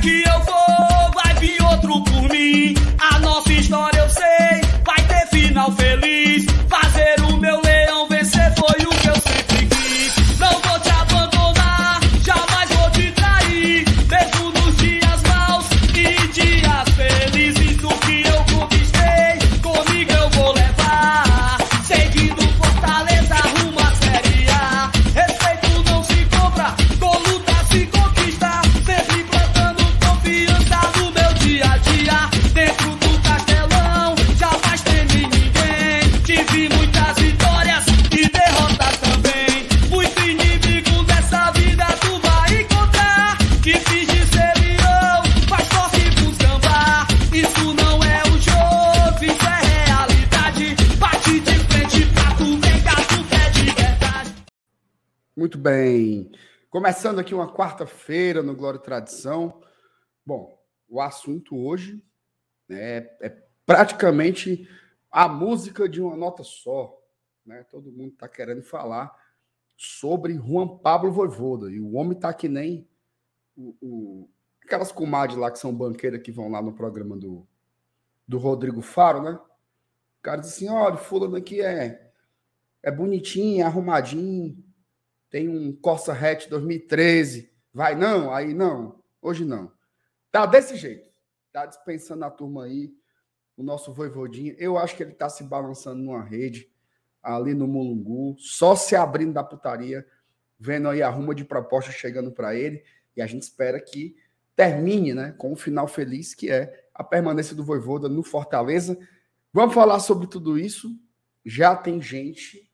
que 0.00 0.22
eu 0.22 0.40
vou, 0.40 1.12
vai 1.12 1.34
vir 1.34 1.60
outro 1.62 2.02
Começando 56.88 57.18
aqui 57.18 57.34
uma 57.34 57.52
quarta-feira 57.52 58.42
no 58.42 58.56
Glória 58.56 58.78
e 58.78 58.82
Tradição. 58.82 59.60
Bom, 60.24 60.58
o 60.88 61.02
assunto 61.02 61.54
hoje 61.54 62.02
né, 62.66 63.10
é 63.20 63.42
praticamente 63.66 64.66
a 65.10 65.28
música 65.28 65.86
de 65.86 66.00
uma 66.00 66.16
nota 66.16 66.42
só. 66.42 66.98
Né? 67.44 67.62
Todo 67.64 67.92
mundo 67.92 68.14
está 68.14 68.26
querendo 68.26 68.62
falar 68.62 69.14
sobre 69.76 70.38
Juan 70.38 70.78
Pablo 70.78 71.12
Voivoda. 71.12 71.70
E 71.70 71.78
o 71.78 71.92
homem 71.92 72.16
está 72.16 72.32
que 72.32 72.48
nem 72.48 72.88
o, 73.54 73.76
o, 73.82 74.30
aquelas 74.64 74.90
comadres 74.90 75.38
lá 75.38 75.50
que 75.50 75.58
são 75.58 75.76
banqueiras 75.76 76.22
que 76.22 76.32
vão 76.32 76.48
lá 76.48 76.62
no 76.62 76.72
programa 76.72 77.18
do, 77.18 77.46
do 78.26 78.38
Rodrigo 78.38 78.80
Faro, 78.80 79.22
né? 79.22 79.32
O 79.32 80.22
cara 80.22 80.40
diz 80.40 80.54
assim: 80.54 80.70
olha, 80.70 80.96
fulano 80.96 81.36
aqui 81.36 81.60
é, 81.60 82.10
é 82.82 82.90
bonitinho, 82.90 83.60
é 83.60 83.66
arrumadinho 83.66 84.66
tem 85.30 85.48
um 85.48 85.72
Corsa 85.72 86.12
Hatch 86.12 86.48
2013. 86.48 87.52
Vai 87.72 87.94
não? 87.94 88.32
Aí 88.32 88.54
não. 88.54 89.02
Hoje 89.20 89.44
não. 89.44 89.72
Tá 90.30 90.46
desse 90.46 90.76
jeito. 90.76 91.08
Tá 91.52 91.66
dispensando 91.66 92.24
a 92.24 92.30
turma 92.30 92.64
aí. 92.64 92.92
O 93.56 93.62
nosso 93.62 93.92
voivodinho. 93.92 94.54
Eu 94.58 94.78
acho 94.78 94.96
que 94.96 95.02
ele 95.02 95.12
tá 95.12 95.28
se 95.28 95.44
balançando 95.44 96.02
numa 96.02 96.22
rede 96.22 96.70
ali 97.22 97.52
no 97.52 97.66
Mulungu, 97.66 98.36
só 98.38 98.74
se 98.74 98.94
abrindo 98.94 99.32
da 99.32 99.42
putaria, 99.42 100.06
vendo 100.58 100.88
aí 100.88 101.02
a 101.02 101.10
ruma 101.10 101.34
de 101.34 101.44
proposta 101.44 101.90
chegando 101.90 102.30
para 102.30 102.54
ele. 102.54 102.82
E 103.16 103.20
a 103.20 103.26
gente 103.26 103.42
espera 103.42 103.80
que 103.80 104.16
termine, 104.54 105.14
né, 105.14 105.34
com 105.36 105.52
um 105.52 105.56
final 105.56 105.86
feliz, 105.86 106.34
que 106.34 106.50
é 106.50 106.88
a 106.94 107.04
permanência 107.04 107.54
do 107.54 107.64
Voivoda 107.64 108.08
no 108.08 108.22
Fortaleza. 108.22 108.98
Vamos 109.52 109.74
falar 109.74 110.00
sobre 110.00 110.26
tudo 110.26 110.58
isso. 110.58 110.90
Já 111.44 111.76
tem 111.76 112.00
gente 112.00 112.70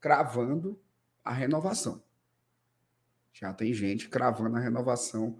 cravando 0.00 0.80
a 1.24 1.32
renovação. 1.32 2.02
Já 3.32 3.52
tem 3.52 3.72
gente 3.72 4.08
cravando 4.08 4.56
a 4.56 4.60
renovação 4.60 5.38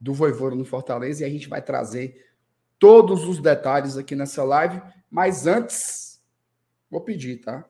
do 0.00 0.14
Voivoda 0.14 0.54
no 0.54 0.64
Fortaleza 0.64 1.22
e 1.22 1.26
a 1.26 1.30
gente 1.30 1.48
vai 1.48 1.60
trazer 1.60 2.26
todos 2.78 3.24
os 3.24 3.40
detalhes 3.40 3.96
aqui 3.96 4.14
nessa 4.14 4.42
live. 4.44 4.80
Mas 5.10 5.46
antes, 5.46 6.22
vou 6.90 7.00
pedir, 7.00 7.38
tá? 7.38 7.68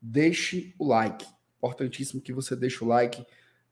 Deixe 0.00 0.74
o 0.78 0.88
like. 0.88 1.26
Importantíssimo 1.58 2.20
que 2.20 2.32
você 2.32 2.56
deixe 2.56 2.82
o 2.82 2.86
like 2.86 3.24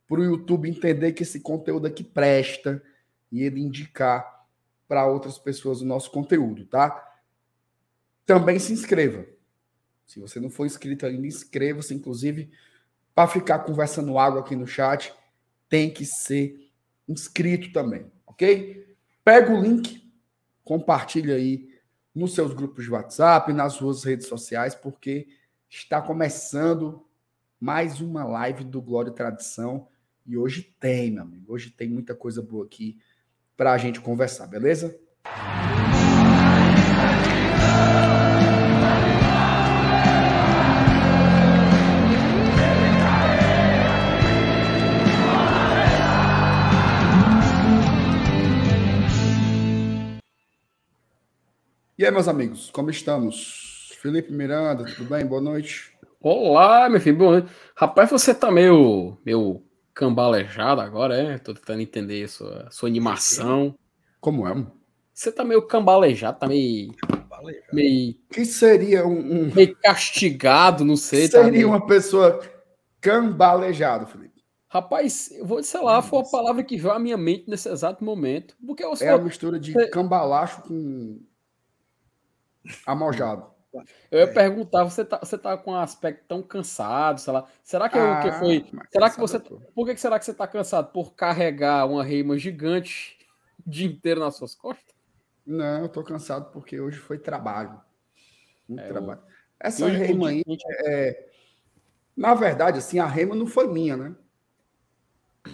para 0.07 0.21
o 0.21 0.25
YouTube 0.25 0.69
entender 0.69 1.13
que 1.13 1.23
esse 1.23 1.41
conteúdo 1.41 1.87
aqui 1.87 2.03
presta 2.03 2.83
e 3.31 3.43
ele 3.43 3.61
indicar 3.61 4.47
para 4.87 5.07
outras 5.07 5.39
pessoas 5.39 5.83
o 5.83 5.87
nosso 5.87 6.11
conteúdo, 6.11 6.65
tá? 6.65 7.05
Também 8.25 8.59
se 8.59 8.73
inscreva. 8.73 9.27
Se 10.07 10.19
você 10.19 10.41
não 10.41 10.49
for 10.49 10.65
inscrito 10.65 11.05
ainda, 11.05 11.27
inscreva-se. 11.27 11.95
Inclusive, 11.95 12.51
para 13.19 13.27
ficar 13.27 13.59
conversando 13.59 14.17
água 14.17 14.43
aqui 14.43 14.55
no 14.55 14.65
chat, 14.65 15.13
tem 15.69 15.93
que 15.93 16.07
ser 16.07 16.71
inscrito 17.09 17.73
também, 17.73 18.07
ok? 18.25 18.95
Pega 19.25 19.53
o 19.53 19.61
link, 19.61 20.09
compartilha 20.63 21.35
aí 21.35 21.69
nos 22.15 22.33
seus 22.33 22.55
grupos 22.55 22.85
de 22.85 22.93
WhatsApp, 22.93 23.53
nas 23.53 23.73
suas 23.73 24.05
redes 24.05 24.29
sociais, 24.29 24.77
porque 24.77 25.27
está 25.69 26.01
começando 26.01 27.05
mais 27.59 28.01
uma 28.01 28.23
live 28.23 28.63
do 28.63 28.81
Glória 28.81 29.11
e 29.11 29.15
Tradição. 29.15 29.89
E 30.25 30.39
hoje 30.39 30.73
tem, 30.79 31.11
meu 31.11 31.25
amigo. 31.25 31.53
Hoje 31.53 31.71
tem 31.71 31.89
muita 31.89 32.15
coisa 32.15 32.41
boa 32.41 32.67
aqui 32.67 33.01
para 33.57 33.73
a 33.73 33.79
gente 33.79 34.01
conversar, 34.01 34.47
beleza? 34.47 34.97
E 51.99 52.07
aí, 52.07 52.13
meus 52.13 52.29
amigos, 52.29 52.71
como 52.71 52.91
estamos? 52.91 53.91
Felipe 54.01 54.33
Miranda, 54.33 54.85
tudo 54.85 55.11
bem? 55.11 55.27
Boa 55.27 55.41
noite. 55.41 55.93
Olá, 56.21 56.89
meu 56.89 57.01
filho, 57.01 57.17
boa 57.17 57.31
noite. 57.33 57.53
Rapaz, 57.75 58.09
você 58.09 58.33
tá 58.33 58.53
meio, 58.53 59.19
meio 59.27 59.65
cambalejado 59.93 60.81
agora, 60.81 61.17
é? 61.17 61.39
Tô 61.39 61.53
tentando 61.53 61.81
entender 61.81 62.23
a 62.23 62.29
sua, 62.29 62.69
sua 62.71 62.89
animação. 62.89 63.75
Como 64.21 64.47
é? 64.47 64.65
Você 65.13 65.33
tá 65.33 65.43
meio 65.43 65.61
cambalejado, 65.63 66.39
tá 66.39 66.47
meio. 66.47 66.95
Cambalejado. 67.05 67.67
Meio. 67.73 68.15
Que 68.31 68.45
seria 68.45 69.05
um. 69.05 69.19
um... 69.19 69.53
Meio 69.53 69.77
castigado, 69.83 70.85
não 70.85 70.97
sei. 70.97 71.29
Tá 71.29 71.43
seria 71.43 71.63
tá 71.63 71.67
uma 71.67 71.85
pessoa 71.85 72.41
cambalejado, 73.01 74.07
Felipe. 74.07 74.41
Rapaz, 74.69 75.33
eu 75.33 75.45
vou, 75.45 75.61
sei 75.65 75.81
lá, 75.81 76.01
foi 76.01 76.21
a 76.21 76.31
palavra 76.31 76.63
que 76.63 76.77
veio 76.77 76.95
à 76.95 76.99
minha 77.01 77.17
mente 77.17 77.47
nesse 77.49 77.69
exato 77.69 78.05
momento. 78.05 78.55
Porque 78.65 78.87
você 78.87 79.07
é 79.07 79.11
a 79.11 79.19
mistura 79.19 79.59
de 79.59 79.75
cambalacho 79.91 80.63
com 80.63 81.19
Amojado. 82.87 83.59
Eu 84.11 84.21
ia 84.21 84.33
perguntar, 84.33 84.85
você 84.85 85.05
tá, 85.05 85.19
você 85.19 85.37
tá 85.37 85.57
com 85.57 85.73
um 85.73 85.77
aspecto 85.77 86.25
tão 86.27 86.43
cansado, 86.43 87.21
sei 87.21 87.33
lá. 87.33 87.47
Será 87.63 87.89
que, 87.89 87.99
ah, 87.99 88.21
que 88.21 88.33
foi. 88.33 88.65
Será 88.91 89.11
que 89.11 89.21
você. 89.21 89.39
Por 89.39 89.87
que 89.87 89.97
será 89.97 90.19
que 90.19 90.25
você 90.25 90.35
tá 90.35 90.47
cansado? 90.47 90.91
Por 90.91 91.15
carregar 91.15 91.87
uma 91.87 92.03
reima 92.03 92.39
gigante 92.39 93.19
o 93.65 93.71
dia 93.71 93.87
inteiro 93.87 94.21
nas 94.21 94.37
suas 94.37 94.55
costas? 94.55 94.95
Não, 95.47 95.83
eu 95.83 95.89
tô 95.89 96.03
cansado 96.03 96.51
porque 96.51 96.81
hoje 96.81 96.99
foi 96.99 97.19
trabalho. 97.19 97.81
Muito 98.69 98.83
é, 98.83 98.89
trabalho. 98.89 99.21
Essa 99.61 99.87
reima 99.87 100.29
aí, 100.29 100.45
é, 100.87 101.29
na 102.17 102.35
verdade, 102.35 102.79
assim, 102.79 102.99
a 102.99 103.07
reima 103.07 103.35
não 103.35 103.47
foi 103.47 103.67
minha, 103.69 103.97
né? 103.97 104.17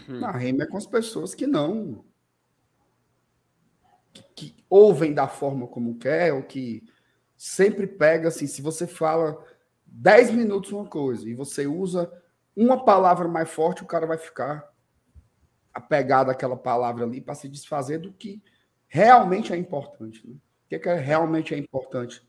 Hum. 0.08 0.24
A 0.24 0.32
reima 0.32 0.64
é 0.64 0.66
com 0.66 0.76
as 0.76 0.86
pessoas 0.86 1.34
que 1.34 1.46
não. 1.46 2.04
Que, 4.12 4.22
que 4.34 4.64
ouvem 4.68 5.12
da 5.12 5.28
forma 5.28 5.66
como 5.66 5.98
quer, 5.98 6.32
ou 6.32 6.42
que 6.42 6.82
sempre 7.36 7.86
pega 7.86 8.28
assim, 8.28 8.46
se 8.46 8.62
você 8.62 8.86
fala 8.86 9.42
10 9.86 10.32
minutos 10.32 10.72
uma 10.72 10.86
coisa 10.86 11.28
e 11.28 11.34
você 11.34 11.66
usa 11.66 12.12
uma 12.56 12.84
palavra 12.84 13.28
mais 13.28 13.50
forte, 13.50 13.82
o 13.82 13.86
cara 13.86 14.06
vai 14.06 14.18
ficar 14.18 14.72
apegado 15.72 16.30
àquela 16.30 16.56
palavra 16.56 17.04
ali 17.04 17.20
para 17.20 17.34
se 17.34 17.48
desfazer 17.48 17.98
do 17.98 18.12
que 18.12 18.42
realmente 18.86 19.52
é 19.52 19.56
importante. 19.56 20.26
Né? 20.26 20.34
O 20.34 20.68
que, 20.68 20.76
é 20.76 20.78
que 20.78 20.94
realmente 20.94 21.52
é 21.52 21.58
importante 21.58 22.26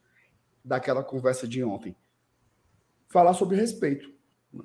daquela 0.64 1.04
conversa 1.04 1.48
de 1.48 1.64
ontem? 1.64 1.96
Falar 3.08 3.34
sobre 3.34 3.56
respeito. 3.56 4.12
Né? 4.52 4.64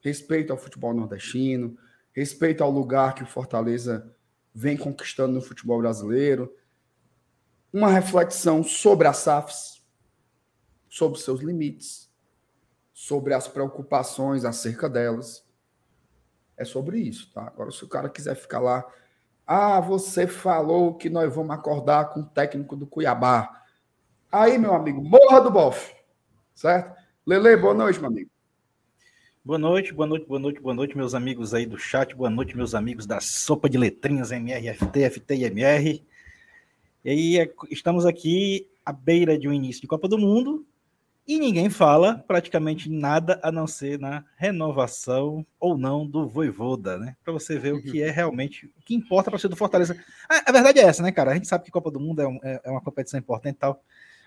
Respeito 0.00 0.52
ao 0.52 0.58
futebol 0.58 0.94
nordestino, 0.94 1.76
respeito 2.12 2.62
ao 2.62 2.70
lugar 2.70 3.14
que 3.14 3.22
o 3.22 3.26
Fortaleza 3.26 4.14
vem 4.54 4.76
conquistando 4.76 5.32
no 5.32 5.40
futebol 5.40 5.78
brasileiro, 5.78 6.54
uma 7.72 7.88
reflexão 7.88 8.62
sobre 8.62 9.08
as 9.08 9.16
SAFs, 9.18 9.81
sobre 10.92 11.18
seus 11.18 11.40
limites, 11.40 12.12
sobre 12.92 13.32
as 13.32 13.48
preocupações 13.48 14.44
acerca 14.44 14.90
delas. 14.90 15.42
É 16.54 16.66
sobre 16.66 16.98
isso, 16.98 17.32
tá? 17.32 17.46
Agora, 17.46 17.70
se 17.70 17.82
o 17.82 17.88
cara 17.88 18.10
quiser 18.10 18.34
ficar 18.34 18.60
lá, 18.60 18.84
ah, 19.46 19.80
você 19.80 20.26
falou 20.26 20.94
que 20.94 21.08
nós 21.08 21.34
vamos 21.34 21.56
acordar 21.56 22.10
com 22.10 22.20
o 22.20 22.26
técnico 22.26 22.76
do 22.76 22.86
Cuiabá. 22.86 23.64
Aí, 24.30 24.58
meu 24.58 24.74
amigo, 24.74 25.02
morra 25.02 25.40
do 25.40 25.50
bofe, 25.50 25.94
certo? 26.54 26.94
Lele, 27.24 27.56
boa 27.56 27.72
noite, 27.72 27.98
meu 27.98 28.10
amigo. 28.10 28.30
Boa 29.42 29.58
noite, 29.58 29.94
boa 29.94 30.06
noite, 30.06 30.26
boa 30.26 30.40
noite, 30.40 30.60
boa 30.60 30.74
noite, 30.74 30.94
meus 30.94 31.14
amigos 31.14 31.54
aí 31.54 31.64
do 31.64 31.78
chat, 31.78 32.14
boa 32.14 32.28
noite, 32.28 32.54
meus 32.54 32.74
amigos 32.74 33.06
da 33.06 33.18
sopa 33.18 33.66
de 33.66 33.78
letrinhas 33.78 34.30
MRFT, 34.30 35.08
FT 35.08 35.36
e 35.36 35.44
MR. 35.44 36.06
E 37.02 37.10
aí, 37.10 37.38
é, 37.38 37.50
estamos 37.70 38.04
aqui 38.04 38.70
à 38.84 38.92
beira 38.92 39.38
de 39.38 39.48
um 39.48 39.54
início 39.54 39.80
de 39.80 39.88
Copa 39.88 40.06
do 40.06 40.18
Mundo 40.18 40.66
e 41.26 41.38
ninguém 41.38 41.70
fala 41.70 42.18
praticamente 42.26 42.90
nada 42.90 43.38
a 43.42 43.52
não 43.52 43.66
ser 43.66 43.98
na 43.98 44.24
renovação 44.36 45.46
ou 45.58 45.78
não 45.78 46.06
do 46.06 46.28
Voivoda, 46.28 46.98
né? 46.98 47.16
Para 47.22 47.32
você 47.32 47.58
ver 47.58 47.74
o 47.74 47.82
que 47.82 48.02
é 48.02 48.10
realmente 48.10 48.66
o 48.66 48.82
que 48.84 48.94
importa 48.94 49.30
para 49.30 49.38
você 49.38 49.48
do 49.48 49.56
Fortaleza. 49.56 49.96
A, 50.28 50.50
a, 50.50 50.52
verdade 50.52 50.80
é 50.80 50.82
essa, 50.82 51.02
né, 51.02 51.12
cara? 51.12 51.30
A 51.30 51.34
gente 51.34 51.46
sabe 51.46 51.64
que 51.64 51.70
Copa 51.70 51.90
do 51.90 52.00
Mundo 52.00 52.22
é, 52.22 52.26
um, 52.26 52.40
é, 52.42 52.60
é 52.64 52.70
uma 52.70 52.80
competição 52.80 53.20
importante 53.20 53.54
e 53.54 53.58
tal, 53.58 53.82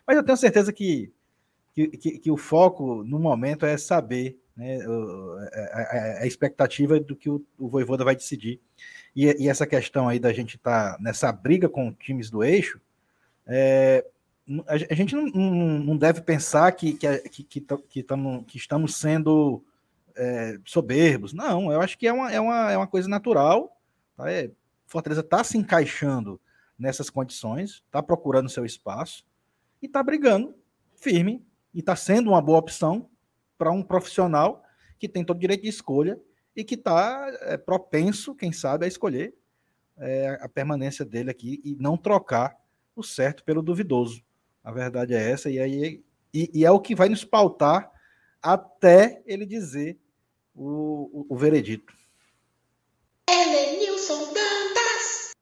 mas 0.07 0.15
eu 0.15 0.23
tenho 0.23 0.37
certeza 0.37 0.71
que, 0.71 1.11
que, 1.73 1.87
que, 1.89 2.19
que 2.19 2.31
o 2.31 2.37
foco 2.37 3.03
no 3.03 3.19
momento 3.19 3.65
é 3.65 3.77
saber 3.77 4.39
né, 4.55 4.79
a, 5.73 5.81
a, 5.81 6.21
a, 6.21 6.27
expectativa 6.27 6.97
do 6.97 7.13
que 7.13 7.29
o, 7.29 7.45
o 7.57 7.67
Voivoda 7.67 8.05
vai 8.05 8.15
decidir. 8.15 8.61
E, 9.13 9.25
e, 9.43 9.49
essa 9.49 9.67
questão 9.67 10.07
aí 10.07 10.17
da 10.17 10.31
gente 10.31 10.55
estar 10.55 10.93
tá 10.93 11.01
nessa 11.01 11.29
briga 11.31 11.67
com 11.67 11.93
times 11.93 12.29
do 12.29 12.41
eixo, 12.41 12.79
é, 13.45 14.05
a, 14.67 14.93
gente 14.93 15.15
não, 15.15 15.25
não, 15.25 15.97
deve 15.97 16.21
pensar 16.21 16.71
que, 16.71 16.93
que, 16.93 17.43
que, 17.43 17.61
que, 17.89 18.03
tamo, 18.03 18.43
que 18.43 18.57
estamos 18.57 18.95
sendo 18.95 19.63
é, 20.15 20.57
soberbos. 20.63 21.33
Não, 21.33 21.71
eu 21.71 21.81
acho 21.81 21.97
que 21.97 22.07
é 22.07 22.13
uma, 22.13 22.31
é 22.31 22.39
uma, 22.39 22.71
é 22.71 22.77
uma 22.77 22.87
coisa 22.87 23.09
natural. 23.09 23.75
Tá? 24.15 24.31
É, 24.31 24.51
Fortaleza 24.85 25.21
está 25.21 25.43
se 25.43 25.57
encaixando 25.57 26.39
nessas 26.77 27.09
condições, 27.09 27.83
está 27.85 28.03
procurando 28.03 28.49
seu 28.49 28.65
espaço 28.65 29.25
e 29.81 29.87
está 29.87 30.03
brigando 30.03 30.53
firme 30.95 31.43
e 31.73 31.79
está 31.79 31.95
sendo 31.95 32.29
uma 32.29 32.41
boa 32.41 32.59
opção 32.59 33.09
para 33.57 33.71
um 33.71 33.81
profissional 33.81 34.63
que 34.99 35.09
tem 35.09 35.23
todo 35.23 35.37
o 35.37 35.39
direito 35.39 35.63
de 35.63 35.69
escolha 35.69 36.19
e 36.55 36.63
que 36.63 36.75
está 36.75 37.27
é, 37.41 37.57
propenso, 37.57 38.35
quem 38.35 38.51
sabe, 38.51 38.85
a 38.85 38.87
escolher 38.87 39.35
é, 39.97 40.37
a 40.41 40.47
permanência 40.47 41.03
dele 41.03 41.31
aqui 41.31 41.61
e 41.63 41.75
não 41.75 41.97
trocar 41.97 42.55
o 42.95 43.03
certo 43.03 43.43
pelo 43.43 43.61
duvidoso. 43.61 44.23
A 44.65 44.71
verdade 44.71 45.13
é 45.13 45.29
essa, 45.29 45.47
e, 45.47 45.59
aí, 45.59 46.03
e, 46.33 46.49
e 46.51 46.65
é 46.65 46.71
o 46.71 46.79
que 46.79 46.95
vai 46.95 47.07
nos 47.07 47.23
pautar 47.23 47.91
até 48.41 49.21
ele 49.27 49.45
dizer 49.45 49.95
o, 50.55 51.21
o, 51.21 51.25
o 51.29 51.37
veredito. 51.37 51.93
Elenilson 53.29 54.33
Dantas! 54.33 55.33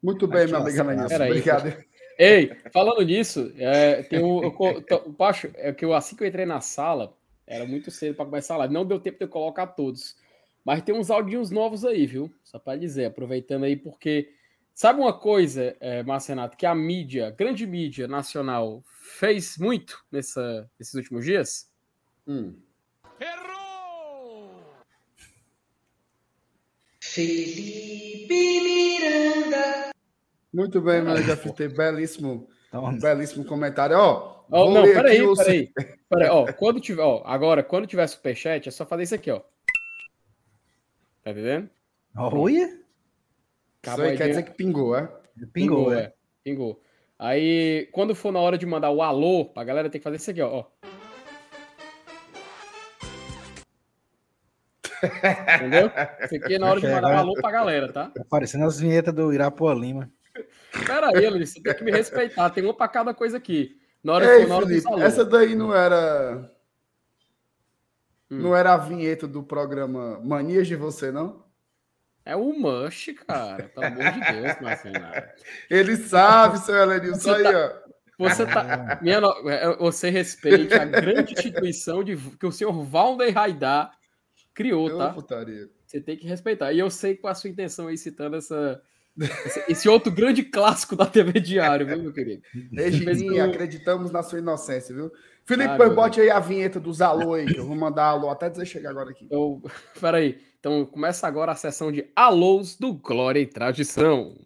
Muito 0.00 0.28
bem, 0.28 0.46
meu 0.46 0.58
amigo 0.58 0.78
Elenilson. 0.78 1.16
Obrigado. 1.16 1.84
Ei, 2.16 2.54
falando 2.72 3.02
nisso, 3.02 3.52
é, 3.56 4.04
tem 4.04 4.22
um, 4.22 4.40
eu, 4.44 4.84
eu, 4.88 5.12
Pacho, 5.14 5.50
é 5.56 5.72
que 5.72 5.84
eu, 5.84 5.92
assim 5.92 6.14
que 6.14 6.22
eu 6.22 6.28
entrei 6.28 6.46
na 6.46 6.60
sala, 6.60 7.16
era 7.44 7.66
muito 7.66 7.90
cedo 7.90 8.14
para 8.14 8.24
começar 8.24 8.54
a 8.54 8.58
live. 8.58 8.74
Não 8.74 8.86
deu 8.86 9.00
tempo 9.00 9.18
de 9.18 9.24
eu 9.24 9.28
colocar 9.28 9.66
todos. 9.66 10.16
Mas 10.64 10.80
tem 10.82 10.94
uns 10.94 11.10
audinhos 11.10 11.50
novos 11.50 11.84
aí, 11.84 12.06
viu? 12.06 12.32
Só 12.44 12.56
para 12.56 12.78
dizer, 12.78 13.06
aproveitando 13.06 13.64
aí, 13.64 13.74
porque 13.74 14.30
sabe 14.80 14.98
uma 14.98 15.12
coisa, 15.12 15.76
é, 15.78 16.02
Marcenato, 16.02 16.56
que 16.56 16.64
a 16.64 16.74
mídia, 16.74 17.34
grande 17.38 17.66
mídia 17.66 18.08
nacional, 18.08 18.82
fez 19.18 19.58
muito 19.58 20.02
nessa, 20.10 20.70
nesses 20.78 20.94
últimos 20.94 21.22
dias? 21.22 21.70
Hum. 22.26 22.58
Errou! 23.20 24.64
Felipe 26.98 28.30
Miranda. 28.30 29.90
Muito 30.50 30.80
bem, 30.80 31.02
meu 31.02 31.22
já 31.24 31.36
belíssimo, 31.68 32.48
um 32.72 32.98
belíssimo 32.98 33.44
comentário. 33.44 33.98
Ó, 33.98 34.40
Oh, 34.52 34.70
não, 34.70 34.82
peraí, 34.82 35.20
peraí. 35.36 35.72
peraí 36.08 36.28
ó, 36.28 36.50
quando 36.54 36.80
tiver, 36.80 37.02
ó, 37.02 37.22
agora, 37.26 37.62
quando 37.62 37.86
tiver 37.86 38.06
superchat, 38.06 38.66
é 38.66 38.72
só 38.72 38.86
fazer 38.86 39.02
isso 39.02 39.14
aqui, 39.14 39.30
ó. 39.30 39.40
Tá 41.22 41.32
entendendo? 41.32 41.68
Olha! 42.16 42.79
Isso 43.86 44.02
aí 44.02 44.16
quer 44.16 44.28
dizer 44.28 44.42
que 44.42 44.52
pingou, 44.52 44.96
é? 44.96 45.06
Pingou, 45.52 45.86
pingou 45.86 45.94
é. 45.94 46.00
é. 46.00 46.12
Pingou. 46.44 46.82
Aí, 47.18 47.88
quando 47.92 48.14
for 48.14 48.32
na 48.32 48.38
hora 48.38 48.56
de 48.56 48.64
mandar 48.64 48.90
o 48.90 49.02
alô, 49.02 49.44
pra 49.44 49.64
galera 49.64 49.90
tem 49.90 50.00
que 50.00 50.04
fazer 50.04 50.16
isso 50.16 50.30
aqui, 50.30 50.40
ó. 50.40 50.64
Entendeu? 55.56 55.90
Isso 56.24 56.36
aqui 56.36 56.54
é 56.54 56.58
na 56.58 56.70
hora 56.70 56.80
de 56.80 56.88
mandar 56.88 57.14
o 57.14 57.18
alô 57.18 57.34
pra 57.34 57.50
galera, 57.50 57.92
tá? 57.92 58.10
tá 58.10 58.24
parecendo 58.28 58.64
as 58.64 58.78
vinhetas 58.78 59.14
do 59.14 59.32
Irapuã 59.32 59.74
Lima. 59.74 60.10
Pera 60.86 61.08
aí, 61.14 61.28
Luiz, 61.28 61.50
você 61.50 61.60
tem 61.60 61.74
que 61.74 61.84
me 61.84 61.90
respeitar. 61.90 62.50
Tem 62.50 62.64
uma 62.64 62.74
pra 62.74 62.88
cada 62.88 63.12
coisa 63.12 63.36
aqui. 63.36 63.78
Na 64.02 64.14
hora, 64.14 64.38
Ei, 64.38 64.46
na 64.46 64.56
hora 64.56 64.66
Felipe, 64.66 65.00
essa 65.02 65.24
daí 65.24 65.54
não 65.54 65.74
era. 65.74 66.50
Hum. 68.30 68.38
Não 68.38 68.56
era 68.56 68.74
a 68.74 68.78
vinheta 68.78 69.26
do 69.26 69.42
programa 69.42 70.20
Manias 70.24 70.66
de 70.66 70.76
Você, 70.76 71.10
não? 71.10 71.44
É 72.24 72.36
o 72.36 72.52
Mush, 72.52 73.14
cara. 73.26 73.64
Pelo 73.64 73.86
amor 73.86 74.12
de 74.12 74.20
Deus, 74.20 74.60
Marcelo. 74.60 74.96
Ele 75.70 75.96
sabe, 75.96 76.58
seu 76.58 76.76
Elenilson. 76.76 77.34
Aí, 77.34 77.42
tá... 77.42 77.82
ó. 77.86 77.90
Você, 78.20 78.44
tá, 78.44 78.98
minha, 79.00 79.18
é, 79.46 79.76
você 79.78 80.10
respeite 80.10 80.74
a 80.74 80.84
grande 80.84 81.32
instituição 81.32 82.04
de, 82.04 82.18
que 82.38 82.44
o 82.44 82.52
senhor 82.52 82.84
Valder 82.84 83.32
Raidar 83.32 83.92
criou, 84.52 84.94
tá? 84.94 85.08
Putaria. 85.14 85.70
Você 85.86 86.02
tem 86.02 86.18
que 86.18 86.26
respeitar. 86.26 86.70
E 86.70 86.78
eu 86.78 86.90
sei 86.90 87.16
qual 87.16 87.30
a 87.30 87.34
sua 87.34 87.48
intenção 87.48 87.88
aí 87.88 87.96
citando 87.96 88.36
essa, 88.36 88.78
esse 89.68 89.88
outro 89.88 90.12
grande 90.12 90.42
clássico 90.42 90.94
da 90.94 91.06
TV 91.06 91.40
Diário, 91.40 91.86
viu, 91.86 92.02
meu 92.02 92.12
querido? 92.12 92.42
Regininha, 92.72 93.46
acreditamos 93.46 94.10
na 94.10 94.22
sua 94.22 94.38
inocência, 94.38 94.94
viu? 94.94 95.10
Felipe, 95.44 95.82
ah, 95.82 95.90
bote 95.90 96.20
aí 96.20 96.30
a 96.30 96.38
vinheta 96.38 96.78
dos 96.78 97.00
alô 97.00 97.34
aí, 97.34 97.46
que 97.46 97.58
eu 97.58 97.66
vou 97.66 97.76
mandar 97.76 98.04
alô 98.04 98.30
até 98.30 98.48
dizer 98.48 98.66
chegar 98.66 98.90
agora 98.90 99.10
aqui. 99.10 99.26
Eu... 99.30 99.60
Peraí. 100.00 100.38
Então 100.58 100.84
começa 100.84 101.26
agora 101.26 101.52
a 101.52 101.56
sessão 101.56 101.90
de 101.90 102.10
alôs 102.14 102.76
do 102.76 102.92
Glória 102.92 103.40
e 103.40 103.46
Tradição. 103.46 104.36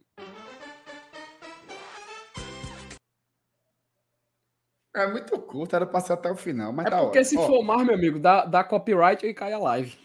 É 4.96 5.08
muito 5.08 5.36
curto, 5.40 5.74
era 5.74 5.84
pra 5.84 6.00
ser 6.00 6.12
até 6.12 6.30
o 6.30 6.36
final, 6.36 6.72
mas 6.72 6.86
é 6.86 6.90
tá 6.90 7.00
porque 7.00 7.24
se 7.24 7.34
for 7.34 7.64
mais, 7.64 7.84
meu 7.84 7.96
amigo, 7.96 8.20
dá, 8.20 8.44
dá 8.44 8.62
copyright 8.62 9.26
e 9.26 9.34
cai 9.34 9.52
a 9.52 9.58
live. 9.58 9.98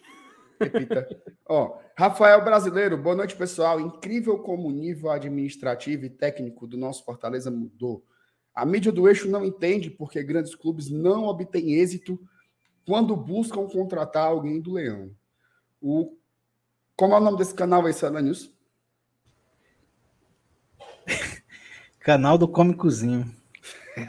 Repita. 0.60 1.08
Ó, 1.48 1.78
Rafael 1.96 2.44
Brasileiro, 2.44 2.98
boa 2.98 3.16
noite, 3.16 3.36
pessoal. 3.36 3.80
Incrível 3.80 4.40
como 4.40 4.68
o 4.68 4.72
nível 4.72 5.12
administrativo 5.12 6.06
e 6.06 6.10
técnico 6.10 6.66
do 6.66 6.76
nosso 6.76 7.06
Fortaleza 7.06 7.52
mudou. 7.52 8.04
A 8.60 8.66
mídia 8.66 8.92
do 8.92 9.08
eixo 9.08 9.30
não 9.30 9.46
entende 9.46 9.90
porque 9.90 10.22
grandes 10.22 10.54
clubes 10.54 10.90
não 10.90 11.24
obtêm 11.24 11.76
êxito 11.76 12.20
quando 12.86 13.16
buscam 13.16 13.66
contratar 13.66 14.28
alguém 14.28 14.60
do 14.60 14.74
Leão. 14.74 15.12
O... 15.82 16.18
Como 16.94 17.14
é 17.14 17.18
o 17.18 17.22
nome 17.22 17.38
desse 17.38 17.54
canal 17.54 17.86
aí, 17.86 17.94
Sala 17.94 18.22
News? 18.22 18.54
Canal 22.02 22.38
do 22.38 22.50
Cômicozinho. 22.50 23.34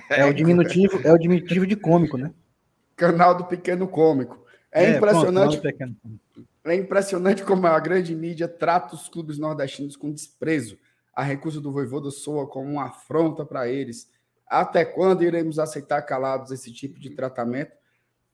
É 0.09 0.25
o 0.25 0.35
diminutivo, 0.35 1.00
é 1.04 1.12
o 1.12 1.19
diminutivo 1.19 1.64
de 1.64 1.76
cômico, 1.76 2.19
né? 2.19 2.35
Canal 2.97 3.37
do 3.37 3.45
Pequeno 3.45 3.87
Cômico. 3.87 4.45
É, 4.73 4.85
é 4.85 4.97
impressionante. 4.97 5.61
É 6.64 6.75
impressionante 6.75 7.45
como 7.45 7.69
a 7.69 7.78
grande 7.78 8.16
mídia 8.16 8.49
trata 8.49 8.97
os 8.97 9.09
clubes 9.09 9.38
nordestinos 9.38 9.95
com 9.95 10.11
desprezo. 10.11 10.76
A 11.14 11.23
recusa 11.23 11.61
do 11.61 11.71
Voivoda 11.71 12.11
soa 12.11 12.49
como 12.49 12.69
uma 12.69 12.87
afronta 12.87 13.45
para 13.45 13.69
eles. 13.69 14.11
Até 14.50 14.85
quando 14.85 15.23
iremos 15.23 15.61
aceitar 15.61 16.02
calados 16.02 16.50
esse 16.50 16.73
tipo 16.73 16.99
de 16.99 17.11
tratamento? 17.11 17.71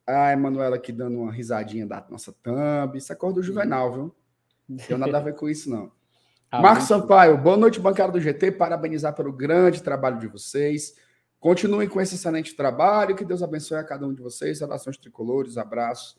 A 0.06 0.32
Emanuela 0.32 0.76
aqui 0.76 0.90
dando 0.90 1.18
uma 1.18 1.30
risadinha 1.30 1.86
da 1.86 2.02
nossa 2.08 2.32
thumb. 2.42 2.96
Isso 2.96 3.12
é 3.12 3.16
cor 3.16 3.34
do 3.34 3.42
Juvenal, 3.42 3.92
viu? 3.92 4.16
Não 4.66 4.78
tem 4.78 4.96
nada 4.96 5.18
a 5.18 5.20
ver 5.20 5.34
com 5.34 5.46
isso, 5.46 5.68
não. 5.68 5.94
Ah, 6.48 6.62
Marcos 6.62 6.86
Sampaio, 6.86 7.36
boa 7.36 7.56
noite, 7.56 7.80
bancada 7.80 8.12
do 8.12 8.20
GT. 8.20 8.52
Parabenizar 8.52 9.12
pelo 9.16 9.32
grande 9.32 9.82
trabalho 9.82 10.20
de 10.20 10.28
vocês. 10.28 10.94
Continuem 11.40 11.88
com 11.88 12.00
esse 12.00 12.14
excelente 12.14 12.54
trabalho. 12.54 13.16
Que 13.16 13.24
Deus 13.24 13.42
abençoe 13.42 13.78
a 13.78 13.84
cada 13.84 14.06
um 14.06 14.14
de 14.14 14.22
vocês. 14.22 14.60
Relações 14.60 14.96
tricolores, 14.96 15.58
abraços. 15.58 16.16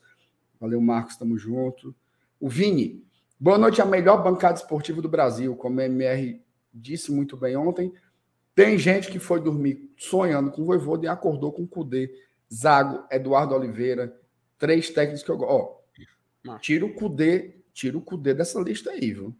Valeu, 0.60 0.82
Marcos, 0.82 1.14
estamos 1.14 1.40
junto. 1.40 1.94
O 2.38 2.46
Vini, 2.46 3.02
boa 3.40 3.56
noite, 3.56 3.80
a 3.80 3.86
melhor 3.86 4.22
bancada 4.22 4.58
esportiva 4.58 5.00
do 5.00 5.08
Brasil, 5.08 5.56
como 5.56 5.80
a 5.80 5.84
MR 5.86 6.44
disse 6.74 7.10
muito 7.10 7.38
bem 7.38 7.56
ontem. 7.56 7.90
Tem 8.58 8.76
gente 8.76 9.08
que 9.08 9.20
foi 9.20 9.40
dormir 9.40 9.88
sonhando 9.96 10.50
com 10.50 10.62
o 10.62 10.64
Voivoda 10.64 11.06
e 11.06 11.08
acordou 11.08 11.52
com 11.52 11.62
o 11.62 11.68
Cudê, 11.68 12.12
Zago, 12.52 13.06
Eduardo 13.08 13.54
Oliveira, 13.54 14.20
três 14.58 14.90
técnicos 14.90 15.22
que 15.22 15.30
eu 15.30 15.38
gosto. 15.38 15.78
Ó, 16.44 16.58
tira 16.58 16.84
o 16.84 16.92
Cudê, 16.92 17.54
tira 17.72 17.96
o 17.96 18.00
Cudê 18.00 18.34
dessa 18.34 18.58
lista 18.58 18.90
aí, 18.90 19.12
viu? 19.12 19.32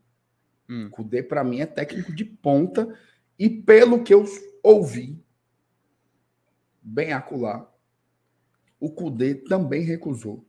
Hum. 0.69 0.89
Cudê, 0.89 1.21
para 1.21 1.43
mim, 1.43 1.59
é 1.59 1.67
técnico 1.67 2.15
de 2.15 2.25
ponta 2.25 2.97
e 3.37 3.51
pelo 3.51 4.05
que 4.05 4.15
eu 4.15 4.25
ouvi, 4.63 5.21
bem 6.81 7.13
acular, 7.13 7.69
o 8.79 8.89
Cudê 8.89 9.35
também 9.35 9.83
recusou 9.83 10.47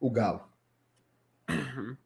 o 0.00 0.10
Galo. 0.10 0.48
Uhum. 1.48 1.96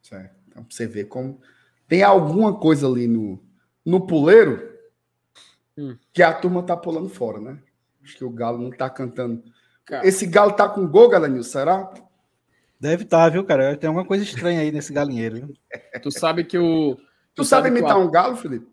Certo. 0.00 0.34
Então, 0.48 0.66
você 0.66 0.86
vê 0.86 1.04
como 1.04 1.42
tem 1.86 2.02
alguma 2.02 2.58
coisa 2.58 2.86
ali 2.86 3.06
no, 3.06 3.38
no 3.84 4.06
puleiro 4.06 4.69
hum. 5.76 5.96
que 6.12 6.22
a 6.22 6.32
turma 6.32 6.62
tá 6.62 6.76
pulando 6.76 7.08
fora, 7.08 7.40
né? 7.40 7.58
Acho 8.02 8.16
que 8.16 8.24
o 8.24 8.30
Galo 8.30 8.58
não 8.58 8.70
tá 8.70 8.88
cantando. 8.88 9.42
Cara. 9.84 10.06
Esse 10.06 10.26
Galo 10.26 10.52
tá 10.52 10.68
com 10.68 10.86
gol, 10.86 11.08
Galanil, 11.08 11.42
será? 11.42 11.92
Deve 12.78 13.04
estar, 13.04 13.24
tá, 13.24 13.28
viu, 13.28 13.44
cara? 13.44 13.76
Tem 13.76 13.88
alguma 13.88 14.06
coisa 14.06 14.24
estranha 14.24 14.60
aí 14.60 14.72
nesse 14.72 14.92
galinheiro. 14.92 15.36
Viu? 15.36 15.54
tu 16.02 16.10
sabe 16.10 16.44
que 16.44 16.58
o. 16.58 16.94
Tu, 16.94 17.02
tu 17.34 17.44
sabe, 17.44 17.68
sabe 17.68 17.78
imitar 17.78 17.98
um 17.98 18.10
galo, 18.10 18.36
Felipe? 18.36 18.66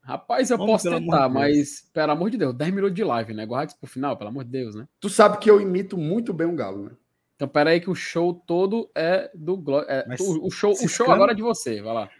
Rapaz, 0.00 0.50
eu 0.50 0.58
Vamos, 0.58 0.72
posso 0.72 0.90
tentar, 0.90 1.28
mas, 1.28 1.88
pelo 1.92 2.12
amor 2.12 2.28
de 2.28 2.36
Deus, 2.36 2.54
10 2.54 2.74
minutos 2.74 2.96
de 2.96 3.04
live, 3.04 3.34
né? 3.34 3.46
Guarda 3.46 3.70
isso 3.70 3.78
pro 3.78 3.88
final, 3.88 4.16
pelo 4.16 4.30
amor 4.30 4.44
de 4.44 4.50
Deus, 4.50 4.74
né? 4.74 4.88
Tu 4.98 5.08
sabe 5.08 5.38
que 5.38 5.48
eu 5.48 5.60
imito 5.60 5.96
muito 5.96 6.32
bem 6.32 6.46
um 6.46 6.56
galo, 6.56 6.84
né? 6.84 6.90
Então, 7.36 7.46
pera 7.48 7.70
aí 7.70 7.80
que 7.80 7.90
o 7.90 7.94
show 7.94 8.34
todo 8.34 8.90
é 8.94 9.30
do 9.34 9.56
Glória. 9.56 9.86
É, 9.88 10.04
o, 10.20 10.46
o, 10.46 10.50
show, 10.50 10.72
o 10.72 10.88
show 10.88 11.10
agora 11.10 11.32
é 11.32 11.34
de 11.34 11.42
você, 11.42 11.80
vai 11.80 11.94
lá. 11.94 12.10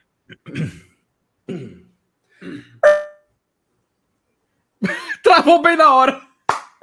Travou 5.22 5.62
bem 5.62 5.76
na 5.76 5.94
hora. 5.94 6.20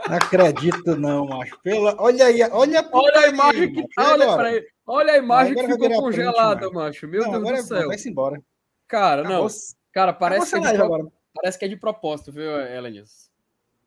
Não 0.08 0.15
acredito, 0.15 0.96
não, 0.96 1.25
macho. 1.25 1.60
Pela... 1.62 1.96
Olha 2.00 2.25
aí, 2.25 2.41
olha, 2.51 2.89
olha 2.91 3.19
a 3.19 3.27
imagem 3.27 3.74
que 3.74 3.88
tá, 3.93 4.13
olha, 4.13 4.41
aí, 4.41 4.67
olha 4.88 5.13
a 5.13 5.17
imagem 5.17 5.55
que 5.55 5.67
ficou 5.67 5.89
congelada, 6.01 6.60
frente, 6.62 6.74
macho. 6.74 7.08
Meu 7.08 7.24
não, 7.24 7.43
Deus 7.43 7.62
do 7.62 7.67
céu. 7.67 7.88
Vai-se 7.88 8.10
embora. 8.10 8.41
Cara, 8.88 9.22
Acabou. 9.22 9.43
não. 9.43 9.55
Cara, 9.91 10.13
parece 10.13 10.51
que, 10.51 10.67
é 10.67 10.72
de 10.72 10.77
pro... 10.77 11.12
parece 11.34 11.60
que 11.60 11.65
é 11.65 11.67
de 11.67 11.75
propósito, 11.75 12.31
viu, 12.31 12.50
Elenis? 12.62 13.29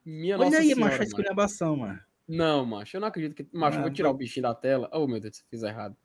Minha 0.04 0.38
olha 0.38 0.58
aí, 0.58 0.74
senhora, 0.74 0.80
macho, 0.80 1.00
a 1.00 1.04
esculhambação, 1.04 1.76
mano. 1.76 2.00
Não, 2.28 2.66
macho, 2.66 2.96
eu 2.96 3.00
não 3.00 3.08
acredito 3.08 3.34
que. 3.34 3.48
Macho, 3.56 3.78
eu 3.78 3.82
vou 3.82 3.90
tirar 3.90 4.10
o 4.10 4.14
bichinho 4.14 4.42
da 4.42 4.54
tela. 4.54 4.90
Oh, 4.92 5.06
meu 5.06 5.20
Deus, 5.20 5.36
se 5.36 5.44
fiz 5.48 5.62
errado. 5.62 5.96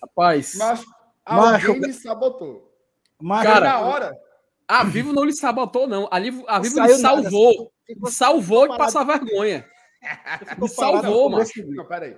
Rapaz. 0.00 0.54
Macho, 1.26 1.68
alguém 1.70 1.88
me 1.88 1.92
sabotou. 1.92 2.72
Macho, 3.20 3.44
cara, 3.44 3.68
na 3.68 3.80
hora. 3.80 4.18
A 4.66 4.84
Vivo 4.84 5.12
não 5.12 5.24
lhe 5.24 5.32
sabotou, 5.32 5.86
não. 5.86 6.08
A 6.10 6.18
Vivo, 6.18 6.44
a 6.48 6.58
Vivo 6.58 6.80
lhe 6.80 6.94
salvou. 6.94 7.71
Ficou 7.86 8.10
salvou 8.10 8.68
de 8.68 8.76
passar 8.76 9.04
vergonha. 9.04 9.66
Me 10.58 10.68
salvou, 10.68 11.30
mano. 11.30 11.44
Não, 11.68 11.86
peraí. 11.86 12.16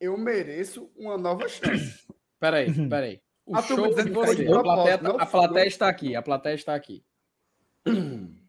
Eu 0.00 0.16
mereço 0.16 0.90
uma 0.96 1.16
nova 1.16 1.48
chance. 1.48 2.06
Peraí, 2.38 2.70
peraí. 2.86 3.22
O 3.46 3.56
ah, 3.56 3.62
show 3.62 3.94
de 3.94 4.10
você. 4.10 4.46
A 4.46 4.62
plateia, 4.62 4.98
tá- 4.98 5.16
a 5.18 5.26
plateia 5.26 5.66
está 5.66 5.88
aqui. 5.88 6.14
A 6.14 6.20
plateia 6.20 6.54
está 6.54 6.74
aqui. 6.74 7.02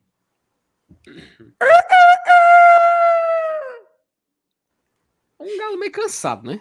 Um 5.40 5.58
galo 5.58 5.78
meio 5.78 5.92
cansado, 5.92 6.50
né? 6.50 6.60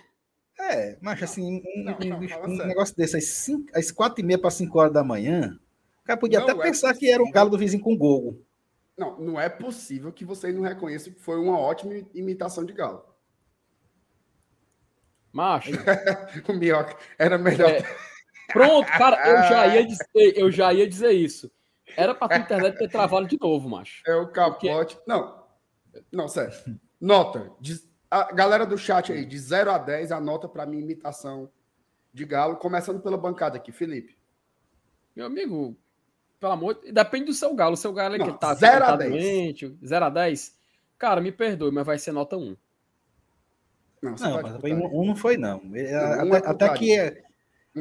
É, 0.58 0.96
mas 1.00 1.22
assim, 1.22 1.62
um, 1.64 1.84
não, 1.84 1.98
não, 1.98 2.20
um, 2.20 2.52
um 2.52 2.66
negócio 2.66 2.94
desse, 2.96 3.16
às, 3.16 3.24
cinco, 3.24 3.70
às 3.74 3.90
quatro 3.90 4.22
e 4.22 4.26
meia 4.26 4.38
para 4.38 4.50
cinco 4.50 4.78
horas 4.78 4.92
da 4.92 5.02
manhã, 5.02 5.58
o 6.02 6.04
cara 6.04 6.18
podia 6.18 6.40
não, 6.40 6.48
até 6.48 6.58
é 6.58 6.62
pensar 6.62 6.94
que 6.94 7.10
era 7.10 7.22
um 7.22 7.30
galo 7.30 7.50
do 7.50 7.58
vizinho 7.58 7.82
com 7.82 7.96
gogo. 7.96 8.45
Não, 8.96 9.18
não 9.20 9.40
é 9.40 9.48
possível 9.48 10.12
que 10.12 10.24
vocês 10.24 10.54
não 10.54 10.62
reconheçam 10.62 11.12
que 11.12 11.20
foi 11.20 11.38
uma 11.38 11.58
ótima 11.58 11.94
imitação 12.14 12.64
de 12.64 12.72
galo. 12.72 13.04
Macho. 15.32 15.70
o 16.48 16.52
Minhoca 16.54 16.96
era 17.18 17.36
melhor. 17.36 17.68
É, 17.70 17.82
pronto, 18.50 18.86
cara, 18.86 19.28
eu 19.28 19.36
já 19.48 19.66
ia 19.66 19.84
dizer, 19.86 20.38
eu 20.38 20.50
já 20.50 20.72
ia 20.72 20.88
dizer 20.88 21.12
isso. 21.12 21.50
Era 21.94 22.14
para 22.14 22.36
a 22.36 22.38
internet 22.38 22.78
ter 22.78 22.90
travado 22.90 23.26
de 23.26 23.38
novo, 23.38 23.68
macho. 23.68 24.02
É 24.06 24.14
o 24.16 24.28
capote. 24.28 24.96
Porque... 24.96 25.10
Não, 25.10 25.44
não, 26.10 26.26
sério. 26.26 26.54
Nota. 27.00 27.52
A 28.10 28.32
galera 28.32 28.64
do 28.64 28.78
chat 28.78 29.12
aí, 29.12 29.26
de 29.26 29.38
0 29.38 29.70
a 29.70 29.78
10, 29.78 30.10
anota 30.10 30.48
para 30.48 30.64
mim 30.64 30.78
imitação 30.78 31.50
de 32.12 32.24
galo, 32.24 32.56
começando 32.56 33.00
pela 33.00 33.18
bancada 33.18 33.56
aqui, 33.58 33.70
Felipe. 33.70 34.16
Meu 35.14 35.26
amigo, 35.26 35.76
pelo 36.38 36.52
amor, 36.52 36.78
depende 36.92 37.26
do 37.26 37.34
seu 37.34 37.54
galo. 37.54 37.74
O 37.74 37.76
seu 37.76 37.92
galo 37.92 38.16
é 38.16 38.18
que 38.18 38.32
tá 38.38 38.54
0 38.54 38.84
a 38.84 38.96
10. 38.96 39.60
0 39.84 40.04
a 40.04 40.10
10. 40.10 40.56
Cara, 40.98 41.20
me 41.20 41.32
perdoe, 41.32 41.70
mas 41.70 41.86
vai 41.86 41.98
ser 41.98 42.12
nota 42.12 42.36
1. 42.36 42.56
Não, 44.02 44.10
não 44.12 44.42
mas 44.42 44.72
um, 44.72 45.00
um 45.00 45.06
não 45.06 45.16
foi 45.16 45.36
não. 45.36 45.60
não 45.64 46.34
até, 46.34 46.46
é 46.46 46.50
até 46.50 46.68
que 46.74 46.98
é, 46.98 47.22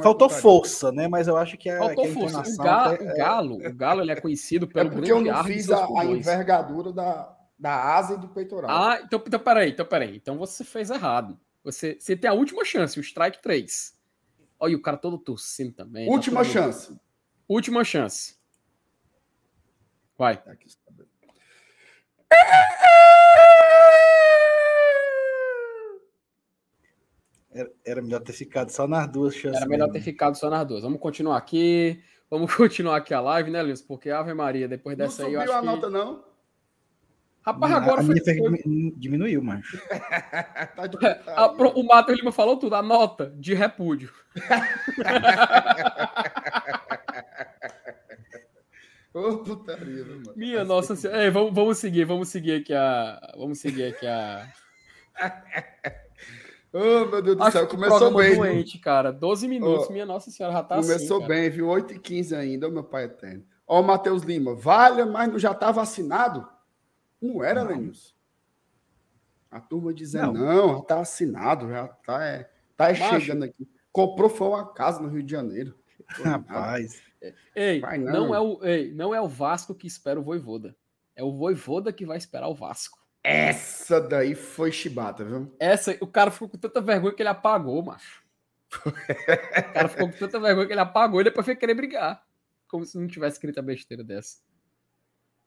faltou 0.01 0.29
força, 0.29 0.91
né? 0.91 1.07
Mas 1.07 1.27
eu 1.27 1.37
acho 1.37 1.57
que 1.57 1.69
é 1.69 1.77
faltou 1.77 2.05
que 2.05 2.13
força. 2.13 2.41
O, 2.41 2.57
ga, 2.57 2.93
o 2.93 3.17
galo, 3.17 3.67
o 3.67 3.73
galo 3.73 4.01
ele 4.01 4.11
é 4.11 4.15
conhecido 4.19 4.67
pelo 4.67 4.87
é 4.87 4.91
porque 4.91 5.11
eu 5.11 5.21
não 5.21 5.43
fiz 5.43 5.69
a, 5.69 5.85
a 5.85 6.05
envergadura 6.05 6.91
da, 6.91 7.35
da 7.59 7.95
asa 7.95 8.15
e 8.15 8.17
do 8.17 8.29
peitoral. 8.29 8.71
Ah, 8.71 8.99
então, 9.03 9.21
então 9.25 9.39
peraí, 9.39 9.69
então 9.71 9.85
peraí. 9.85 10.15
Então 10.15 10.37
você 10.37 10.63
fez 10.63 10.89
errado. 10.89 11.37
Você, 11.63 11.97
você 11.99 12.15
tem 12.15 12.29
a 12.29 12.33
última 12.33 12.63
chance, 12.63 12.99
o 12.99 13.01
strike 13.01 13.41
3. 13.41 13.93
Olha 14.59 14.77
o 14.77 14.81
cara 14.81 14.97
todo 14.97 15.17
tossindo 15.17 15.73
também. 15.73 16.05
Tá 16.05 16.11
última 16.11 16.43
tá 16.43 16.49
chance. 16.49 16.95
Última 17.47 17.83
chance. 17.83 18.34
Vai. 20.17 20.41
Aqui 20.47 20.67
está 20.67 20.91
bem. 20.91 21.05
Era, 27.51 27.71
era, 27.85 28.01
melhor 28.01 28.19
ter 28.19 28.33
ficado 28.33 28.69
só 28.69 28.85
nas 28.85 29.07
duas 29.09 29.33
chances. 29.33 29.61
Era 29.61 29.69
melhor 29.69 29.85
mesmo. 29.85 29.99
ter 29.99 30.03
ficado 30.03 30.35
só 30.35 30.49
nas 30.49 30.67
duas. 30.67 30.83
Vamos 30.83 30.99
continuar 30.99 31.37
aqui. 31.37 32.03
Vamos 32.29 32.53
continuar 32.55 32.97
aqui 32.97 33.13
a 33.13 33.21
live, 33.21 33.49
né, 33.49 33.61
Luiz? 33.61 33.81
Porque 33.81 34.09
Ave 34.09 34.33
Maria, 34.33 34.67
depois 34.67 34.97
dessa 34.97 35.21
não 35.23 35.29
aí 35.29 35.35
eu 35.35 35.41
acho 35.41 35.53
a 35.53 35.59
que... 35.59 35.65
nota, 35.65 35.89
não? 35.89 36.23
Rapaz, 37.45 37.73
agora 37.73 38.01
a 38.01 38.03
foi, 38.03 38.19
foi... 38.19 38.63
Diminuiu, 38.97 39.43
macho. 39.43 39.79
tá 40.75 41.51
o 41.75 41.83
Matheus 41.83 42.17
Lima 42.17 42.31
falou 42.31 42.57
tudo, 42.57 42.75
a 42.75 42.81
nota 42.81 43.31
de 43.37 43.53
repúdio. 43.53 44.11
Ô, 49.15 49.37
putaria, 49.37 50.03
mano. 50.03 50.33
Minha 50.35 50.65
nossa 50.65 50.93
senhora. 50.93 51.23
Ei, 51.23 51.29
vamos, 51.29 51.53
vamos 51.53 51.77
seguir, 51.77 52.03
vamos 52.03 52.27
seguir 52.27 52.59
aqui 52.59 52.73
a. 52.73 53.33
Vamos 53.37 53.59
seguir 53.59 53.85
aqui 53.85 54.05
a. 54.05 54.45
Ô, 56.73 56.79
oh, 56.79 57.05
meu 57.05 57.21
Deus 57.21 57.37
do 57.37 57.43
Acho 57.43 57.57
céu, 57.59 57.67
começou 57.67 58.13
bem. 58.13 58.35
doente, 58.35 58.73
viu? 58.73 58.81
cara. 58.81 59.13
12 59.13 59.47
minutos, 59.47 59.87
oh, 59.87 59.93
minha 59.93 60.05
Nossa 60.05 60.29
Senhora 60.29 60.55
já 60.55 60.63
tá 60.63 60.75
Começou 60.75 61.19
assim, 61.19 61.27
bem, 61.27 61.49
viu? 61.49 61.69
8 61.69 61.93
e 61.93 61.99
15 61.99 62.35
ainda, 62.35 62.67
ô 62.67 62.71
meu 62.71 62.83
pai 62.83 63.05
eterno. 63.05 63.45
Ó, 63.65 63.79
o 63.79 63.83
Matheus 63.83 64.23
Lima, 64.23 64.53
valha, 64.53 65.05
mas 65.05 65.29
não 65.29 65.39
já 65.39 65.53
tá 65.53 65.71
vacinado? 65.71 66.45
Não 67.21 67.41
era, 67.41 67.63
Lenilson? 67.63 68.13
A 69.49 69.61
turma 69.61 69.93
dizendo, 69.93 70.33
não, 70.33 70.67
não 70.67 70.77
já 70.79 70.81
tá 70.83 70.99
assinado, 70.99 71.69
já 71.69 71.87
tá, 71.87 72.21
é, 72.25 72.49
tá 72.75 72.93
chegando 72.93 73.45
aqui. 73.45 73.65
Comprou 73.93 74.29
foi 74.29 74.49
uma 74.49 74.73
casa 74.73 74.99
no 74.99 75.07
Rio 75.07 75.23
de 75.23 75.31
Janeiro. 75.31 75.73
Rapaz. 76.09 77.01
Ei, 77.55 77.81
não. 77.81 78.27
não. 78.27 78.35
é 78.35 78.39
o, 78.39 78.63
ei, 78.63 78.93
não 78.93 79.15
é 79.15 79.21
o 79.21 79.27
Vasco 79.27 79.73
que 79.73 79.87
espera 79.87 80.19
o 80.19 80.23
Voivoda. 80.23 80.75
É 81.15 81.23
o 81.23 81.31
Voivoda 81.31 81.93
que 81.93 82.05
vai 82.05 82.17
esperar 82.17 82.47
o 82.47 82.55
Vasco. 82.55 82.99
Essa 83.23 83.99
daí 83.99 84.35
foi 84.35 84.71
chibata, 84.71 85.23
viu? 85.23 85.51
Essa, 85.59 85.97
o 85.99 86.05
cara 86.05 86.29
ficou 86.29 86.47
com 86.47 86.57
tanta 86.57 86.79
vergonha 86.79 87.13
que 87.13 87.21
ele 87.21 87.29
apagou, 87.29 87.81
macho. 87.83 88.23
o 88.85 89.73
cara 89.73 89.87
ficou 89.87 90.11
com 90.11 90.17
tanta 90.17 90.39
vergonha 90.39 90.67
que 90.67 90.73
ele 90.73 90.81
apagou 90.81 91.21
e 91.21 91.23
depois 91.23 91.45
foi 91.45 91.55
querer 91.55 91.73
brigar. 91.73 92.23
Como 92.67 92.85
se 92.85 92.97
não 92.99 93.07
tivesse 93.07 93.37
escrito 93.37 93.59
a 93.59 93.63
besteira 93.63 94.03
dessa. 94.03 94.37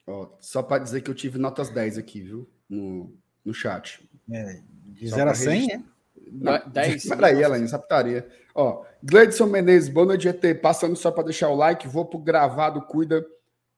Ó, 0.06 0.36
só 0.40 0.62
para 0.62 0.82
dizer 0.82 1.02
que 1.02 1.10
eu 1.10 1.14
tive 1.14 1.38
notas 1.38 1.70
10 1.70 1.98
aqui, 1.98 2.22
viu? 2.22 2.50
No, 2.68 3.14
no 3.44 3.54
chat. 3.54 4.08
É, 4.32 4.62
de 4.86 5.06
0 5.06 5.30
a 5.30 5.34
100, 5.34 5.72
é? 5.72 5.76
Não, 5.76 5.84
10. 6.30 7.08
Peraí, 7.08 7.42
Elaine, 7.42 7.64
essa 7.64 7.78
putaria. 7.78 8.28
Ó, 8.54 8.84
Gleidson 9.02 9.46
Menezes, 9.46 9.88
boa 9.88 10.06
noite, 10.06 10.24
GT. 10.24 10.54
Passando 10.54 10.96
só 10.96 11.10
para 11.10 11.24
deixar 11.24 11.48
o 11.48 11.56
like, 11.56 11.86
vou 11.86 12.04
pro 12.04 12.18
gravado, 12.18 12.82
cuida. 12.82 13.24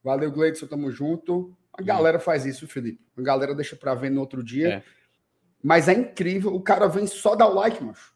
Valeu, 0.02 0.30
Gleidson, 0.30 0.66
tamo 0.66 0.90
junto. 0.90 1.54
A 1.72 1.82
galera 1.82 2.18
faz 2.18 2.46
isso, 2.46 2.66
Felipe. 2.66 3.00
A 3.16 3.22
galera 3.22 3.54
deixa 3.54 3.76
para 3.76 3.94
ver 3.94 4.10
no 4.10 4.20
outro 4.20 4.42
dia. 4.42 4.68
É. 4.68 4.82
Mas 5.62 5.88
é 5.88 5.92
incrível, 5.92 6.54
o 6.54 6.62
cara 6.62 6.86
vem 6.86 7.06
só 7.06 7.36
dar 7.36 7.48
o 7.48 7.54
like, 7.54 7.82
macho. 7.82 8.14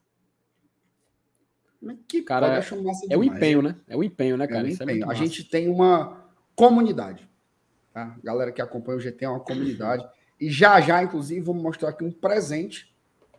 Que 2.09 2.23
cara, 2.23 2.59
é, 2.59 2.65
é 3.11 3.17
o 3.17 3.23
empenho, 3.23 3.61
né? 3.61 3.77
É 3.87 3.95
o 3.95 4.03
empenho, 4.03 4.39
né, 4.39 4.47
cara? 4.47 4.67
É 4.67 4.71
empenho. 4.71 5.05
É 5.05 5.11
a 5.11 5.15
gente 5.15 5.45
tem 5.45 5.69
uma 5.69 6.25
comunidade. 6.57 7.29
Tá? 7.93 8.17
Galera 8.25 8.51
que 8.51 8.63
acompanha 8.63 8.97
o 8.97 9.01
GT 9.01 9.27
é 9.27 9.29
uma 9.29 9.41
comunidade. 9.41 10.07
E 10.41 10.51
já 10.51 10.81
já, 10.81 11.03
inclusive, 11.03 11.41
vamos 11.43 11.63
mostrar 11.63 11.91
aqui 11.91 12.03
um 12.03 12.11
presente 12.11 12.94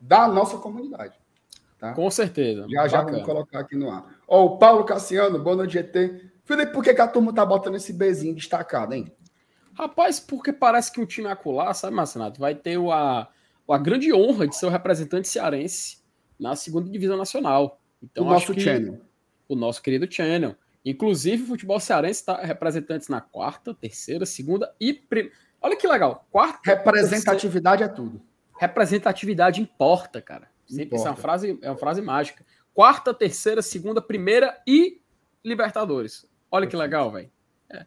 da 0.08 0.28
nossa 0.28 0.58
comunidade. 0.58 1.16
Tá? 1.80 1.94
Com 1.94 2.10
certeza. 2.10 2.66
Já 2.70 2.88
já 2.88 3.02
vamos 3.02 3.24
colocar 3.24 3.60
aqui 3.60 3.76
no 3.76 3.90
ar. 3.90 4.06
Ó, 4.28 4.46
o 4.46 4.58
Paulo 4.58 4.86
Cassiano, 4.86 5.40
boa 5.40 5.56
noite, 5.56 5.74
GT. 5.74 6.32
Felipe, 6.44 6.72
por 6.72 6.84
que, 6.84 6.94
que 6.94 7.02
a 7.02 7.08
turma 7.08 7.34
tá 7.34 7.46
botando 7.46 7.76
esse 7.76 7.92
Bzinho 7.92 8.36
destacado, 8.36 8.94
hein? 8.94 9.12
Rapaz, 9.74 10.20
porque 10.20 10.54
parece 10.54 10.92
que 10.92 11.02
o 11.02 11.06
time 11.06 11.28
acular, 11.28 11.74
sabe, 11.74 11.96
Marcenato, 11.96 12.40
vai 12.40 12.56
ter 12.56 12.80
a, 12.90 13.28
a 13.68 13.78
grande 13.78 14.14
honra 14.14 14.48
de 14.48 14.56
ser 14.56 14.68
o 14.68 14.70
representante 14.70 15.28
cearense 15.28 15.98
na 16.40 16.56
segunda 16.56 16.90
divisão 16.90 17.18
nacional. 17.18 17.82
Então, 18.02 18.26
o 18.26 18.30
nosso 18.30 18.58
channel. 18.60 19.02
O 19.50 19.56
nosso 19.56 19.82
querido 19.82 20.10
channel. 20.10 20.56
Inclusive, 20.86 21.44
o 21.44 21.48
futebol 21.48 21.80
cearense 21.80 22.22
está 22.22 22.38
representantes 22.42 23.10
na 23.10 23.20
quarta, 23.20 23.74
terceira, 23.74 24.26
segunda 24.26 24.74
e. 24.80 24.94
Prim... 24.94 25.30
Olha 25.60 25.76
que 25.76 25.88
legal. 25.88 26.28
Quarta. 26.32 26.60
Representatividade 26.64 27.80
terceira... 27.80 27.94
é 27.94 27.96
tudo. 27.96 28.22
Representatividade 28.58 29.62
importa, 29.62 30.22
cara. 30.22 30.50
Sempre 30.66 30.96
Isso 30.96 31.08
é 31.08 31.10
uma 31.10 31.16
frase, 31.16 31.60
é 31.62 31.70
uma 31.70 31.78
frase 31.78 32.02
mágica. 32.02 32.46
Quarta, 32.74 33.14
terceira, 33.14 33.62
segunda, 33.62 34.02
primeira 34.02 34.62
e 34.68 35.02
Libertadores. 35.44 36.28
Olha 36.50 36.66
que 36.66 36.76
legal, 36.76 37.12
velho. 37.12 37.30
É, 37.70 37.86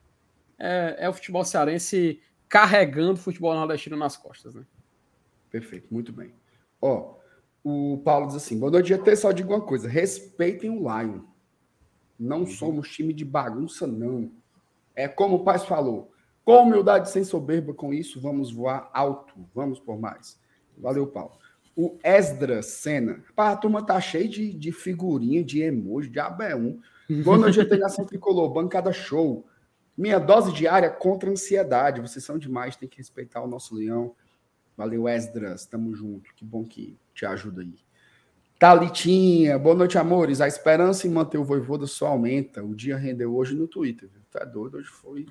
é, 0.58 0.96
é, 1.00 1.08
o 1.08 1.12
futebol 1.12 1.44
cearense 1.44 2.22
carregando 2.48 3.14
o 3.14 3.22
futebol 3.22 3.52
nordestino 3.52 3.96
nas 3.96 4.16
costas, 4.16 4.54
né? 4.54 4.64
Perfeito, 5.50 5.92
muito 5.92 6.12
bem. 6.12 6.32
Ó, 6.80 7.16
O 7.64 8.00
Paulo 8.04 8.28
diz 8.28 8.36
assim: 8.36 8.58
boa 8.58 8.70
noite, 8.70 8.88
GT. 8.88 9.16
Só 9.16 9.32
digo 9.32 9.52
uma 9.52 9.60
coisa: 9.60 9.88
respeitem 9.88 10.70
o 10.70 10.78
Lion. 10.78 11.20
Não 12.18 12.40
uhum. 12.40 12.46
somos 12.46 12.88
time 12.90 13.12
de 13.12 13.24
bagunça, 13.24 13.86
não. 13.86 14.30
É 14.94 15.08
como 15.08 15.36
o 15.36 15.44
pai 15.44 15.58
falou: 15.58 16.12
com 16.44 16.62
humildade 16.62 17.10
sem 17.10 17.24
soberba, 17.24 17.74
com 17.74 17.92
isso, 17.92 18.20
vamos 18.20 18.52
voar 18.52 18.88
alto. 18.92 19.34
Vamos 19.54 19.80
por 19.80 19.98
mais. 19.98 20.38
Valeu, 20.80 21.06
Paulo. 21.06 21.32
O 21.76 21.96
Esdra 22.02 22.62
Senna. 22.62 23.22
Pá, 23.36 23.50
a 23.50 23.56
turma 23.56 23.84
tá 23.84 24.00
cheia 24.00 24.28
de, 24.28 24.52
de 24.52 24.72
figurinha, 24.72 25.44
de 25.44 25.62
emoji, 25.62 26.08
de 26.08 26.18
AB1. 26.18 26.78
Boa 27.22 27.38
noite, 27.38 27.54
GT 27.54 27.76
Nação 27.76 28.04
Tricolor, 28.04 28.50
bancada 28.50 28.92
show. 28.92 29.46
Minha 29.96 30.18
dose 30.18 30.52
diária 30.52 30.90
contra 30.90 31.28
a 31.28 31.32
ansiedade. 31.32 32.00
Vocês 32.00 32.24
são 32.24 32.38
demais, 32.38 32.76
tem 32.76 32.88
que 32.88 32.98
respeitar 32.98 33.42
o 33.42 33.48
nosso 33.48 33.74
leão. 33.74 34.14
Valeu, 34.76 35.08
Esdras. 35.08 35.66
Tamo 35.66 35.94
junto. 35.94 36.32
Que 36.34 36.44
bom 36.44 36.64
que 36.64 36.96
te 37.14 37.26
ajuda 37.26 37.62
aí. 37.62 37.74
Talitinha, 38.58 39.56
boa 39.56 39.74
noite, 39.74 39.98
amores. 39.98 40.40
A 40.40 40.48
esperança 40.48 41.06
em 41.06 41.10
manter 41.10 41.38
o 41.38 41.44
Voivoda 41.44 41.86
só 41.86 42.08
aumenta. 42.08 42.62
O 42.62 42.74
dia 42.74 42.96
rendeu 42.96 43.34
hoje 43.34 43.54
no 43.54 43.68
Twitter. 43.68 44.08
Viu? 44.12 44.22
Tá 44.30 44.44
doido? 44.44 44.78
Hoje 44.78 44.88
foi 44.88 45.26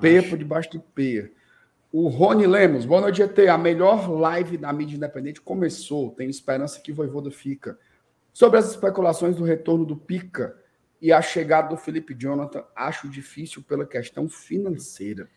peia 0.00 0.22
por 0.22 0.38
debaixo 0.38 0.70
do 0.70 0.80
peia. 0.80 1.32
O 1.92 2.08
Rony 2.08 2.46
Lemos, 2.46 2.86
boa 2.86 3.02
noite, 3.02 3.22
ET. 3.22 3.38
A 3.40 3.58
melhor 3.58 4.10
live 4.10 4.56
da 4.56 4.72
mídia 4.72 4.96
independente 4.96 5.40
começou. 5.42 6.10
Tenho 6.12 6.30
esperança 6.30 6.80
que 6.80 6.90
o 6.90 6.94
Voivoda 6.94 7.30
fica. 7.30 7.78
Sobre 8.32 8.58
as 8.58 8.70
especulações 8.70 9.36
do 9.36 9.44
retorno 9.44 9.84
do 9.84 9.94
Pica, 9.94 10.56
e 11.02 11.12
a 11.12 11.20
chegada 11.20 11.68
do 11.68 11.76
Felipe 11.76 12.14
Jonathan, 12.14 12.64
acho 12.76 13.08
difícil 13.08 13.60
pela 13.64 13.84
questão 13.84 14.28
financeira. 14.28 15.28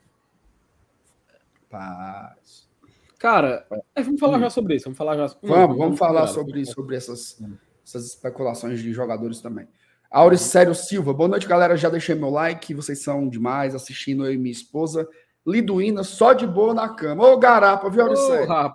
Paz. 1.67 2.69
Cara, 3.17 3.65
é, 3.95 4.03
vamos 4.03 4.19
falar 4.19 4.37
hum. 4.37 4.41
já 4.41 4.49
sobre 4.51 4.75
isso. 4.75 4.85
Vamos 4.85 4.97
falar 4.99 5.17
já. 5.17 5.25
Vamos, 5.25 5.41
vamos, 5.41 5.77
vamos 5.77 5.99
falar 5.99 6.27
sobre, 6.27 6.63
sobre 6.67 6.95
essas, 6.95 7.41
essas 7.83 8.05
especulações 8.05 8.79
de 8.79 8.93
jogadores 8.93 9.41
também. 9.41 9.67
Auricélio 10.11 10.75
Silva, 10.75 11.11
boa 11.15 11.29
noite, 11.29 11.47
galera. 11.47 11.75
Já 11.75 11.89
deixei 11.89 12.13
meu 12.13 12.29
like. 12.29 12.71
Vocês 12.75 13.01
são 13.01 13.27
demais 13.27 13.73
assistindo 13.73 14.23
eu 14.23 14.33
e 14.33 14.37
minha 14.37 14.51
esposa. 14.51 15.09
Liduína, 15.45 16.03
só 16.03 16.33
de 16.33 16.47
boa 16.47 16.73
na 16.73 16.89
cama. 16.89 17.23
Ô, 17.23 17.37
garapa, 17.37 17.89
viu, 17.89 18.01
Auricélio? 18.03 18.51
Ô, 18.51 18.73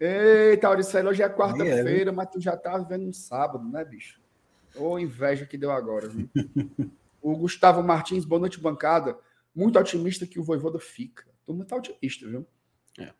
Eita, 0.00 0.66
Auricélio, 0.66 1.10
hoje 1.10 1.22
é 1.22 1.28
quarta-feira, 1.28 2.10
mas 2.10 2.28
tu 2.30 2.40
já 2.40 2.56
tá 2.56 2.76
vivendo 2.78 3.08
um 3.08 3.12
sábado, 3.12 3.68
né, 3.68 3.84
bicho? 3.84 4.20
Ô, 4.74 4.98
inveja 4.98 5.46
que 5.46 5.58
deu 5.58 5.70
agora. 5.70 6.08
Viu? 6.08 6.28
o 7.22 7.36
Gustavo 7.36 7.82
Martins, 7.82 8.24
boa 8.24 8.40
noite, 8.40 8.58
bancada. 8.58 9.16
Muito 9.54 9.78
otimista 9.78 10.26
que 10.26 10.40
o 10.40 10.42
Voivoda 10.42 10.78
fica. 10.80 11.24
Turma 11.44 11.64
tá 11.64 11.76
otimista, 11.76 12.26
viu? 12.26 12.46
É. 12.98 13.12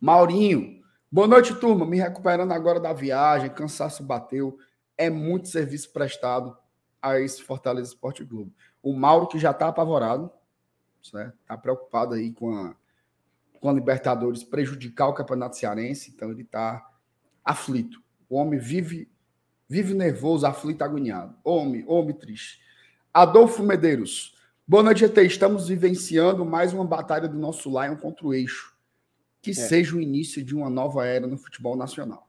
Maurinho, 0.00 0.82
boa 1.10 1.26
noite, 1.26 1.54
turma. 1.56 1.84
Me 1.84 1.98
recuperando 1.98 2.52
agora 2.52 2.78
da 2.78 2.92
viagem, 2.92 3.50
cansaço 3.50 4.02
bateu. 4.02 4.56
É 4.96 5.10
muito 5.10 5.48
serviço 5.48 5.92
prestado 5.92 6.56
a 7.00 7.18
esse 7.18 7.42
Fortaleza 7.42 7.88
Esporte 7.88 8.24
Globo. 8.24 8.52
O 8.82 8.94
Mauro, 8.94 9.26
que 9.26 9.38
já 9.38 9.52
tá 9.52 9.68
apavorado, 9.68 10.30
certo? 11.02 11.36
Tá 11.46 11.56
preocupado 11.56 12.14
aí 12.14 12.32
com 12.32 12.54
a, 12.54 12.74
com 13.60 13.68
a 13.68 13.72
Libertadores 13.72 14.44
prejudicar 14.44 15.08
o 15.08 15.14
Campeonato 15.14 15.56
Cearense, 15.56 16.12
então 16.14 16.30
ele 16.30 16.44
tá 16.44 16.88
aflito. 17.44 18.02
O 18.28 18.36
homem 18.36 18.58
vive 18.58 19.12
Vive 19.72 19.94
nervoso, 19.94 20.44
aflito, 20.44 20.84
agoniado. 20.84 21.34
Homem, 21.42 21.82
homem 21.88 22.14
triste. 22.14 22.60
Adolfo 23.10 23.62
Medeiros. 23.62 24.36
Boa 24.68 24.82
noite, 24.82 25.02
ET. 25.02 25.16
Estamos 25.16 25.68
vivenciando 25.68 26.44
mais 26.44 26.74
uma 26.74 26.84
batalha 26.84 27.26
do 27.26 27.38
nosso 27.38 27.70
Lion 27.70 27.96
contra 27.96 28.26
o 28.26 28.34
eixo. 28.34 28.76
Que 29.40 29.52
é. 29.52 29.54
seja 29.54 29.96
o 29.96 30.00
início 30.02 30.44
de 30.44 30.54
uma 30.54 30.68
nova 30.68 31.06
era 31.06 31.26
no 31.26 31.38
futebol 31.38 31.74
nacional. 31.74 32.28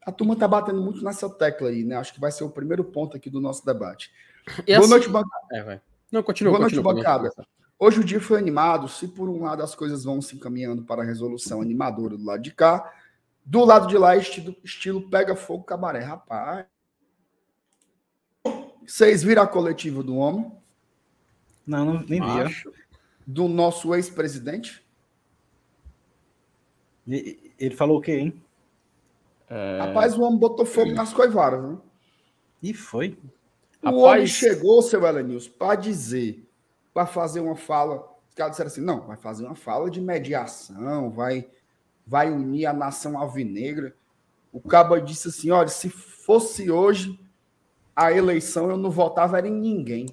A 0.00 0.12
turma 0.12 0.34
está 0.34 0.46
batendo 0.46 0.80
muito 0.80 1.02
nessa 1.02 1.28
tecla 1.28 1.70
aí, 1.70 1.82
né? 1.82 1.96
Acho 1.96 2.14
que 2.14 2.20
vai 2.20 2.30
ser 2.30 2.44
o 2.44 2.50
primeiro 2.50 2.84
ponto 2.84 3.16
aqui 3.16 3.28
do 3.28 3.40
nosso 3.40 3.66
debate. 3.66 4.12
E 4.64 4.66
Boa 4.66 4.78
assim... 4.78 4.88
noite, 4.88 5.08
bancada. 5.08 5.46
É, 5.54 5.80
Não, 6.12 6.22
continua, 6.22 6.52
Boa 6.52 6.62
continua, 6.66 6.84
noite, 6.84 7.04
bancada. 7.04 7.30
Hoje 7.78 8.00
o 8.00 8.04
dia 8.04 8.20
foi 8.20 8.38
animado. 8.38 8.88
Se 8.88 9.06
por 9.06 9.28
um 9.28 9.42
lado 9.42 9.62
as 9.62 9.74
coisas 9.74 10.04
vão 10.04 10.22
se 10.22 10.36
encaminhando 10.36 10.82
para 10.82 11.02
a 11.02 11.04
resolução 11.04 11.60
animadora 11.60 12.16
do 12.16 12.24
lado 12.24 12.42
de 12.42 12.52
cá, 12.52 12.92
do 13.44 13.64
lado 13.64 13.86
de 13.86 13.96
lá, 13.96 14.16
estilo, 14.16 14.56
estilo 14.64 15.08
pega 15.10 15.36
fogo 15.36 15.64
cabaré. 15.64 16.00
Rapaz, 16.00 16.66
vocês 18.86 19.22
viram 19.22 19.42
a 19.42 19.46
coletiva 19.46 20.02
do 20.02 20.16
homem? 20.16 20.50
Não, 21.66 21.84
não 21.84 22.02
nem 22.06 22.20
vi. 22.20 22.70
Do 23.26 23.48
nosso 23.48 23.94
ex-presidente? 23.94 24.84
Ele 27.06 27.74
falou 27.76 27.98
o 27.98 28.00
quê, 28.00 28.18
hein? 28.18 28.42
É... 29.48 29.78
Rapaz, 29.80 30.16
o 30.16 30.22
homem 30.22 30.38
botou 30.38 30.64
fogo 30.64 30.92
nas 30.92 31.12
coivaras, 31.12 31.60
viu? 31.60 31.80
E 32.62 32.72
foi. 32.72 33.18
O 33.82 33.86
Rapaz... 33.86 34.02
homem 34.02 34.26
chegou, 34.26 34.82
seu 34.82 35.04
Elenils, 35.04 35.46
para 35.46 35.74
dizer, 35.76 36.45
para 36.96 37.04
fazer 37.04 37.40
uma 37.40 37.54
fala. 37.54 38.08
Os 38.26 38.34
caras 38.34 38.52
disseram 38.52 38.68
assim: 38.68 38.80
não, 38.80 39.02
vai 39.02 39.18
fazer 39.18 39.44
uma 39.44 39.54
fala 39.54 39.90
de 39.90 40.00
mediação, 40.00 41.10
vai, 41.10 41.46
vai 42.06 42.32
unir 42.32 42.64
a 42.64 42.72
nação 42.72 43.18
alvinegra. 43.18 43.94
O 44.50 44.58
Cabo 44.62 44.98
disse 44.98 45.28
assim: 45.28 45.50
olha, 45.50 45.68
se 45.68 45.90
fosse 45.90 46.70
hoje, 46.70 47.20
a 47.94 48.10
eleição 48.10 48.70
eu 48.70 48.78
não 48.78 48.90
votava 48.90 49.36
era 49.36 49.46
em 49.46 49.52
ninguém. 49.52 50.06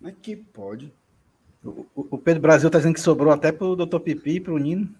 Mas 0.00 0.14
que 0.22 0.36
pode. 0.36 0.94
O, 1.64 1.84
o 1.96 2.16
Pedro 2.16 2.40
Brasil 2.40 2.68
está 2.68 2.78
dizendo 2.78 2.94
que 2.94 3.00
sobrou 3.00 3.32
até 3.32 3.50
para 3.50 3.66
o 3.66 3.74
doutor 3.74 3.98
Pipi 3.98 4.36
e 4.36 4.40
para 4.40 4.52
o 4.52 4.58
Nino. 4.58 4.94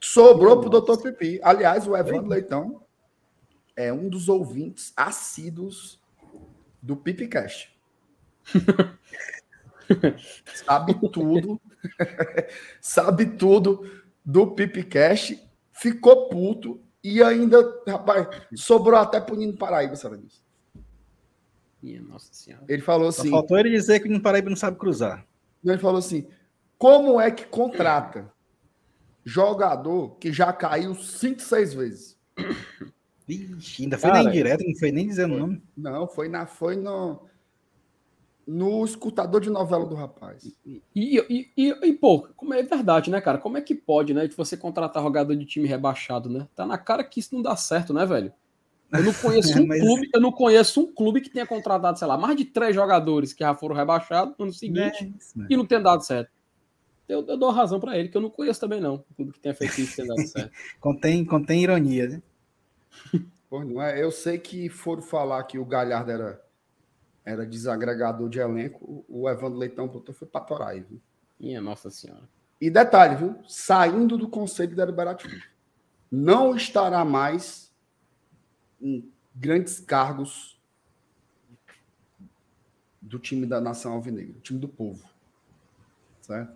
Sobrou 0.00 0.58
para 0.58 0.66
o 0.66 0.70
doutor 0.70 1.00
Pipi. 1.00 1.38
Aliás, 1.44 1.86
o 1.86 1.96
Evandro 1.96 2.28
Leitão 2.28 2.82
é 3.76 3.92
um 3.92 4.08
dos 4.08 4.28
ouvintes 4.28 4.92
assíduos 4.96 6.02
do 6.82 6.96
Pipicast. 6.96 7.71
Sabe 10.54 10.94
tudo. 11.10 11.60
Sabe 12.80 13.26
tudo 13.26 13.90
do 14.24 14.52
Pipicast. 14.52 15.38
Ficou 15.72 16.28
puto 16.28 16.80
e 17.02 17.22
ainda, 17.22 17.58
rapaz, 17.86 18.28
sobrou 18.54 18.98
até 18.98 19.20
pro 19.20 19.34
Nino 19.34 19.56
Paraíba, 19.56 19.96
sabe 19.96 20.18
disso? 20.18 20.42
Nossa 22.08 22.32
Senhora. 22.32 22.64
Ele 22.68 22.80
falou 22.80 23.08
assim. 23.08 23.28
Só 23.28 23.36
faltou 23.38 23.58
ele 23.58 23.70
dizer 23.70 23.98
que 23.98 24.06
o 24.06 24.08
Nino 24.10 24.22
Paraíba 24.22 24.48
não 24.48 24.56
sabe 24.56 24.78
cruzar. 24.78 25.26
Ele 25.64 25.78
falou 25.78 25.98
assim: 25.98 26.28
como 26.78 27.20
é 27.20 27.30
que 27.30 27.44
contrata 27.44 28.32
jogador 29.24 30.16
que 30.16 30.32
já 30.32 30.52
caiu 30.52 30.94
cinco, 30.94 31.40
seis 31.40 31.74
vezes? 31.74 32.16
Vixe, 33.26 33.84
ainda 33.84 33.98
foi 33.98 34.10
Cara, 34.10 34.22
nem 34.24 34.32
direto, 34.32 34.64
não 34.64 34.76
foi 34.76 34.92
nem 34.92 35.06
dizendo 35.06 35.34
o 35.34 35.38
nome. 35.38 35.62
Não, 35.76 36.06
foi, 36.06 36.28
na, 36.28 36.46
foi 36.46 36.76
no, 36.76 37.24
no 38.52 38.84
escutador 38.84 39.40
de 39.40 39.48
novela 39.48 39.86
do 39.86 39.94
rapaz. 39.94 40.52
E, 40.66 40.82
e, 40.94 41.50
e, 41.56 41.68
e, 41.70 41.92
pô, 41.94 42.28
como 42.36 42.52
é 42.52 42.62
verdade, 42.62 43.10
né, 43.10 43.18
cara? 43.18 43.38
Como 43.38 43.56
é 43.56 43.62
que 43.62 43.74
pode, 43.74 44.12
né, 44.12 44.26
de 44.26 44.36
você 44.36 44.58
contratar 44.58 45.02
jogador 45.02 45.34
de 45.34 45.46
time 45.46 45.66
rebaixado, 45.66 46.28
né? 46.28 46.46
Tá 46.54 46.66
na 46.66 46.76
cara 46.76 47.02
que 47.02 47.18
isso 47.18 47.34
não 47.34 47.40
dá 47.40 47.56
certo, 47.56 47.94
né, 47.94 48.04
velho? 48.04 48.30
Eu 48.92 49.04
não 49.04 49.14
conheço 49.14 49.56
um 49.58 49.66
Mas... 49.66 49.80
clube, 49.80 50.10
eu 50.14 50.20
não 50.20 50.30
conheço 50.30 50.82
um 50.82 50.92
clube 50.92 51.22
que 51.22 51.30
tenha 51.30 51.46
contratado, 51.46 51.98
sei 51.98 52.06
lá, 52.06 52.18
mais 52.18 52.36
de 52.36 52.44
três 52.44 52.74
jogadores 52.74 53.32
que 53.32 53.42
já 53.42 53.54
foram 53.54 53.74
rebaixados 53.74 54.34
no 54.38 54.44
ano 54.44 54.52
seguinte 54.52 55.14
é 55.38 55.46
e 55.48 55.56
não 55.56 55.64
tem 55.64 55.80
dado 55.80 56.04
certo. 56.04 56.30
Eu, 57.08 57.24
eu 57.26 57.36
dou 57.38 57.50
razão 57.50 57.80
para 57.80 57.98
ele, 57.98 58.10
que 58.10 58.16
eu 58.16 58.20
não 58.22 58.30
conheço 58.30 58.60
também, 58.60 58.80
não. 58.80 58.96
Um 58.96 59.14
clube 59.16 59.32
que 59.32 59.40
tenha 59.40 59.54
feito 59.54 59.80
isso 59.80 59.92
e 59.92 59.96
tenha 59.96 60.08
dado 60.08 60.26
certo. 60.26 60.52
contém, 60.78 61.24
contém 61.24 61.62
ironia, 61.62 62.06
né? 62.06 62.22
Pô, 63.48 63.64
não 63.64 63.82
é? 63.82 64.02
Eu 64.02 64.10
sei 64.10 64.38
que 64.38 64.68
foram 64.68 65.02
falar 65.02 65.42
que 65.44 65.58
o 65.58 65.64
Galhardo 65.64 66.10
era 66.10 66.42
era 67.24 67.46
desagregador 67.46 68.28
de 68.28 68.38
elenco, 68.38 69.04
o 69.08 69.28
Evandro 69.28 69.58
Leitão 69.58 69.86
botou 69.86 70.14
foi 70.14 70.26
para 70.26 70.44
Torai, 70.44 70.80
viu? 70.80 71.00
Minha 71.38 71.60
Nossa 71.60 71.90
Senhora. 71.90 72.28
E 72.60 72.70
detalhe, 72.70 73.16
viu? 73.16 73.36
Saindo 73.46 74.16
do 74.16 74.28
Conselho 74.28 74.74
Deliberativo. 74.74 75.42
Não 76.10 76.54
estará 76.54 77.04
mais 77.04 77.72
em 78.80 79.10
grandes 79.34 79.80
cargos 79.80 80.60
do 83.00 83.18
time 83.18 83.46
da 83.46 83.60
nação 83.60 83.92
alvinegra, 83.92 84.40
time 84.42 84.58
do 84.58 84.68
povo. 84.68 85.08
Certo? 86.20 86.52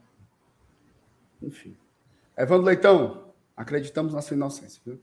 Enfim. 1.42 1.76
Evandro 2.36 2.66
Leitão, 2.66 3.32
acreditamos 3.56 4.14
na 4.14 4.22
sua 4.22 4.36
inocência, 4.36 4.80
viu? 4.84 5.00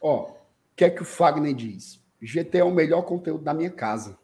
Ó, 0.00 0.30
o 0.30 0.36
que 0.76 0.84
é 0.84 0.90
que 0.90 1.02
o 1.02 1.04
Fagner 1.04 1.54
diz? 1.54 2.00
GT 2.20 2.58
é 2.58 2.64
o 2.64 2.70
melhor 2.70 3.02
conteúdo 3.02 3.42
da 3.42 3.54
minha 3.54 3.70
casa. 3.70 4.18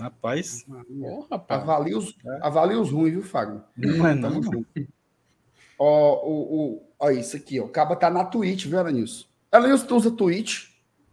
Rapaz. 0.00 0.64
Oh, 1.02 1.26
rapaz. 1.30 1.62
Avalie, 1.62 1.94
os, 1.94 2.16
é. 2.24 2.38
avalie 2.42 2.76
os 2.76 2.90
ruins, 2.90 3.12
viu, 3.12 3.22
Fagner? 3.22 3.62
Não 3.76 4.06
é 4.06 4.14
não. 4.14 4.40
Ó, 5.78 6.26
o, 6.26 6.32
o, 6.32 6.82
ó, 6.98 7.10
isso 7.10 7.36
aqui, 7.36 7.60
ó. 7.60 7.64
O 7.64 7.68
Caba 7.68 7.96
tá 7.96 8.10
na 8.10 8.24
Twitch, 8.24 8.66
viu, 8.66 8.78
Alanilson? 8.78 9.26
Alanilson, 9.50 9.86
tu 9.86 9.96
usa 9.96 10.10
Twitch? 10.10 10.68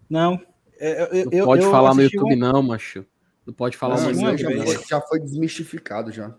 Não. 0.10 0.40
É, 0.80 1.22
eu, 1.22 1.26
não 1.32 1.46
pode 1.46 1.64
eu 1.64 1.72
falar 1.72 1.94
no 1.94 2.02
YouTube, 2.02 2.36
uma... 2.36 2.54
não, 2.54 2.62
macho. 2.62 3.06
Não 3.46 3.54
pode 3.54 3.78
falar 3.78 4.00
não, 4.00 4.12
no 4.12 4.32
YouTube. 4.32 4.68
Já, 4.68 4.82
já 4.82 5.02
foi 5.02 5.20
desmistificado 5.20 6.12
já. 6.12 6.34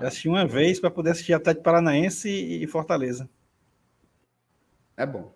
Eu 0.00 0.06
assisti 0.06 0.28
uma 0.28 0.46
vez 0.46 0.78
para 0.78 0.90
poder 0.90 1.10
assistir 1.10 1.32
Atlético 1.32 1.64
Paranaense 1.64 2.28
e 2.28 2.66
Fortaleza. 2.66 3.28
É 4.96 5.06
bom. 5.06 5.32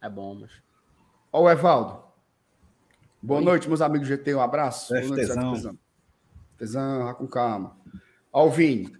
É 0.00 0.08
bom, 0.08 0.34
mas. 0.34 0.50
Ó, 1.32 1.42
o 1.42 1.50
Evaldo. 1.50 2.07
Boa 3.20 3.40
Oi. 3.40 3.44
noite, 3.44 3.68
meus 3.68 3.80
amigos 3.80 4.06
GT. 4.06 4.34
Um 4.34 4.40
abraço. 4.40 4.94
É, 4.94 5.00
Boa 5.00 5.16
noite, 5.16 5.26
tesão. 5.26 5.52
tesão. 5.54 5.78
Tesão, 6.56 7.14
com 7.14 7.26
calma. 7.26 7.76
Alvin, 8.32 8.92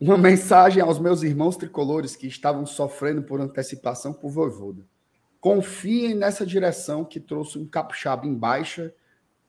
uma 0.00 0.18
mensagem 0.18 0.82
aos 0.82 0.98
meus 0.98 1.22
irmãos 1.22 1.56
tricolores 1.56 2.16
que 2.16 2.26
estavam 2.26 2.66
sofrendo 2.66 3.22
por 3.22 3.40
antecipação 3.40 4.12
por 4.12 4.30
Voivoda. 4.30 4.84
Confiem 5.40 6.14
nessa 6.14 6.44
direção 6.44 7.04
que 7.04 7.20
trouxe 7.20 7.58
um 7.58 7.66
capixaba 7.66 8.26
em 8.26 8.34
baixa 8.34 8.92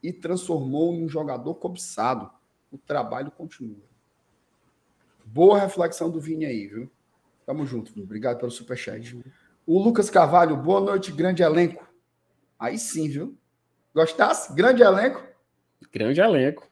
e 0.03 0.13
transformou 0.13 0.93
em 0.93 1.03
um 1.03 1.09
jogador 1.09 1.55
cobiçado. 1.55 2.29
O 2.71 2.77
trabalho 2.77 3.31
continua. 3.31 3.89
Boa 5.25 5.59
reflexão 5.59 6.09
do 6.11 6.19
Vini 6.19 6.45
aí, 6.45 6.67
viu? 6.67 6.91
Tamo 7.45 7.65
junto, 7.65 7.91
Vini. 7.91 8.05
Obrigado 8.05 8.37
pelo 8.37 8.51
superchat. 8.51 9.19
O 9.65 9.81
Lucas 9.81 10.09
Carvalho, 10.09 10.55
boa 10.55 10.79
noite, 10.79 11.11
grande 11.11 11.41
elenco. 11.41 11.87
Aí 12.57 12.77
sim, 12.77 13.09
viu? 13.09 13.35
Gostasse? 13.93 14.53
Grande 14.53 14.81
elenco? 14.81 15.23
Grande 15.91 16.21
elenco. 16.21 16.69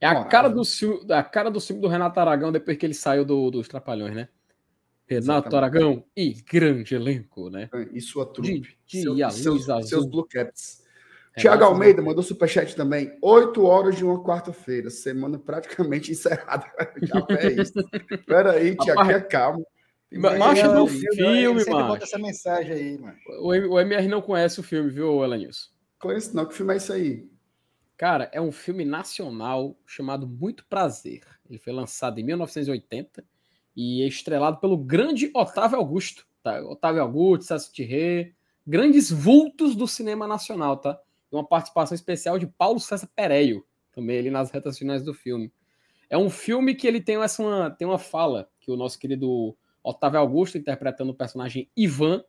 É 0.00 0.06
a, 0.06 0.24
cara 0.24 0.48
do, 0.48 0.62
a 1.10 1.22
cara 1.22 1.50
do 1.50 1.60
filme 1.60 1.82
do 1.82 1.88
Renato 1.88 2.18
Aragão 2.18 2.50
depois 2.50 2.76
que 2.78 2.86
ele 2.86 2.94
saiu 2.94 3.24
do, 3.24 3.50
dos 3.50 3.68
Trapalhões, 3.68 4.14
né? 4.14 4.28
Renato 5.06 5.48
Exatamente. 5.48 5.56
Aragão 5.56 6.04
e 6.16 6.32
grande 6.32 6.94
elenco, 6.94 7.50
né? 7.50 7.68
E 7.92 8.00
sua 8.00 8.24
trupe. 8.24 8.60
De, 8.60 8.78
de 8.86 9.02
seus, 9.02 9.34
seus, 9.66 9.88
seus 9.88 10.06
Blue 10.06 10.26
Caps. 10.26 10.80
Tiago 11.36 11.64
Almeida 11.64 12.02
mandou 12.02 12.22
superchat 12.22 12.74
também. 12.74 13.16
Oito 13.22 13.64
horas 13.64 13.96
de 13.96 14.04
uma 14.04 14.22
quarta-feira, 14.22 14.88
semana 14.88 15.38
praticamente 15.38 16.10
encerrada. 16.12 16.64
Já 17.02 17.26
é 17.38 17.52
isso. 17.52 17.74
Peraí, 18.26 18.76
Tiago, 18.76 19.10
é 19.10 19.20
calma. 19.20 19.64
Macho 20.12 20.72
do 20.72 20.86
filme, 20.88 21.64
mano. 21.66 21.96
essa 21.96 22.18
mensagem 22.18 22.72
aí, 22.72 22.98
mano. 22.98 23.16
O, 23.40 23.48
o 23.48 23.80
MR 23.80 24.08
não 24.08 24.20
conhece 24.20 24.58
o 24.58 24.62
filme, 24.62 24.90
viu, 24.90 25.22
Elenilson? 25.22 25.68
Conheço 26.00 26.34
não. 26.34 26.46
Que 26.46 26.54
filme 26.54 26.72
é 26.72 26.76
isso 26.78 26.92
aí? 26.92 27.28
Cara, 27.96 28.30
é 28.32 28.40
um 28.40 28.50
filme 28.50 28.84
nacional 28.84 29.76
chamado 29.86 30.26
Muito 30.26 30.64
Prazer. 30.64 31.20
Ele 31.48 31.58
foi 31.58 31.72
lançado 31.72 32.18
em 32.18 32.24
1980 32.24 33.22
e 33.76 34.02
é 34.02 34.06
estrelado 34.08 34.58
pelo 34.58 34.78
grande 34.78 35.30
Otávio 35.34 35.76
Augusto. 35.76 36.26
Tá? 36.42 36.58
Otávio 36.62 37.02
Augusto, 37.02 37.44
Celso 37.44 37.70
Thierry, 37.70 38.34
grandes 38.66 39.10
vultos 39.10 39.76
do 39.76 39.86
cinema 39.86 40.26
nacional, 40.26 40.78
tá? 40.78 40.98
E 41.30 41.36
uma 41.36 41.46
participação 41.46 41.94
especial 41.94 42.38
de 42.38 42.46
Paulo 42.46 42.80
César 42.80 43.10
Pereio, 43.14 43.66
também 43.92 44.18
ali 44.18 44.30
nas 44.30 44.50
retas 44.50 44.78
finais 44.78 45.02
do 45.02 45.12
filme. 45.12 45.52
É 46.08 46.16
um 46.16 46.30
filme 46.30 46.74
que 46.74 46.86
ele 46.86 47.02
tem 47.02 47.16
essa 47.22 47.42
uma, 47.42 47.70
tem 47.70 47.86
uma 47.86 47.98
fala 47.98 48.48
que 48.58 48.70
o 48.70 48.76
nosso 48.76 48.98
querido 48.98 49.54
Otávio 49.82 50.18
Augusto, 50.18 50.56
interpretando 50.56 51.10
o 51.10 51.14
personagem 51.14 51.70
Ivan, 51.76 52.24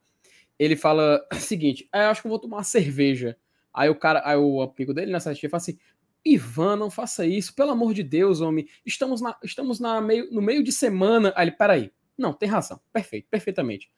ele 0.60 0.76
fala 0.76 1.26
o 1.32 1.36
seguinte: 1.36 1.88
ah, 1.94 2.10
acho 2.10 2.22
que 2.22 2.28
eu 2.28 2.32
vou 2.32 2.40
tomar 2.40 2.58
uma 2.58 2.64
cerveja. 2.64 3.38
Aí 3.74 3.90
o 3.90 3.96
cara, 3.96 4.22
aí 4.26 4.38
o 4.38 4.62
amigo 4.62 4.94
dele 4.94 5.12
nessa 5.12 5.34
tia 5.34 5.50
fala 5.50 5.62
assim: 5.62 5.78
Ivan, 6.24 6.76
não 6.76 6.92
faça 6.92 7.26
isso, 7.26 7.56
pelo 7.56 7.72
amor 7.72 7.94
de 7.94 8.04
Deus, 8.04 8.42
homem. 8.42 8.68
Estamos, 8.86 9.22
na, 9.22 9.38
estamos 9.44 9.80
na 9.80 10.00
meio, 10.02 10.32
no 10.32 10.42
meio 10.42 10.64
de 10.64 10.72
semana. 10.72 11.34
Aí 11.36 11.48
ele, 11.48 11.56
peraí. 11.56 11.92
Não, 12.18 12.34
tem 12.34 12.48
razão. 12.48 12.80
Perfeito, 12.94 13.28
perfeitamente. 13.30 13.92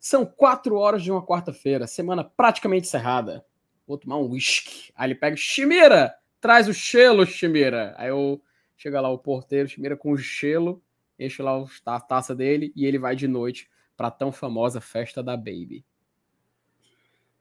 São 0.00 0.24
quatro 0.24 0.76
horas 0.76 1.02
de 1.02 1.10
uma 1.10 1.24
quarta-feira, 1.24 1.86
semana 1.86 2.24
praticamente 2.24 2.86
encerrada. 2.86 3.44
Vou 3.86 3.98
tomar 3.98 4.18
um 4.18 4.30
whisky. 4.30 4.92
Aí 4.94 5.08
ele 5.08 5.14
pega, 5.14 5.36
Chimira, 5.36 6.14
traz 6.40 6.68
o 6.68 6.72
gelo, 6.72 7.24
Chimira. 7.26 7.94
Aí 7.96 8.08
eu 8.08 8.42
chega 8.76 9.00
lá 9.00 9.08
o 9.08 9.18
porteiro, 9.18 9.68
Chimira 9.68 9.96
com 9.96 10.12
o 10.12 10.16
gelo, 10.16 10.82
enche 11.18 11.42
lá 11.42 11.64
a 11.86 12.00
taça 12.00 12.34
dele 12.34 12.72
e 12.76 12.84
ele 12.84 12.98
vai 12.98 13.16
de 13.16 13.26
noite 13.26 13.68
para 13.96 14.08
a 14.08 14.12
tão 14.12 14.30
famosa 14.30 14.80
festa 14.80 15.22
da 15.22 15.36
Baby. 15.36 15.84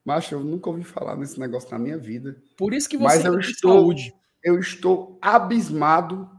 Macho, 0.07 0.35
eu 0.35 0.39
nunca 0.39 0.69
ouvi 0.69 0.85
falar 0.85 1.17
nesse 1.17 1.37
negócio 1.37 1.69
na 1.69 1.77
minha 1.77 1.97
vida. 1.97 2.41
Por 2.55 2.73
isso 2.73 2.87
que 2.87 2.95
você 2.95 3.17
Mas 3.17 3.25
eu 3.25 3.37
estou, 3.41 3.73
saúde. 3.73 4.15
Eu 4.41 4.57
estou 4.57 5.19
abismado 5.21 6.29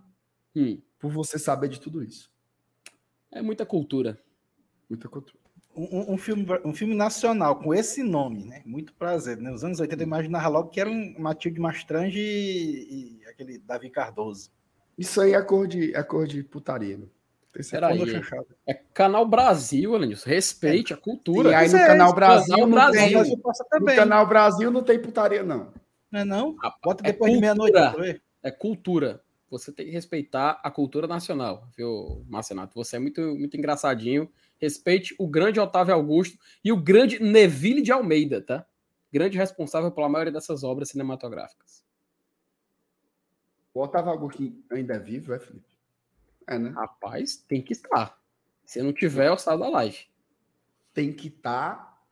hum. 0.56 0.80
por 0.98 1.12
você 1.12 1.38
saber 1.38 1.68
de 1.68 1.78
tudo 1.78 2.02
isso. 2.02 2.32
É 3.30 3.42
muita 3.42 3.66
cultura. 3.66 4.18
Muita 4.88 5.06
cultura. 5.06 5.38
Um, 5.76 6.14
um, 6.14 6.16
filme, 6.16 6.46
um 6.64 6.72
filme 6.72 6.94
nacional 6.94 7.56
com 7.56 7.74
esse 7.74 8.02
nome, 8.02 8.46
né? 8.46 8.62
Muito 8.64 8.94
prazer. 8.94 9.36
Né? 9.36 9.50
Nos 9.50 9.62
anos 9.62 9.80
80 9.80 10.02
eu 10.02 10.06
imaginava 10.06 10.48
logo 10.48 10.70
que 10.70 10.80
era 10.80 10.88
um 10.88 11.18
Matilde 11.18 11.60
Mastrange 11.60 12.18
e, 12.18 13.20
e 13.20 13.26
aquele 13.26 13.58
Davi 13.58 13.90
Cardoso. 13.90 14.50
Isso 14.96 15.20
aí 15.20 15.34
é 15.34 15.42
cor 15.42 15.68
de, 15.68 15.94
é 15.94 16.02
cor 16.02 16.26
de 16.26 16.42
putaria, 16.42 16.96
né? 16.96 17.06
Peraí, 17.70 18.00
é 18.66 18.74
Canal 18.74 19.26
Brasil, 19.26 19.94
Alenilson. 19.94 20.28
Respeite 20.28 20.92
é. 20.92 20.96
a 20.96 20.98
cultura. 20.98 21.50
E 21.50 21.54
aí 21.54 21.68
no 21.68 21.76
é, 21.76 21.86
Canal 21.86 22.14
Brasil, 22.14 22.56
canal 22.56 22.70
Brasil. 22.70 23.22
Tem, 23.24 23.80
no 23.80 23.86
Canal 23.86 24.26
Brasil 24.26 24.70
não 24.70 24.82
tem 24.82 25.00
putaria, 25.00 25.42
não. 25.42 25.72
Não 26.10 26.20
é 26.20 26.24
não? 26.24 26.56
Bota 26.82 27.02
é 27.06 27.12
depois 27.12 27.32
de 27.32 27.40
meia-noite. 27.40 27.76
É 28.42 28.50
cultura. 28.50 29.22
Você 29.50 29.72
tem 29.72 29.86
que 29.86 29.92
respeitar 29.92 30.60
a 30.62 30.70
cultura 30.70 31.06
nacional, 31.06 31.66
viu, 31.74 32.22
Marcenato? 32.28 32.74
Você 32.74 32.96
é 32.96 32.98
muito, 32.98 33.20
muito 33.34 33.56
engraçadinho. 33.56 34.30
Respeite 34.58 35.14
o 35.18 35.26
grande 35.26 35.58
Otávio 35.58 35.94
Augusto 35.94 36.38
e 36.62 36.70
o 36.70 36.76
grande 36.76 37.22
Neville 37.22 37.80
de 37.80 37.90
Almeida, 37.90 38.42
tá? 38.42 38.66
Grande 39.10 39.38
responsável 39.38 39.90
pela 39.90 40.08
maioria 40.08 40.32
dessas 40.32 40.62
obras 40.62 40.90
cinematográficas. 40.90 41.82
O 43.72 43.80
Otávio 43.80 44.10
Augusto 44.10 44.52
ainda 44.70 44.94
é 44.94 44.98
vivo, 44.98 45.32
é, 45.32 45.38
Felipe? 45.38 45.77
É, 46.48 46.58
né? 46.58 46.70
Rapaz, 46.70 47.36
tem 47.36 47.60
que 47.60 47.74
estar. 47.74 48.18
Se 48.64 48.82
não 48.82 48.92
tiver, 48.92 49.28
eu 49.28 49.36
saio 49.36 49.58
da 49.58 49.68
live. 49.68 49.98
Tem 50.94 51.12
que 51.12 51.28
estar. 51.28 52.02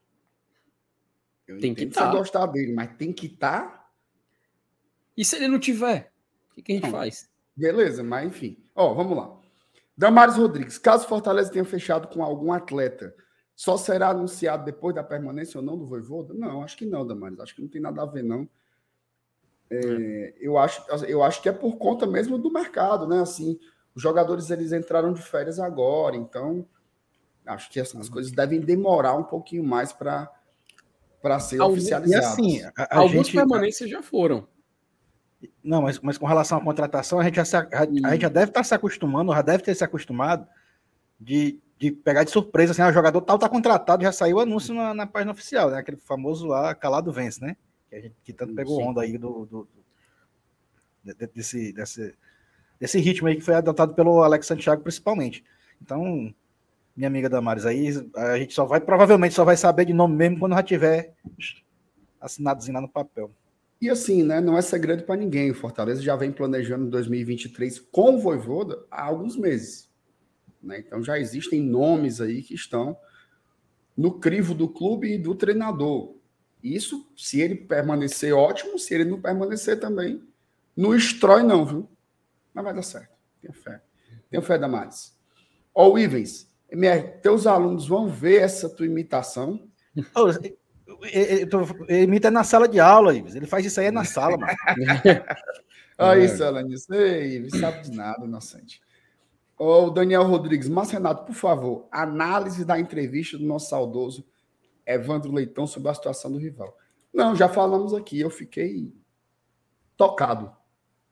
Eu 1.48 1.58
tem 1.58 1.74
que 1.74 1.84
estar. 1.84 2.10
Você 2.10 2.18
gostar 2.18 2.46
dele, 2.46 2.74
mas 2.74 2.94
tem 2.96 3.12
que 3.12 3.26
estar. 3.26 3.90
E 5.16 5.24
se 5.24 5.36
ele 5.36 5.48
não 5.48 5.58
tiver? 5.58 6.12
O 6.50 6.54
que, 6.54 6.62
que 6.62 6.72
a 6.72 6.74
gente 6.74 6.84
não. 6.84 6.90
faz? 6.90 7.30
Beleza, 7.56 8.04
mas 8.04 8.26
enfim. 8.28 8.62
Ó, 8.74 8.92
vamos 8.92 9.16
lá. 9.16 9.40
Damares 9.96 10.36
Rodrigues, 10.36 10.76
caso 10.76 11.08
Fortaleza 11.08 11.50
tenha 11.50 11.64
fechado 11.64 12.08
com 12.08 12.22
algum 12.22 12.52
atleta, 12.52 13.16
só 13.54 13.78
será 13.78 14.10
anunciado 14.10 14.66
depois 14.66 14.94
da 14.94 15.02
permanência 15.02 15.58
ou 15.58 15.64
não 15.64 15.78
do 15.78 15.86
Voivoda? 15.86 16.34
Não, 16.34 16.62
acho 16.62 16.76
que 16.76 16.84
não, 16.84 17.06
Damares. 17.06 17.40
Acho 17.40 17.54
que 17.54 17.62
não 17.62 17.68
tem 17.68 17.80
nada 17.80 18.02
a 18.02 18.06
ver, 18.06 18.22
não. 18.22 18.46
É, 19.70 19.78
é. 19.78 20.34
Eu, 20.38 20.58
acho, 20.58 20.84
eu 21.06 21.22
acho 21.22 21.40
que 21.40 21.48
é 21.48 21.52
por 21.52 21.78
conta 21.78 22.06
mesmo 22.06 22.36
do 22.36 22.52
mercado, 22.52 23.08
né? 23.08 23.20
Assim, 23.20 23.58
os 23.96 24.02
jogadores 24.02 24.50
eles 24.50 24.72
entraram 24.72 25.12
de 25.14 25.22
férias 25.22 25.58
agora, 25.58 26.16
então 26.16 26.66
acho 27.46 27.70
que 27.70 27.80
essas 27.80 28.10
coisas 28.10 28.30
devem 28.30 28.60
demorar 28.60 29.14
um 29.14 29.24
pouquinho 29.24 29.64
mais 29.64 29.92
para 29.92 30.30
para 31.22 31.40
ser 31.40 31.60
Algum, 31.60 31.74
oficializadas. 31.74 32.26
assim, 32.26 32.62
a, 32.62 32.72
a 32.78 32.98
Algumas 32.98 33.26
gente, 33.26 33.36
permanências 33.36 33.90
já 33.90 34.02
foram. 34.02 34.46
Não, 35.64 35.82
mas, 35.82 35.98
mas 35.98 36.18
com 36.18 36.26
relação 36.26 36.58
à 36.58 36.60
contratação, 36.62 37.18
a 37.18 37.24
gente 37.24 37.34
já, 37.36 37.44
se, 37.44 37.56
a, 37.56 37.66
a, 37.72 38.12
gente 38.12 38.22
já 38.22 38.28
deve 38.28 38.50
estar 38.50 38.62
se 38.62 38.74
acostumando, 38.74 39.32
já 39.32 39.42
deve 39.42 39.62
ter 39.62 39.74
se 39.74 39.82
acostumado 39.82 40.46
de, 41.18 41.58
de 41.78 41.90
pegar 41.90 42.22
de 42.22 42.30
surpresa, 42.30 42.72
assim, 42.72 42.82
ah, 42.82 42.88
o 42.88 42.92
jogador 42.92 43.20
tal 43.22 43.36
está 43.36 43.48
contratado, 43.48 44.04
já 44.04 44.12
saiu 44.12 44.36
o 44.36 44.40
anúncio 44.40 44.74
na, 44.74 44.94
na, 44.94 45.06
página 45.06 45.32
oficial, 45.32 45.70
né? 45.70 45.78
Aquele 45.78 45.96
famoso 45.96 46.46
lá, 46.46 46.74
calado 46.74 47.10
vence, 47.10 47.40
né? 47.40 47.56
Que, 47.88 47.96
a 47.96 48.00
gente, 48.00 48.14
que 48.22 48.32
tanto 48.32 48.54
pegou 48.54 48.76
Sim. 48.76 48.88
onda 48.88 49.00
aí 49.00 49.18
do, 49.18 49.46
do, 49.46 49.68
do, 51.04 51.28
desse, 51.34 51.72
desse, 51.72 52.14
desse 52.80 52.98
ritmo 52.98 53.28
aí 53.28 53.36
que 53.36 53.42
foi 53.42 53.54
adotado 53.54 53.94
pelo 53.94 54.22
Alex 54.22 54.46
Santiago, 54.46 54.82
principalmente. 54.82 55.44
Então, 55.80 56.32
minha 56.96 57.08
amiga 57.08 57.28
Damares, 57.28 57.66
aí 57.66 57.88
a 58.14 58.38
gente 58.38 58.54
só 58.54 58.64
vai, 58.64 58.80
provavelmente 58.80 59.34
só 59.34 59.44
vai 59.44 59.56
saber 59.56 59.84
de 59.84 59.92
nome 59.92 60.16
mesmo 60.16 60.38
quando 60.38 60.54
já 60.54 60.62
tiver 60.62 61.14
assinadozinho 62.20 62.74
lá 62.74 62.80
no 62.80 62.88
papel. 62.88 63.30
E 63.80 63.90
assim, 63.90 64.22
né, 64.22 64.40
não 64.40 64.56
é 64.56 64.62
segredo 64.62 65.02
para 65.02 65.16
ninguém. 65.16 65.50
O 65.50 65.54
Fortaleza 65.54 66.00
já 66.00 66.16
vem 66.16 66.32
planejando 66.32 66.88
2023 66.88 67.78
com 67.92 68.14
o 68.14 68.18
Voivoda 68.18 68.82
há 68.90 69.04
alguns 69.04 69.36
meses. 69.36 69.90
Né? 70.62 70.78
Então 70.78 71.02
já 71.02 71.18
existem 71.18 71.60
nomes 71.60 72.20
aí 72.20 72.42
que 72.42 72.54
estão 72.54 72.96
no 73.96 74.18
crivo 74.18 74.54
do 74.54 74.68
clube 74.68 75.14
e 75.14 75.18
do 75.18 75.34
treinador. 75.34 76.14
Isso, 76.62 77.06
se 77.16 77.40
ele 77.40 77.54
permanecer, 77.54 78.34
ótimo. 78.34 78.78
Se 78.78 78.94
ele 78.94 79.04
não 79.04 79.20
permanecer 79.20 79.78
também, 79.78 80.22
não 80.74 80.94
estrói 80.94 81.42
não, 81.42 81.64
viu? 81.64 81.88
Mas 82.56 82.64
vai 82.64 82.74
dar 82.74 82.82
certo. 82.82 83.14
Tenho 83.42 83.52
fé. 83.52 83.82
Tenho 84.30 84.42
fé, 84.42 84.56
Damares. 84.56 85.14
Ó, 85.74 85.90
o 85.90 85.98
Ivens, 85.98 86.50
MR, 86.70 87.20
teus 87.20 87.46
alunos 87.46 87.86
vão 87.86 88.08
ver 88.08 88.40
essa 88.40 88.66
tua 88.66 88.86
imitação. 88.86 89.68
Oh, 90.14 90.28
ele 91.88 92.04
imita 92.04 92.30
na 92.30 92.42
sala 92.42 92.66
de 92.66 92.80
aula, 92.80 93.14
Ives. 93.14 93.34
Ele 93.34 93.46
faz 93.46 93.66
isso 93.66 93.78
aí 93.78 93.90
na 93.90 94.04
sala, 94.04 94.38
mano. 94.38 94.52
Olha 95.98 96.24
isso, 96.24 96.42
Alanis. 96.42 96.88
Ei, 96.88 97.50
sabe 97.50 97.82
de 97.82 97.94
nada, 97.94 98.24
inocente. 98.24 98.80
Ô, 99.58 99.90
Daniel 99.90 100.24
Rodrigues, 100.24 100.68
mas 100.68 100.90
Renato, 100.90 101.26
por 101.26 101.34
favor, 101.34 101.86
análise 101.90 102.64
da 102.64 102.80
entrevista 102.80 103.36
do 103.36 103.44
nosso 103.44 103.68
saudoso 103.68 104.26
Evandro 104.86 105.32
Leitão 105.32 105.66
sobre 105.66 105.90
a 105.90 105.94
situação 105.94 106.32
do 106.32 106.38
rival. 106.38 106.74
Não, 107.12 107.36
já 107.36 107.48
falamos 107.48 107.92
aqui, 107.92 108.18
eu 108.20 108.30
fiquei 108.30 108.94
tocado, 109.96 110.50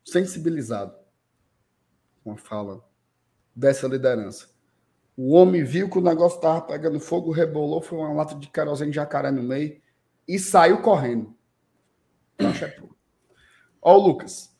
sensibilizado 0.03 1.04
com 2.25 2.31
a 2.31 2.37
fala 2.37 2.83
dessa 3.55 3.87
liderança. 3.87 4.49
O 5.15 5.33
homem 5.33 5.63
viu 5.63 5.87
que 5.87 5.99
o 5.99 6.01
negócio 6.01 6.37
estava 6.37 6.59
pegando 6.59 6.99
fogo, 6.99 7.31
rebolou, 7.31 7.81
foi 7.81 7.99
uma 7.99 8.11
lata 8.11 8.33
de 8.33 8.49
querosene 8.49 8.89
de 8.89 8.95
jacaré 8.95 9.31
no 9.31 9.43
meio 9.43 9.79
e 10.27 10.39
saiu 10.39 10.81
correndo. 10.81 11.33
Ó, 13.79 13.95
o 13.95 14.07
Lucas. 14.07 14.53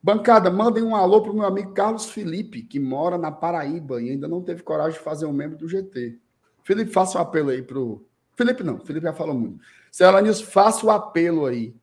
Bancada, 0.00 0.48
mandem 0.48 0.84
um 0.84 0.94
alô 0.94 1.20
pro 1.20 1.34
meu 1.34 1.44
amigo 1.44 1.74
Carlos 1.74 2.06
Felipe, 2.06 2.62
que 2.62 2.78
mora 2.78 3.18
na 3.18 3.32
Paraíba 3.32 4.00
e 4.00 4.10
ainda 4.10 4.28
não 4.28 4.40
teve 4.40 4.62
coragem 4.62 4.96
de 4.96 5.04
fazer 5.04 5.26
um 5.26 5.32
membro 5.32 5.58
do 5.58 5.68
GT. 5.68 6.20
Felipe, 6.62 6.92
faça 6.92 7.18
um 7.18 7.20
apelo 7.20 7.50
aí 7.50 7.62
pro. 7.62 8.06
Felipe 8.36 8.62
não, 8.62 8.78
Felipe 8.78 9.04
já 9.04 9.12
falou 9.12 9.34
muito. 9.34 9.58
Senhora 9.90 10.32
faça 10.34 10.86
o 10.86 10.88
um 10.88 10.92
apelo 10.92 11.46
aí 11.46 11.74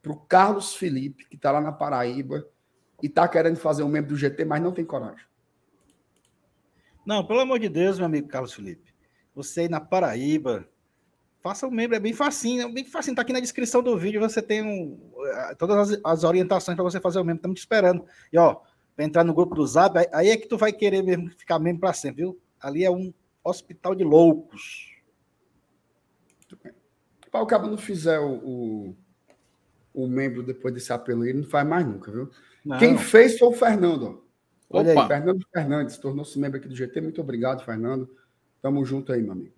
pro 0.00 0.16
Carlos 0.16 0.74
Felipe, 0.74 1.26
que 1.28 1.36
tá 1.36 1.52
lá 1.52 1.60
na 1.60 1.70
Paraíba 1.70 2.48
e 3.04 3.08
tá 3.10 3.28
querendo 3.28 3.56
fazer 3.56 3.82
um 3.82 3.88
membro 3.88 4.14
do 4.14 4.16
GT, 4.16 4.46
mas 4.46 4.62
não 4.62 4.72
tem 4.72 4.82
coragem. 4.82 5.26
Não, 7.04 7.22
pelo 7.22 7.40
amor 7.40 7.58
de 7.58 7.68
Deus, 7.68 7.98
meu 7.98 8.06
amigo 8.06 8.28
Carlos 8.28 8.54
Felipe. 8.54 8.94
Você 9.34 9.60
aí 9.60 9.68
na 9.68 9.78
Paraíba, 9.78 10.66
faça 11.38 11.66
um 11.66 11.70
membro, 11.70 11.96
é 11.96 12.00
bem 12.00 12.14
facinho, 12.14 12.62
é 12.62 12.72
bem 12.72 12.82
facinho. 12.82 13.14
Tá 13.14 13.20
aqui 13.20 13.34
na 13.34 13.40
descrição 13.40 13.82
do 13.82 13.98
vídeo, 13.98 14.22
você 14.22 14.40
tem 14.40 14.62
um, 14.62 14.98
eh, 15.22 15.54
todas 15.56 15.92
as, 15.92 16.00
as 16.02 16.24
orientações 16.24 16.74
para 16.74 16.82
você 16.82 16.98
fazer 16.98 17.18
o 17.18 17.24
membro. 17.24 17.40
Estamos 17.40 17.56
te 17.56 17.60
esperando. 17.60 18.06
E 18.32 18.38
ó, 18.38 18.62
para 18.96 19.04
entrar 19.04 19.22
no 19.22 19.34
grupo 19.34 19.54
do 19.54 19.66
Zap, 19.66 19.98
aí 20.10 20.30
é 20.30 20.36
que 20.38 20.48
tu 20.48 20.56
vai 20.56 20.72
querer 20.72 21.02
mesmo 21.02 21.28
ficar 21.28 21.58
membro 21.58 21.80
para 21.80 21.92
sempre, 21.92 22.22
viu? 22.22 22.40
Ali 22.58 22.86
é 22.86 22.90
um 22.90 23.12
hospital 23.44 23.94
de 23.94 24.02
loucos. 24.02 24.94
Para 27.30 27.42
o 27.42 27.46
cabo 27.46 27.66
não 27.66 27.76
fizer 27.76 28.18
o, 28.18 28.32
o, 28.32 28.96
o, 29.92 30.08
membro 30.08 30.42
depois 30.42 30.72
desse 30.72 30.90
apelo 30.90 31.20
aí, 31.20 31.34
não 31.34 31.44
faz 31.44 31.68
mais 31.68 31.86
nunca, 31.86 32.10
viu? 32.10 32.30
Não. 32.64 32.78
Quem 32.78 32.96
fez 32.96 33.38
foi 33.38 33.48
o 33.48 33.52
Fernando. 33.52 34.24
Olha 34.70 34.92
Opa. 34.92 35.02
aí, 35.02 35.08
Fernando 35.08 35.46
Fernandes, 35.52 35.98
tornou-se 35.98 36.38
membro 36.38 36.58
aqui 36.58 36.68
do 36.68 36.74
GT. 36.74 37.00
Muito 37.00 37.20
obrigado, 37.20 37.64
Fernando. 37.64 38.08
Tamo 38.62 38.84
junto 38.84 39.12
aí, 39.12 39.22
meu 39.22 39.32
amigo. 39.32 39.54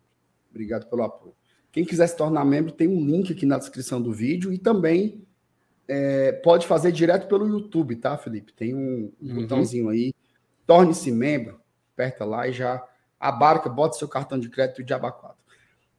Obrigado 0.50 0.86
pelo 0.86 1.02
apoio. 1.02 1.34
Quem 1.70 1.84
quiser 1.84 2.06
se 2.06 2.16
tornar 2.16 2.44
membro, 2.44 2.72
tem 2.72 2.88
um 2.88 3.04
link 3.04 3.32
aqui 3.32 3.46
na 3.46 3.58
descrição 3.58 4.00
do 4.00 4.12
vídeo 4.12 4.52
e 4.52 4.58
também 4.58 5.26
é, 5.86 6.32
pode 6.32 6.66
fazer 6.66 6.90
direto 6.90 7.28
pelo 7.28 7.46
YouTube, 7.46 7.96
tá, 7.96 8.16
Felipe? 8.16 8.52
Tem 8.52 8.74
um, 8.74 9.12
um 9.20 9.28
uhum. 9.28 9.42
botãozinho 9.42 9.88
aí. 9.88 10.12
Torne-se 10.66 11.12
membro, 11.12 11.60
aperta 11.92 12.24
lá 12.24 12.48
e 12.48 12.52
já 12.52 12.82
abarca, 13.20 13.68
bota 13.68 13.96
seu 13.96 14.08
cartão 14.08 14.38
de 14.38 14.48
crédito 14.48 14.82
de 14.82 14.92
aba 14.92 15.12
4. 15.12 15.36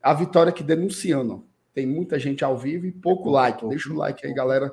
A 0.02 0.14
Vitória 0.14 0.52
que 0.52 0.64
denunciando. 0.64 1.46
Tem 1.74 1.86
muita 1.86 2.18
gente 2.18 2.44
ao 2.44 2.58
vivo 2.58 2.88
e 2.88 2.92
pouco 2.92 3.30
like. 3.30 3.68
Deixa 3.68 3.94
o 3.94 3.96
like 3.96 4.26
aí, 4.26 4.34
galera. 4.34 4.70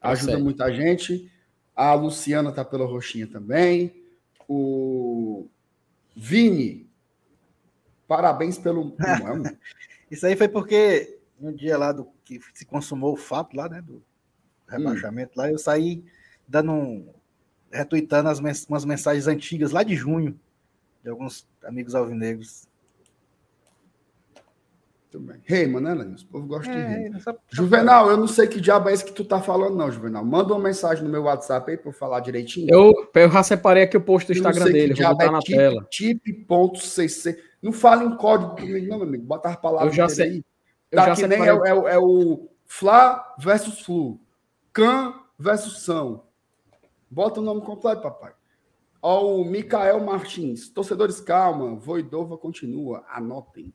Tá 0.00 0.08
Ajuda 0.08 0.38
muita 0.38 0.72
gente. 0.72 1.30
A 1.76 1.92
Luciana 1.92 2.50
tá 2.50 2.64
pela 2.64 2.86
roxinha 2.86 3.26
também. 3.26 4.02
O 4.48 5.46
Vini, 6.16 6.88
parabéns 8.08 8.56
pelo. 8.56 8.96
Isso 10.10 10.26
aí 10.26 10.34
foi 10.34 10.48
porque 10.48 11.18
no 11.38 11.52
dia 11.52 11.76
lá 11.76 11.92
do 11.92 12.08
que 12.24 12.40
se 12.54 12.64
consumou 12.64 13.12
o 13.12 13.16
fato 13.16 13.54
lá, 13.54 13.68
né? 13.68 13.82
Do 13.82 14.02
rebaixamento 14.66 15.32
hum. 15.36 15.42
lá, 15.42 15.50
eu 15.50 15.58
saí 15.58 16.02
dando 16.48 16.72
um. 16.72 17.12
retuitando 17.70 18.30
as 18.30 18.40
mens 18.40 18.64
umas 18.66 18.84
mensagens 18.84 19.26
antigas 19.26 19.72
lá 19.72 19.82
de 19.82 19.94
junho, 19.94 20.38
de 21.02 21.10
alguns 21.10 21.46
amigos 21.62 21.94
alvinegros. 21.94 22.66
Muito 25.16 25.20
bem. 25.20 25.40
Rei, 25.44 25.62
hey, 25.62 25.80
né, 25.80 25.94
Lenils? 25.94 26.22
O 26.22 26.26
povo 26.26 26.46
gosta 26.46 26.70
é, 26.70 26.74
de 26.74 27.08
rir. 27.08 27.22
Juvenal, 27.50 28.10
eu 28.10 28.16
não 28.16 28.28
sei 28.28 28.46
que 28.46 28.60
diabo 28.60 28.88
é 28.88 28.92
esse 28.92 29.04
que 29.04 29.12
tu 29.12 29.24
tá 29.24 29.40
falando, 29.40 29.74
não, 29.74 29.90
Juvenal. 29.90 30.24
Manda 30.24 30.52
uma 30.52 30.62
mensagem 30.62 31.02
no 31.02 31.10
meu 31.10 31.22
WhatsApp 31.22 31.70
aí 31.70 31.76
pra 31.76 31.88
eu 31.88 31.94
falar 31.94 32.20
direitinho. 32.20 32.68
Eu, 32.70 32.92
eu 33.14 33.30
já 33.30 33.42
separei 33.42 33.84
aqui 33.84 33.96
o 33.96 34.00
post 34.00 34.30
do 34.30 34.36
Instagram 34.36 34.66
dele, 34.66 34.94
vou 34.94 35.08
botar 35.08 35.24
é 35.24 35.30
na 35.30 35.38
tip, 35.40 35.56
tela. 35.56 35.86
Tip.cc. 35.90 37.42
Não 37.62 37.72
fala 37.72 38.04
em 38.04 38.16
código 38.16 38.56
comigo, 38.56 38.86
não, 38.88 38.98
meu 38.98 39.08
amigo. 39.08 39.24
Bota 39.24 39.48
as 39.48 39.56
palavras 39.56 39.92
eu 39.92 39.96
já 39.96 40.08
sei. 40.08 40.28
aí. 40.28 40.44
Eu 40.90 40.98
tá 40.98 41.06
já 41.06 41.16
que 41.16 41.26
nem 41.26 41.40
é, 41.40 41.48
é, 41.48 41.94
é, 41.94 41.98
o 41.98 42.48
Fla 42.66 43.34
versus 43.38 43.80
Flu. 43.80 44.20
Can 44.72 45.14
versus 45.38 45.82
São. 45.82 46.24
Bota 47.10 47.40
o 47.40 47.42
nome 47.42 47.62
completo, 47.62 48.02
papai. 48.02 48.32
Ó, 49.00 49.36
o 49.36 49.44
Micael 49.44 50.00
Martins. 50.04 50.68
Torcedores, 50.68 51.20
calma. 51.20 51.74
Voidova 51.76 52.36
continua. 52.36 53.04
Anotem. 53.08 53.72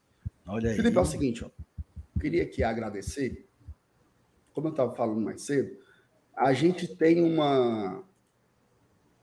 Olha. 0.51 0.75
Felipe, 0.75 0.97
é 0.97 1.01
o 1.01 1.05
seguinte, 1.05 1.45
ó. 1.45 1.49
Queria 2.19 2.43
aqui 2.43 2.61
agradecer. 2.61 3.47
Como 4.53 4.67
eu 4.67 4.71
estava 4.71 4.91
falando 4.93 5.21
mais 5.21 5.43
cedo, 5.43 5.77
a 6.35 6.51
gente 6.51 6.93
tem 6.93 7.23
uma, 7.23 8.03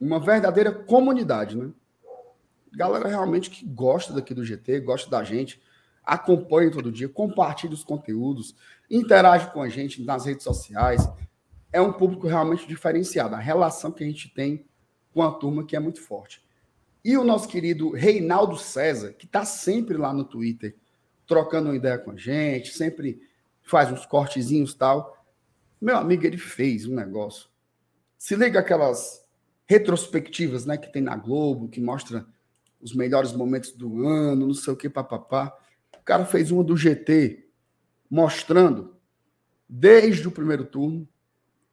uma 0.00 0.18
verdadeira 0.18 0.72
comunidade, 0.72 1.54
né? 1.54 1.70
Galera 2.72 3.08
realmente 3.08 3.50
que 3.50 3.66
gosta 3.66 4.14
daqui 4.14 4.32
do 4.32 4.42
GT, 4.42 4.80
gosta 4.80 5.10
da 5.10 5.22
gente, 5.22 5.60
acompanha 6.02 6.70
todo 6.70 6.90
dia, 6.90 7.10
compartilha 7.10 7.74
os 7.74 7.84
conteúdos, 7.84 8.56
interage 8.90 9.52
com 9.52 9.60
a 9.60 9.68
gente 9.68 10.02
nas 10.02 10.24
redes 10.24 10.44
sociais. 10.44 11.06
É 11.70 11.78
um 11.78 11.92
público 11.92 12.26
realmente 12.26 12.66
diferenciado. 12.66 13.34
A 13.34 13.38
relação 13.38 13.92
que 13.92 14.02
a 14.02 14.06
gente 14.06 14.32
tem 14.32 14.64
com 15.12 15.22
a 15.22 15.30
turma 15.30 15.66
que 15.66 15.76
é 15.76 15.80
muito 15.80 16.00
forte. 16.00 16.42
E 17.04 17.18
o 17.18 17.24
nosso 17.24 17.48
querido 17.48 17.90
Reinaldo 17.90 18.56
César, 18.56 19.12
que 19.12 19.26
está 19.26 19.44
sempre 19.44 19.98
lá 19.98 20.12
no 20.12 20.24
Twitter, 20.24 20.74
trocando 21.28 21.68
uma 21.68 21.76
ideia 21.76 21.98
com 21.98 22.10
a 22.10 22.16
gente, 22.16 22.72
sempre 22.72 23.20
faz 23.62 23.92
uns 23.92 24.06
cortezinhos 24.06 24.74
tal. 24.74 25.24
Meu 25.80 25.96
amigo, 25.96 26.26
ele 26.26 26.38
fez 26.38 26.86
um 26.86 26.94
negócio. 26.94 27.48
Se 28.16 28.34
liga 28.34 28.58
aquelas 28.58 29.24
retrospectivas, 29.66 30.64
né, 30.64 30.78
que 30.78 30.90
tem 30.90 31.02
na 31.02 31.14
Globo, 31.14 31.68
que 31.68 31.80
mostra 31.80 32.26
os 32.80 32.94
melhores 32.94 33.32
momentos 33.32 33.72
do 33.72 34.06
ano, 34.06 34.46
não 34.46 34.54
sei 34.54 34.72
o 34.72 34.76
que, 34.76 34.88
papapá. 34.88 35.56
O 36.00 36.02
cara 36.02 36.24
fez 36.24 36.50
uma 36.50 36.64
do 36.64 36.76
GT 36.76 37.46
mostrando 38.10 38.96
desde 39.68 40.26
o 40.26 40.30
primeiro 40.30 40.64
turno, 40.64 41.06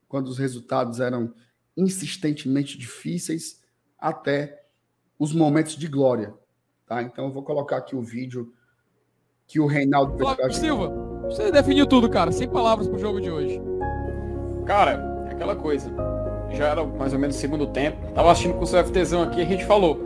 quando 0.09 0.27
os 0.27 0.37
resultados 0.37 0.99
eram 0.99 1.33
insistentemente 1.77 2.77
difíceis, 2.77 3.63
até 3.97 4.65
os 5.17 5.31
momentos 5.31 5.77
de 5.77 5.87
glória. 5.87 6.33
Tá? 6.85 7.01
Então 7.01 7.25
eu 7.25 7.31
vou 7.31 7.43
colocar 7.43 7.77
aqui 7.77 7.95
o 7.95 8.01
vídeo 8.01 8.53
que 9.47 9.59
o 9.59 9.65
Reinaldo 9.65 10.17
Flávio 10.17 10.51
Silva, 10.53 10.91
você 11.23 11.51
definiu 11.51 11.85
tudo, 11.85 12.09
cara, 12.09 12.31
sem 12.31 12.47
palavras 12.47 12.87
pro 12.87 12.97
jogo 12.97 13.21
de 13.21 13.29
hoje. 13.29 13.61
Cara, 14.65 15.25
é 15.27 15.31
aquela 15.31 15.55
coisa. 15.55 15.91
Já 16.51 16.67
era 16.67 16.83
mais 16.83 17.13
ou 17.13 17.19
menos 17.19 17.35
o 17.35 17.39
segundo 17.39 17.67
tempo. 17.67 17.97
Tava 18.13 18.31
assistindo 18.31 18.55
com 18.55 18.63
o 18.63 18.67
seu 18.67 18.83
FTzão 18.83 19.23
aqui, 19.23 19.41
a 19.41 19.45
gente 19.45 19.65
falou. 19.65 19.99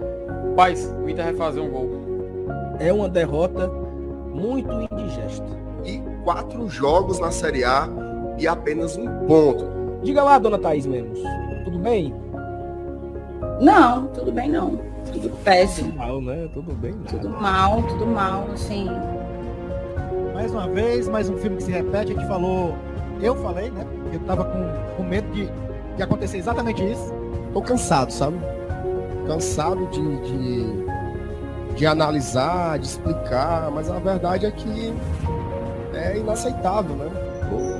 Paz, 0.56 0.94
o 1.04 1.10
Inter 1.10 1.26
vai 1.26 1.34
fazer 1.36 1.60
um 1.60 1.70
gol. 1.70 1.90
É 2.80 2.92
uma 2.92 3.08
derrota 3.08 3.70
muito 4.34 4.72
indigesta. 4.92 5.46
E 5.86 6.02
quatro 6.24 6.68
jogos 6.70 7.20
na 7.20 7.32
Série 7.32 7.64
A 7.64 7.88
e 8.38 8.48
apenas 8.48 8.98
um 8.98 9.08
ponto. 9.26 9.66
Diga 10.04 10.24
lá, 10.24 10.38
dona 10.40 10.58
Thaís 10.58 10.86
Lemos. 10.86 11.20
Tudo 11.64 11.80
bem? 11.80 12.14
Não, 13.62 14.08
tudo 14.08 14.32
bem 14.32 14.50
não. 14.50 14.80
Tudo 15.12 15.30
péssimo. 15.44 15.92
Tudo 15.92 15.98
mal, 15.98 16.22
né? 16.22 16.50
Tudo 16.54 16.74
bem. 16.74 16.92
Né? 16.94 17.06
Tudo 17.10 17.30
mal, 17.30 17.84
tudo 17.84 18.06
mal, 18.06 18.48
assim. 18.54 18.88
Mais 20.40 20.54
uma 20.54 20.70
vez, 20.70 21.10
mais 21.10 21.30
um 21.30 21.36
filme 21.38 21.58
que 21.58 21.64
se 21.64 21.72
repete, 21.72 22.14
a 22.14 22.16
gente 22.16 22.26
falou. 22.26 22.74
Eu 23.22 23.36
falei, 23.44 23.70
né? 23.72 23.86
Eu 24.14 24.22
tava 24.22 24.46
com, 24.46 24.96
com 24.96 25.04
medo 25.04 25.30
de, 25.34 25.50
de 25.98 26.02
acontecer 26.02 26.38
exatamente 26.38 26.82
isso. 26.82 27.14
Tô 27.52 27.62
cansado, 27.62 28.10
sabe? 28.10 28.40
Cansado 29.28 29.86
de, 29.88 30.22
de, 30.22 31.76
de 31.76 31.86
analisar, 31.86 32.80
de 32.80 32.86
explicar, 32.86 33.70
mas 33.70 33.92
a 33.92 34.00
verdade 34.00 34.46
é 34.46 34.52
que 34.52 34.94
é 35.94 36.18
inaceitável, 36.18 36.96
né? 36.96 37.10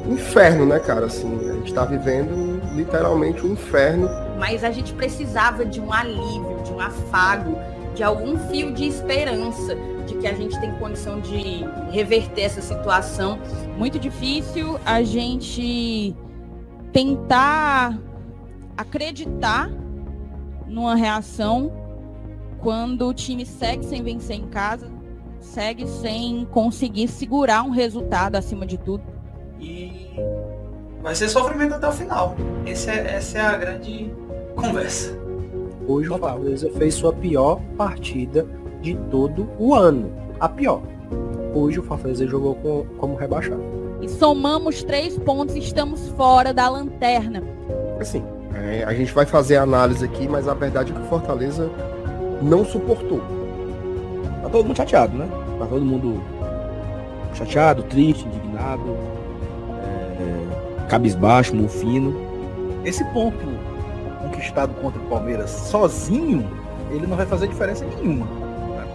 O 0.06 0.12
inferno, 0.12 0.66
né, 0.66 0.80
cara? 0.80 1.06
Assim, 1.06 1.34
a 1.50 1.54
gente 1.54 1.74
tá 1.74 1.86
vivendo 1.86 2.60
literalmente 2.76 3.42
um 3.48 3.54
inferno. 3.54 4.10
Mas 4.38 4.66
a 4.66 4.72
gente 4.72 4.94
precisava 4.94 5.64
de 5.64 5.80
um 5.80 5.94
alívio, 5.94 6.62
de 6.66 6.74
um 6.74 6.82
afago, 6.82 7.58
de 7.96 8.04
algum 8.04 8.38
fio 8.50 8.74
de 8.74 8.86
esperança 8.86 9.76
de 10.06 10.16
que 10.16 10.28
a 10.28 10.34
gente 10.34 10.60
tem 10.60 10.72
condição 10.74 11.20
de 11.20 11.64
reverter 11.92 12.42
essa 12.42 12.62
situação. 12.62 13.40
Muito 13.78 14.00
difícil 14.00 14.80
a 14.86 15.04
gente 15.04 16.16
tentar 16.92 18.00
acreditar 18.76 19.70
numa 20.66 20.96
reação 20.96 21.72
quando 22.60 23.08
o 23.08 23.14
time 23.14 23.46
segue 23.46 23.86
sem 23.86 24.04
vencer 24.04 24.38
em 24.38 24.48
casa, 24.48 24.90
segue 25.40 25.88
sem 25.88 26.46
conseguir 26.46 27.08
segurar 27.08 27.64
um 27.64 27.70
resultado 27.70 28.36
acima 28.36 28.66
de 28.66 28.78
tudo. 28.78 29.04
E 29.60 30.16
vai 31.02 31.16
ser 31.16 31.30
sofrimento 31.30 31.76
até 31.76 31.88
o 31.88 31.92
final. 31.92 32.36
É, 32.66 32.72
essa 32.72 33.38
é 33.38 33.42
a 33.42 33.58
grande 33.58 34.14
conversa. 34.56 35.19
Hoje 35.90 36.08
o 36.08 36.20
Fortaleza 36.20 36.70
fez 36.78 36.94
sua 36.94 37.12
pior 37.12 37.60
partida 37.76 38.46
de 38.80 38.94
todo 39.10 39.50
o 39.58 39.74
ano. 39.74 40.12
A 40.40 40.48
pior. 40.48 40.84
Hoje 41.56 41.80
o 41.80 41.84
Fortaleza 41.84 42.28
jogou 42.28 42.54
com, 42.54 42.86
como 43.00 43.16
rebaixado. 43.16 43.60
E 44.00 44.08
somamos 44.08 44.84
três 44.84 45.18
pontos 45.18 45.56
e 45.56 45.60
estamos 45.60 46.10
fora 46.10 46.54
da 46.54 46.70
lanterna. 46.70 47.42
Assim, 48.00 48.24
é, 48.54 48.84
a 48.84 48.94
gente 48.94 49.12
vai 49.12 49.26
fazer 49.26 49.58
a 49.58 49.64
análise 49.64 50.06
aqui, 50.06 50.28
mas 50.28 50.48
a 50.48 50.54
verdade 50.54 50.92
é 50.92 50.96
que 50.96 51.02
o 51.02 51.06
Fortaleza 51.06 51.72
não 52.40 52.64
suportou. 52.64 53.22
Tá 54.44 54.50
todo 54.50 54.68
mundo 54.68 54.78
chateado, 54.78 55.18
né? 55.18 55.28
Tá 55.58 55.66
todo 55.66 55.84
mundo 55.84 56.22
chateado, 57.34 57.82
triste, 57.82 58.28
indignado, 58.28 58.96
é, 59.82 60.86
cabisbaixo, 60.88 61.56
mufino. 61.56 62.16
Esse 62.86 63.04
ponto 63.06 63.59
conquistado 64.30 64.74
contra 64.82 65.02
o 65.02 65.06
Palmeiras 65.06 65.50
sozinho, 65.50 66.50
ele 66.92 67.06
não 67.06 67.18
vai 67.18 67.26
fazer 67.26 67.48
diferença 67.48 67.86
nenhuma. 67.86 68.26
Tá? 68.26 68.86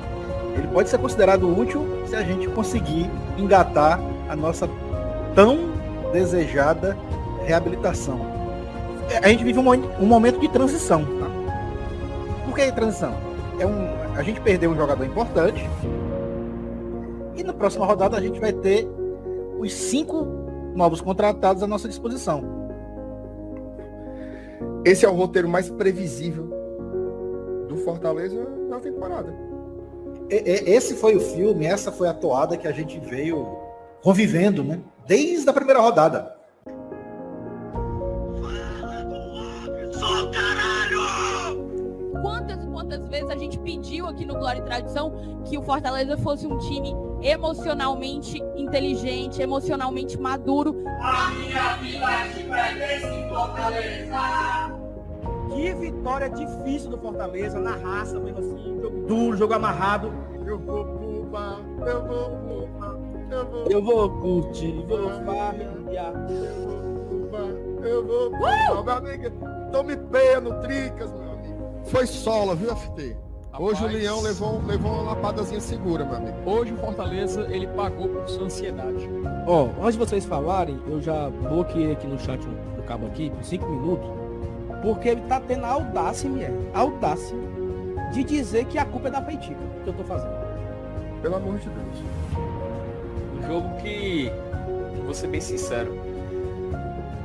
Ele 0.56 0.68
pode 0.68 0.88
ser 0.88 0.98
considerado 0.98 1.46
útil 1.46 1.86
se 2.06 2.16
a 2.16 2.22
gente 2.22 2.48
conseguir 2.48 3.10
engatar 3.36 4.00
a 4.28 4.36
nossa 4.36 4.68
tão 5.34 5.70
desejada 6.12 6.96
reabilitação. 7.44 8.20
A 9.22 9.28
gente 9.28 9.44
vive 9.44 9.58
um, 9.58 9.70
um 10.00 10.06
momento 10.06 10.40
de 10.40 10.48
transição. 10.48 11.04
Tá? 11.04 11.26
Por 12.44 12.54
que 12.54 12.72
transição? 12.72 13.14
É 13.58 13.66
um, 13.66 13.88
a 14.16 14.22
gente 14.22 14.40
perdeu 14.40 14.70
um 14.70 14.76
jogador 14.76 15.04
importante 15.04 15.68
e 17.36 17.42
na 17.42 17.52
próxima 17.52 17.84
rodada 17.84 18.16
a 18.16 18.20
gente 18.20 18.40
vai 18.40 18.52
ter 18.52 18.88
os 19.58 19.72
cinco 19.72 20.26
novos 20.74 21.00
contratados 21.00 21.62
à 21.62 21.66
nossa 21.66 21.88
disposição. 21.88 22.63
Esse 24.84 25.06
é 25.06 25.08
o 25.08 25.14
roteiro 25.14 25.48
mais 25.48 25.70
previsível 25.70 26.48
do 27.68 27.76
Fortaleza 27.78 28.46
na 28.68 28.78
temporada. 28.78 29.34
Esse 30.28 30.94
foi 30.94 31.16
o 31.16 31.20
filme, 31.20 31.66
essa 31.66 31.90
foi 31.90 32.08
a 32.08 32.14
toada 32.14 32.56
que 32.56 32.68
a 32.68 32.72
gente 32.72 32.98
veio 33.00 33.46
convivendo, 34.02 34.62
né? 34.62 34.80
Desde 35.06 35.48
a 35.48 35.52
primeira 35.52 35.80
rodada. 35.80 36.34
quantas 42.84 43.08
vezes 43.08 43.30
a 43.30 43.36
gente 43.36 43.58
pediu 43.60 44.06
aqui 44.06 44.24
no 44.24 44.34
Glória 44.34 44.60
e 44.60 44.62
Tradição 44.62 45.42
que 45.44 45.56
o 45.56 45.62
Fortaleza 45.62 46.16
fosse 46.18 46.46
um 46.46 46.58
time 46.58 46.94
emocionalmente 47.24 48.38
inteligente, 48.54 49.40
emocionalmente 49.40 50.20
maduro. 50.20 50.84
A 51.00 51.30
minha 51.30 51.76
vida 51.76 52.06
te 52.34 52.44
pertence 52.44 53.06
em 53.06 53.28
Fortaleza. 53.28 54.18
Que 55.54 55.74
vitória 55.74 56.28
difícil 56.28 56.90
do 56.90 56.98
Fortaleza, 56.98 57.58
na 57.58 57.76
raça 57.76 58.20
mesmo 58.20 58.38
assim, 58.40 58.80
jogo 58.80 59.06
duro, 59.06 59.36
jogo 59.36 59.54
amarrado. 59.54 60.12
Eu 60.46 60.58
vou 60.58 60.84
Cuba, 60.84 61.60
eu 61.86 62.06
vou 62.06 62.30
Cuba, 62.30 63.00
eu 63.30 63.46
vou. 63.50 63.64
Eu 63.70 63.82
vou 63.82 64.10
curtir, 64.20 64.84
vou 64.86 65.10
farrear. 65.24 66.14
Eu 66.28 66.54
vou 66.66 67.08
Cuba, 67.08 67.88
eu 67.88 68.06
vou. 68.06 68.28
Uh! 68.28 68.84
Meu 68.84 68.94
amigo, 68.94 69.30
tome 69.72 69.96
peia 69.96 70.40
no 70.40 70.60
Tricas, 70.60 71.10
meu 71.12 71.24
foi 71.84 72.06
sola, 72.06 72.54
viu, 72.54 72.74
FT? 72.74 73.16
Rapaz, 73.54 73.70
Hoje 73.70 73.84
o 73.84 73.86
Leão 73.86 74.20
levou, 74.20 74.60
levou 74.66 74.92
uma 74.92 75.02
lapadazinha 75.12 75.60
segura, 75.60 76.04
meu 76.04 76.16
amigo. 76.16 76.36
Hoje 76.44 76.72
o 76.72 76.76
Fortaleza, 76.76 77.46
ele 77.48 77.68
pagou 77.68 78.08
por 78.08 78.28
sua 78.28 78.46
ansiedade. 78.46 79.08
Ó, 79.46 79.66
oh, 79.66 79.82
antes 79.82 79.92
de 79.92 79.98
vocês 79.98 80.24
falarem, 80.24 80.76
eu 80.88 81.00
já 81.00 81.30
bloqueei 81.30 81.92
aqui 81.92 82.04
no 82.04 82.18
chat 82.18 82.40
do 82.40 82.82
cabo 82.82 83.06
aqui, 83.06 83.30
por 83.30 83.44
5 83.44 83.64
minutos, 83.64 84.10
porque 84.82 85.10
ele 85.10 85.20
tá 85.28 85.38
tendo 85.38 85.66
a 85.66 85.68
audácia, 85.68 86.28
minha, 86.28 86.50
audácia, 86.74 87.36
de 88.12 88.24
dizer 88.24 88.64
que 88.64 88.76
a 88.76 88.84
culpa 88.84 89.06
é 89.06 89.12
da 89.12 89.22
Peitica, 89.22 89.60
que 89.84 89.88
eu 89.88 89.94
tô 89.94 90.02
fazendo. 90.02 90.34
Pelo 91.22 91.36
amor 91.36 91.56
de 91.58 91.68
Deus. 91.68 91.98
Um 93.38 93.46
jogo 93.46 93.76
que, 93.76 94.32
vou 95.04 95.14
ser 95.14 95.28
bem 95.28 95.40
sincero, 95.40 95.96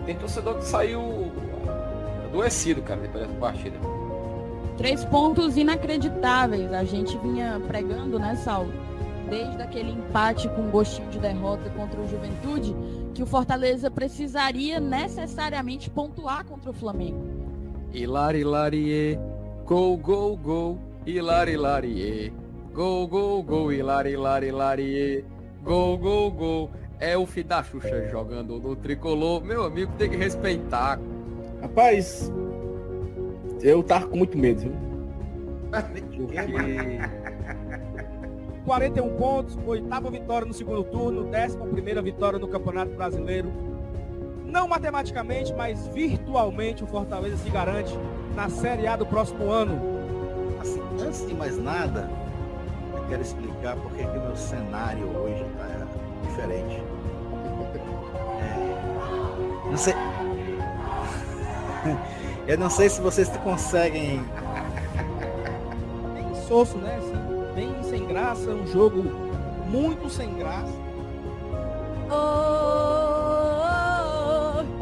tem 0.05 0.15
torcedor 0.15 0.59
que 0.59 0.65
saiu 0.65 1.31
adoecido, 2.25 2.83
cara, 2.83 3.01
depois 3.01 3.25
dessa 3.25 3.39
partida. 3.39 3.98
Três 4.79 5.03
pontos 5.03 5.57
inacreditáveis. 5.57 6.71
A 6.71 6.85
gente 6.85 7.17
vinha 7.17 7.61
pregando, 7.67 8.17
né, 8.17 8.33
Saulo? 8.37 8.71
Desde 9.29 9.61
aquele 9.61 9.91
empate 9.91 10.47
com 10.47 10.69
gostinho 10.69 11.09
de 11.09 11.19
derrota 11.19 11.69
contra 11.71 11.99
o 11.99 12.07
Juventude, 12.07 12.73
que 13.13 13.21
o 13.21 13.25
Fortaleza 13.25 13.91
precisaria 13.91 14.79
necessariamente 14.79 15.89
pontuar 15.89 16.45
contra 16.45 16.69
o 16.69 16.73
Flamengo. 16.73 17.21
Hilari, 17.91 18.39
hilarie, 18.39 19.19
gol, 19.65 19.97
gol, 19.97 20.37
gol, 20.37 20.79
hilari, 21.05 21.51
hilarie, 21.51 22.33
gol, 22.73 23.05
gol, 23.05 23.43
gol, 23.43 23.73
hilari, 23.73 24.13
hilarie, 24.13 25.25
gol, 25.61 25.97
gol, 25.97 26.31
gol. 26.31 26.71
É 27.01 27.17
o 27.17 27.27
Xuxa 27.27 28.07
jogando 28.09 28.57
no 28.57 28.77
tricolor. 28.77 29.43
Meu 29.43 29.65
amigo, 29.65 29.91
tem 29.97 30.09
que 30.09 30.15
respeitar. 30.15 30.97
Rapaz, 31.61 32.31
eu 33.61 33.83
tava 33.83 34.07
com 34.07 34.17
muito 34.17 34.37
medo, 34.37 34.61
viu? 34.61 34.73
41 38.65 39.15
pontos, 39.15 39.57
oitava 39.65 40.09
vitória 40.11 40.45
no 40.47 40.53
segundo 40.53 40.83
turno, 40.83 41.25
décima 41.25 41.65
primeira 41.65 42.01
vitória 42.01 42.37
no 42.37 42.47
Campeonato 42.47 42.91
Brasileiro. 42.91 43.51
Não 44.45 44.67
matematicamente, 44.67 45.53
mas 45.53 45.87
virtualmente 45.87 46.83
o 46.83 46.87
Fortaleza 46.87 47.37
se 47.37 47.49
garante 47.49 47.97
na 48.35 48.49
Série 48.49 48.87
A 48.87 48.95
do 48.95 49.05
próximo 49.05 49.49
ano. 49.49 49.79
Assim, 50.59 50.81
antes 51.01 51.27
de 51.27 51.33
mais 51.33 51.57
nada, 51.57 52.09
eu 52.93 53.07
quero 53.07 53.21
explicar 53.21 53.75
porque 53.77 54.03
que 54.03 54.17
o 54.17 54.21
meu 54.21 54.35
cenário 54.35 55.07
hoje 55.17 55.43
está 55.43 55.87
diferente. 56.23 56.83
É, 58.41 59.69
não 59.69 59.77
sei. 59.77 59.93
Eu 62.49 62.57
não 62.57 62.67
sei 62.67 62.89
se 62.89 62.99
vocês 62.99 63.29
conseguem. 63.43 64.25
Bem 66.15 66.33
soço, 66.47 66.79
né? 66.79 66.97
Assim, 66.97 67.13
bem 67.53 67.83
sem 67.83 68.07
graça, 68.07 68.49
um 68.49 68.65
jogo 68.65 69.03
muito 69.67 70.09
sem 70.09 70.33
graça. 70.33 70.73
Oh, 72.09 72.15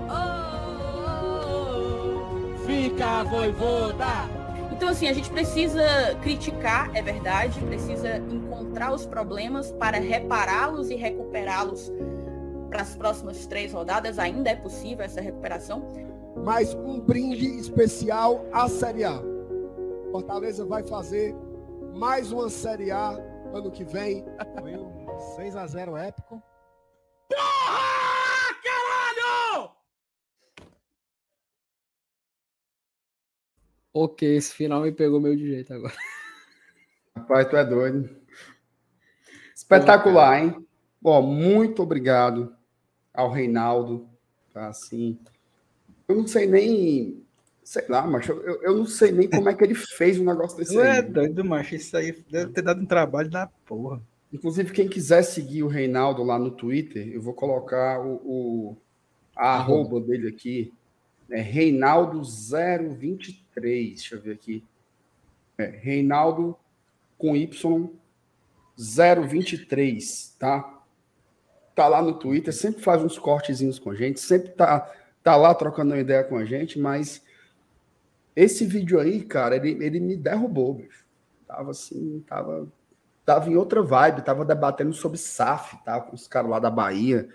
oh, 0.10 0.24
oh, 1.44 2.66
Fica 2.66 3.26
voivoda! 3.26 4.30
Então, 4.72 4.88
assim, 4.88 5.10
a 5.10 5.14
gente 5.14 5.30
precisa 5.30 5.84
criticar, 6.22 6.90
é 6.96 7.02
verdade, 7.02 7.60
precisa 7.60 8.20
encontrar 8.30 8.94
os 8.94 9.06
problemas 9.06 9.74
para 9.74 9.98
repará-los 10.00 10.90
e 10.90 10.96
recuperá-los 10.96 11.92
para 12.70 12.84
as 12.84 12.96
próximas 12.96 13.46
três 13.46 13.74
rodadas. 13.74 14.18
Ainda 14.18 14.52
é 14.52 14.56
possível 14.56 15.04
essa 15.04 15.20
recuperação, 15.20 15.84
mas 16.43 16.73
um 16.73 17.00
brinde 17.00 17.45
especial 17.58 18.45
à 18.52 18.67
Série 18.67 19.04
A. 19.04 19.21
Fortaleza 20.12 20.65
vai 20.65 20.84
fazer 20.84 21.36
mais 21.93 22.32
uma 22.32 22.50
Série 22.50 22.91
A 22.91 23.12
ano 23.54 23.71
que 23.71 23.84
vem. 23.84 24.26
Foi 24.60 24.76
um 24.76 25.19
6 25.36 25.56
a 25.56 25.67
0 25.67 25.97
épico. 25.97 26.41
Porra! 27.30 28.54
Caralho! 28.63 29.71
Ok, 33.93 34.36
esse 34.36 34.54
final 34.54 34.82
me 34.82 34.91
pegou 34.91 35.19
meio 35.19 35.36
de 35.36 35.47
jeito 35.47 35.73
agora. 35.73 35.93
Rapaz, 37.15 37.50
tu 37.50 37.58
é 37.58 37.65
doido. 37.65 38.15
Espetacular, 39.56 40.39
hein? 40.39 40.67
Bom, 41.02 41.21
muito 41.21 41.84
obrigado 41.84 42.56
ao 43.13 43.32
Reinaldo, 43.32 44.08
tá 44.54 44.67
assim, 44.67 45.19
eu 46.08 46.15
não 46.15 46.28
sei 46.28 46.48
nem. 46.48 47.24
Sei 47.63 47.86
lá, 47.89 48.06
macho. 48.08 48.32
Eu, 48.32 48.62
eu 48.62 48.78
não 48.78 48.86
sei 48.86 49.12
nem 49.12 49.30
como 49.30 49.50
é 49.50 49.54
que 49.54 49.62
ele 49.63 49.76
fez 49.76 50.17
um 50.20 50.24
negócio 50.24 50.58
desse. 50.58 50.78
É 50.78 51.02
doido, 51.02 51.43
macho. 51.43 51.76
Isso 51.76 51.98
aí 51.98 52.24
deve 52.30 52.54
ter 52.54 52.62
dado 52.62 52.82
um 52.82 52.86
trabalho 52.86 53.30
da 53.30 53.48
porra. 53.65 54.02
Inclusive, 54.32 54.72
quem 54.72 54.88
quiser 54.88 55.24
seguir 55.24 55.63
o 55.63 55.67
Reinaldo 55.67 56.24
lá 56.24 56.39
no 56.39 56.52
Twitter, 56.52 57.10
eu 57.10 57.22
vou 57.22 57.34
colocar 57.34 58.00
o, 58.00 58.22
o 58.24 58.78
a 59.36 59.56
arroba 59.56 60.00
dele 60.00 60.30
aqui. 60.30 60.74
É 61.30 61.41
Reinaldo023. 61.41 63.36
Deixa 63.60 64.15
eu 64.15 64.22
ver 64.22 64.32
aqui. 64.34 64.63
É, 65.58 65.65
Reinaldo 65.65 66.56
com 67.17 67.36
Y 67.36 67.91
023, 68.78 70.36
tá? 70.39 70.82
Tá 71.76 71.88
lá 71.88 72.02
no 72.02 72.13
Twitter, 72.13 72.54
sempre 72.54 72.82
faz 72.82 73.04
uns 73.04 73.17
cortezinhos 73.17 73.80
com 73.80 73.89
a 73.89 73.96
gente, 73.96 74.20
sempre 74.20 74.50
tá 74.50 74.92
tá 75.28 75.36
lá 75.36 75.54
trocando 75.54 75.92
uma 75.92 76.00
ideia 76.00 76.23
com 76.23 76.38
a 76.38 76.46
gente, 76.46 76.80
mas 76.80 77.21
esse 78.34 78.65
vídeo 78.65 78.98
aí, 78.98 79.21
cara, 79.21 79.58
ele, 79.58 79.84
ele 79.84 80.00
me 80.00 80.15
derrubou, 80.15 80.75
bicho. 80.75 81.06
Tava 81.46 81.71
assim, 81.71 82.23
tava, 82.25 82.65
tava 83.25 83.50
em 83.50 83.58
outra 83.58 83.84
vibe, 83.84 84.21
tava 84.21 84.46
debatendo 84.46 84.94
sobre 84.94 85.17
SAF, 85.17 85.84
tá? 85.84 86.00
Com 86.00 86.15
os 86.15 86.30
caras 86.30 86.50
lá 86.50 86.60
da 86.60 86.69
Bahia. 86.69 87.28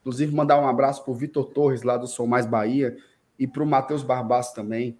Inclusive, 0.00 0.32
mandar 0.32 0.60
um 0.60 0.68
abraço 0.68 1.04
pro 1.04 1.12
Vitor 1.12 1.46
Torres, 1.46 1.82
lá 1.82 1.96
do 1.96 2.06
Sou 2.06 2.24
Mais 2.24 2.46
Bahia, 2.46 2.96
e 3.36 3.48
pro 3.48 3.66
Matheus 3.66 4.04
Barbaço 4.04 4.54
também. 4.54 4.96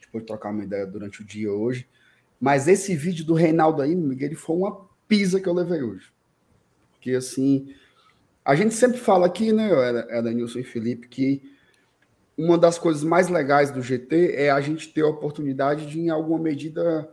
Depois 0.00 0.22
de 0.22 0.28
trocar 0.28 0.48
uma 0.48 0.64
ideia 0.64 0.86
durante 0.86 1.20
o 1.20 1.26
dia 1.26 1.52
hoje. 1.52 1.86
Mas 2.40 2.68
esse 2.68 2.96
vídeo 2.96 3.22
do 3.22 3.34
Reinaldo 3.34 3.82
aí, 3.82 3.94
Miguel, 3.94 4.28
ele 4.28 4.34
foi 4.34 4.56
uma 4.56 4.80
pisa 5.06 5.38
que 5.38 5.46
eu 5.46 5.52
levei 5.52 5.82
hoje. 5.82 6.10
Porque, 6.92 7.10
assim, 7.10 7.68
a 8.44 8.54
gente 8.54 8.74
sempre 8.74 8.98
fala 8.98 9.26
aqui, 9.26 9.52
né, 9.52 9.70
Edenilson 10.10 10.58
e 10.58 10.64
Felipe, 10.64 11.08
que 11.08 11.42
uma 12.36 12.58
das 12.58 12.78
coisas 12.78 13.02
mais 13.02 13.28
legais 13.28 13.70
do 13.70 13.80
GT 13.80 14.34
é 14.34 14.50
a 14.50 14.60
gente 14.60 14.92
ter 14.92 15.02
a 15.02 15.08
oportunidade 15.08 15.86
de, 15.86 16.00
em 16.00 16.10
alguma 16.10 16.38
medida, 16.38 17.08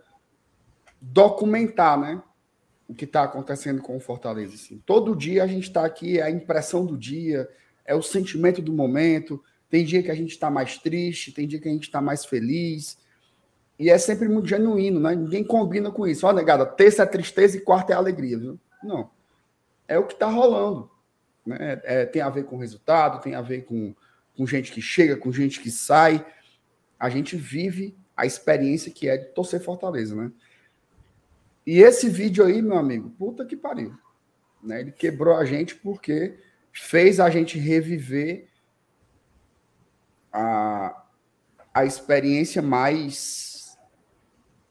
documentar, 0.99 1.99
né? 1.99 2.21
O 2.87 2.93
que 2.93 3.05
está 3.05 3.23
acontecendo 3.23 3.81
com 3.81 3.95
o 3.95 3.99
Fortaleza. 3.99 4.55
Assim. 4.55 4.81
Todo 4.85 5.15
dia 5.15 5.43
a 5.43 5.47
gente 5.47 5.63
está 5.63 5.85
aqui, 5.85 6.19
é 6.19 6.23
a 6.23 6.31
impressão 6.31 6.85
do 6.85 6.97
dia, 6.97 7.47
é 7.85 7.95
o 7.95 8.01
sentimento 8.01 8.61
do 8.61 8.73
momento. 8.73 9.41
Tem 9.69 9.85
dia 9.85 10.03
que 10.03 10.11
a 10.11 10.15
gente 10.15 10.31
está 10.31 10.49
mais 10.49 10.77
triste, 10.77 11.31
tem 11.31 11.47
dia 11.47 11.61
que 11.61 11.69
a 11.69 11.71
gente 11.71 11.83
está 11.83 12.01
mais 12.01 12.25
feliz. 12.25 12.97
E 13.79 13.89
é 13.89 13.97
sempre 13.97 14.27
muito 14.27 14.49
genuíno, 14.49 14.99
né? 14.99 15.15
Ninguém 15.15 15.43
combina 15.43 15.89
com 15.89 16.05
isso. 16.05 16.27
Ó, 16.27 16.33
negada, 16.33 16.65
terça 16.65 17.03
é 17.03 17.05
tristeza 17.05 17.55
e 17.55 17.61
quarta 17.61 17.93
é 17.93 17.95
alegria, 17.95 18.37
viu? 18.37 18.59
Não. 18.83 19.09
É 19.87 19.97
o 19.97 20.05
que 20.05 20.13
está 20.13 20.27
rolando. 20.27 20.91
Né? 21.45 21.81
É, 21.83 22.05
tem 22.05 22.21
a 22.21 22.29
ver 22.29 22.45
com 22.45 22.57
resultado, 22.57 23.21
tem 23.21 23.35
a 23.35 23.41
ver 23.41 23.65
com, 23.65 23.95
com 24.35 24.45
gente 24.45 24.71
que 24.71 24.81
chega, 24.81 25.17
com 25.17 25.31
gente 25.31 25.59
que 25.59 25.71
sai. 25.71 26.25
A 26.99 27.09
gente 27.09 27.35
vive 27.35 27.95
a 28.15 28.25
experiência 28.25 28.91
que 28.91 29.07
é 29.07 29.17
de 29.17 29.25
torcer 29.25 29.61
Fortaleza, 29.61 30.15
né? 30.15 30.31
E 31.65 31.79
esse 31.79 32.09
vídeo 32.09 32.43
aí, 32.43 32.61
meu 32.61 32.77
amigo, 32.77 33.09
puta 33.11 33.45
que 33.45 33.55
pariu. 33.55 33.95
Né? 34.61 34.81
Ele 34.81 34.91
quebrou 34.91 35.35
a 35.35 35.45
gente 35.45 35.75
porque 35.75 36.37
fez 36.71 37.19
a 37.19 37.29
gente 37.29 37.57
reviver 37.59 38.47
a, 40.31 41.03
a 41.73 41.85
experiência 41.85 42.61
mais. 42.61 43.77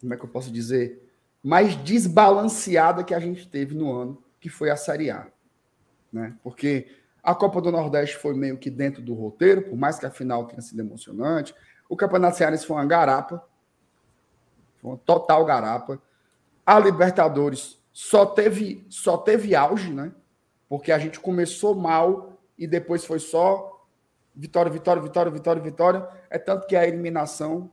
Como 0.00 0.14
é 0.14 0.16
que 0.16 0.24
eu 0.24 0.28
posso 0.28 0.50
dizer? 0.50 1.08
Mais 1.42 1.76
desbalanceada 1.76 3.04
que 3.04 3.14
a 3.14 3.20
gente 3.20 3.48
teve 3.48 3.74
no 3.74 3.92
ano, 3.92 4.22
que 4.40 4.48
foi 4.48 4.70
a 4.70 4.76
Série 4.76 5.10
A. 5.10 5.28
Né? 6.12 6.36
Porque 6.42 6.88
a 7.22 7.34
Copa 7.34 7.60
do 7.60 7.70
Nordeste 7.70 8.16
foi 8.16 8.34
meio 8.34 8.58
que 8.58 8.70
dentro 8.70 9.02
do 9.02 9.14
roteiro, 9.14 9.62
por 9.62 9.76
mais 9.76 9.98
que 9.98 10.06
a 10.06 10.10
final 10.10 10.46
tenha 10.46 10.60
sido 10.60 10.80
emocionante. 10.80 11.54
O 11.88 11.96
Campeonato 11.96 12.36
Cearense 12.36 12.66
foi 12.66 12.76
uma 12.76 12.86
garapa. 12.86 13.44
Foi 14.80 14.92
uma 14.92 14.98
total 14.98 15.44
garapa. 15.44 16.00
A 16.64 16.78
Libertadores 16.78 17.78
só 17.92 18.24
teve, 18.24 18.86
só 18.88 19.18
teve 19.18 19.54
auge, 19.54 19.92
né? 19.92 20.12
Porque 20.68 20.92
a 20.92 20.98
gente 20.98 21.20
começou 21.20 21.74
mal 21.74 22.40
e 22.56 22.66
depois 22.66 23.04
foi 23.04 23.18
só 23.18 23.86
vitória, 24.34 24.70
vitória, 24.70 25.02
vitória, 25.02 25.30
vitória, 25.30 25.62
vitória. 25.62 26.08
É 26.30 26.38
tanto 26.38 26.66
que 26.66 26.76
a 26.76 26.86
eliminação, 26.86 27.70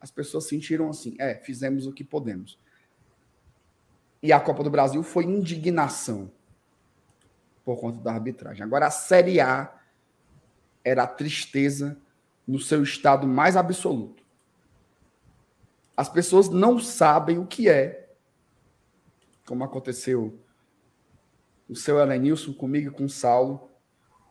as 0.00 0.10
pessoas 0.10 0.46
sentiram 0.46 0.90
assim: 0.90 1.16
é, 1.18 1.34
fizemos 1.36 1.86
o 1.86 1.92
que 1.92 2.04
podemos. 2.04 2.58
E 4.22 4.32
a 4.32 4.40
Copa 4.40 4.62
do 4.62 4.70
Brasil 4.70 5.02
foi 5.02 5.24
indignação 5.24 6.30
por 7.66 7.80
conta 7.80 7.98
da 7.98 8.12
arbitragem. 8.12 8.62
Agora, 8.62 8.86
a 8.86 8.90
Série 8.92 9.40
A 9.40 9.76
era 10.84 11.02
a 11.02 11.06
tristeza 11.06 12.00
no 12.46 12.60
seu 12.60 12.80
estado 12.80 13.26
mais 13.26 13.56
absoluto. 13.56 14.22
As 15.96 16.08
pessoas 16.08 16.48
não 16.48 16.78
sabem 16.78 17.38
o 17.38 17.46
que 17.46 17.68
é, 17.68 18.14
como 19.44 19.64
aconteceu 19.64 20.38
o 21.68 21.74
seu 21.74 21.98
Elenilson 21.98 22.52
comigo 22.52 22.88
e 22.88 22.92
com 22.92 23.06
o 23.06 23.10
Saulo, 23.10 23.68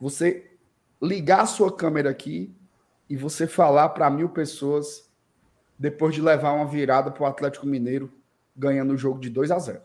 você 0.00 0.56
ligar 1.02 1.42
a 1.42 1.46
sua 1.46 1.70
câmera 1.70 2.08
aqui 2.08 2.56
e 3.06 3.18
você 3.18 3.46
falar 3.46 3.90
para 3.90 4.08
mil 4.08 4.30
pessoas 4.30 5.12
depois 5.78 6.14
de 6.14 6.22
levar 6.22 6.52
uma 6.52 6.66
virada 6.66 7.10
para 7.10 7.22
o 7.22 7.26
Atlético 7.26 7.66
Mineiro 7.66 8.10
ganhando 8.56 8.94
o 8.94 8.96
jogo 8.96 9.20
de 9.20 9.28
2 9.28 9.50
a 9.50 9.58
0. 9.58 9.82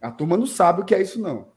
A 0.00 0.10
turma 0.10 0.36
não 0.36 0.46
sabe 0.46 0.80
o 0.80 0.84
que 0.84 0.92
é 0.92 1.00
isso, 1.00 1.20
não. 1.20 1.54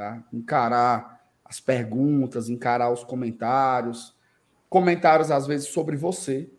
Tá? 0.00 0.24
Encarar 0.32 1.20
as 1.44 1.60
perguntas, 1.60 2.48
encarar 2.48 2.90
os 2.90 3.04
comentários, 3.04 4.16
comentários 4.66 5.30
às 5.30 5.46
vezes 5.46 5.68
sobre 5.68 5.94
você, 5.94 6.50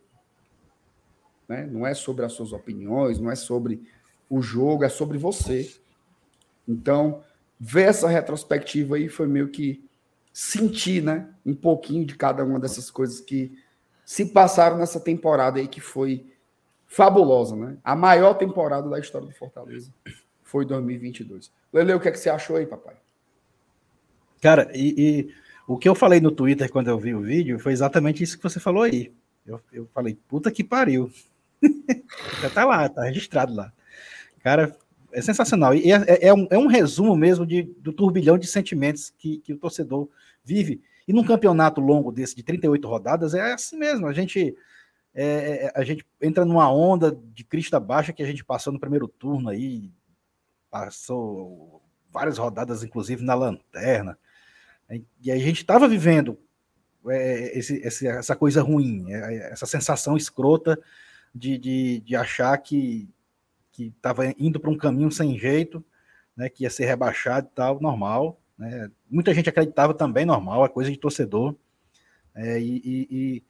né? 1.50 1.66
não 1.66 1.88
é 1.88 1.96
sobre 1.96 2.24
as 2.24 2.34
suas 2.34 2.54
opiniões, 2.54 3.20
não 3.20 3.32
é 3.32 3.36
sobre 3.36 3.82
o 4.30 4.44
jogo, 4.44 4.84
é 4.84 4.90
sobre 4.90 5.18
você. 5.18 5.74
Então, 6.68 7.24
ver 7.60 7.90
essa 7.90 8.08
retrospectiva 8.08 8.98
aí 8.98 9.10
foi 9.10 9.26
meio 9.26 9.50
que 9.50 9.84
sentir, 10.32 11.02
né, 11.02 11.28
um 11.44 11.56
pouquinho 11.56 12.06
de 12.06 12.16
cada 12.16 12.46
uma 12.46 12.60
dessas 12.60 12.92
coisas 12.92 13.20
que 13.20 13.58
se 14.06 14.28
passaram 14.28 14.78
nessa 14.78 15.00
temporada 15.00 15.60
aí 15.60 15.68
que 15.68 15.82
foi 15.82 16.32
fabulosa, 16.86 17.56
né? 17.56 17.76
A 17.84 17.96
maior 17.96 18.36
temporada 18.36 18.88
da 18.88 19.00
história 19.00 19.28
do 19.28 19.34
Fortaleza 19.34 19.92
foi 20.44 20.64
2022. 20.64 21.52
Lele, 21.74 21.96
o 21.96 22.00
que 22.00 22.08
é 22.08 22.12
que 22.12 22.20
você 22.20 22.30
achou 22.30 22.56
aí, 22.58 22.68
papai? 22.68 23.02
Cara, 24.42 24.72
e, 24.74 24.96
e, 24.98 25.34
o 25.68 25.78
que 25.78 25.88
eu 25.88 25.94
falei 25.94 26.20
no 26.20 26.32
Twitter 26.32 26.70
quando 26.72 26.90
eu 26.90 27.00
vi 27.00 27.14
o 27.14 27.22
vídeo 27.22 27.60
foi 27.60 27.72
exatamente 27.72 28.24
isso 28.24 28.38
que 28.38 28.44
você 28.44 28.60
falou 28.60 28.84
aí. 28.84 29.14
Eu, 29.46 29.62
eu 29.72 29.88
falei, 29.94 30.18
puta 30.28 30.52
que 30.52 30.64
pariu. 30.64 31.12
Já 32.42 32.50
tá 32.50 32.66
lá, 32.66 32.90
tá 32.90 33.04
registrado 33.04 33.54
lá. 33.54 33.72
Cara, 34.40 34.76
é 35.14 35.22
sensacional. 35.22 35.76
E 35.76 35.92
é, 35.92 35.96
é, 36.08 36.28
é, 36.28 36.34
um, 36.34 36.48
é 36.50 36.58
um 36.58 36.68
resumo 36.68 37.16
mesmo 37.16 37.46
de, 37.46 37.64
do 37.80 37.94
turbilhão 37.94 38.38
de 38.38 38.48
sentimentos 38.48 39.14
que, 39.18 39.38
que 39.38 39.54
o 39.54 39.58
torcedor 39.58 40.10
vive. 40.44 40.82
E 41.08 41.14
num 41.14 41.24
campeonato 41.24 41.80
longo 41.80 42.12
desse, 42.12 42.36
de 42.36 42.44
38 42.44 42.88
rodadas, 42.88 43.34
é 43.34 43.54
assim 43.54 43.78
mesmo. 43.78 44.08
A 44.08 44.14
gente, 44.14 44.56
é, 45.14 45.26
é, 45.26 45.72
a 45.76 45.84
gente 45.84 46.06
entra 46.20 46.46
numa 46.46 46.72
onda 46.72 47.16
de 47.34 47.44
crista 47.44 47.80
baixa 47.80 48.14
que 48.14 48.24
a 48.24 48.26
gente 48.26 48.44
passou 48.44 48.74
no 48.74 48.80
primeiro 48.80 49.08
turno 49.08 49.50
aí, 49.50 49.92
passou 50.70 51.82
várias 52.10 52.38
rodadas, 52.38 52.84
inclusive 52.84 53.24
na 53.24 53.36
lanterna. 53.36 54.18
E 55.22 55.32
a 55.32 55.38
gente 55.38 55.62
estava 55.62 55.88
vivendo 55.88 56.38
é, 57.08 57.58
esse, 57.58 58.08
essa 58.08 58.36
coisa 58.36 58.62
ruim, 58.62 59.12
é, 59.12 59.52
essa 59.52 59.66
sensação 59.66 60.18
escrota 60.18 60.80
de, 61.34 61.58
de, 61.58 62.00
de 62.02 62.16
achar 62.16 62.58
que 62.58 63.10
estava 63.78 64.26
indo 64.38 64.60
para 64.60 64.70
um 64.70 64.78
caminho 64.78 65.12
sem 65.12 65.38
jeito, 65.40 65.84
né, 66.36 66.50
que 66.50 66.64
ia 66.64 66.70
ser 66.70 66.86
rebaixado 66.86 67.48
e 67.52 67.56
tal, 67.56 67.80
normal. 67.80 68.40
Né? 68.58 68.92
Muita 69.10 69.34
gente 69.34 69.50
acreditava 69.50 69.94
também, 69.94 70.26
normal, 70.26 70.66
é 70.66 70.70
coisa 70.70 70.92
de 70.92 70.98
torcedor. 70.98 71.56
É, 72.36 72.60
e, 72.60 73.08
e, 73.10 73.44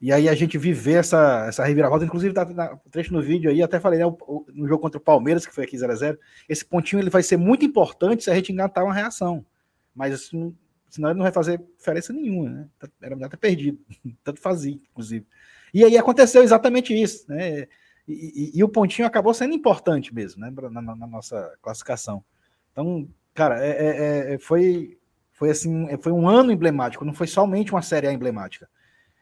e, 0.00 0.12
aí 0.12 0.28
a 0.28 0.34
gente 0.34 0.58
viver 0.58 0.94
essa, 0.94 1.46
essa 1.46 1.64
reviravolta, 1.64 2.04
inclusive 2.04 2.34
tá, 2.34 2.44
na, 2.44 2.76
trecho 2.90 3.12
no 3.12 3.22
vídeo 3.22 3.50
aí, 3.50 3.62
até 3.62 3.80
falei, 3.80 3.98
né, 3.98 4.04
no 4.52 4.66
jogo 4.66 4.82
contra 4.82 4.98
o 4.98 5.02
Palmeiras, 5.02 5.46
que 5.46 5.54
foi 5.54 5.64
aqui 5.64 5.76
0x0, 5.76 6.18
esse 6.48 6.64
pontinho 6.64 7.00
ele 7.00 7.10
vai 7.10 7.22
ser 7.22 7.36
muito 7.36 7.64
importante 7.64 8.24
se 8.24 8.30
a 8.30 8.34
gente 8.34 8.52
engatar 8.52 8.84
uma 8.84 8.92
reação. 8.92 9.46
Mas 9.94 10.12
assim, 10.12 10.54
senão 10.88 11.10
ele 11.10 11.18
não 11.18 11.24
vai 11.24 11.32
fazer 11.32 11.62
diferença 11.76 12.12
nenhuma, 12.12 12.48
né? 12.50 12.68
Era 13.00 13.14
melhor 13.14 13.28
ter 13.28 13.36
perdido. 13.36 13.78
Tanto 14.24 14.40
fazia, 14.40 14.74
inclusive. 14.90 15.26
E 15.72 15.84
aí 15.84 15.96
aconteceu 15.98 16.42
exatamente 16.42 16.94
isso, 16.94 17.24
né? 17.28 17.60
E, 17.60 17.68
e, 18.08 18.52
e, 18.54 18.64
o 18.64 18.68
pontinho 18.68 19.06
acabou 19.06 19.34
sendo 19.34 19.52
importante 19.52 20.14
mesmo, 20.14 20.40
né, 20.40 20.50
na, 20.50 20.80
na, 20.80 20.96
na 20.96 21.06
nossa 21.06 21.54
classificação. 21.60 22.24
Então, 22.72 23.06
cara, 23.34 23.62
é, 23.62 23.70
é, 23.70 24.34
é, 24.34 24.38
foi, 24.38 24.98
foi 25.32 25.50
assim, 25.50 25.86
foi 25.98 26.10
um 26.10 26.26
ano 26.26 26.50
emblemático, 26.50 27.04
não 27.04 27.12
foi 27.12 27.26
somente 27.26 27.70
uma 27.70 27.82
Série 27.82 28.06
A 28.06 28.12
emblemática. 28.12 28.66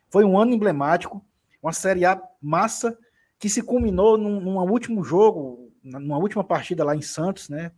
Foi 0.08 0.24
um 0.24 0.38
ano 0.38 0.54
emblemático, 0.54 1.24
uma 1.60 1.72
Série 1.72 2.04
A 2.04 2.22
massa 2.40 2.96
que 3.40 3.48
se 3.48 3.60
culminou 3.60 4.16
num, 4.16 4.40
num 4.40 4.56
último 4.70 5.02
jogo, 5.02 5.72
numa 5.82 6.18
última 6.18 6.44
partida 6.44 6.84
lá 6.84 6.94
em 6.94 7.02
Santos, 7.02 7.48
né, 7.48 7.72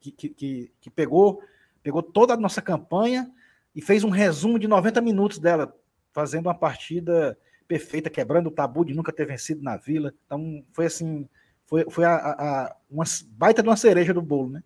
que, 0.00 0.10
que, 0.10 0.72
que 0.80 0.90
pegou, 0.90 1.42
pegou 1.88 2.02
toda 2.02 2.34
a 2.34 2.36
nossa 2.36 2.60
campanha 2.60 3.32
e 3.74 3.80
fez 3.80 4.04
um 4.04 4.10
resumo 4.10 4.58
de 4.58 4.68
90 4.68 5.00
minutos 5.00 5.38
dela, 5.38 5.74
fazendo 6.12 6.44
uma 6.44 6.54
partida 6.54 7.38
perfeita, 7.66 8.10
quebrando 8.10 8.48
o 8.48 8.50
tabu 8.50 8.84
de 8.84 8.92
nunca 8.92 9.10
ter 9.10 9.24
vencido 9.24 9.62
na 9.62 9.78
Vila. 9.78 10.12
Então, 10.26 10.62
foi 10.70 10.84
assim, 10.84 11.26
foi, 11.64 11.86
foi 11.88 12.04
a, 12.04 12.14
a, 12.14 12.76
uma 12.90 13.04
baita 13.30 13.62
de 13.62 13.70
uma 13.70 13.76
cereja 13.76 14.12
do 14.12 14.20
bolo, 14.20 14.50
né? 14.50 14.62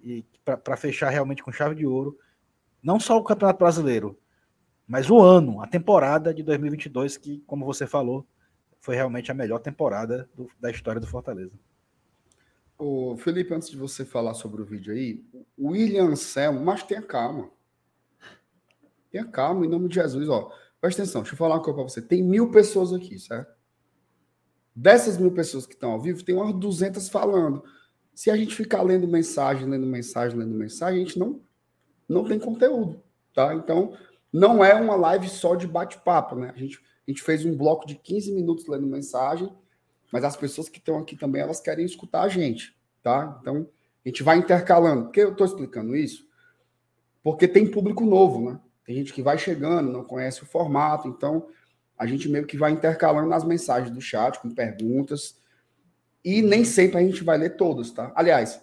E 0.00 0.24
para 0.44 0.76
fechar 0.76 1.10
realmente 1.10 1.42
com 1.42 1.50
chave 1.50 1.74
de 1.74 1.84
ouro, 1.84 2.16
não 2.80 3.00
só 3.00 3.18
o 3.18 3.24
Campeonato 3.24 3.58
Brasileiro, 3.58 4.16
mas 4.86 5.10
o 5.10 5.20
ano, 5.20 5.60
a 5.60 5.66
temporada 5.66 6.32
de 6.32 6.44
2022, 6.44 7.16
que, 7.16 7.42
como 7.44 7.64
você 7.64 7.88
falou, 7.88 8.24
foi 8.78 8.94
realmente 8.94 9.32
a 9.32 9.34
melhor 9.34 9.58
temporada 9.58 10.30
do, 10.32 10.48
da 10.60 10.70
história 10.70 11.00
do 11.00 11.08
Fortaleza. 11.08 11.58
Ô, 12.78 13.16
Felipe, 13.16 13.54
antes 13.54 13.70
de 13.70 13.76
você 13.76 14.04
falar 14.04 14.34
sobre 14.34 14.60
o 14.60 14.64
vídeo 14.64 14.92
aí, 14.92 15.24
o 15.56 15.70
William 15.70 16.04
Anselmo, 16.04 16.62
mas 16.62 16.82
tenha 16.82 17.00
calma. 17.00 17.50
Tenha 19.10 19.24
calma, 19.24 19.64
em 19.64 19.68
nome 19.68 19.88
de 19.88 19.94
Jesus, 19.94 20.28
ó. 20.28 20.52
Presta 20.78 21.02
atenção, 21.02 21.22
deixa 21.22 21.34
eu 21.34 21.38
falar 21.38 21.54
uma 21.54 21.62
coisa 21.62 21.76
para 21.76 21.88
você. 21.88 22.02
Tem 22.02 22.22
mil 22.22 22.50
pessoas 22.50 22.92
aqui, 22.92 23.18
certo? 23.18 23.54
Dessas 24.74 25.16
mil 25.16 25.32
pessoas 25.32 25.64
que 25.64 25.72
estão 25.72 25.92
ao 25.92 26.00
vivo, 26.00 26.22
tem 26.22 26.34
umas 26.34 26.52
200 26.54 27.08
falando. 27.08 27.64
Se 28.14 28.30
a 28.30 28.36
gente 28.36 28.54
ficar 28.54 28.82
lendo 28.82 29.08
mensagem, 29.08 29.66
lendo 29.66 29.86
mensagem, 29.86 30.38
lendo 30.38 30.54
mensagem, 30.54 31.00
a 31.00 31.04
gente 31.04 31.18
não, 31.18 31.40
não 32.06 32.24
tem 32.24 32.38
conteúdo, 32.38 33.02
tá? 33.32 33.54
Então, 33.54 33.96
não 34.30 34.62
é 34.62 34.74
uma 34.74 34.96
live 34.96 35.30
só 35.30 35.54
de 35.54 35.66
bate-papo, 35.66 36.36
né? 36.36 36.52
A 36.54 36.58
gente, 36.58 36.78
a 37.06 37.10
gente 37.10 37.22
fez 37.22 37.42
um 37.46 37.56
bloco 37.56 37.86
de 37.86 37.94
15 37.94 38.34
minutos 38.34 38.66
lendo 38.66 38.86
mensagem, 38.86 39.50
mas 40.16 40.24
as 40.24 40.34
pessoas 40.34 40.66
que 40.66 40.78
estão 40.78 40.98
aqui 40.98 41.14
também, 41.14 41.42
elas 41.42 41.60
querem 41.60 41.84
escutar 41.84 42.22
a 42.22 42.28
gente, 42.28 42.74
tá? 43.02 43.36
Então, 43.42 43.68
a 44.02 44.08
gente 44.08 44.22
vai 44.22 44.38
intercalando. 44.38 45.04
Por 45.04 45.12
que 45.12 45.20
eu 45.20 45.32
estou 45.32 45.46
explicando 45.46 45.94
isso? 45.94 46.26
Porque 47.22 47.46
tem 47.46 47.70
público 47.70 48.02
novo, 48.02 48.40
né? 48.40 48.58
Tem 48.82 48.96
gente 48.96 49.12
que 49.12 49.20
vai 49.20 49.36
chegando, 49.36 49.92
não 49.92 50.02
conhece 50.02 50.42
o 50.42 50.46
formato, 50.46 51.06
então 51.06 51.48
a 51.98 52.06
gente 52.06 52.30
meio 52.30 52.46
que 52.46 52.56
vai 52.56 52.70
intercalando 52.70 53.28
nas 53.28 53.44
mensagens 53.44 53.90
do 53.90 54.00
chat 54.00 54.40
com 54.40 54.48
perguntas. 54.54 55.36
E 56.24 56.40
nem 56.40 56.64
sempre 56.64 56.96
a 56.96 57.02
gente 57.02 57.22
vai 57.22 57.36
ler 57.36 57.58
todos, 57.58 57.90
tá? 57.90 58.10
Aliás, 58.16 58.58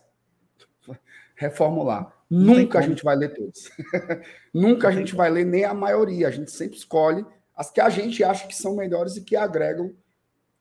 reformular. 1.36 2.12
Nunca 2.28 2.80
a 2.80 2.82
gente 2.82 3.04
vai 3.04 3.16
ler 3.16 3.32
todos. 3.32 3.70
Nunca 4.52 4.88
a 4.88 4.92
gente 4.92 5.14
vai 5.14 5.30
ler 5.30 5.46
nem 5.46 5.66
a 5.66 5.74
maioria. 5.76 6.30
A 6.30 6.32
gente 6.32 6.50
sempre 6.50 6.78
escolhe 6.78 7.24
as 7.56 7.70
que 7.70 7.80
a 7.80 7.92
gente 7.92 8.24
acha 8.24 8.48
que 8.48 8.56
são 8.56 8.76
melhores 8.76 9.18
e 9.18 9.22
que 9.22 9.36
agregam 9.36 9.94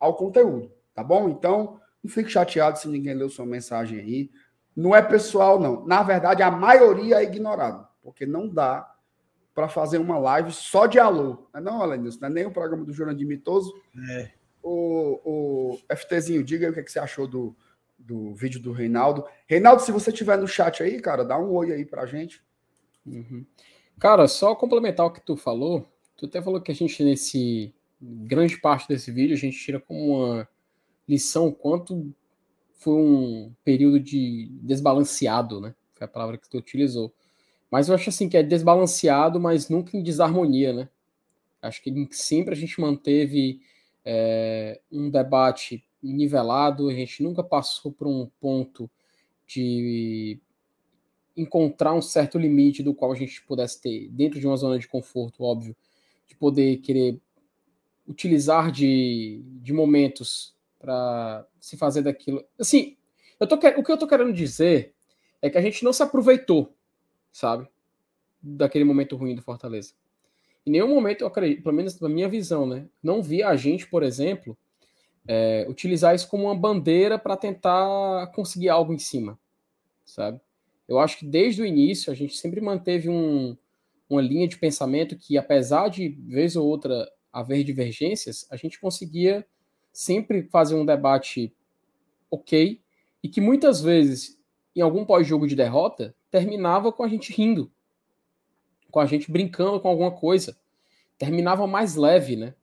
ao 0.02 0.16
conteúdo, 0.16 0.68
tá 0.94 1.02
bom? 1.02 1.28
Então, 1.28 1.80
não 2.02 2.10
fique 2.10 2.30
chateado 2.30 2.78
se 2.78 2.88
ninguém 2.88 3.14
leu 3.14 3.28
sua 3.28 3.46
mensagem 3.46 3.98
aí. 3.98 4.30
Não 4.74 4.94
é 4.94 5.02
pessoal, 5.02 5.60
não. 5.60 5.86
Na 5.86 6.02
verdade, 6.02 6.42
a 6.42 6.50
maioria 6.50 7.16
é 7.16 7.24
ignorada, 7.24 7.88
porque 8.02 8.26
não 8.26 8.48
dá 8.48 8.88
para 9.54 9.68
fazer 9.68 9.98
uma 9.98 10.18
live 10.18 10.50
só 10.50 10.86
de 10.86 10.98
alô. 10.98 11.46
Não, 11.52 11.60
é 11.60 11.60
não 11.60 11.82
Alenilson, 11.82 12.20
não 12.20 12.28
é 12.28 12.30
nem 12.30 12.46
o 12.46 12.50
programa 12.50 12.84
do 12.84 12.92
Jurandir 12.92 13.26
Mitoso. 13.26 13.72
É. 14.10 14.30
O, 14.62 15.20
o 15.24 15.78
FTzinho, 15.94 16.42
diga 16.42 16.66
aí 16.66 16.70
o 16.70 16.74
que, 16.74 16.80
é 16.80 16.82
que 16.82 16.90
você 16.90 16.98
achou 16.98 17.26
do, 17.26 17.54
do 17.98 18.34
vídeo 18.34 18.60
do 18.60 18.72
Reinaldo. 18.72 19.24
Reinaldo, 19.46 19.82
se 19.82 19.92
você 19.92 20.10
estiver 20.10 20.38
no 20.38 20.48
chat 20.48 20.82
aí, 20.82 21.00
cara, 21.00 21.24
dá 21.24 21.38
um 21.38 21.52
oi 21.52 21.72
aí 21.72 21.84
pra 21.84 22.06
gente. 22.06 22.42
Uhum. 23.04 23.44
Cara, 23.98 24.26
só 24.26 24.54
complementar 24.54 25.06
o 25.06 25.12
que 25.12 25.20
tu 25.20 25.36
falou, 25.36 25.88
tu 26.16 26.26
até 26.26 26.40
falou 26.40 26.60
que 26.60 26.72
a 26.72 26.74
gente, 26.74 27.04
nesse 27.04 27.74
grande 28.00 28.56
parte 28.58 28.88
desse 28.88 29.10
vídeo, 29.10 29.34
a 29.34 29.38
gente 29.38 29.58
tira 29.58 29.78
como 29.78 30.24
uma 30.24 30.48
lição 31.08 31.50
quanto 31.52 32.14
foi 32.74 32.94
um 32.94 33.54
período 33.64 34.00
de 34.00 34.48
desbalanceado, 34.62 35.60
né? 35.60 35.74
Foi 35.94 36.04
a 36.04 36.08
palavra 36.08 36.38
que 36.38 36.48
tu 36.48 36.58
utilizou. 36.58 37.12
Mas 37.70 37.88
eu 37.88 37.94
acho 37.94 38.10
assim 38.10 38.28
que 38.28 38.36
é 38.36 38.42
desbalanceado, 38.42 39.40
mas 39.40 39.68
nunca 39.68 39.96
em 39.96 40.02
desarmonia, 40.02 40.72
né? 40.72 40.88
Acho 41.62 41.80
que 41.80 42.08
sempre 42.10 42.54
a 42.54 42.56
gente 42.56 42.80
manteve 42.80 43.60
é, 44.04 44.80
um 44.90 45.08
debate 45.08 45.84
nivelado, 46.02 46.88
a 46.88 46.92
gente 46.92 47.22
nunca 47.22 47.42
passou 47.42 47.92
por 47.92 48.08
um 48.08 48.28
ponto 48.40 48.90
de 49.46 50.40
encontrar 51.36 51.94
um 51.94 52.02
certo 52.02 52.38
limite 52.38 52.82
do 52.82 52.94
qual 52.94 53.12
a 53.12 53.14
gente 53.14 53.42
pudesse 53.44 53.80
ter, 53.80 54.08
dentro 54.10 54.40
de 54.40 54.46
uma 54.46 54.56
zona 54.56 54.78
de 54.78 54.88
conforto, 54.88 55.44
óbvio, 55.44 55.76
de 56.26 56.34
poder 56.34 56.78
querer 56.78 57.20
utilizar 58.06 58.72
de, 58.72 59.42
de 59.62 59.72
momentos 59.72 60.51
para 60.82 61.46
se 61.60 61.76
fazer 61.76 62.02
daquilo. 62.02 62.44
Assim, 62.58 62.96
eu 63.38 63.46
tô, 63.46 63.54
o 63.54 63.84
que 63.84 63.92
eu 63.92 63.96
tô 63.96 64.06
querendo 64.06 64.32
dizer 64.32 64.92
é 65.40 65.48
que 65.48 65.56
a 65.56 65.62
gente 65.62 65.84
não 65.84 65.92
se 65.92 66.02
aproveitou, 66.02 66.74
sabe, 67.32 67.68
daquele 68.42 68.84
momento 68.84 69.16
ruim 69.16 69.36
do 69.36 69.42
Fortaleza. 69.42 69.94
Em 70.66 70.72
nenhum 70.72 70.88
momento, 70.88 71.22
eu 71.22 71.28
acredito, 71.28 71.62
pelo 71.62 71.74
menos 71.74 71.98
na 72.00 72.08
minha 72.08 72.28
visão, 72.28 72.66
né, 72.66 72.88
não 73.00 73.22
vi 73.22 73.44
a 73.44 73.54
gente, 73.54 73.86
por 73.86 74.02
exemplo, 74.02 74.58
é, 75.26 75.64
utilizar 75.68 76.14
isso 76.14 76.28
como 76.28 76.44
uma 76.44 76.54
bandeira 76.54 77.16
para 77.16 77.36
tentar 77.36 78.26
conseguir 78.34 78.68
algo 78.68 78.92
em 78.92 78.98
cima, 78.98 79.38
sabe? 80.04 80.40
Eu 80.88 80.98
acho 80.98 81.18
que 81.18 81.24
desde 81.24 81.62
o 81.62 81.66
início 81.66 82.12
a 82.12 82.14
gente 82.14 82.36
sempre 82.36 82.60
manteve 82.60 83.08
um, 83.08 83.56
uma 84.10 84.20
linha 84.20 84.48
de 84.48 84.58
pensamento 84.58 85.16
que, 85.16 85.38
apesar 85.38 85.88
de 85.88 86.08
vez 86.08 86.56
ou 86.56 86.66
outra 86.66 87.08
haver 87.32 87.62
divergências, 87.62 88.46
a 88.50 88.56
gente 88.56 88.80
conseguia 88.80 89.46
sempre 89.92 90.44
fazer 90.44 90.74
um 90.74 90.86
debate 90.86 91.54
ok 92.30 92.80
e 93.22 93.28
que 93.28 93.40
muitas 93.40 93.80
vezes, 93.80 94.38
em 94.74 94.80
algum 94.80 95.04
pós-jogo 95.04 95.46
de 95.46 95.54
derrota, 95.54 96.14
terminava 96.30 96.92
com 96.92 97.04
a 97.04 97.08
gente 97.08 97.32
rindo, 97.32 97.70
com 98.90 99.00
a 99.00 99.06
gente 99.06 99.30
brincando 99.30 99.80
com 99.80 99.88
alguma 99.88 100.10
coisa, 100.10 100.56
terminava 101.18 101.66
mais 101.66 101.94
leve, 101.94 102.36
né? 102.36 102.54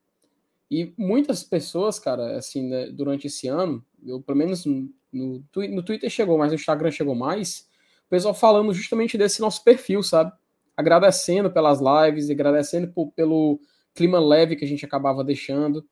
E 0.69 0.93
muitas 0.97 1.43
pessoas, 1.43 1.97
cara, 1.97 2.38
assim, 2.38 2.67
né, 2.67 2.88
durante 2.88 3.27
esse 3.27 3.47
ano, 3.47 3.84
eu 4.05 4.21
pelo 4.21 4.38
menos 4.38 4.65
no, 4.65 5.43
no 5.51 5.84
Twitter 5.84 6.09
chegou, 6.09 6.38
mas 6.38 6.49
no 6.51 6.55
Instagram 6.55 6.91
chegou 6.91 7.15
mais, 7.15 7.67
o 8.05 8.09
pessoal 8.09 8.34
falando 8.34 8.73
justamente 8.73 9.17
desse 9.17 9.41
nosso 9.41 9.63
perfil, 9.63 10.03
sabe? 10.03 10.32
Agradecendo 10.75 11.51
pelas 11.51 11.80
lives, 11.80 12.30
agradecendo 12.30 12.88
por, 12.88 13.11
pelo 13.11 13.59
clima 13.93 14.19
leve 14.19 14.55
que 14.55 14.65
a 14.65 14.67
gente 14.67 14.86
acabava 14.86 15.23
deixando. 15.23 15.86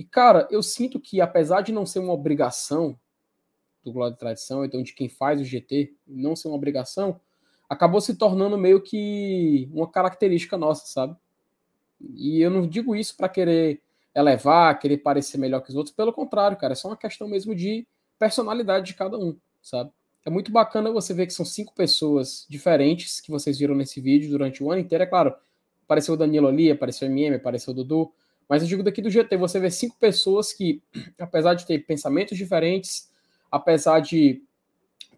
E, 0.00 0.04
cara, 0.04 0.48
eu 0.50 0.62
sinto 0.62 0.98
que, 0.98 1.20
apesar 1.20 1.60
de 1.60 1.72
não 1.72 1.84
ser 1.84 1.98
uma 1.98 2.14
obrigação 2.14 2.98
do 3.84 3.92
Glória 3.92 4.14
de 4.14 4.18
Tradição, 4.18 4.64
então 4.64 4.82
de 4.82 4.94
quem 4.94 5.10
faz 5.10 5.38
o 5.38 5.44
GT, 5.44 5.94
não 6.06 6.34
ser 6.34 6.48
uma 6.48 6.56
obrigação, 6.56 7.20
acabou 7.68 8.00
se 8.00 8.14
tornando 8.14 8.56
meio 8.56 8.80
que 8.80 9.68
uma 9.70 9.86
característica 9.86 10.56
nossa, 10.56 10.86
sabe? 10.86 11.14
E 12.14 12.40
eu 12.40 12.50
não 12.50 12.66
digo 12.66 12.96
isso 12.96 13.14
para 13.14 13.28
querer 13.28 13.82
elevar, 14.14 14.78
querer 14.78 14.96
parecer 14.96 15.36
melhor 15.36 15.60
que 15.60 15.68
os 15.68 15.76
outros. 15.76 15.94
Pelo 15.94 16.14
contrário, 16.14 16.56
cara, 16.56 16.72
é 16.72 16.76
só 16.76 16.88
uma 16.88 16.96
questão 16.96 17.28
mesmo 17.28 17.54
de 17.54 17.86
personalidade 18.18 18.86
de 18.86 18.94
cada 18.94 19.18
um, 19.18 19.36
sabe? 19.60 19.90
É 20.24 20.30
muito 20.30 20.50
bacana 20.50 20.90
você 20.90 21.12
ver 21.12 21.26
que 21.26 21.34
são 21.34 21.44
cinco 21.44 21.74
pessoas 21.74 22.46
diferentes 22.48 23.20
que 23.20 23.30
vocês 23.30 23.58
viram 23.58 23.74
nesse 23.74 24.00
vídeo 24.00 24.30
durante 24.30 24.64
o 24.64 24.72
ano 24.72 24.80
inteiro. 24.80 25.04
É 25.04 25.06
claro, 25.06 25.34
apareceu 25.84 26.14
o 26.14 26.16
Danilo 26.16 26.48
ali, 26.48 26.70
apareceu 26.70 27.06
o 27.06 27.10
MM, 27.10 27.36
apareceu 27.36 27.74
o 27.74 27.76
Dudu. 27.76 28.14
Mas 28.50 28.62
eu 28.62 28.68
digo 28.68 28.82
daqui 28.82 29.00
do 29.00 29.08
GT, 29.08 29.36
você 29.36 29.60
vê 29.60 29.70
cinco 29.70 29.96
pessoas 29.96 30.52
que, 30.52 30.82
apesar 31.20 31.54
de 31.54 31.64
ter 31.64 31.78
pensamentos 31.86 32.36
diferentes, 32.36 33.08
apesar 33.48 34.00
de 34.00 34.42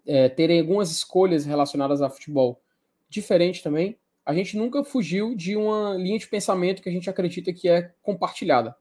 é, 0.07 0.29
terem 0.29 0.61
algumas 0.61 0.91
escolhas 0.91 1.47
relacionadas 1.47 2.03
a 2.03 2.11
futebol 2.11 2.61
diferente 3.09 3.63
também, 3.63 3.97
a 4.27 4.35
gente 4.35 4.55
nunca 4.55 4.85
fugiu 4.85 5.35
de 5.35 5.57
uma 5.57 5.95
linha 5.95 6.19
de 6.19 6.29
pensamento 6.29 6.83
que 6.83 6.91
a 6.91 6.93
gente 6.93 7.09
acredita 7.09 7.55
que 7.55 7.71
é 7.71 7.95
compartilhada. 8.03 8.77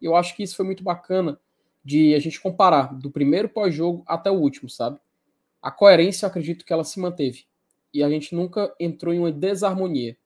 Eu 0.00 0.16
acho 0.16 0.34
que 0.34 0.42
isso 0.42 0.56
foi 0.56 0.64
muito 0.64 0.82
bacana 0.82 1.38
de 1.84 2.14
a 2.14 2.18
gente 2.18 2.40
comparar 2.40 2.94
do 2.94 3.10
primeiro 3.10 3.50
pós-jogo 3.50 4.02
até 4.06 4.30
o 4.30 4.34
último, 4.34 4.70
sabe? 4.70 4.98
A 5.60 5.70
coerência, 5.70 6.24
eu 6.24 6.30
acredito 6.30 6.64
que 6.64 6.72
ela 6.72 6.84
se 6.84 6.98
manteve. 6.98 7.44
E 7.92 8.02
a 8.02 8.08
gente 8.08 8.34
nunca 8.34 8.74
entrou 8.80 9.12
em 9.12 9.18
uma 9.18 9.30
desarmonia. 9.30 10.16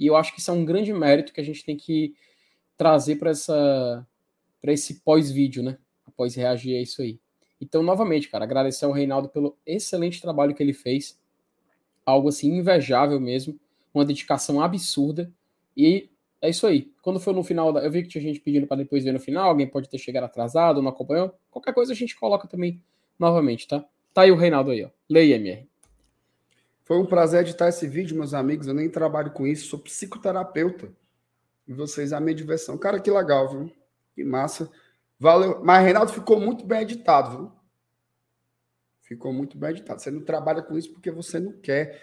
E 0.00 0.06
eu 0.06 0.16
acho 0.16 0.32
que 0.32 0.40
isso 0.40 0.50
é 0.50 0.54
um 0.54 0.64
grande 0.64 0.90
mérito 0.90 1.34
que 1.34 1.40
a 1.40 1.44
gente 1.44 1.62
tem 1.64 1.76
que 1.76 2.14
trazer 2.76 3.16
para 3.16 3.30
essa 3.30 4.06
para 4.60 4.72
esse 4.72 5.00
pós-vídeo, 5.00 5.62
né? 5.62 5.76
Após 6.06 6.34
reagir 6.34 6.76
a 6.76 6.80
isso 6.80 7.02
aí. 7.02 7.20
Então, 7.60 7.82
novamente, 7.82 8.28
cara, 8.28 8.44
agradecer 8.44 8.86
ao 8.86 8.92
Reinaldo 8.92 9.28
pelo 9.28 9.56
excelente 9.66 10.22
trabalho 10.22 10.54
que 10.54 10.62
ele 10.62 10.72
fez. 10.72 11.18
Algo 12.04 12.28
assim 12.28 12.48
invejável 12.56 13.20
mesmo, 13.20 13.58
uma 13.92 14.04
dedicação 14.04 14.62
absurda. 14.62 15.30
E 15.76 16.08
é 16.40 16.48
isso 16.48 16.66
aí. 16.66 16.90
Quando 17.02 17.20
for 17.20 17.34
no 17.34 17.44
final, 17.44 17.72
da... 17.72 17.80
eu 17.80 17.90
vi 17.90 18.02
que 18.02 18.08
tinha 18.08 18.22
gente 18.22 18.40
pedindo 18.40 18.66
para 18.66 18.78
depois 18.78 19.04
ver 19.04 19.12
no 19.12 19.20
final, 19.20 19.48
alguém 19.48 19.66
pode 19.66 19.88
ter 19.88 19.98
chegado 19.98 20.24
atrasado, 20.24 20.80
não 20.80 20.90
acompanhou. 20.90 21.34
Qualquer 21.50 21.74
coisa 21.74 21.92
a 21.92 21.96
gente 21.96 22.16
coloca 22.16 22.48
também 22.48 22.82
novamente, 23.18 23.68
tá? 23.68 23.84
Tá 24.12 24.22
aí 24.22 24.30
o 24.30 24.36
Reinaldo 24.36 24.70
aí, 24.70 24.84
ó. 24.84 24.88
Leia, 25.08 25.36
MR. 25.36 25.68
Foi 26.84 26.98
um 26.98 27.06
prazer 27.06 27.42
editar 27.42 27.68
esse 27.68 27.86
vídeo, 27.86 28.16
meus 28.16 28.34
amigos. 28.34 28.66
Eu 28.66 28.74
nem 28.74 28.90
trabalho 28.90 29.30
com 29.30 29.46
isso, 29.46 29.68
sou 29.68 29.78
psicoterapeuta. 29.78 30.92
E 31.66 31.72
vocês, 31.72 32.12
a 32.12 32.20
minha 32.20 32.34
diversão. 32.34 32.76
Cara, 32.76 33.00
que 33.00 33.10
legal, 33.10 33.48
viu? 33.48 33.72
Que 34.14 34.22
massa. 34.22 34.70
Valeu. 35.18 35.62
Mas, 35.64 35.84
Reinaldo, 35.84 36.12
ficou 36.12 36.38
muito 36.38 36.64
bem 36.64 36.82
editado, 36.82 37.30
viu? 37.36 37.52
Ficou 39.02 39.32
muito 39.32 39.56
bem 39.56 39.70
editado. 39.70 40.00
Você 40.00 40.10
não 40.10 40.22
trabalha 40.22 40.62
com 40.62 40.76
isso 40.76 40.92
porque 40.92 41.10
você 41.10 41.38
não 41.38 41.52
quer. 41.52 42.02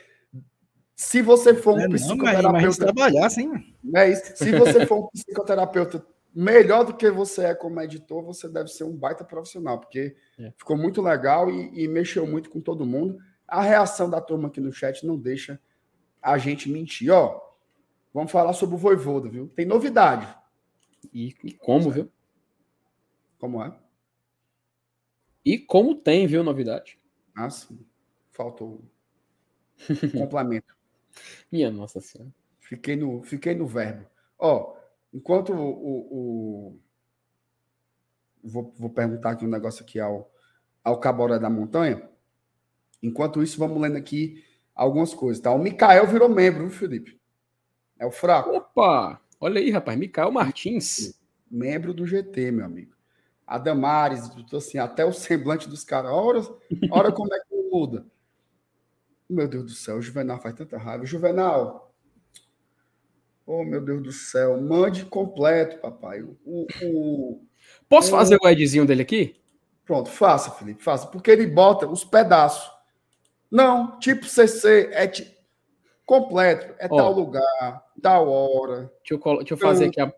Se 0.96 1.22
você 1.22 1.54
for 1.56 1.76
um 1.76 1.82
é, 1.82 1.90
psicoterapeuta. 1.90 2.86
Não, 2.86 2.94
trabalhar, 2.94 3.30
sim. 3.30 3.52
É 3.96 4.10
isso. 4.10 4.36
Se 4.36 4.52
você 4.52 4.86
for 4.86 5.06
um 5.06 5.08
psicoterapeuta 5.08 6.06
melhor 6.34 6.86
do 6.86 6.96
que 6.96 7.10
você 7.10 7.46
é 7.46 7.56
como 7.56 7.82
editor, 7.82 8.24
você 8.24 8.48
deve 8.48 8.70
ser 8.70 8.84
um 8.84 8.96
baita 8.96 9.24
profissional, 9.24 9.80
porque 9.80 10.16
é. 10.40 10.54
ficou 10.58 10.78
muito 10.78 11.02
legal 11.02 11.50
e, 11.50 11.84
e, 11.84 11.88
mexeu 11.88 12.26
muito 12.26 12.50
com 12.50 12.62
todo 12.62 12.86
mundo. 12.86 13.18
A 13.48 13.62
reação 13.62 14.10
da 14.10 14.22
turma 14.22 14.48
aqui 14.48 14.62
no 14.62 14.72
chat 14.72 15.06
não 15.06 15.18
deixa 15.18 15.60
a 16.22 16.38
gente 16.38 16.70
mentir. 16.70 17.12
Ó, 17.12 17.42
vamos 18.14 18.32
falar 18.32 18.54
sobre 18.54 18.76
o 18.76 18.78
Voivoda, 18.78 19.30
viu? 19.30 19.48
Tem 19.50 19.66
novidade. 19.66 20.28
E, 21.14 21.36
e 21.44 21.54
como, 21.54 21.90
viu? 21.90 22.12
Como 23.40 23.64
é? 23.64 23.76
E 25.44 25.58
como 25.58 25.96
tem, 25.96 26.28
viu, 26.28 26.44
novidade? 26.44 27.00
Ah, 27.36 27.50
sim. 27.50 27.80
Faltou 28.32 28.84
complemento. 30.14 30.76
Minha 31.52 31.72
Nossa 31.72 32.00
Senhora. 32.00 32.32
Fiquei 32.60 32.96
no, 32.96 33.22
fiquei 33.24 33.56
no 33.56 33.68
verbo. 33.68 34.08
Ó, 34.38 34.76
enquanto 35.14 35.54
o. 35.54 35.60
o, 35.60 36.74
o 36.74 36.80
vou, 38.44 38.74
vou 38.78 38.90
perguntar 38.90 39.32
aqui 39.32 39.46
um 39.46 39.50
negócio 39.50 39.84
aqui 39.84 40.00
ao, 40.00 40.32
ao 40.84 41.00
Cabora 41.00 41.40
da 41.40 41.50
Montanha. 41.50 42.10
Enquanto 43.04 43.44
isso, 43.44 43.60
vamos 43.60 43.82
lendo 43.82 43.98
aqui 43.98 44.44
algumas 44.74 45.14
coisas, 45.14 45.42
tá? 45.42 45.52
O 45.52 45.60
Mikael 45.60 46.08
virou 46.08 46.30
membro, 46.30 46.62
viu, 46.62 46.70
Felipe? 46.70 47.21
É 48.02 48.06
o 48.06 48.10
fraco. 48.10 48.50
Opa! 48.50 49.22
Olha 49.40 49.62
aí, 49.62 49.70
rapaz. 49.70 49.96
Mikael 49.96 50.32
Martins. 50.32 51.14
Membro 51.50 51.94
do 51.94 52.08
GT, 52.08 52.50
meu 52.50 52.66
amigo. 52.66 52.96
A 53.46 53.60
Damares, 53.60 54.24
assim, 54.56 54.80
até 54.80 55.06
o 55.06 55.14
semblante 55.14 55.70
dos 55.70 55.84
caras. 55.84 56.10
Ora, 56.12 56.42
ora 56.90 57.12
como 57.12 57.32
é 57.32 57.40
que 57.40 57.56
muda. 57.72 58.04
Meu 59.30 59.48
Deus 59.48 59.66
do 59.66 59.72
céu, 59.72 59.98
o 59.98 60.02
Juvenal 60.02 60.42
faz 60.42 60.56
tanta 60.56 60.80
raiva. 60.80 61.06
Juvenal, 61.06 61.94
oh 63.46 63.64
meu 63.64 63.80
Deus 63.80 64.02
do 64.02 64.12
céu, 64.12 64.60
mande 64.60 65.06
completo, 65.06 65.78
papai. 65.78 66.24
O, 66.24 66.66
o 66.82 67.46
Posso 67.88 68.08
o... 68.08 68.18
fazer 68.18 68.40
o 68.42 68.50
Edzinho 68.50 68.86
dele 68.86 69.04
aqui? 69.04 69.40
Pronto, 69.86 70.10
faça, 70.10 70.50
Felipe, 70.52 70.84
faça. 70.84 71.06
Porque 71.06 71.30
ele 71.30 71.46
bota 71.46 71.88
os 71.88 72.04
pedaços. 72.04 72.68
Não, 73.50 74.00
tipo 74.00 74.26
CC 74.26 74.90
é 74.92 75.08
tipo 75.08 75.41
completo. 76.12 76.76
É 76.78 76.88
Ó, 76.90 76.98
tal 76.98 77.14
lugar, 77.14 77.86
tal 78.02 78.28
hora. 78.28 78.92
Deixa 79.08 79.14
eu, 79.14 79.38
deixa 79.38 79.54
eu 79.54 79.58
fazer 79.58 79.86
aqui 79.86 80.02
a, 80.02 80.14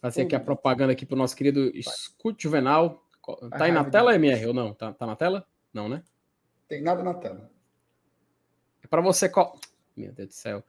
fazer 0.00 0.22
aqui 0.22 0.36
a 0.36 0.40
propaganda 0.40 0.92
aqui 0.92 1.04
para 1.04 1.16
o 1.16 1.18
nosso 1.18 1.34
querido 1.34 1.76
Escute 1.76 2.44
Juvenal. 2.44 3.02
Tá 3.50 3.64
aí 3.64 3.72
na 3.72 3.84
tela, 3.84 4.14
MR, 4.14 4.46
ou 4.46 4.54
não? 4.54 4.72
Tá, 4.72 4.92
tá 4.92 5.04
na 5.04 5.16
tela? 5.16 5.44
Não, 5.74 5.88
né? 5.88 6.04
Tem 6.68 6.80
nada 6.80 7.02
na 7.02 7.14
tela. 7.14 7.50
É 8.80 8.86
para 8.86 9.00
você. 9.00 9.28
Meu 9.96 10.12
Deus 10.12 10.28
do 10.28 10.34
céu. 10.34 10.62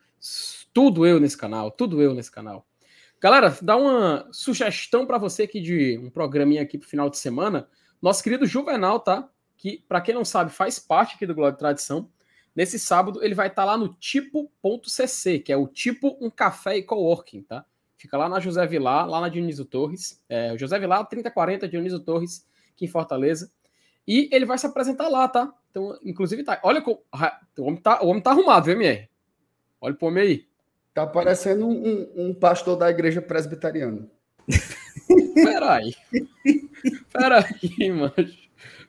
Tudo 0.74 1.06
eu 1.06 1.20
nesse 1.20 1.38
canal, 1.38 1.70
tudo 1.70 2.02
eu 2.02 2.16
nesse 2.16 2.32
canal. 2.32 2.66
Galera, 3.22 3.56
dá 3.62 3.78
uma 3.78 4.28
sugestão 4.32 5.06
para 5.06 5.20
você 5.20 5.44
aqui 5.44 5.62
de 5.62 6.00
um 6.00 6.10
programinha 6.10 6.64
aqui 6.64 6.80
pro 6.80 6.90
final 6.90 7.08
de 7.08 7.20
semana. 7.20 7.70
Nosso 8.02 8.24
querido 8.24 8.48
Juvenal, 8.48 9.00
tá? 9.00 9.30
Que, 9.56 9.84
para 9.88 10.02
quem 10.02 10.16
não 10.16 10.26
sabe, 10.26 10.50
faz 10.52 10.80
parte 10.80 11.16
aqui 11.16 11.28
do 11.28 11.36
Glória 11.36 11.54
de 11.54 11.60
Tradição. 11.60 12.10
Nesse 12.58 12.80
sábado, 12.80 13.24
ele 13.24 13.36
vai 13.36 13.50
estar 13.50 13.62
tá 13.62 13.66
lá 13.66 13.78
no 13.78 13.94
tipo.cc, 13.94 15.38
que 15.42 15.54
é 15.54 15.58
o 15.58 15.68
tipo 15.68 16.18
um 16.20 16.28
café 16.28 16.76
e 16.76 16.82
coworking, 16.82 17.44
tá? 17.44 17.64
Fica 17.96 18.18
lá 18.18 18.28
na 18.28 18.40
José 18.40 18.66
Vilar, 18.66 19.08
lá 19.08 19.22
na 19.22 19.30
Dionísio 19.30 19.64
Torres. 19.64 20.20
É, 20.28 20.58
José 20.58 20.80
Vilar, 20.80 21.06
3040, 21.08 21.68
Dionísio 21.68 22.00
Torres, 22.00 22.48
aqui 22.74 22.86
em 22.86 22.88
Fortaleza. 22.88 23.52
E 24.08 24.28
ele 24.32 24.44
vai 24.44 24.58
se 24.58 24.66
apresentar 24.66 25.08
lá, 25.08 25.28
tá? 25.28 25.54
Então, 25.70 26.00
inclusive, 26.04 26.44
tá. 26.44 26.60
Olha 26.64 26.82
como. 26.82 27.00
O 27.60 27.64
homem 27.64 27.80
tá, 27.80 28.02
o 28.02 28.08
homem 28.08 28.24
tá 28.24 28.32
arrumado, 28.32 28.66
viu, 28.66 28.74
MR? 28.74 29.08
Olha 29.80 29.94
pro 29.94 30.08
homem 30.08 30.24
aí. 30.24 30.48
Tá 30.96 31.06
parecendo 31.06 31.68
um, 31.68 32.12
um 32.16 32.34
pastor 32.34 32.76
da 32.76 32.90
igreja 32.90 33.22
presbiteriana. 33.22 34.10
Peraí. 35.36 35.94
Peraí, 37.14 37.92
mano. 37.94 38.14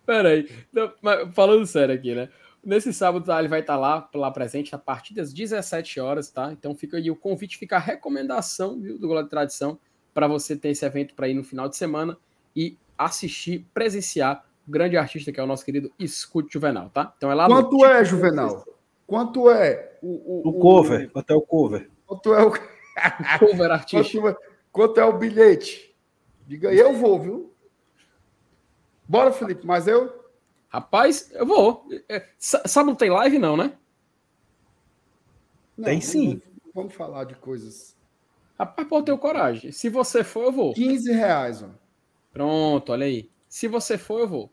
Peraí. 0.06 0.48
Então, 0.70 0.90
falando 1.34 1.66
sério 1.66 1.94
aqui, 1.94 2.14
né? 2.14 2.30
Nesse 2.68 2.92
sábado 2.92 3.24
tá, 3.24 3.38
ele 3.38 3.48
vai 3.48 3.60
estar 3.60 3.76
tá 3.76 3.78
lá, 3.78 4.10
lá 4.14 4.30
presente 4.30 4.74
a 4.74 4.78
partir 4.78 5.14
das 5.14 5.32
17 5.32 6.00
horas, 6.00 6.30
tá? 6.30 6.52
Então 6.52 6.74
fica 6.74 6.98
aí 6.98 7.10
o 7.10 7.16
convite, 7.16 7.56
fica 7.56 7.76
a 7.76 7.78
recomendação 7.78 8.78
viu, 8.78 8.98
do 8.98 9.06
Glória 9.08 9.24
de 9.24 9.30
Tradição 9.30 9.78
para 10.12 10.26
você 10.26 10.54
ter 10.54 10.68
esse 10.68 10.84
evento 10.84 11.14
para 11.14 11.26
ir 11.28 11.32
no 11.32 11.42
final 11.42 11.66
de 11.66 11.78
semana 11.78 12.18
e 12.54 12.76
assistir, 12.98 13.66
presenciar 13.72 14.44
o 14.66 14.70
grande 14.70 14.98
artista 14.98 15.32
que 15.32 15.40
é 15.40 15.42
o 15.42 15.46
nosso 15.46 15.64
querido 15.64 15.90
Escute 15.98 16.52
Juvenal, 16.52 16.90
tá? 16.90 17.10
Então 17.16 17.30
é 17.30 17.34
lá 17.34 17.46
Quanto 17.46 17.78
no... 17.78 17.86
é, 17.86 18.04
Juvenal? 18.04 18.62
Quanto 19.06 19.50
é 19.50 19.96
o, 20.02 20.42
o, 20.46 20.48
o 20.50 20.52
cover? 20.58 21.06
O... 21.06 21.10
Quanto 21.10 21.32
é 21.32 21.36
o 21.36 21.40
cover? 21.40 21.90
Quanto 22.06 22.34
é 22.34 22.44
o, 22.44 22.48
o 22.52 23.38
cover 23.38 23.70
artista? 23.70 24.20
Quanto 24.20 24.28
é, 24.28 24.36
quanto 24.70 25.00
é 25.00 25.04
o 25.06 25.16
bilhete? 25.16 25.96
Diga 26.46 26.68
aí, 26.68 26.78
eu 26.78 26.92
vou, 26.92 27.18
viu? 27.18 27.54
Bora, 29.08 29.32
Felipe, 29.32 29.66
mas 29.66 29.88
eu. 29.88 30.17
Rapaz, 30.68 31.30
eu 31.32 31.46
vou. 31.46 31.88
É, 32.08 32.26
sabe, 32.38 32.88
não 32.88 32.94
tem 32.94 33.10
live, 33.10 33.38
não, 33.38 33.56
né? 33.56 33.72
Não, 35.76 35.84
tem 35.84 36.00
sim. 36.00 36.28
Vamos, 36.28 36.42
vamos, 36.74 36.94
falar 36.94 37.24
de 37.24 37.34
coisas. 37.36 37.96
Rapaz, 38.58 38.86
pô, 38.86 39.02
tenho 39.02 39.16
coragem. 39.18 39.72
Se 39.72 39.88
você 39.88 40.22
for, 40.22 40.44
eu 40.44 40.52
vou. 40.52 40.74
15 40.74 41.12
reais, 41.12 41.62
ó. 41.62 41.68
Pronto, 42.32 42.92
olha 42.92 43.06
aí. 43.06 43.30
Se 43.48 43.66
você 43.66 43.96
for, 43.96 44.20
eu 44.20 44.28
vou. 44.28 44.52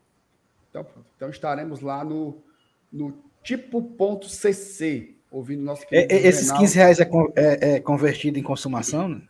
Então, 0.70 0.86
então 1.16 1.30
estaremos 1.30 1.80
lá 1.80 2.04
no, 2.04 2.42
no 2.90 3.18
tipo.cc 3.42 5.16
ouvindo 5.30 5.62
nosso 5.62 5.84
é. 5.90 6.06
É, 6.10 6.26
esses 6.26 6.50
15 6.50 6.76
reais 6.76 7.00
é, 7.00 7.08
é, 7.36 7.74
é, 7.74 7.80
convertido 7.80 8.38
em 8.38 8.42
consumação? 8.42 9.08
Né? 9.08 9.22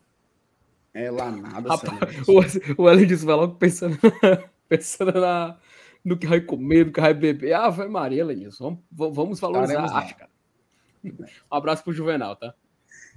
É 0.94 1.10
lá 1.10 1.30
nada. 1.30 1.68
Rapaz, 1.68 2.28
o, 2.28 2.82
o 2.82 2.88
Ellen 2.90 3.06
disse, 3.06 3.24
vai 3.24 3.36
logo 3.36 3.56
pensando, 3.56 3.98
pensando 4.68 5.20
na, 5.20 5.58
no 6.06 6.16
que 6.16 6.26
vai 6.26 6.40
comer, 6.40 6.86
no 6.86 6.92
que 6.92 7.00
vai 7.00 7.12
beber. 7.12 7.52
Ah, 7.52 7.68
vai 7.68 7.88
Maria, 7.88 8.24
Lenilson. 8.24 8.80
Vamos, 8.92 9.16
vamos 9.16 9.40
valorizar 9.40 9.80
a 9.80 9.96
arte, 9.96 10.14
cara. 10.14 10.30
Um 11.04 11.56
abraço 11.56 11.82
pro 11.82 11.92
Juvenal, 11.92 12.36
tá? 12.36 12.54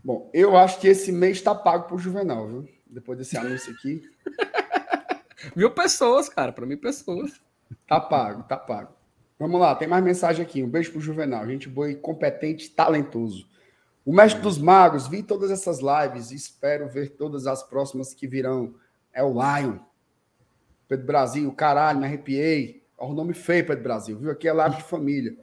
Bom, 0.04 0.28
eu 0.34 0.58
acho 0.58 0.80
que 0.80 0.88
esse 0.88 1.12
mês 1.12 1.38
está 1.38 1.54
pago 1.54 1.88
pro 1.88 2.00
Juvenal, 2.00 2.48
viu? 2.48 2.70
Depois 2.88 3.16
desse 3.16 3.38
anúncio 3.38 3.72
aqui. 3.74 4.02
Mil 5.56 5.70
pessoas, 5.70 6.30
cara, 6.30 6.52
para 6.52 6.66
mim, 6.66 6.78
pessoas. 6.78 7.40
Tá 7.88 8.00
pago, 8.00 8.42
tá 8.44 8.58
pago. 8.58 8.92
Vamos 9.38 9.62
lá, 9.62 9.76
tem 9.76 9.88
mais 9.88 10.04
mensagem 10.04 10.44
aqui. 10.44 10.64
Um 10.64 10.70
beijo 10.70 10.92
pro 10.92 11.00
Juvenal, 11.00 11.46
gente 11.46 11.70
boa 11.70 11.92
e 11.92 11.96
competente, 11.96 12.72
talentoso. 12.72 13.48
O 14.04 14.12
mestre 14.12 14.42
dos 14.42 14.58
magos, 14.58 15.08
vi 15.08 15.22
todas 15.22 15.52
essas 15.52 15.80
lives 15.80 16.32
e 16.32 16.36
espero 16.36 16.90
ver 16.90 17.10
todas 17.10 17.46
as 17.46 17.62
próximas 17.62 18.16
que 18.16 18.28
virão. 18.28 18.74
É 19.14 19.24
o 19.24 19.32
Lion. 19.32 19.78
Pedro 20.90 21.06
Brasil, 21.06 21.50
caralho, 21.54 22.00
me 22.00 22.06
arrepiei. 22.06 22.84
Olha 22.98 23.12
o 23.12 23.16
nome 23.16 23.34
feio, 23.34 23.66
Pedro 23.66 23.84
Brasil, 23.84 24.18
viu? 24.18 24.32
Aqui 24.32 24.48
é 24.48 24.52
live 24.52 24.78
de 24.78 24.84
família. 24.84 25.38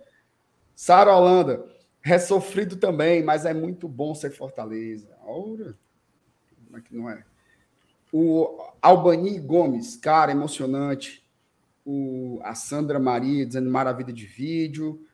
Sara 0.75 1.17
Holanda, 1.17 1.65
é 2.05 2.19
sofrido 2.19 2.77
também, 2.77 3.23
mas 3.23 3.47
é 3.47 3.55
muito 3.55 3.89
bom 3.89 4.15
ser 4.15 4.31
Fortaleza. 4.31 5.09
Ora, 5.25 5.75
como 6.67 6.77
é 6.77 6.81
que 6.81 6.95
não 6.95 7.09
é? 7.09 7.25
O 8.13 8.61
Albani 8.83 9.39
Gomes, 9.39 9.97
cara, 9.97 10.33
emocionante 10.33 11.25
o, 11.85 12.41
a 12.43 12.55
Sandra 12.55 12.99
Maria 12.99 13.47
dizendo 13.47 13.71
maravilha 13.71 14.13
de 14.13 14.27
vídeo. 14.27 15.07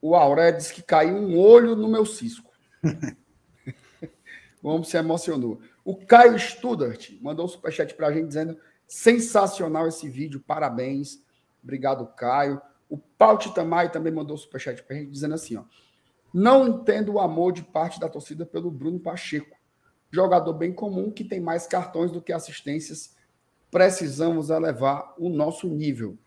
O 0.00 0.14
Auré 0.14 0.52
diz 0.52 0.70
que 0.70 0.82
caiu 0.82 1.16
um 1.16 1.36
olho 1.36 1.74
no 1.74 1.88
meu 1.88 2.06
cisco. 2.06 2.52
o 4.62 4.68
homem 4.68 4.84
se 4.84 4.96
emocionou. 4.96 5.60
O 5.84 5.96
Caio 5.96 6.38
Studart 6.38 7.10
mandou 7.20 7.44
um 7.44 7.48
superchat 7.48 7.94
para 7.94 8.06
a 8.06 8.12
gente 8.12 8.28
dizendo 8.28 8.56
sensacional 8.92 9.88
esse 9.88 10.06
vídeo, 10.06 10.38
parabéns. 10.38 11.22
Obrigado, 11.62 12.06
Caio. 12.14 12.60
O 12.90 12.98
Pauti 12.98 13.52
Tamai 13.54 13.90
também 13.90 14.12
mandou 14.12 14.36
superchat 14.36 14.82
para 14.82 14.94
a 14.94 14.98
gente 14.98 15.10
dizendo 15.10 15.34
assim, 15.34 15.56
ó. 15.56 15.64
Não 16.32 16.68
entendo 16.68 17.14
o 17.14 17.18
amor 17.18 17.52
de 17.52 17.62
parte 17.62 17.98
da 17.98 18.08
torcida 18.08 18.44
pelo 18.44 18.70
Bruno 18.70 19.00
Pacheco. 19.00 19.56
Jogador 20.10 20.52
bem 20.52 20.74
comum 20.74 21.10
que 21.10 21.24
tem 21.24 21.40
mais 21.40 21.66
cartões 21.66 22.10
do 22.10 22.20
que 22.20 22.34
assistências 22.34 23.16
precisamos 23.70 24.50
elevar 24.50 25.14
o 25.18 25.30
nosso 25.30 25.66
nível. 25.66 26.18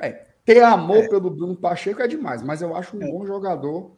É, 0.00 0.26
ter 0.44 0.64
amor 0.64 1.04
é. 1.04 1.08
pelo 1.08 1.30
Bruno 1.30 1.54
Pacheco 1.54 2.02
é 2.02 2.08
demais, 2.08 2.42
mas 2.42 2.60
eu 2.60 2.74
acho 2.74 2.96
um 2.96 3.02
é. 3.02 3.08
bom 3.08 3.24
jogador, 3.24 3.96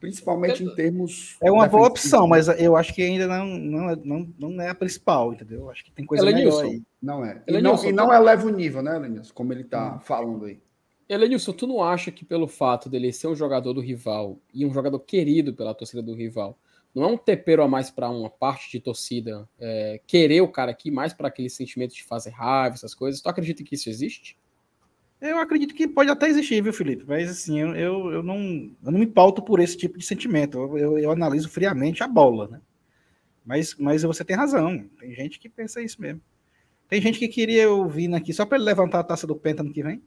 principalmente 0.00 0.64
em 0.64 0.74
termos. 0.74 1.36
É 1.40 1.52
uma 1.52 1.68
boa 1.68 1.86
opção, 1.86 2.26
mas 2.26 2.48
eu 2.48 2.74
acho 2.74 2.94
que 2.94 3.02
ainda 3.02 3.26
não, 3.26 3.46
não, 3.46 3.90
é, 3.90 3.96
não, 4.02 4.34
não 4.38 4.60
é 4.62 4.70
a 4.70 4.74
principal, 4.74 5.32
entendeu? 5.32 5.60
Eu 5.60 5.70
acho 5.70 5.84
que 5.84 5.92
tem 5.92 6.06
coisa 6.06 6.24
melhor 6.24 6.64
aí. 6.64 6.82
Não 7.00 7.24
é. 7.24 7.42
E 7.46 7.60
não, 7.60 7.84
e 7.84 7.92
não 7.92 8.12
eleva 8.12 8.46
o 8.46 8.50
nível, 8.50 8.82
né, 8.82 8.98
Lenilson? 8.98 9.34
Como 9.34 9.52
ele 9.52 9.62
está 9.62 9.96
hum. 9.96 10.00
falando 10.00 10.46
aí. 10.46 10.60
Elenilson, 11.08 11.52
tu 11.52 11.66
não 11.66 11.82
acha 11.82 12.10
que 12.10 12.24
pelo 12.24 12.48
fato 12.48 12.88
dele 12.88 13.12
ser 13.12 13.26
um 13.26 13.34
jogador 13.34 13.72
do 13.72 13.80
rival 13.80 14.40
e 14.54 14.64
um 14.64 14.72
jogador 14.72 14.98
querido 15.00 15.52
pela 15.52 15.74
torcida 15.74 16.02
do 16.02 16.14
rival, 16.14 16.58
não 16.94 17.04
é 17.04 17.06
um 17.06 17.16
tempero 17.16 17.62
a 17.62 17.68
mais 17.68 17.90
para 17.90 18.08
uma 18.08 18.30
parte 18.30 18.70
de 18.70 18.80
torcida 18.80 19.48
é, 19.58 20.00
querer 20.06 20.40
o 20.40 20.48
cara 20.48 20.70
aqui, 20.70 20.90
mais 20.90 21.12
para 21.12 21.28
aquele 21.28 21.50
sentimento 21.50 21.94
de 21.94 22.02
fazer 22.02 22.30
raiva, 22.30 22.74
essas 22.74 22.94
coisas. 22.94 23.20
Tu 23.20 23.28
acredita 23.28 23.62
que 23.62 23.74
isso 23.74 23.88
existe? 23.88 24.36
Eu 25.20 25.38
acredito 25.38 25.74
que 25.74 25.86
pode 25.86 26.10
até 26.10 26.28
existir, 26.28 26.62
viu, 26.62 26.72
Felipe? 26.72 27.04
Mas 27.06 27.28
assim, 27.28 27.60
eu, 27.60 27.76
eu, 27.76 28.12
eu, 28.12 28.22
não, 28.22 28.38
eu 28.82 28.90
não 28.90 28.98
me 28.98 29.06
pauto 29.06 29.42
por 29.42 29.60
esse 29.60 29.76
tipo 29.76 29.98
de 29.98 30.04
sentimento. 30.04 30.58
Eu, 30.58 30.78
eu, 30.78 30.98
eu, 30.98 31.10
analiso 31.10 31.48
friamente 31.48 32.02
a 32.02 32.08
bola, 32.08 32.48
né? 32.48 32.60
Mas, 33.44 33.74
mas 33.76 34.02
você 34.02 34.24
tem 34.24 34.34
razão. 34.34 34.88
Tem 34.98 35.14
gente 35.14 35.38
que 35.38 35.48
pensa 35.48 35.82
isso 35.82 36.00
mesmo. 36.00 36.22
Tem 36.88 37.02
gente 37.02 37.18
que 37.18 37.28
queria 37.28 37.64
eu 37.64 37.86
vir 37.86 38.12
aqui 38.14 38.32
só 38.32 38.46
para 38.46 38.56
ele 38.56 38.64
levantar 38.64 39.00
a 39.00 39.04
taça 39.04 39.26
do 39.26 39.36
Penta 39.36 39.62
no 39.62 39.72
que 39.72 39.82
vem. 39.82 40.02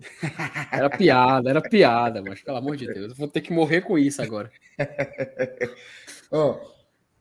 Era 0.72 0.90
piada, 0.90 1.50
era 1.50 1.62
piada, 1.62 2.20
mas 2.20 2.42
pelo 2.42 2.56
amor 2.56 2.76
de 2.76 2.84
Deus, 2.84 3.10
eu 3.10 3.14
vou 3.14 3.28
ter 3.28 3.40
que 3.40 3.52
morrer 3.52 3.82
com 3.82 3.96
isso 3.96 4.20
agora. 4.20 4.50
oh, 6.32 6.58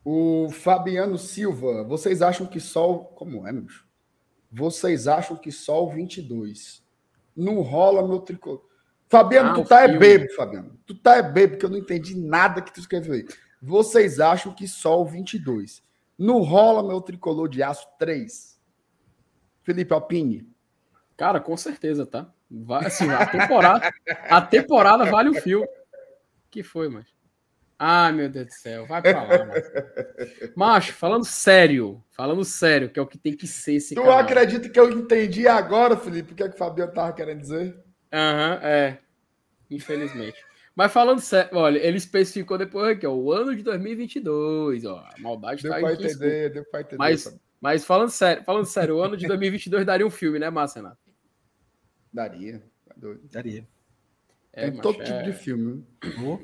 o 0.03 0.49
Fabiano 0.49 1.15
Silva, 1.19 1.83
vocês 1.83 2.23
acham 2.23 2.47
que 2.47 2.59
sol. 2.59 3.05
Como 3.15 3.47
é, 3.47 3.51
meu 3.51 3.61
bicho? 3.61 3.85
Vocês 4.51 5.07
acham 5.07 5.37
que 5.37 5.51
sol 5.51 5.91
22 5.91 6.82
não 7.35 7.61
rola 7.61 8.07
meu 8.07 8.19
tricô? 8.19 8.63
Fabiano, 9.07 9.51
ah, 9.51 9.53
tu 9.53 9.65
tá 9.65 9.83
é 9.83 9.97
bebo, 9.97 10.33
Fabiano. 10.33 10.79
Tu 10.85 10.95
tá 10.95 11.17
é 11.17 11.21
bebo, 11.21 11.53
porque 11.53 11.65
eu 11.65 11.69
não 11.69 11.77
entendi 11.77 12.15
nada 12.17 12.61
que 12.61 12.73
tu 12.73 12.79
escreveu 12.79 13.13
aí. 13.13 13.25
Vocês 13.61 14.19
acham 14.19 14.53
que 14.53 14.67
sol 14.67 15.05
22 15.05 15.83
não 16.17 16.41
rola 16.41 16.83
meu 16.83 16.99
tricolor 17.01 17.47
de 17.47 17.61
aço 17.61 17.87
3? 17.99 18.59
Felipe 19.61 19.93
Alpine. 19.93 20.47
Cara, 21.15 21.39
com 21.39 21.55
certeza, 21.55 22.05
tá? 22.05 22.31
Vai, 22.49 22.85
assim, 22.85 23.09
a 23.09 23.25
temporada, 23.25 23.93
a 24.29 24.41
temporada 24.41 25.05
vale 25.05 25.29
o 25.29 25.41
fio. 25.41 25.65
que 26.51 26.61
foi, 26.61 26.89
mas? 26.89 27.05
Ai, 27.77 28.11
meu 28.13 28.29
Deus 28.29 28.47
do 28.47 28.53
céu, 28.53 28.85
vai 28.85 29.01
pra 29.01 29.23
lá, 29.23 29.45
macho. 29.45 30.53
macho. 30.55 30.93
falando 30.93 31.25
sério, 31.25 32.03
falando 32.11 32.43
sério, 32.45 32.89
que 32.89 32.99
é 32.99 33.01
o 33.01 33.07
que 33.07 33.17
tem 33.17 33.35
que 33.35 33.47
ser 33.47 33.73
esse 33.73 33.95
Tu 33.95 34.01
canal. 34.01 34.19
acredita 34.19 34.69
que 34.69 34.79
eu 34.79 34.89
entendi 34.91 35.47
agora, 35.47 35.97
Felipe, 35.97 36.33
o 36.33 36.35
que, 36.35 36.43
é 36.43 36.49
que 36.49 36.55
o 36.55 36.57
Fabiano 36.57 36.93
tava 36.93 37.11
querendo 37.13 37.41
dizer? 37.41 37.77
Aham, 38.11 38.53
uhum, 38.53 38.59
é. 38.67 38.99
Infelizmente. 39.69 40.37
Mas 40.75 40.91
falando 40.91 41.19
sério, 41.19 41.57
olha, 41.57 41.77
ele 41.79 41.97
especificou 41.97 42.57
depois 42.57 42.95
aqui, 42.95 43.05
ó, 43.05 43.13
o 43.13 43.31
ano 43.31 43.55
de 43.55 43.61
2022, 43.63 44.85
ó, 44.85 44.99
a 44.99 45.19
maldade 45.19 45.61
deu 45.61 45.71
tá 45.71 45.79
pra 45.79 45.93
entender, 45.93 46.49
Deu 46.51 46.65
pra 46.65 46.81
entender, 46.81 46.97
Mas, 46.97 47.39
Mas 47.61 47.85
falando 47.85 48.09
sério, 48.09 48.43
falando 48.43 48.65
sério, 48.65 48.95
o 48.95 49.01
ano 49.01 49.15
de 49.17 49.27
2022 49.27 49.85
daria 49.85 50.05
um 50.05 50.09
filme, 50.11 50.39
né, 50.39 50.49
Márcio 50.49 50.81
Renato? 50.81 50.97
Daria. 52.11 52.63
Daria. 53.31 53.67
É, 54.55 54.69
Tem 54.69 54.79
todo 54.79 55.03
tipo 55.03 55.23
de 55.23 55.31
é. 55.31 55.33
filme. 55.33 55.83
Oh. 56.23 56.39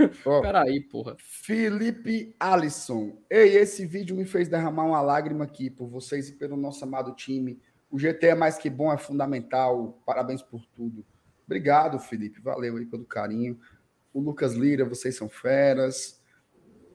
Peraí, 0.40 0.80
porra. 0.80 1.14
Felipe 1.18 2.34
Alisson. 2.40 3.18
Ei, 3.28 3.56
esse 3.56 3.84
vídeo 3.84 4.16
me 4.16 4.24
fez 4.24 4.48
derramar 4.48 4.86
uma 4.86 5.02
lágrima 5.02 5.44
aqui 5.44 5.68
por 5.68 5.86
vocês 5.86 6.30
e 6.30 6.32
pelo 6.32 6.56
nosso 6.56 6.82
amado 6.82 7.14
time. 7.14 7.60
O 7.90 7.98
GT 7.98 8.28
é 8.28 8.34
mais 8.34 8.56
que 8.56 8.70
bom, 8.70 8.90
é 8.90 8.96
fundamental. 8.96 10.00
Parabéns 10.06 10.40
por 10.40 10.64
tudo. 10.74 11.04
Obrigado, 11.44 11.98
Felipe. 11.98 12.40
Valeu 12.40 12.78
aí 12.78 12.86
pelo 12.86 13.04
carinho. 13.04 13.60
O 14.14 14.20
Lucas 14.20 14.54
Lira, 14.54 14.86
vocês 14.86 15.14
são 15.14 15.28
feras. 15.28 16.18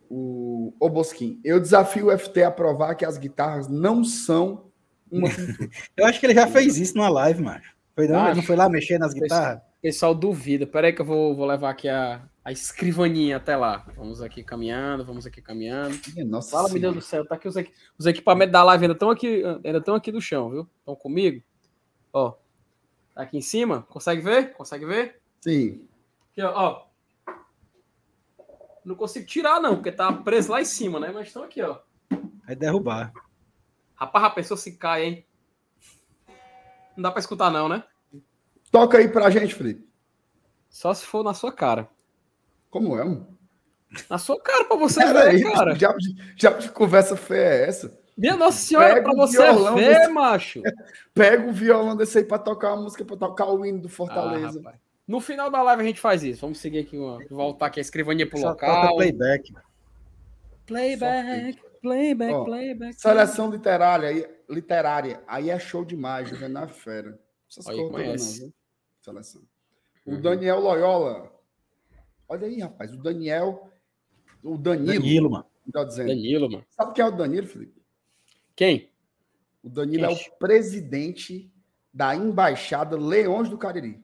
O, 0.09 0.73
o 0.79 0.89
Bosquim, 0.89 1.39
eu 1.43 1.59
desafio 1.59 2.07
o 2.07 2.17
FT 2.17 2.43
a 2.43 2.49
provar 2.49 2.95
que 2.95 3.05
as 3.05 3.19
guitarras 3.19 3.67
não 3.67 4.03
são 4.03 4.71
uma 5.11 5.29
pintura. 5.29 5.69
eu 5.95 6.05
acho 6.05 6.19
que 6.19 6.25
ele 6.25 6.33
já 6.33 6.47
fez 6.47 6.77
isso 6.77 6.97
numa 6.97 7.09
live, 7.09 7.43
macho. 7.43 7.75
Foi 7.93 8.07
não? 8.07 8.25
Ah, 8.25 8.31
ele 8.31 8.41
foi 8.41 8.55
lá 8.55 8.67
mexer 8.69 8.97
nas 8.97 9.13
guitarras? 9.13 9.66
Pessoal 9.81 10.15
duvida. 10.15 10.65
Peraí 10.65 10.91
que 10.91 11.01
eu 11.01 11.05
vou, 11.05 11.35
vou 11.35 11.45
levar 11.45 11.69
aqui 11.69 11.87
a, 11.87 12.27
a 12.43 12.51
escrivaninha 12.51 13.37
até 13.37 13.55
lá. 13.55 13.85
Vamos 13.95 14.21
aqui 14.21 14.43
caminhando, 14.43 15.05
vamos 15.05 15.25
aqui 15.25 15.41
caminhando. 15.41 15.95
Nossa 16.25 16.51
Fala, 16.51 16.69
meu 16.69 16.79
Deus 16.79 16.95
do 16.95 17.01
céu, 17.01 17.25
tá 17.25 17.35
aqui 17.35 17.47
os, 17.47 17.55
os 17.97 18.05
equipamentos 18.05 18.51
da 18.51 18.63
live 18.63 18.85
ainda 18.85 18.93
estão 18.93 19.09
aqui, 19.09 19.43
ainda 19.63 19.77
estão 19.77 19.95
aqui 19.95 20.11
do 20.11 20.21
chão, 20.21 20.49
viu? 20.49 20.69
Estão 20.79 20.95
comigo? 20.95 21.43
Ó, 22.11 22.35
tá 23.13 23.21
aqui 23.21 23.37
em 23.37 23.41
cima. 23.41 23.83
Consegue 23.83 24.21
ver? 24.21 24.53
Consegue 24.53 24.85
ver? 24.85 25.21
Sim. 25.41 25.87
Aqui, 26.31 26.41
ó. 26.41 26.53
ó. 26.55 26.87
Não 28.83 28.95
consigo 28.95 29.25
tirar, 29.25 29.59
não, 29.59 29.75
porque 29.75 29.91
tá 29.91 30.11
preso 30.13 30.51
lá 30.51 30.61
em 30.61 30.65
cima, 30.65 30.99
né? 30.99 31.11
Mas 31.13 31.27
estão 31.27 31.43
aqui, 31.43 31.61
ó. 31.61 31.79
Vai 32.45 32.55
derrubar. 32.55 33.11
Rapaz, 33.93 34.25
a 34.25 34.29
pessoa 34.29 34.57
se 34.57 34.77
cai, 34.77 35.03
hein? 35.03 35.25
Não 36.95 37.03
dá 37.03 37.11
pra 37.11 37.19
escutar, 37.19 37.51
não, 37.51 37.67
né? 37.67 37.83
Toca 38.71 38.97
aí 38.97 39.07
pra 39.07 39.29
gente, 39.29 39.55
Felipe. 39.55 39.87
Só 40.69 40.93
se 40.93 41.05
for 41.05 41.23
na 41.23 41.33
sua 41.33 41.51
cara. 41.51 41.89
Como 42.69 42.97
é, 42.97 43.03
mano? 43.03 43.37
Na 44.09 44.17
sua 44.17 44.39
cara, 44.39 44.65
pra 44.65 44.77
você 44.77 44.99
Pera 44.99 45.23
ver, 45.23 45.29
aí, 45.29 45.53
cara. 45.53 45.75
Já, 45.75 45.95
já 46.35 46.51
de 46.51 46.71
conversa 46.71 47.15
feia 47.15 47.41
é 47.41 47.67
essa? 47.67 47.97
Minha 48.17 48.35
Nossa 48.35 48.57
Senhora, 48.57 48.95
Pega 48.95 49.03
pra 49.03 49.13
você 49.13 49.53
ver, 49.73 49.75
desse... 49.75 50.11
macho. 50.11 50.61
Pega 51.13 51.47
o 51.47 51.53
violão 51.53 51.95
desse 51.95 52.17
aí 52.17 52.23
pra 52.23 52.39
tocar 52.39 52.73
uma 52.73 52.83
música, 52.83 53.05
pra 53.05 53.15
tocar 53.15 53.45
o 53.45 53.65
hino 53.65 53.79
do 53.79 53.89
Fortaleza. 53.89 54.61
Ah, 54.65 54.73
no 55.07 55.21
final 55.21 55.49
da 55.49 55.61
live 55.61 55.83
a 55.83 55.85
gente 55.85 56.01
faz 56.01 56.23
isso. 56.23 56.41
Vamos 56.41 56.57
seguir 56.59 56.79
aqui, 56.79 56.97
uma, 56.97 57.19
voltar 57.29 57.67
aqui 57.67 57.79
a 57.79 57.81
escrivaninha 57.81 58.27
pro 58.27 58.39
Só 58.39 58.49
local. 58.49 58.95
Playback. 58.95 59.53
Playback, 60.65 61.59
playback, 61.81 62.33
Ó, 62.33 62.43
playback. 62.43 62.99
Seleção 62.99 63.49
literária, 63.49 64.09
aí, 64.09 64.27
literária. 64.49 65.21
Aí 65.27 65.49
é 65.49 65.57
show 65.57 65.85
demais, 65.85 66.27
Juvenal 66.27 66.67
Fera. 66.67 67.17
Essas 67.49 67.67
aí, 67.67 67.89
conhece. 67.89 68.43
não? 68.43 68.53
Seleção. 69.01 69.41
O 70.05 70.11
uhum. 70.11 70.21
Daniel 70.21 70.59
Loyola. 70.59 71.31
Olha 72.27 72.47
aí, 72.47 72.59
rapaz. 72.59 72.93
O 72.93 72.97
Daniel. 72.97 73.69
O 74.43 74.57
Danilo. 74.57 74.93
Danilo, 74.93 75.29
mano. 75.29 75.45
Tá 75.71 75.83
dizendo. 75.83 76.07
Danilo, 76.07 76.51
mano. 76.51 76.65
Sabe 76.69 76.93
quem 76.93 77.03
é 77.03 77.07
o 77.07 77.11
Danilo, 77.11 77.47
Felipe? 77.47 77.81
Quem? 78.55 78.89
O 79.63 79.69
Danilo 79.69 80.07
quem? 80.07 80.15
é 80.15 80.19
o 80.19 80.31
presidente 80.37 81.51
da 81.93 82.15
Embaixada 82.15 82.97
Leões 82.97 83.49
do 83.49 83.57
Cariri. 83.57 84.03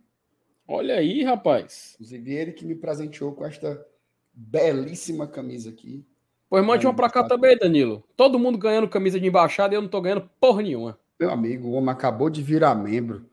Olha 0.68 0.96
aí, 0.96 1.24
rapaz. 1.24 1.94
Inclusive, 1.96 2.34
ele 2.34 2.52
que 2.54 2.66
me 2.66 2.76
presenteou 2.76 3.34
com 3.34 3.46
esta 3.46 3.86
belíssima 4.34 5.28
camisa 5.28 5.70
aqui. 5.70 6.06
Pois 6.50 6.66
mande 6.66 6.86
uma 6.86 6.96
pra 6.96 7.10
cá 7.10 7.24
também, 7.24 7.58
Danilo. 7.58 8.04
Todo 8.16 8.39
mundo 8.39 8.58
ganhando 8.58 8.88
camisa 8.88 9.20
de 9.20 9.28
embaixada 9.28 9.74
e 9.74 9.78
eu 9.78 9.82
não 9.82 9.89
tô 9.89 10.02
ganhando 10.02 10.30
porra 10.39 10.62
nenhuma. 10.62 11.00
Meu 11.20 11.32
amigo, 11.32 11.68
o 11.68 11.72
homem 11.74 11.89
acabou 11.89 12.30
de 12.30 12.41
virar 12.41 12.76
membro 12.76 13.26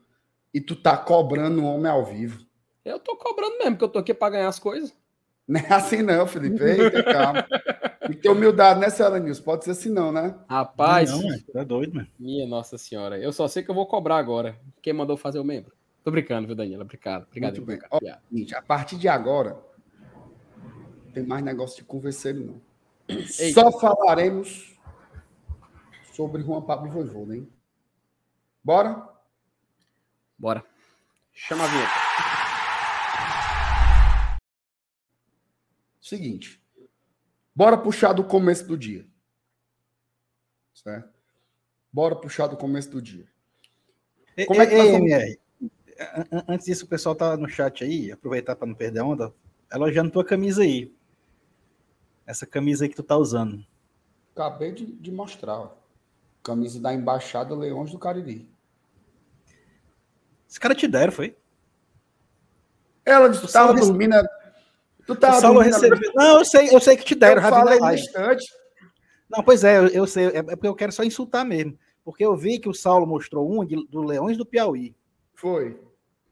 e 0.53 0.59
tu 0.61 0.75
tá 0.75 0.97
cobrando 0.97 1.61
o 1.61 1.65
homem 1.65 1.91
ao 1.91 2.05
vivo. 2.05 2.45
Eu 2.83 2.99
tô 2.99 3.15
cobrando 3.15 3.57
mesmo, 3.57 3.71
porque 3.71 3.85
eu 3.85 3.89
tô 3.89 3.99
aqui 3.99 4.13
pra 4.13 4.29
ganhar 4.29 4.47
as 4.47 4.59
coisas. 4.59 4.93
Não 5.47 5.59
é 5.59 5.73
assim 5.73 6.01
não, 6.01 6.25
Felipe. 6.25 6.63
Eita, 6.63 7.03
calma. 7.03 7.45
Tem 8.01 8.11
que 8.11 8.21
ter 8.21 8.29
humildade, 8.29 8.79
né, 8.79 8.89
senhora 8.89 9.19
Nilson? 9.19 9.43
Pode 9.43 9.65
ser 9.65 9.71
assim 9.71 9.89
não, 9.89 10.11
né? 10.11 10.35
Rapaz. 10.49 11.11
Não, 11.11 11.61
é 11.61 11.65
doido, 11.65 11.95
mano. 11.95 12.07
Minha 12.17 12.47
nossa 12.47 12.77
senhora. 12.77 13.19
Eu 13.19 13.31
só 13.33 13.47
sei 13.47 13.61
que 13.61 13.69
eu 13.69 13.75
vou 13.75 13.85
cobrar 13.85 14.17
agora. 14.17 14.57
Quem 14.81 14.93
mandou 14.93 15.17
fazer 15.17 15.39
o 15.39 15.43
membro? 15.43 15.73
Tô 16.03 16.09
brincando, 16.09 16.47
viu, 16.47 16.55
Daniela? 16.55 16.83
Obrigado. 16.83 17.27
Obrigado. 17.27 17.57
Muito 17.57 17.65
bem. 17.65 17.79
Ó, 17.91 17.99
gente, 18.31 18.55
a 18.55 18.61
partir 18.61 18.97
de 18.97 19.07
agora, 19.07 19.59
não 21.05 21.11
tem 21.13 21.23
mais 21.23 21.43
negócio 21.43 21.77
de 21.77 21.83
converseiro, 21.83 22.39
não. 22.45 22.61
Eita. 23.07 23.61
Só 23.61 23.71
falaremos 23.77 24.79
sobre 26.13 26.41
Juan 26.41 26.61
Pablo 26.61 26.89
Voivoda, 26.89 27.35
hein? 27.35 27.47
Bora? 28.63 29.10
Bora. 30.41 30.65
Chama 31.31 31.65
a 31.65 31.67
vinheta. 31.67 31.91
Seguinte. 36.01 36.59
Bora 37.53 37.77
puxar 37.77 38.11
do 38.13 38.23
começo 38.23 38.65
do 38.65 38.75
dia. 38.75 39.07
Certo? 40.73 41.13
Bora 41.93 42.15
puxar 42.15 42.47
do 42.47 42.57
começo 42.57 42.89
do 42.89 42.99
dia. 42.99 43.31
Como 44.47 44.59
é 44.59 44.65
que 44.65 44.75
nós 44.75 44.89
vamos 44.89 45.11
antes 46.47 46.65
disso, 46.65 46.85
o 46.85 46.87
pessoal 46.87 47.13
tá 47.13 47.37
no 47.37 47.47
chat 47.47 47.83
aí, 47.83 48.11
aproveitar 48.11 48.55
para 48.55 48.65
não 48.65 48.73
perder 48.73 49.01
a 49.01 49.05
onda, 49.05 49.31
elogiando 49.71 50.09
tua 50.09 50.25
camisa 50.25 50.63
aí. 50.63 50.91
Essa 52.25 52.47
camisa 52.47 52.83
aí 52.83 52.89
que 52.89 52.95
tu 52.95 53.03
tá 53.03 53.15
usando. 53.15 53.63
Acabei 54.33 54.71
de, 54.71 54.87
de 54.87 55.11
mostrar, 55.11 55.59
ó. 55.59 55.77
Camisa 56.41 56.81
da 56.81 56.91
Embaixada 56.91 57.53
Leões 57.53 57.91
do 57.91 57.99
Cariri. 57.99 58.49
Esse 60.51 60.59
cara 60.59 60.75
te 60.75 60.85
deram, 60.85 61.13
foi? 61.13 61.33
Ela 63.05 63.29
disse 63.29 63.47
que 63.47 63.53
tava 63.53 63.73
dormindo. 63.73 64.15
Tu 65.07 65.15
tava 65.15 65.37
o 65.37 65.53
dormindo. 65.53 65.73
Recebeu... 65.73 66.11
Não, 66.13 66.39
eu 66.39 66.45
sei, 66.45 66.75
eu 66.75 66.79
sei 66.81 66.97
que 66.97 67.05
te 67.05 67.15
deram. 67.15 67.41
Eu 67.41 67.49
falei 67.49 67.79
no 67.79 67.93
instante. 67.93 68.45
Não, 69.29 69.41
pois 69.41 69.63
é, 69.63 69.77
eu, 69.77 69.87
eu 69.87 70.05
sei. 70.05 70.25
É, 70.27 70.39
é 70.39 70.43
porque 70.43 70.67
eu 70.67 70.75
quero 70.75 70.91
só 70.91 71.05
insultar 71.05 71.45
mesmo. 71.45 71.79
Porque 72.03 72.25
eu 72.25 72.35
vi 72.35 72.59
que 72.59 72.67
o 72.67 72.73
Saulo 72.73 73.07
mostrou 73.07 73.49
um 73.49 73.63
de, 73.63 73.77
do 73.87 74.03
Leões 74.03 74.37
do 74.37 74.45
Piauí. 74.45 74.93
Foi. 75.33 75.79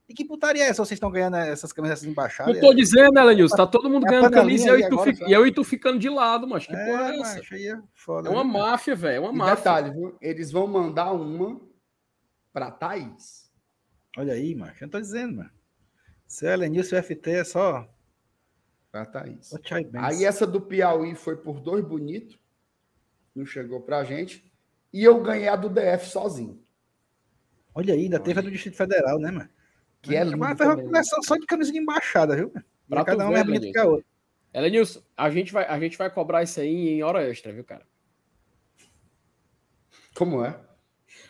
E 0.09 0.13
que 0.13 0.25
putaria 0.25 0.63
é 0.63 0.67
essa? 0.67 0.83
Vocês 0.83 0.97
estão 0.97 1.11
ganhando 1.11 1.37
essas 1.37 1.71
camisas 1.71 2.03
embaixadas? 2.03 2.53
Eu 2.53 2.59
tô 2.59 2.73
dizendo, 2.73 3.13
né, 3.13 3.23
Lenilson? 3.23 3.55
Tá 3.55 3.67
todo 3.67 3.89
mundo 3.89 4.05
é 4.05 4.09
ganhando 4.09 4.31
camisa 4.31 4.65
e 4.65 4.67
eu, 4.67 4.79
e, 4.79 4.89
tu 4.89 5.27
e 5.27 5.31
eu 5.31 5.47
e 5.47 5.51
tu 5.51 5.63
ficando 5.63 5.97
de 5.97 6.09
lado, 6.09 6.45
mas 6.45 6.65
que 6.67 6.75
é, 6.75 6.85
porra 6.85 7.13
é 7.13 7.19
essa? 7.19 7.35
Macho, 7.37 7.55
é, 7.55 7.81
foda, 7.93 8.27
é 8.27 8.31
uma 8.31 8.43
né? 8.43 8.51
máfia, 8.51 8.95
velho. 8.95 9.15
É 9.15 9.19
uma 9.21 9.31
e 9.31 9.35
máfia. 9.35 9.55
Detalhe, 9.55 9.91
viu? 9.91 10.17
Eles 10.19 10.51
vão 10.51 10.67
mandar 10.67 11.13
uma 11.13 11.61
pra 12.51 12.69
Thaís. 12.69 13.48
Olha 14.19 14.33
aí, 14.33 14.53
macho. 14.53 14.83
Eu 14.83 14.89
tô 14.89 14.99
dizendo, 14.99 15.37
mano. 15.37 15.49
Se 16.27 16.45
é 16.45 16.53
Lenilson 16.53 17.01
FT 17.01 17.31
é 17.31 17.43
só. 17.45 17.89
Pra 18.91 19.05
Thaís. 19.05 19.53
Aí 19.93 20.25
essa 20.25 20.45
do 20.45 20.59
Piauí 20.59 21.15
foi 21.15 21.37
por 21.37 21.61
dois 21.61 21.85
bonitos. 21.85 22.37
Não 23.33 23.45
chegou 23.45 23.79
pra 23.79 24.03
gente. 24.03 24.51
E 24.91 25.05
eu 25.05 25.23
ganhei 25.23 25.47
a 25.47 25.55
do 25.55 25.69
DF 25.69 26.09
sozinho. 26.09 26.61
Olha 27.73 27.93
aí, 27.93 28.01
ainda 28.01 28.19
teve 28.19 28.41
a 28.41 28.43
do 28.43 28.51
Distrito 28.51 28.75
Federal, 28.75 29.19
né, 29.19 29.31
mano? 29.31 29.49
Que 30.01 30.17
é 30.17 30.23
lindo. 30.25 30.37
Mas 30.37 30.57
foi 30.57 30.65
uma 30.65 30.75
coleção 30.75 31.23
só 31.23 31.37
de 31.37 31.45
camisa 31.45 31.71
de 31.71 31.77
embaixada, 31.77 32.35
viu? 32.35 32.51
Pra 32.89 33.05
cada 33.05 33.25
um 33.25 33.37
é 33.37 33.41
bonito 33.41 33.71
que 33.71 33.79
a 33.79 33.85
outra. 33.85 34.05
Elenilson, 34.53 35.01
a 35.15 35.29
gente, 35.29 35.53
vai, 35.53 35.63
a 35.63 35.79
gente 35.79 35.97
vai 35.97 36.11
cobrar 36.11 36.43
isso 36.43 36.59
aí 36.59 36.89
em 36.89 37.03
hora 37.03 37.23
extra, 37.23 37.53
viu, 37.53 37.63
cara? 37.63 37.87
Como 40.13 40.43
é? 40.43 40.59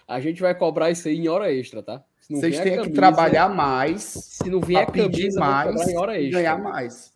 A 0.07 0.19
gente 0.19 0.41
vai 0.41 0.57
cobrar 0.57 0.89
isso 0.89 1.07
aí 1.07 1.17
em 1.17 1.27
hora 1.27 1.53
extra, 1.53 1.83
tá? 1.83 2.03
Vocês 2.29 2.59
têm 2.59 2.75
camisa, 2.75 2.89
que 2.89 2.95
trabalhar 2.95 3.49
mais. 3.49 4.03
Se 4.03 4.49
não 4.49 4.61
vier 4.61 4.89
pedir 4.91 5.33
mais, 5.33 5.87
em 5.87 5.97
hora 5.97 6.19
extra, 6.19 6.39
ganhar 6.39 6.57
mais. 6.59 7.11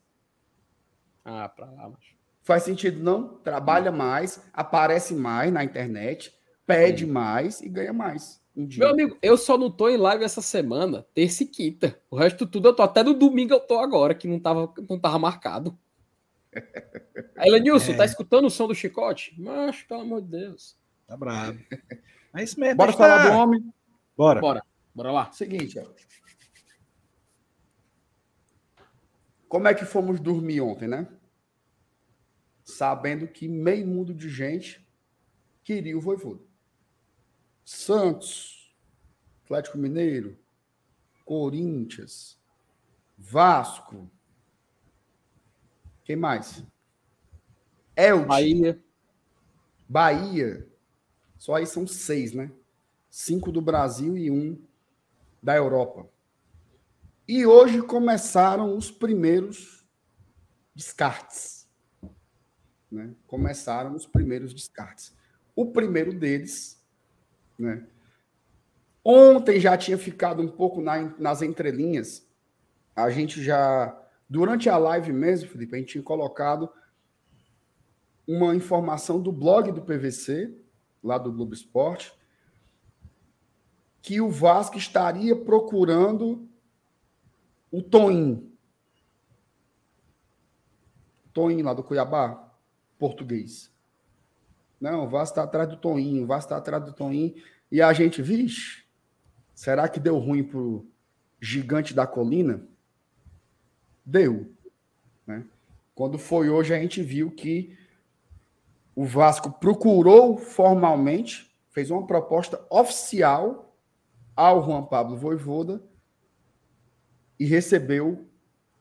Ah, 1.23 1.47
pra 1.47 1.65
lá, 1.67 1.89
macho. 1.89 2.13
Faz 2.41 2.63
sentido, 2.63 3.01
não? 3.01 3.37
Trabalha 3.37 3.91
mais, 3.91 4.43
aparece 4.51 5.13
mais 5.13 5.53
na 5.53 5.63
internet, 5.63 6.33
pede 6.65 7.05
Sim. 7.05 7.11
mais 7.11 7.61
e 7.61 7.69
ganha 7.69 7.93
mais. 7.93 8.41
Um 8.55 8.67
Meu 8.77 8.89
amigo, 8.89 9.17
eu 9.21 9.37
só 9.37 9.57
não 9.57 9.71
tô 9.71 9.87
em 9.87 9.97
live 9.97 10.23
essa 10.23 10.41
semana, 10.41 11.05
terça 11.13 11.43
e 11.43 11.45
quinta. 11.45 11.99
O 12.09 12.17
resto 12.17 12.45
tudo 12.45 12.69
eu 12.69 12.75
tô. 12.75 12.83
Até 12.83 13.01
no 13.01 13.13
domingo 13.13 13.53
eu 13.53 13.59
tô 13.59 13.79
agora, 13.79 14.13
que 14.13 14.27
não 14.27 14.39
tava, 14.39 14.71
não 14.89 14.99
tava 14.99 15.17
marcado. 15.17 15.77
Aí, 17.37 17.49
Lenilson, 17.49 17.93
é. 17.93 17.97
tá 17.97 18.05
escutando 18.05 18.45
o 18.45 18.51
som 18.51 18.67
do 18.67 18.75
chicote? 18.75 19.33
Mas, 19.39 19.81
pelo 19.83 20.01
amor 20.01 20.21
de 20.21 20.27
Deus. 20.27 20.77
Tá 21.07 21.17
bravo. 21.17 21.59
É 22.35 22.43
isso 22.43 22.59
mesmo. 22.59 22.75
Bora 22.75 22.93
falar 22.93 23.29
do 23.29 23.37
homem? 23.37 23.73
Bora. 24.15 24.39
Bora. 24.39 24.63
Bora 24.93 25.11
lá. 25.11 25.31
Seguinte, 25.31 25.79
ó. 25.79 25.85
Como 29.47 29.67
é 29.67 29.73
que 29.73 29.85
fomos 29.85 30.19
dormir 30.19 30.61
ontem, 30.61 30.87
né? 30.87 31.07
Sabendo 32.63 33.27
que 33.27 33.47
meio 33.47 33.85
mundo 33.85 34.13
de 34.13 34.29
gente 34.29 34.85
queria 35.63 35.97
o 35.97 36.01
Voivoda. 36.01 36.41
Santos, 37.63 38.75
Atlético 39.43 39.77
Mineiro, 39.77 40.37
Corinthians, 41.23 42.39
Vasco. 43.17 44.09
Quem 46.03 46.15
mais? 46.15 46.63
Elche. 47.95 48.25
Bahia. 48.25 48.83
Bahia. 49.87 50.67
Só 51.37 51.55
aí 51.55 51.65
são 51.65 51.85
seis, 51.85 52.33
né? 52.33 52.51
Cinco 53.09 53.51
do 53.51 53.61
Brasil 53.61 54.17
e 54.17 54.31
um 54.31 54.59
da 55.43 55.55
Europa. 55.55 56.07
E 57.27 57.45
hoje 57.45 57.81
começaram 57.81 58.77
os 58.77 58.89
primeiros 58.89 59.85
descartes. 60.73 61.67
Né? 62.89 63.13
Começaram 63.27 63.93
os 63.93 64.07
primeiros 64.07 64.53
descartes. 64.53 65.13
O 65.53 65.71
primeiro 65.71 66.13
deles, 66.13 66.81
né? 67.59 67.85
Ontem 69.05 69.59
já 69.59 69.77
tinha 69.77 69.97
ficado 69.97 70.41
um 70.41 70.47
pouco 70.47 70.81
na, 70.81 71.13
nas 71.19 71.41
entrelinhas. 71.41 72.25
A 72.95 73.09
gente 73.09 73.43
já, 73.43 74.01
durante 74.29 74.69
a 74.69 74.77
live 74.77 75.11
mesmo, 75.11 75.49
Felipe, 75.49 75.75
a 75.75 75.79
gente 75.79 75.91
tinha 75.91 76.03
colocado 76.03 76.69
uma 78.25 78.55
informação 78.55 79.21
do 79.21 79.31
blog 79.31 79.71
do 79.73 79.81
PVC, 79.81 80.57
lá 81.03 81.17
do 81.17 81.33
Globo 81.33 81.53
Esporte, 81.53 82.13
que 84.03 84.19
o 84.19 84.29
Vasco 84.29 84.77
estaria 84.77 85.33
procurando 85.33 86.45
o 87.71 87.81
Toim. 87.81 88.51
Toim 91.33 91.61
lá 91.61 91.73
do 91.73 91.81
Cuiabá, 91.81 92.51
português. 92.99 93.71
Não, 94.79 95.05
o 95.05 95.09
Vasco 95.09 95.31
está 95.31 95.43
atrás 95.43 95.69
do 95.69 95.77
Toim, 95.77 96.21
o 96.21 96.27
Vasco 96.27 96.47
está 96.47 96.57
atrás 96.57 96.83
do 96.83 96.91
Toim. 96.91 97.41
E 97.71 97.81
a 97.81 97.93
gente, 97.93 98.21
vixe, 98.21 98.83
será 99.55 99.87
que 99.87 100.01
deu 100.01 100.19
ruim 100.19 100.43
pro 100.43 100.85
gigante 101.39 101.93
da 101.93 102.05
colina? 102.05 102.61
Deu. 104.05 104.51
Né? 105.25 105.45
Quando 105.95 106.19
foi 106.19 106.49
hoje, 106.49 106.73
a 106.73 106.77
gente 106.77 107.01
viu 107.01 107.31
que 107.31 107.77
o 108.93 109.05
Vasco 109.05 109.49
procurou 109.49 110.37
formalmente, 110.37 111.55
fez 111.69 111.89
uma 111.89 112.05
proposta 112.05 112.61
oficial 112.69 113.72
ao 114.35 114.63
Juan 114.63 114.83
Pablo 114.85 115.17
Voivoda 115.17 115.83
e 117.39 117.45
recebeu 117.45 118.27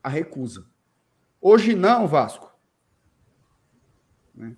a 0.01 0.09
recusa. 0.09 0.65
Hoje 1.41 1.75
não, 1.75 2.07
Vasco. 2.07 2.51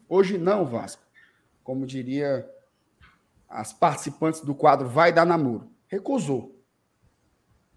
Hoje 0.07 0.37
não, 0.37 0.65
Vasco. 0.65 1.03
Como 1.63 1.85
diria 1.85 2.49
as 3.49 3.73
participantes 3.73 4.41
do 4.41 4.53
quadro 4.53 4.87
Vai 4.87 5.11
Dar 5.11 5.25
Namoro. 5.25 5.69
Recusou. 5.87 6.61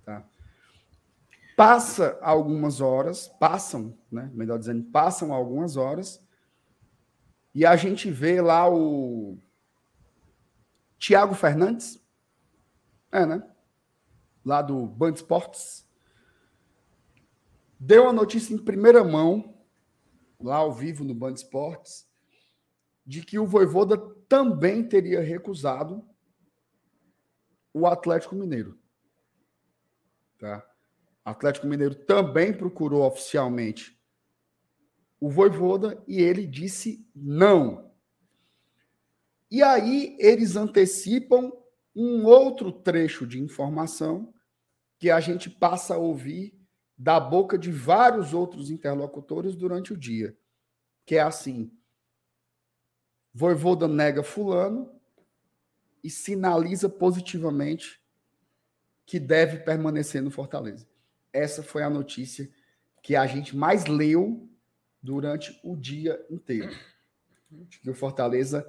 Tá? 0.04 0.24
Passa 1.56 2.18
algumas 2.20 2.80
horas, 2.80 3.28
passam, 3.40 3.96
né? 4.10 4.30
melhor 4.32 4.58
dizendo, 4.58 4.84
passam 4.90 5.32
algumas 5.32 5.76
horas 5.76 6.22
e 7.54 7.66
a 7.66 7.76
gente 7.76 8.10
vê 8.10 8.40
lá 8.40 8.70
o 8.72 9.38
Tiago 10.98 11.34
Fernandes, 11.34 12.00
é, 13.12 13.26
né? 13.26 13.42
Lá 14.44 14.62
do 14.62 14.86
Band 14.86 15.12
Esportes, 15.12 15.86
deu 17.78 18.08
a 18.08 18.12
notícia 18.12 18.54
em 18.54 18.58
primeira 18.58 19.04
mão, 19.04 19.56
lá 20.40 20.56
ao 20.56 20.72
vivo 20.72 21.04
no 21.04 21.14
Band 21.14 21.32
Esportes, 21.32 22.08
de 23.04 23.22
que 23.22 23.38
o 23.38 23.46
Voivoda 23.46 23.96
também 24.28 24.86
teria 24.86 25.20
recusado 25.20 26.06
o 27.72 27.86
Atlético 27.86 28.34
Mineiro. 28.34 28.78
Tá? 30.38 30.64
Atlético 31.24 31.66
Mineiro 31.66 31.94
também 31.94 32.52
procurou 32.52 33.06
oficialmente 33.06 33.98
o 35.20 35.28
Voivoda 35.28 36.02
e 36.06 36.20
ele 36.20 36.46
disse 36.46 37.06
não. 37.14 37.90
E 39.50 39.62
aí 39.62 40.16
eles 40.20 40.56
antecipam 40.56 41.52
um 42.00 42.24
outro 42.24 42.70
trecho 42.70 43.26
de 43.26 43.40
informação 43.40 44.32
que 45.00 45.10
a 45.10 45.18
gente 45.18 45.50
passa 45.50 45.94
a 45.94 45.98
ouvir 45.98 46.56
da 46.96 47.18
boca 47.18 47.58
de 47.58 47.72
vários 47.72 48.32
outros 48.32 48.70
interlocutores 48.70 49.56
durante 49.56 49.92
o 49.92 49.96
dia, 49.96 50.36
que 51.04 51.16
é 51.16 51.20
assim: 51.20 51.72
Voivoda 53.34 53.88
nega 53.88 54.22
fulano 54.22 54.92
e 56.02 56.08
sinaliza 56.08 56.88
positivamente 56.88 58.00
que 59.04 59.18
deve 59.18 59.58
permanecer 59.58 60.22
no 60.22 60.30
Fortaleza. 60.30 60.86
Essa 61.32 61.64
foi 61.64 61.82
a 61.82 61.90
notícia 61.90 62.48
que 63.02 63.16
a 63.16 63.26
gente 63.26 63.56
mais 63.56 63.86
leu 63.86 64.48
durante 65.02 65.58
o 65.64 65.76
dia 65.76 66.24
inteiro. 66.30 66.72
Que 67.82 67.90
o 67.90 67.94
Fortaleza 67.94 68.64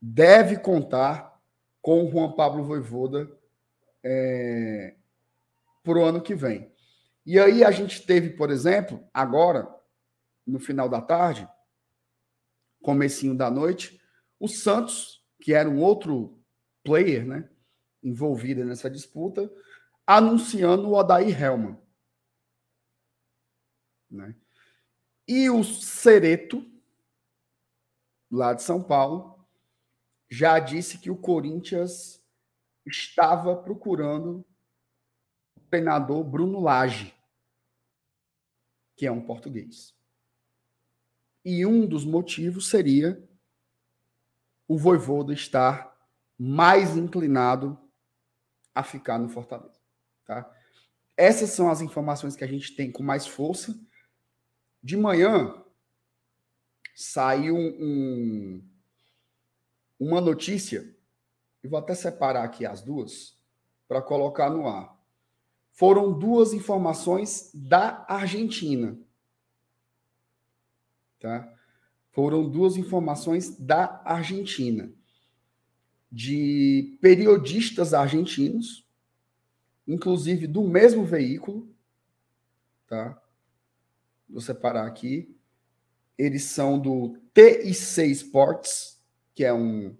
deve 0.00 0.58
contar 0.58 1.37
com 1.80 2.04
o 2.04 2.10
Juan 2.10 2.32
Pablo 2.32 2.64
Voivoda 2.64 3.30
é, 4.04 4.96
para 5.82 5.98
o 5.98 6.04
ano 6.04 6.20
que 6.20 6.34
vem. 6.34 6.72
E 7.24 7.38
aí 7.38 7.62
a 7.62 7.70
gente 7.70 8.06
teve, 8.06 8.30
por 8.30 8.50
exemplo, 8.50 9.06
agora, 9.12 9.68
no 10.46 10.58
final 10.58 10.88
da 10.88 11.00
tarde, 11.00 11.48
comecinho 12.82 13.36
da 13.36 13.50
noite, 13.50 14.00
o 14.40 14.48
Santos, 14.48 15.22
que 15.40 15.52
era 15.52 15.68
um 15.68 15.80
outro 15.80 16.38
player, 16.82 17.26
né, 17.26 17.48
envolvido 18.02 18.64
nessa 18.64 18.88
disputa, 18.88 19.50
anunciando 20.06 20.88
o 20.88 20.94
Odair 20.94 21.42
Helman. 21.42 21.78
Né? 24.10 24.34
E 25.26 25.50
o 25.50 25.62
Cereto, 25.62 26.64
lá 28.30 28.54
de 28.54 28.62
São 28.62 28.82
Paulo, 28.82 29.37
já 30.30 30.58
disse 30.58 30.98
que 30.98 31.10
o 31.10 31.16
Corinthians 31.16 32.22
estava 32.86 33.56
procurando 33.56 34.44
o 35.56 35.60
treinador 35.70 36.24
Bruno 36.24 36.60
Lage, 36.60 37.14
que 38.96 39.06
é 39.06 39.12
um 39.12 39.24
português. 39.24 39.94
E 41.44 41.64
um 41.64 41.86
dos 41.86 42.04
motivos 42.04 42.68
seria 42.68 43.22
o 44.66 44.76
Voivoda 44.76 45.32
estar 45.32 45.96
mais 46.38 46.96
inclinado 46.96 47.78
a 48.74 48.82
ficar 48.82 49.18
no 49.18 49.28
Fortaleza. 49.28 49.80
Tá? 50.26 50.54
Essas 51.16 51.50
são 51.50 51.70
as 51.70 51.80
informações 51.80 52.36
que 52.36 52.44
a 52.44 52.48
gente 52.48 52.76
tem 52.76 52.92
com 52.92 53.02
mais 53.02 53.26
força 53.26 53.78
de 54.82 54.96
manhã 54.96 55.54
saiu 56.94 57.56
um, 57.56 58.62
uma 59.98 60.20
notícia, 60.20 60.94
e 61.62 61.68
vou 61.68 61.78
até 61.78 61.94
separar 61.94 62.44
aqui 62.44 62.64
as 62.64 62.80
duas 62.80 63.36
para 63.86 64.00
colocar 64.00 64.48
no 64.50 64.68
ar. 64.68 64.96
Foram 65.72 66.16
duas 66.16 66.52
informações 66.52 67.50
da 67.54 68.04
Argentina. 68.08 68.98
Tá? 71.18 71.52
Foram 72.12 72.48
duas 72.48 72.76
informações 72.76 73.56
da 73.56 74.00
Argentina, 74.04 74.92
de 76.10 76.98
periodistas 77.00 77.94
argentinos, 77.94 78.86
inclusive 79.86 80.46
do 80.46 80.62
mesmo 80.62 81.04
veículo, 81.04 81.68
tá? 82.86 83.20
vou 84.28 84.40
separar 84.40 84.86
aqui. 84.86 85.34
Eles 86.16 86.44
são 86.44 86.78
do 86.78 87.16
TIC 87.32 88.10
Sports, 88.10 88.97
que 89.38 89.44
é 89.44 89.54
um, 89.54 89.96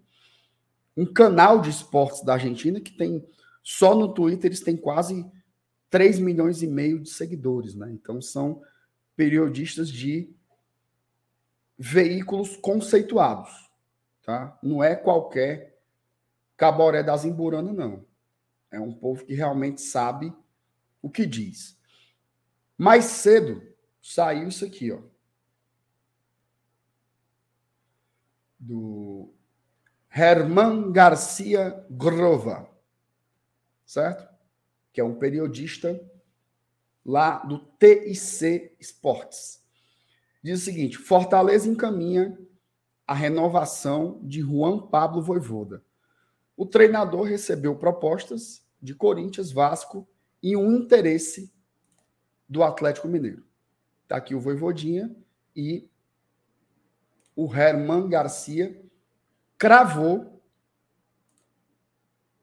um 0.97 1.07
canal 1.07 1.61
de 1.61 1.71
esportes 1.71 2.25
da 2.25 2.33
Argentina 2.33 2.81
que 2.81 2.91
tem 2.91 3.25
só 3.63 3.95
no 3.95 4.13
Twitter 4.13 4.47
eles 4.47 4.65
têm 4.65 4.77
quase 4.77 5.25
3 5.91 6.19
milhões 6.19 6.61
e 6.61 6.67
meio 6.67 6.99
de 6.99 7.09
seguidores, 7.09 7.73
né? 7.77 7.89
Então 7.93 8.21
são 8.21 8.61
periodistas 9.15 9.89
de 9.89 10.29
veículos 11.79 12.57
conceituados, 12.57 13.71
tá? 14.25 14.59
Não 14.61 14.83
é 14.83 14.97
qualquer 14.97 15.79
caboré 16.57 17.05
das 17.05 17.25
Imburana, 17.25 17.73
não. 17.73 18.05
É 18.73 18.81
um 18.81 18.93
povo 18.93 19.25
que 19.25 19.35
realmente 19.35 19.81
sabe 19.81 20.35
o 21.01 21.09
que 21.09 21.25
diz. 21.25 21.79
Mais 22.77 23.05
cedo, 23.05 23.63
saiu 24.03 24.49
isso 24.49 24.65
aqui, 24.65 24.91
ó. 24.91 24.99
Do 28.59 29.33
Herman 30.11 30.91
Garcia 30.93 31.85
Grova, 31.91 32.69
certo? 33.87 34.29
Que 34.93 35.01
é 35.01 35.05
um 35.05 35.15
periodista 35.15 36.01
lá 37.05 37.39
do 37.39 37.59
TIC 37.79 38.77
Esportes. 38.81 39.63
Diz 40.43 40.61
o 40.61 40.65
seguinte: 40.65 40.99
Fortaleza 40.99 41.69
encaminha 41.69 42.39
a 43.07 43.15
renovação 43.15 44.21
de 44.23 44.41
Juan 44.41 44.87
Pablo 44.89 45.23
Voivoda. 45.23 45.83
O 46.57 46.67
treinador 46.67 47.23
recebeu 47.23 47.77
propostas 47.77 48.63
de 48.83 48.95
Corinthians, 48.95 49.51
Vasco 49.51 50.07
e 50.43 50.57
um 50.57 50.73
interesse 50.73 51.53
do 52.49 52.63
Atlético 52.63 53.09
Mineiro. 53.09 53.45
Está 54.03 54.17
aqui 54.17 54.35
o 54.35 54.41
Voivodinha 54.41 55.15
e 55.55 55.89
o 57.39 57.55
Herman 57.55 58.09
Garcia 58.09 58.85
cravou 59.57 60.43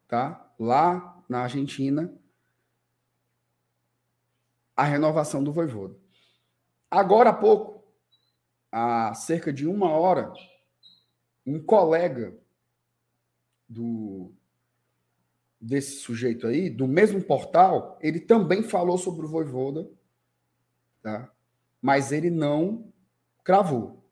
tá? 0.08 0.50
Lá 0.58 1.22
na 1.28 1.41
Argentina, 1.41 2.14
a 4.74 4.84
renovação 4.86 5.43
do 5.43 5.52
Voivoda. 5.52 5.98
Agora 6.89 7.32
há 7.32 7.34
pouco, 7.34 7.84
há 8.72 9.14
cerca 9.14 9.52
de 9.52 9.68
uma 9.68 9.89
hora, 9.89 10.32
um 11.46 11.62
colega 11.62 12.34
do 13.68 14.32
desse 15.60 15.98
sujeito 15.98 16.46
aí, 16.46 16.70
do 16.70 16.88
mesmo 16.88 17.22
portal, 17.22 17.98
ele 18.00 18.20
também 18.20 18.62
falou 18.62 18.98
sobre 18.98 19.26
o 19.26 19.30
Voivoda, 19.30 19.89
tá? 21.02 21.30
mas 21.82 22.12
ele 22.12 22.30
não 22.30 22.93
cravou. 23.43 24.05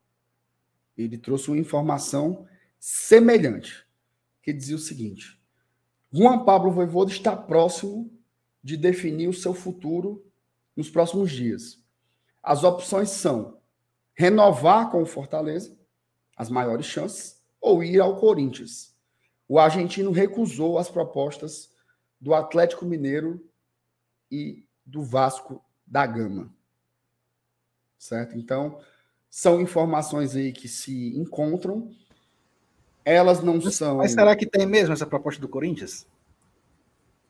Ele 0.96 1.18
trouxe 1.18 1.50
uma 1.50 1.58
informação 1.58 2.46
semelhante, 2.78 3.86
que 4.42 4.52
dizia 4.52 4.76
o 4.76 4.78
seguinte: 4.78 5.40
Juan 6.12 6.44
Pablo 6.44 6.70
Voivoda 6.70 7.10
está 7.10 7.36
próximo 7.36 8.10
de 8.62 8.76
definir 8.76 9.28
o 9.28 9.34
seu 9.34 9.54
futuro 9.54 10.24
nos 10.76 10.90
próximos 10.90 11.30
dias. 11.30 11.82
As 12.42 12.64
opções 12.64 13.10
são 13.10 13.58
renovar 14.14 14.90
com 14.90 15.02
o 15.02 15.06
Fortaleza, 15.06 15.76
as 16.36 16.48
maiores 16.48 16.86
chances, 16.86 17.42
ou 17.60 17.82
ir 17.82 18.00
ao 18.00 18.18
Corinthians 18.18 18.94
o 19.48 19.58
argentino 19.58 20.10
recusou 20.10 20.78
as 20.78 20.90
propostas 20.90 21.70
do 22.20 22.34
Atlético 22.34 22.84
Mineiro 22.84 23.46
e 24.30 24.66
do 24.84 25.02
Vasco 25.02 25.62
da 25.86 26.06
Gama. 26.06 26.54
Certo? 27.98 28.36
Então, 28.36 28.80
são 29.34 29.60
informações 29.60 30.36
aí 30.36 30.52
que 30.52 30.68
se 30.68 31.08
encontram. 31.18 31.90
Elas 33.04 33.42
não 33.42 33.56
mas, 33.56 33.74
são. 33.74 33.96
Mas 33.96 34.12
será 34.12 34.36
que 34.36 34.46
tem 34.46 34.64
mesmo 34.64 34.92
essa 34.92 35.04
proposta 35.04 35.40
do 35.40 35.48
Corinthians? 35.48 36.06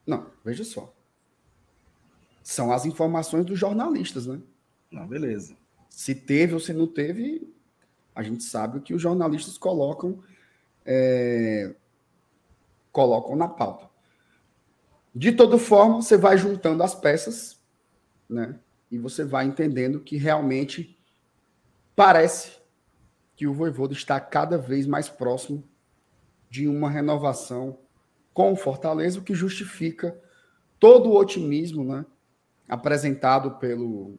Não, 0.06 0.26
veja 0.44 0.64
só. 0.64 0.94
São 2.42 2.70
as 2.70 2.84
informações 2.84 3.46
dos 3.46 3.58
jornalistas, 3.58 4.26
né? 4.26 4.38
Não, 4.90 5.08
beleza. 5.08 5.56
Se 5.88 6.14
teve 6.14 6.52
ou 6.52 6.60
se 6.60 6.74
não 6.74 6.86
teve, 6.86 7.50
a 8.14 8.22
gente 8.22 8.44
sabe 8.44 8.76
o 8.76 8.82
que 8.82 8.92
os 8.92 9.00
jornalistas 9.00 9.56
colocam 9.56 10.22
é, 10.84 11.74
colocam 12.92 13.34
na 13.34 13.48
pauta. 13.48 13.88
De 15.14 15.32
toda 15.32 15.56
forma, 15.56 16.02
você 16.02 16.18
vai 16.18 16.36
juntando 16.36 16.82
as 16.82 16.94
peças, 16.94 17.58
né? 18.28 18.60
E 18.90 18.98
você 18.98 19.24
vai 19.24 19.46
entendendo 19.46 20.00
que 20.00 20.18
realmente 20.18 20.93
parece 21.94 22.52
que 23.36 23.46
o 23.46 23.54
Voivoda 23.54 23.92
está 23.92 24.20
cada 24.20 24.56
vez 24.56 24.86
mais 24.86 25.08
próximo 25.08 25.64
de 26.48 26.68
uma 26.68 26.90
renovação 26.90 27.78
com 28.32 28.52
o 28.52 28.56
Fortaleza, 28.56 29.18
o 29.18 29.22
que 29.22 29.34
justifica 29.34 30.20
todo 30.78 31.10
o 31.10 31.16
otimismo, 31.16 31.84
né? 31.84 32.04
Apresentado 32.68 33.52
pelo, 33.52 34.18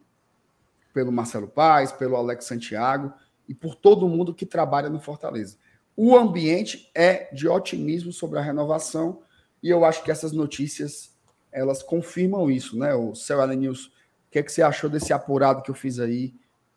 pelo 0.92 1.12
Marcelo 1.12 1.48
Paes, 1.48 1.92
pelo 1.92 2.16
Alex 2.16 2.44
Santiago 2.44 3.12
e 3.48 3.54
por 3.54 3.74
todo 3.74 4.08
mundo 4.08 4.34
que 4.34 4.46
trabalha 4.46 4.88
no 4.88 5.00
Fortaleza. 5.00 5.56
O 5.96 6.16
ambiente 6.16 6.90
é 6.94 7.32
de 7.34 7.48
otimismo 7.48 8.12
sobre 8.12 8.38
a 8.38 8.42
renovação 8.42 9.22
e 9.62 9.70
eu 9.70 9.84
acho 9.84 10.02
que 10.02 10.10
essas 10.10 10.32
notícias 10.32 11.14
elas 11.50 11.82
confirmam 11.82 12.50
isso, 12.50 12.78
né? 12.78 12.94
O 12.94 13.14
Céu 13.14 13.46
News, 13.46 13.86
o 13.86 13.90
que, 14.30 14.38
é 14.38 14.42
que 14.42 14.52
você 14.52 14.62
achou 14.62 14.90
desse 14.90 15.12
apurado 15.12 15.62
que 15.62 15.70
eu 15.70 15.74
fiz 15.74 15.98
aí 15.98 16.34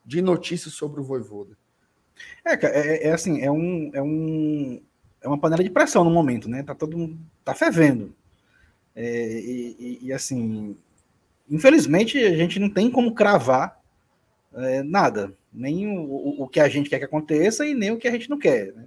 de 0.10 0.24
notícias 0.24 0.74
sobre 0.74 0.99
o 0.99 1.03
Voivoda? 1.03 1.55
É, 2.43 2.53
é, 2.53 3.07
é 3.10 3.12
assim, 3.12 3.41
é 3.41 3.51
um, 3.51 3.91
é 3.93 4.01
um 4.01 4.82
é 5.22 5.28
uma 5.28 5.38
panela 5.38 5.64
de 5.64 5.70
pressão 5.70 6.03
no 6.03 6.10
momento, 6.10 6.49
né? 6.49 6.64
Tá 6.64 6.74
todo 6.74 6.97
mundo 6.97 7.20
tá 7.45 7.53
fervendo. 7.53 8.16
É, 8.95 9.05
e, 9.05 9.76
e, 9.80 10.07
e, 10.07 10.14
assim, 10.14 10.76
infelizmente 11.49 12.18
a 12.18 12.36
gente 12.36 12.60
não 12.60 12.70
tem 12.70 12.89
como 12.89 13.14
cravar 13.14 13.80
é, 14.55 14.82
nada, 14.82 15.32
nem 15.53 15.88
o, 15.88 16.41
o 16.41 16.47
que 16.47 16.60
a 16.60 16.68
gente 16.68 16.89
quer 16.89 16.97
que 16.97 17.05
aconteça 17.05 17.64
e 17.66 17.76
nem 17.76 17.91
o 17.91 17.97
que 17.97 18.07
a 18.07 18.12
gente 18.12 18.30
não 18.30 18.39
quer. 18.39 18.74
Né? 18.74 18.86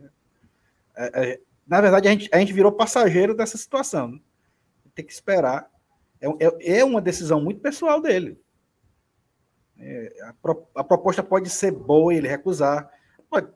É, 0.97 1.31
é, 1.31 1.41
na 1.67 1.81
verdade, 1.81 2.09
a 2.09 2.11
gente, 2.11 2.29
a 2.33 2.39
gente 2.39 2.53
virou 2.53 2.73
passageiro 2.73 3.33
dessa 3.33 3.57
situação. 3.57 4.09
Né? 4.09 4.19
Tem 4.93 5.05
que 5.05 5.13
esperar. 5.13 5.71
É, 6.21 6.27
é, 6.29 6.79
é 6.79 6.85
uma 6.85 7.01
decisão 7.01 7.41
muito 7.41 7.61
pessoal 7.61 8.01
dele. 8.01 8.37
É, 9.83 10.13
a, 10.23 10.33
pro, 10.35 10.67
a, 10.75 10.85
proposta 10.85 11.23
pode 11.23 11.51
ser 11.51 11.73
boa 11.73 12.15
e 12.15 12.19
ele 12.19 12.29
recusar, 12.29 12.89
pode, 13.29 13.49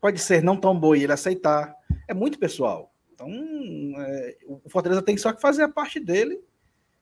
pode 0.00 0.20
ser 0.20 0.42
não 0.42 0.56
tão 0.56 0.78
boa 0.78 0.96
e 0.96 1.02
ele 1.02 1.12
aceitar. 1.12 1.74
É 2.06 2.14
muito 2.14 2.38
pessoal. 2.38 2.94
Então, 3.12 3.28
é, 3.28 4.36
o 4.46 4.68
Fortaleza 4.70 5.02
tem 5.02 5.16
só 5.16 5.32
que 5.32 5.40
fazer 5.40 5.64
a 5.64 5.68
parte 5.68 5.98
dele 5.98 6.40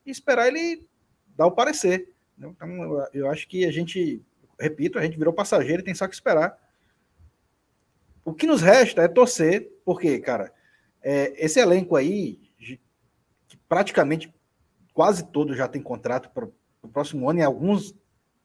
e 0.04 0.10
esperar 0.10 0.48
ele 0.48 0.88
dar 1.36 1.46
o 1.46 1.52
parecer. 1.52 2.14
Então, 2.38 2.54
eu, 2.82 3.06
eu 3.12 3.30
acho 3.30 3.46
que 3.46 3.66
a 3.66 3.70
gente, 3.70 4.22
repito, 4.58 4.98
a 4.98 5.02
gente 5.02 5.18
virou 5.18 5.34
passageiro 5.34 5.82
e 5.82 5.84
tem 5.84 5.94
só 5.94 6.08
que 6.08 6.14
esperar 6.14 6.58
o 8.26 8.34
que 8.34 8.44
nos 8.44 8.60
resta 8.60 9.02
é 9.02 9.08
torcer, 9.08 9.70
porque, 9.84 10.18
cara, 10.18 10.52
é, 11.00 11.32
esse 11.42 11.60
elenco 11.60 11.94
aí, 11.94 12.40
que 12.58 13.56
praticamente 13.68 14.34
quase 14.92 15.30
todo 15.30 15.54
já 15.54 15.68
tem 15.68 15.80
contrato 15.80 16.28
para 16.30 16.44
o 16.82 16.88
próximo 16.88 17.30
ano, 17.30 17.38
e 17.38 17.42
alguns, 17.44 17.94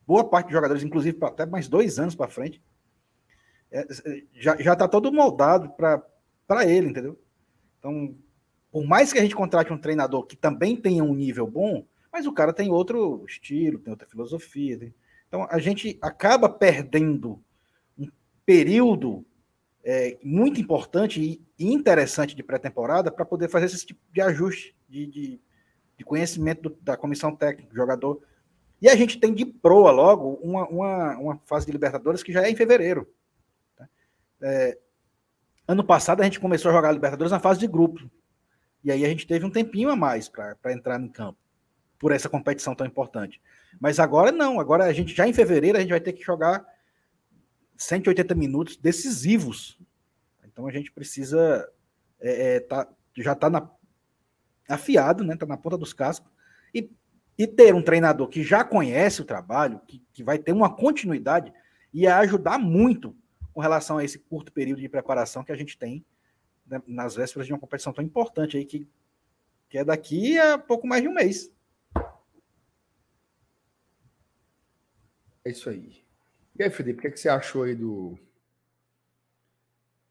boa 0.06 0.28
parte 0.28 0.47
de 0.47 0.54
jogadores, 0.54 0.84
inclusive 0.84 1.18
até 1.24 1.45
mais 1.45 1.68
dois 1.68 1.99
anos 1.99 2.16
para 2.16 2.28
frente, 2.28 2.62
é, 3.72 3.88
já 4.34 4.56
está 4.56 4.88
todo 4.88 5.12
moldado 5.12 5.70
para 5.72 6.66
ele, 6.66 6.89
entendeu? 6.89 7.18
Então, 7.80 8.16
por 8.72 8.86
mais 8.86 9.12
que 9.12 9.20
a 9.20 9.22
gente 9.22 9.36
contrate 9.36 9.72
um 9.72 9.78
treinador 9.78 10.26
que 10.26 10.36
também 10.36 10.76
tenha 10.76 11.04
um 11.04 11.14
nível 11.14 11.47
bom, 11.47 11.86
mas 12.12 12.26
o 12.26 12.34
cara 12.34 12.52
tem 12.52 12.70
outro 12.70 13.24
estilo, 13.26 13.80
tem 13.80 13.91
outra 13.91 14.08
filosofia. 14.08 14.78
Tem... 14.78 14.93
Então, 15.28 15.47
a 15.49 15.60
gente 15.60 15.97
acaba 16.02 16.49
perdendo 16.49 17.41
um 17.97 18.08
período 18.45 19.26
é, 19.84 20.18
muito 20.22 20.60
importante 20.60 21.41
e 21.58 21.66
interessante 21.66 22.36
de 22.36 22.43
pré-temporada 22.43 23.10
para 23.10 23.26
poder 23.26 23.49
fazer 23.49 23.68
esse 23.68 23.86
tipo 23.86 24.02
de 24.12 24.22
ajuste 24.22 24.76
de, 24.88 25.06
de, 25.06 25.41
de 25.97 26.06
conhecimento 26.06 26.64
do, 26.64 26.78
da 26.82 26.97
comissão 26.97 27.36
técnica, 27.36 27.70
do 27.70 27.76
jogador. 27.76 28.22
E 28.82 28.89
a 28.89 28.95
gente 28.95 29.19
tem 29.19 29.34
de 29.34 29.45
proa 29.45 29.91
logo 29.91 30.39
uma, 30.41 30.67
uma, 30.67 31.17
uma 31.17 31.38
fase 31.45 31.65
de 31.65 31.71
Libertadores 31.71 32.23
que 32.23 32.34
já 32.34 32.43
é 32.43 32.49
em 32.49 32.55
fevereiro. 32.55 33.07
Tá? 33.75 33.88
É, 34.41 34.77
ano 35.67 35.84
passado 35.84 36.21
a 36.21 36.23
gente 36.23 36.39
começou 36.39 36.71
a 36.71 36.73
jogar 36.73 36.91
Libertadores 36.91 37.32
na 37.32 37.39
fase 37.39 37.59
de 37.59 37.67
grupo. 37.67 38.09
E 38.84 38.91
aí 38.91 39.05
a 39.05 39.07
gente 39.07 39.27
teve 39.27 39.45
um 39.45 39.51
tempinho 39.51 39.89
a 39.89 39.95
mais 39.95 40.27
para 40.27 40.73
entrar 40.73 40.97
no 40.97 41.09
campo, 41.09 41.38
por 41.99 42.11
essa 42.11 42.27
competição 42.27 42.73
tão 42.73 42.88
importante. 42.88 43.39
Mas 43.79 43.99
agora 43.99 44.32
não, 44.32 44.59
agora 44.59 44.86
a 44.86 44.93
gente 44.93 45.15
já 45.15 45.27
em 45.27 45.34
fevereiro 45.34 45.77
a 45.77 45.82
gente 45.82 45.91
vai 45.91 46.01
ter 46.01 46.13
que 46.13 46.23
jogar 46.23 46.65
180 47.77 48.34
minutos 48.34 48.77
decisivos. 48.77 49.79
Então 50.43 50.65
a 50.65 50.71
gente 50.71 50.91
precisa 50.91 51.69
é, 52.19 52.55
é, 52.55 52.59
tá, 52.59 52.88
já 53.17 53.34
está 53.34 53.71
afiado, 54.67 55.23
né? 55.23 55.36
Está 55.36 55.45
na 55.45 55.57
ponta 55.57 55.77
dos 55.77 55.93
cascos. 55.93 56.32
E, 57.41 57.47
ter 57.47 57.73
um 57.73 57.81
treinador 57.81 58.27
que 58.27 58.43
já 58.43 58.63
conhece 58.63 59.21
o 59.21 59.25
trabalho, 59.25 59.81
que, 59.87 60.05
que 60.13 60.23
vai 60.23 60.37
ter 60.37 60.51
uma 60.51 60.75
continuidade, 60.75 61.51
ia 61.91 62.17
ajudar 62.19 62.59
muito 62.59 63.15
com 63.51 63.59
relação 63.59 63.97
a 63.97 64.03
esse 64.03 64.19
curto 64.19 64.51
período 64.51 64.79
de 64.79 64.87
preparação 64.87 65.43
que 65.43 65.51
a 65.51 65.55
gente 65.55 65.77
tem 65.77 66.05
né, 66.67 66.79
nas 66.85 67.15
vésperas 67.15 67.47
de 67.47 67.53
uma 67.53 67.59
competição 67.59 67.91
tão 67.91 68.03
importante 68.03 68.57
aí, 68.57 68.63
que, 68.63 68.87
que 69.67 69.77
é 69.79 69.83
daqui 69.83 70.37
a 70.37 70.57
pouco 70.57 70.85
mais 70.85 71.01
de 71.01 71.07
um 71.07 71.13
mês. 71.13 71.51
É 75.43 75.49
isso 75.49 75.67
aí. 75.67 76.03
E 76.59 76.63
aí, 76.63 76.69
Felipe, 76.69 76.99
o 76.99 77.01
que, 77.01 77.07
é 77.07 77.11
que 77.11 77.19
você 77.19 77.29
achou 77.29 77.63
aí 77.63 77.73
do 77.73 78.19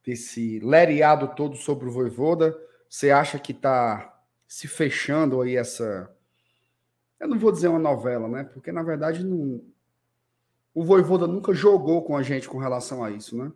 desse 0.04 0.58
lereado 0.58 1.28
todo 1.36 1.56
sobre 1.56 1.86
o 1.86 1.92
Voivoda? 1.92 2.58
Você 2.88 3.12
acha 3.12 3.38
que 3.38 3.52
está 3.52 4.20
se 4.48 4.66
fechando 4.66 5.40
aí 5.40 5.56
essa. 5.56 6.12
Eu 7.20 7.28
não 7.28 7.38
vou 7.38 7.52
dizer 7.52 7.68
uma 7.68 7.78
novela, 7.78 8.26
né? 8.26 8.44
Porque 8.44 8.72
na 8.72 8.82
verdade 8.82 9.22
não... 9.22 9.62
o 10.74 10.82
Voivoda 10.82 11.26
nunca 11.26 11.52
jogou 11.52 12.02
com 12.02 12.16
a 12.16 12.22
gente 12.22 12.48
com 12.48 12.58
relação 12.58 13.04
a 13.04 13.10
isso, 13.10 13.36
né? 13.36 13.52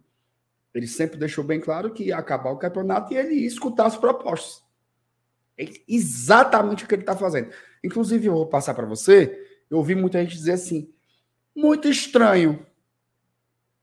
Ele 0.73 0.87
sempre 0.87 1.19
deixou 1.19 1.43
bem 1.43 1.61
claro 1.61 1.93
que 1.93 2.05
ia 2.05 2.19
acabar 2.19 2.51
o 2.51 2.59
campeonato 2.59 3.13
e 3.13 3.17
ele 3.17 3.35
ia 3.35 3.47
escutar 3.47 3.87
as 3.87 3.97
propostas. 3.97 4.63
É 5.57 5.65
exatamente 5.89 6.85
o 6.85 6.89
que 6.89 6.95
ele 6.95 7.03
está 7.03 7.17
fazendo. 7.17 7.51
Inclusive, 7.83 8.27
eu 8.27 8.35
vou 8.35 8.47
passar 8.47 8.75
para 8.75 8.87
você. 8.87 9.41
Eu 9.71 9.79
ouvi 9.79 9.95
muita 9.95 10.21
gente 10.21 10.37
dizer 10.37 10.53
assim: 10.53 10.93
muito 11.55 11.89
estranho 11.89 12.67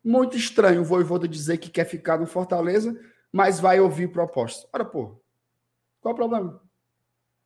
muito 0.04 0.36
estranho 0.36 0.82
o 0.82 0.86
Voivoda 0.86 1.28
dizer 1.28 1.58
que 1.58 1.70
quer 1.70 1.86
ficar 1.86 2.18
no 2.18 2.26
Fortaleza, 2.26 3.00
mas 3.32 3.60
vai 3.60 3.80
ouvir 3.80 4.12
propostas. 4.12 4.68
Ora, 4.74 4.84
pô, 4.84 5.20
qual 6.02 6.14
o 6.14 6.18
problema? 6.18 6.62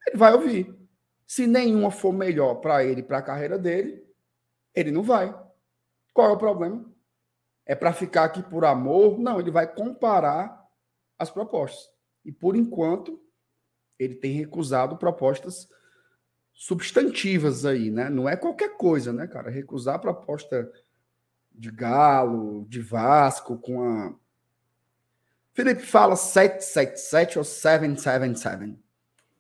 Ele 0.08 0.18
vai 0.18 0.34
ouvir. 0.34 0.74
Se 1.26 1.48
nenhuma 1.48 1.90
for 1.90 2.14
melhor 2.14 2.56
para 2.56 2.84
ele, 2.84 3.02
para 3.02 3.18
a 3.18 3.24
carreira 3.24 3.58
dele, 3.58 4.06
ele 4.74 4.92
não 4.92 5.02
vai. 5.02 5.34
Qual 6.14 6.30
é 6.30 6.34
o 6.34 6.38
problema? 6.38 6.86
É 7.66 7.74
para 7.74 7.92
ficar 7.92 8.26
aqui 8.26 8.44
por 8.44 8.64
amor? 8.64 9.18
Não, 9.20 9.40
ele 9.40 9.50
vai 9.50 9.68
comparar 9.72 10.64
as 11.18 11.32
propostas. 11.32 11.90
E 12.24 12.32
por 12.32 12.56
enquanto, 12.56 13.20
ele 13.98 14.16
tem 14.16 14.34
recusado 14.34 14.98
propostas 14.98 15.68
substantivas 16.54 17.66
aí, 17.66 17.90
né? 17.90 18.10
Não 18.10 18.30
é 18.30 18.38
qualquer 18.38 18.78
coisa, 18.78 19.12
né, 19.12 19.28
cara? 19.28 19.50
Recusar 19.50 19.96
a 19.96 20.00
proposta 20.00 20.72
de 21.52 21.72
Galo, 21.72 22.66
de 22.70 22.82
Vasco, 22.82 23.58
com 23.58 23.84
a. 23.84 24.14
Felipe 25.54 25.82
fala 25.82 26.16
777 26.16 27.38
ou 27.38 27.44
777? 27.44 28.78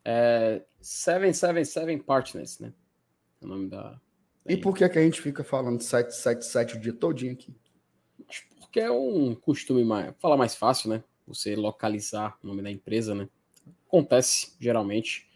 É 0.03 0.61
777 0.85 2.03
Partners, 2.03 2.59
né? 2.59 2.71
É 3.41 3.45
o 3.45 3.47
nome 3.47 3.67
da. 3.67 3.99
E 4.47 4.55
por 4.55 4.77
que, 4.77 4.87
que 4.87 4.99
a 4.99 5.01
gente 5.01 5.19
fica 5.19 5.43
falando 5.43 5.81
777 5.81 6.77
o 6.77 6.79
dia 6.79 6.93
todinho 6.93 7.33
aqui? 7.33 7.55
Porque 8.59 8.79
é 8.79 8.91
um 8.91 9.33
costume 9.33 9.83
mais. 9.83 10.13
Falar 10.19 10.37
mais 10.37 10.55
fácil, 10.55 10.91
né? 10.91 11.03
Você 11.25 11.55
localizar 11.55 12.37
o 12.43 12.47
nome 12.47 12.61
da 12.61 12.69
empresa, 12.69 13.15
né? 13.15 13.27
Acontece, 13.87 14.53
geralmente. 14.59 15.27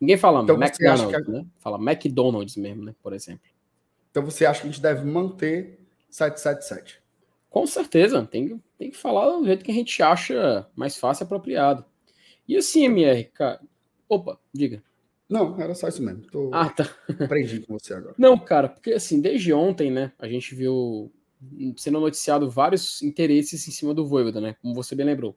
Ninguém 0.00 0.16
fala 0.16 0.42
então, 0.42 0.56
McDonald's, 0.60 1.28
né? 1.28 1.46
Fala 1.58 1.78
McDonald's 1.78 2.56
mesmo, 2.56 2.84
né? 2.84 2.94
Por 3.00 3.12
exemplo. 3.12 3.48
Então 4.10 4.24
você 4.24 4.44
acha 4.44 4.62
que 4.62 4.66
a 4.66 4.70
gente 4.72 4.82
deve 4.82 5.04
manter 5.04 5.78
777. 6.10 7.00
Com 7.48 7.64
certeza, 7.64 8.26
tem, 8.26 8.60
tem 8.76 8.90
que 8.90 8.96
falar 8.96 9.36
do 9.36 9.46
jeito 9.46 9.64
que 9.64 9.70
a 9.70 9.74
gente 9.74 10.02
acha 10.02 10.68
mais 10.74 10.96
fácil 10.96 11.22
e 11.22 11.24
apropriado. 11.26 11.84
E 12.48 12.56
assim, 12.56 12.84
MR, 12.84 13.24
cara. 13.26 13.60
Opa, 14.08 14.38
diga. 14.52 14.82
Não, 15.28 15.60
era 15.60 15.74
só 15.74 15.88
isso 15.88 16.02
mesmo. 16.02 16.22
Tô... 16.30 16.50
Ah, 16.52 16.68
tá. 16.70 16.88
Aprendi 17.20 17.60
com 17.60 17.78
você 17.78 17.94
agora. 17.94 18.14
Não, 18.16 18.38
cara, 18.38 18.68
porque 18.68 18.92
assim, 18.92 19.20
desde 19.20 19.52
ontem, 19.52 19.90
né, 19.90 20.12
a 20.18 20.28
gente 20.28 20.54
viu 20.54 21.12
sendo 21.76 22.00
noticiado 22.00 22.48
vários 22.48 23.02
interesses 23.02 23.66
em 23.66 23.70
cima 23.70 23.92
do 23.92 24.06
Voivoda, 24.06 24.40
né? 24.40 24.56
Como 24.62 24.74
você 24.74 24.94
bem 24.94 25.06
lembrou. 25.06 25.36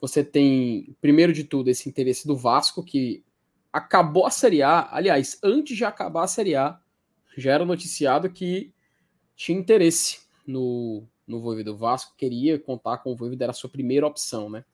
Você 0.00 0.24
tem, 0.24 0.96
primeiro 1.00 1.32
de 1.32 1.44
tudo, 1.44 1.70
esse 1.70 1.88
interesse 1.88 2.26
do 2.26 2.36
Vasco, 2.36 2.84
que 2.84 3.24
acabou 3.72 4.26
a 4.26 4.30
Série 4.30 4.62
A. 4.62 4.88
Aliás, 4.90 5.38
antes 5.42 5.76
de 5.76 5.84
acabar 5.84 6.24
a 6.24 6.28
Série 6.28 6.56
A, 6.56 6.78
já 7.36 7.52
era 7.52 7.64
noticiado 7.64 8.28
que 8.30 8.72
tinha 9.36 9.58
interesse 9.58 10.20
no, 10.46 11.04
no 11.26 11.40
Voivoda 11.40 11.70
do 11.70 11.76
Vasco, 11.76 12.14
queria 12.16 12.58
contar 12.58 12.98
com 12.98 13.12
o 13.12 13.16
Voivoda, 13.16 13.44
era 13.44 13.52
a 13.52 13.54
sua 13.54 13.70
primeira 13.70 14.06
opção, 14.06 14.50
né? 14.50 14.64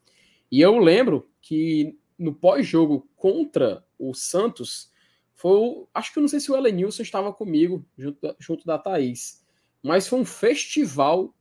E 0.51 0.61
eu 0.61 0.79
lembro 0.79 1.29
que 1.43 1.99
no 2.19 2.35
pós-jogo 2.35 3.07
contra 3.15 3.85
o 3.99 4.15
Santos, 4.15 4.91
foi 5.35 5.57
o, 5.57 5.89
acho 5.95 6.13
que 6.13 6.19
eu 6.19 6.21
não 6.21 6.29
sei 6.29 6.41
se 6.41 6.51
o 6.51 6.57
Elenilson 6.57 7.03
estava 7.03 7.33
comigo, 7.33 7.85
junto 7.97 8.21
da, 8.21 8.37
junto 8.39 8.67
da 8.67 8.79
Thaís, 8.79 9.45
mas 9.83 10.09
foi 10.09 10.19
um 10.19 10.25
festival 10.25 11.35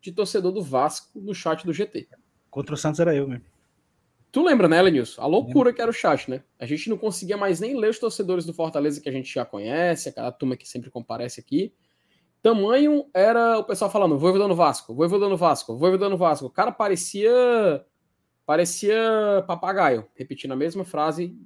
de 0.00 0.12
torcedor 0.12 0.52
do 0.52 0.62
Vasco 0.62 1.20
no 1.20 1.34
chat 1.34 1.64
do 1.64 1.72
GT. 1.72 2.08
Contra 2.50 2.74
o 2.74 2.78
Santos 2.78 3.00
era 3.00 3.14
eu 3.14 3.28
mesmo. 3.28 3.44
Tu 4.32 4.42
lembra, 4.42 4.68
né, 4.68 4.78
Elenilson? 4.78 5.22
A 5.22 5.26
loucura 5.26 5.72
que 5.72 5.80
era 5.80 5.90
o 5.90 5.94
chat, 5.94 6.30
né? 6.30 6.42
A 6.58 6.66
gente 6.66 6.90
não 6.90 6.98
conseguia 6.98 7.36
mais 7.36 7.60
nem 7.60 7.74
ler 7.74 7.90
os 7.90 7.98
torcedores 7.98 8.44
do 8.44 8.52
Fortaleza 8.52 9.00
que 9.00 9.08
a 9.08 9.12
gente 9.12 9.32
já 9.32 9.44
conhece, 9.44 10.08
aquela 10.08 10.30
turma 10.30 10.56
que 10.56 10.68
sempre 10.68 10.90
comparece 10.90 11.40
aqui. 11.40 11.72
Tamanho 12.42 13.06
era 13.14 13.58
o 13.58 13.64
pessoal 13.64 13.90
falando, 13.90 14.18
vou 14.18 14.36
no 14.36 14.54
Vasco, 14.54 14.94
vou 14.94 15.08
no 15.08 15.36
Vasco, 15.36 15.76
vou 15.76 15.96
no 15.96 16.16
Vasco. 16.16 16.46
O 16.46 16.50
cara 16.50 16.70
parecia 16.70 17.30
parecia 18.44 19.42
papagaio, 19.46 20.06
repetindo 20.14 20.52
a 20.52 20.56
mesma 20.56 20.84
frase 20.84 21.36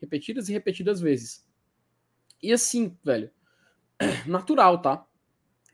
repetidas 0.00 0.48
e 0.48 0.52
repetidas 0.52 1.00
vezes. 1.00 1.46
E 2.42 2.52
assim, 2.52 2.96
velho, 3.04 3.30
natural, 4.26 4.80
tá? 4.80 5.04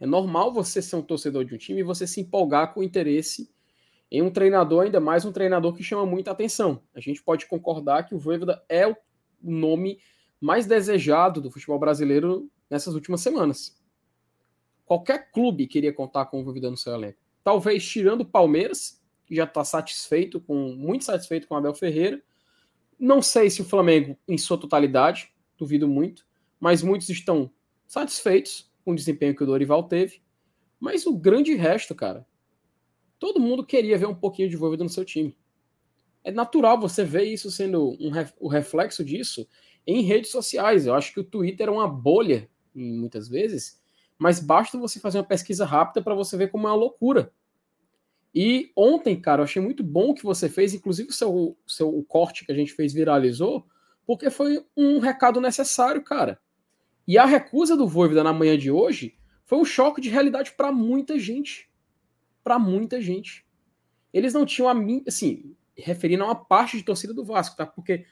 É 0.01 0.07
normal 0.07 0.53
você 0.53 0.83
ser 0.83 0.97
um 0.97 1.03
torcedor 1.03 1.45
de 1.45 1.55
um 1.55 1.59
time 1.59 1.81
e 1.81 1.85
você 1.85 2.07
se 2.07 2.20
empolgar 2.20 2.75
com 2.75 2.83
interesse 2.83 3.53
em 4.11 4.22
um 4.22 4.31
treinador, 4.31 4.85
ainda 4.85 5.01
mais 5.01 5.25
um 5.25 5.33
treinador 5.33 5.75
que 5.75 5.83
chama 5.83 6.07
muita 6.07 6.31
atenção. 6.31 6.83
A 6.95 7.01
gente 7.01 7.22
pode 7.22 7.47
concordar 7.47 8.05
que 8.05 8.14
o 8.14 8.18
Voivoda 8.18 8.64
é 8.68 8.87
o 8.87 8.97
nome 9.43 9.99
mais 10.41 10.66
desejado 10.66 11.41
do 11.41 11.51
futebol 11.51 11.79
brasileiro 11.79 12.51
nessas 12.68 12.95
últimas 12.95 13.20
semanas. 13.20 13.81
Qualquer 14.85 15.31
clube 15.31 15.66
queria 15.66 15.93
contar 15.93 16.27
com 16.27 16.41
o 16.41 16.45
Voivoda 16.45 16.70
no 16.70 16.77
seu 16.77 16.93
elenco. 16.93 17.18
Talvez 17.43 17.87
tirando 17.87 18.22
o 18.22 18.27
Palmeiras, 18.27 19.03
que 19.27 19.35
já 19.35 19.45
está 19.45 19.64
satisfeito, 19.64 20.41
com 20.41 20.75
muito 20.75 21.05
satisfeito 21.05 21.49
com 21.49 21.55
o 21.55 21.59
Abel 21.59 21.75
Ferreira. 21.75 22.22
Não 22.99 23.20
sei 23.20 23.51
se 23.51 23.61
o 23.61 23.64
Flamengo 23.64 24.16
em 24.26 24.38
sua 24.38 24.59
totalidade, 24.59 25.32
duvido 25.57 25.88
muito, 25.88 26.26
mas 26.61 26.82
muitos 26.82 27.09
estão 27.09 27.51
satisfeitos 27.86 28.72
com 28.84 28.92
o 28.92 28.97
desempenho 28.97 29.34
que 29.34 29.42
o 29.42 29.47
Dorival 29.47 29.84
teve. 29.84 30.22
Mas 30.78 31.07
o 31.07 31.16
grande 31.16 31.55
resto, 31.55 31.95
cara, 31.95 32.26
todo 33.18 33.40
mundo 33.40 33.64
queria 33.64 33.99
ver 33.99 34.07
um 34.07 34.14
pouquinho 34.14 34.49
de 34.49 34.57
Voivoda 34.57 34.84
no 34.84 34.90
seu 34.90 35.05
time. 35.05 35.36
É 36.22 36.30
natural 36.30 36.80
você 36.80 37.05
ver 37.05 37.24
isso 37.24 37.51
sendo 37.51 37.90
um, 38.01 38.11
o 38.40 38.49
reflexo 38.49 39.05
disso 39.05 39.47
em 39.86 40.03
redes 40.03 40.30
sociais. 40.30 40.86
Eu 40.86 40.95
acho 40.95 41.12
que 41.12 41.20
o 41.20 41.24
Twitter 41.24 41.68
é 41.68 41.70
uma 41.70 41.88
bolha, 41.88 42.49
muitas 42.74 43.28
vezes, 43.28 43.80
mas 44.18 44.40
basta 44.40 44.78
você 44.78 44.99
fazer 44.99 45.18
uma 45.18 45.24
pesquisa 45.24 45.64
rápida 45.64 46.03
para 46.03 46.14
você 46.14 46.36
ver 46.36 46.51
como 46.51 46.66
é 46.66 46.70
uma 46.70 46.76
loucura. 46.76 47.32
E 48.35 48.72
ontem, 48.74 49.20
cara, 49.20 49.41
eu 49.41 49.45
achei 49.45 49.62
muito 49.62 49.85
bom 49.85 50.11
o 50.11 50.14
que 50.14 50.24
você 50.24 50.49
fez, 50.49 50.74
inclusive 50.74 51.09
o 51.09 51.12
seu, 51.12 51.57
seu 51.66 51.89
o 51.89 52.03
corte 52.03 52.45
que 52.45 52.51
a 52.51 52.55
gente 52.55 52.72
fez 52.72 52.93
viralizou, 52.93 53.64
porque 54.05 54.28
foi 54.28 54.64
um 54.76 54.99
recado 54.99 55.41
necessário, 55.41 56.03
cara. 56.03 56.41
E 57.07 57.16
a 57.16 57.24
recusa 57.24 57.76
do 57.76 57.87
Voivoda 57.87 58.24
na 58.24 58.32
manhã 58.32 58.59
de 58.59 58.72
hoje 58.72 59.16
foi 59.45 59.59
um 59.59 59.64
choque 59.64 60.01
de 60.01 60.09
realidade 60.09 60.53
para 60.53 60.72
muita 60.72 61.16
gente. 61.16 61.70
Para 62.43 62.59
muita 62.59 63.01
gente. 63.01 63.47
Eles 64.12 64.35
não 64.35 64.45
tinham 64.45 64.68
a 64.68 64.74
mim, 64.74 65.05
assim, 65.07 65.55
referindo 65.76 66.24
a 66.24 66.26
uma 66.26 66.35
parte 66.35 66.76
de 66.76 66.82
torcida 66.82 67.14
do 67.14 67.24
Vasco, 67.24 67.57
tá? 67.57 67.64
Porque 67.64 68.05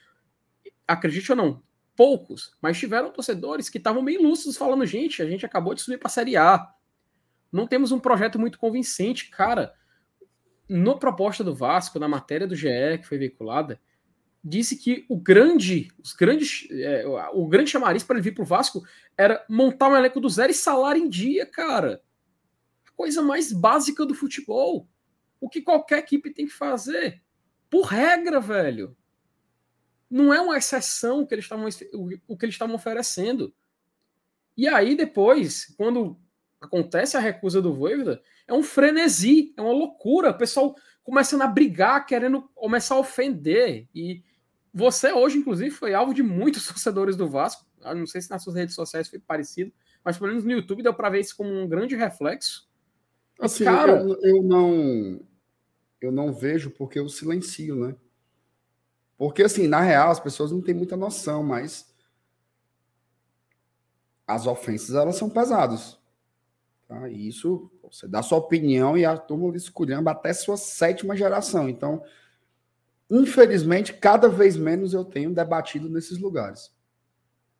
acredite 0.87 1.33
ou 1.33 1.37
não, 1.37 1.63
poucos, 1.97 2.57
mas 2.61 2.79
tiveram 2.79 3.11
torcedores 3.11 3.69
que 3.69 3.79
estavam 3.79 4.05
bem 4.05 4.19
lúcidos 4.19 4.57
falando, 4.57 4.87
gente, 4.87 5.21
a 5.21 5.27
gente 5.27 5.45
acabou 5.45 5.75
de 5.75 5.83
subir 5.83 5.99
para 5.99 6.09
a 6.09 6.11
Série 6.11 6.37
A. 6.37 6.73
Não 7.51 7.67
temos 7.67 7.93
um 7.93 7.99
projeto 7.99 8.39
muito 8.39 8.59
convincente, 8.59 9.29
cara 9.29 9.75
no 10.73 10.99
proposta 10.99 11.45
do 11.45 11.55
Vasco, 11.55 11.99
na 11.99 12.09
matéria 12.09 12.47
do 12.47 12.57
GE 12.57 12.99
que 12.99 13.07
foi 13.07 13.19
veiculada, 13.19 13.79
disse 14.43 14.77
que 14.77 15.05
o 15.09 15.17
grande, 15.17 15.93
os 16.03 16.15
grandes, 16.15 16.67
é, 16.71 17.05
o 17.33 17.47
grande 17.47 17.71
chamariz 17.71 18.03
para 18.03 18.17
ele 18.17 18.25
vir 18.25 18.35
para 18.35 18.43
o 18.43 18.47
Vasco 18.47 18.83
era 19.17 19.45
montar 19.49 19.89
um 19.89 19.97
elenco 19.97 20.19
do 20.19 20.31
zero 20.31 20.51
e 20.51 20.55
salário 20.55 21.03
em 21.03 21.09
dia, 21.09 21.45
cara. 21.45 22.03
A 22.89 22.91
coisa 22.93 23.21
mais 23.21 23.53
básica 23.53 24.07
do 24.07 24.15
futebol. 24.15 24.89
O 25.39 25.49
que 25.49 25.61
qualquer 25.61 25.99
equipe 25.99 26.33
tem 26.33 26.47
que 26.47 26.53
fazer. 26.53 27.23
Por 27.69 27.83
regra, 27.83 28.41
velho. 28.41 28.97
Não 30.11 30.33
é 30.33 30.41
uma 30.41 30.57
exceção 30.57 31.27
que 31.27 31.35
eles 31.35 31.45
estavam, 31.45 31.69
o 32.27 32.37
que 32.37 32.45
eles 32.47 32.55
estavam 32.55 32.75
oferecendo. 32.75 33.55
E 34.57 34.67
aí, 34.67 34.95
depois, 34.95 35.75
quando 35.77 36.19
acontece 36.63 37.17
a 37.17 37.21
recusa 37.21 37.61
do 37.61 37.75
Voivoda, 37.75 38.23
é 38.47 38.55
um 38.55 38.63
frenesi, 38.63 39.53
é 39.57 39.61
uma 39.61 39.73
loucura. 39.73 40.31
O 40.31 40.39
pessoal 40.39 40.75
começando 41.03 41.43
a 41.43 41.47
brigar, 41.47 42.07
querendo 42.07 42.43
começar 42.55 42.95
a 42.95 43.01
ofender. 43.01 43.89
E 43.95 44.23
você 44.73 45.13
hoje, 45.13 45.39
inclusive, 45.39 45.71
foi 45.71 45.93
alvo 45.93 46.15
de 46.15 46.23
muitos 46.23 46.65
torcedores 46.69 47.17
do 47.17 47.29
Vasco. 47.29 47.67
Eu 47.85 47.97
não 47.97 48.07
sei 48.07 48.23
se 48.23 48.31
nas 48.31 48.43
suas 48.43 48.55
redes 48.55 48.75
sociais 48.75 49.09
foi 49.09 49.19
parecido, 49.19 49.73
mas 50.05 50.17
pelo 50.17 50.31
menos 50.31 50.45
no 50.45 50.53
YouTube 50.53 50.83
deu 50.83 50.95
para 50.95 51.11
ver 51.11 51.21
isso 51.21 51.37
como 51.37 51.51
um 51.51 51.69
grande 51.69 51.97
reflexo. 51.97 52.71
Assim, 53.41 53.65
cara, 53.65 54.01
eu, 54.01 54.17
eu, 54.23 54.43
não 54.43 55.21
eu 56.01 56.13
não 56.13 56.33
vejo 56.33 56.71
porque 56.71 57.01
eu 57.01 57.09
silencio, 57.09 57.75
né? 57.75 57.97
Porque 59.19 59.43
assim, 59.43 59.67
na 59.67 59.81
real, 59.81 60.13
as 60.13 60.21
pessoas 60.21 60.53
não 60.53 60.61
têm 60.61 60.75
muita 60.75 60.97
noção, 60.97 61.43
mas 61.43 61.93
as 64.27 64.47
ofensas 64.47 64.95
elas 64.95 65.17
são 65.17 65.29
pesadas. 65.29 66.01
Tá? 66.93 67.09
E 67.09 67.27
isso, 67.27 67.71
você 67.83 68.07
dá 68.07 68.23
sua 68.23 68.37
opinião 68.37 68.99
e 68.99 69.05
a 69.07 69.17
turma 69.17 69.57
escolhendo 69.57 70.11
até 70.11 70.31
sua 70.35 70.59
sétima 70.59 71.17
geração. 71.17 71.67
Então, 71.67 72.03
infelizmente, 73.11 73.95
cada 73.95 74.29
vez 74.29 74.59
menos 74.59 74.93
eu 74.93 75.03
tenho 75.03 75.33
debatido 75.33 75.89
nesses 75.89 76.19
lugares. 76.19 76.71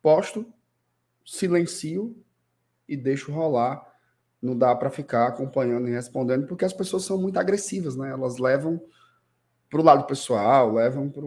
Posto, 0.03 0.45
silencio 1.25 2.15
e 2.87 2.95
deixo 2.95 3.31
rolar. 3.31 3.91
Não 4.39 4.55
dá 4.55 4.75
para 4.75 4.91
ficar 4.91 5.29
acompanhando 5.29 5.87
e 5.87 5.91
respondendo, 5.91 6.45
porque 6.45 6.65
as 6.65 6.73
pessoas 6.73 7.03
são 7.03 7.19
muito 7.19 7.39
agressivas, 7.39 7.95
né? 7.95 8.11
Elas 8.11 8.37
levam 8.37 8.79
para 9.67 9.81
o 9.81 9.83
lado 9.83 10.05
pessoal, 10.05 10.73
levam 10.73 11.09
para 11.09 11.25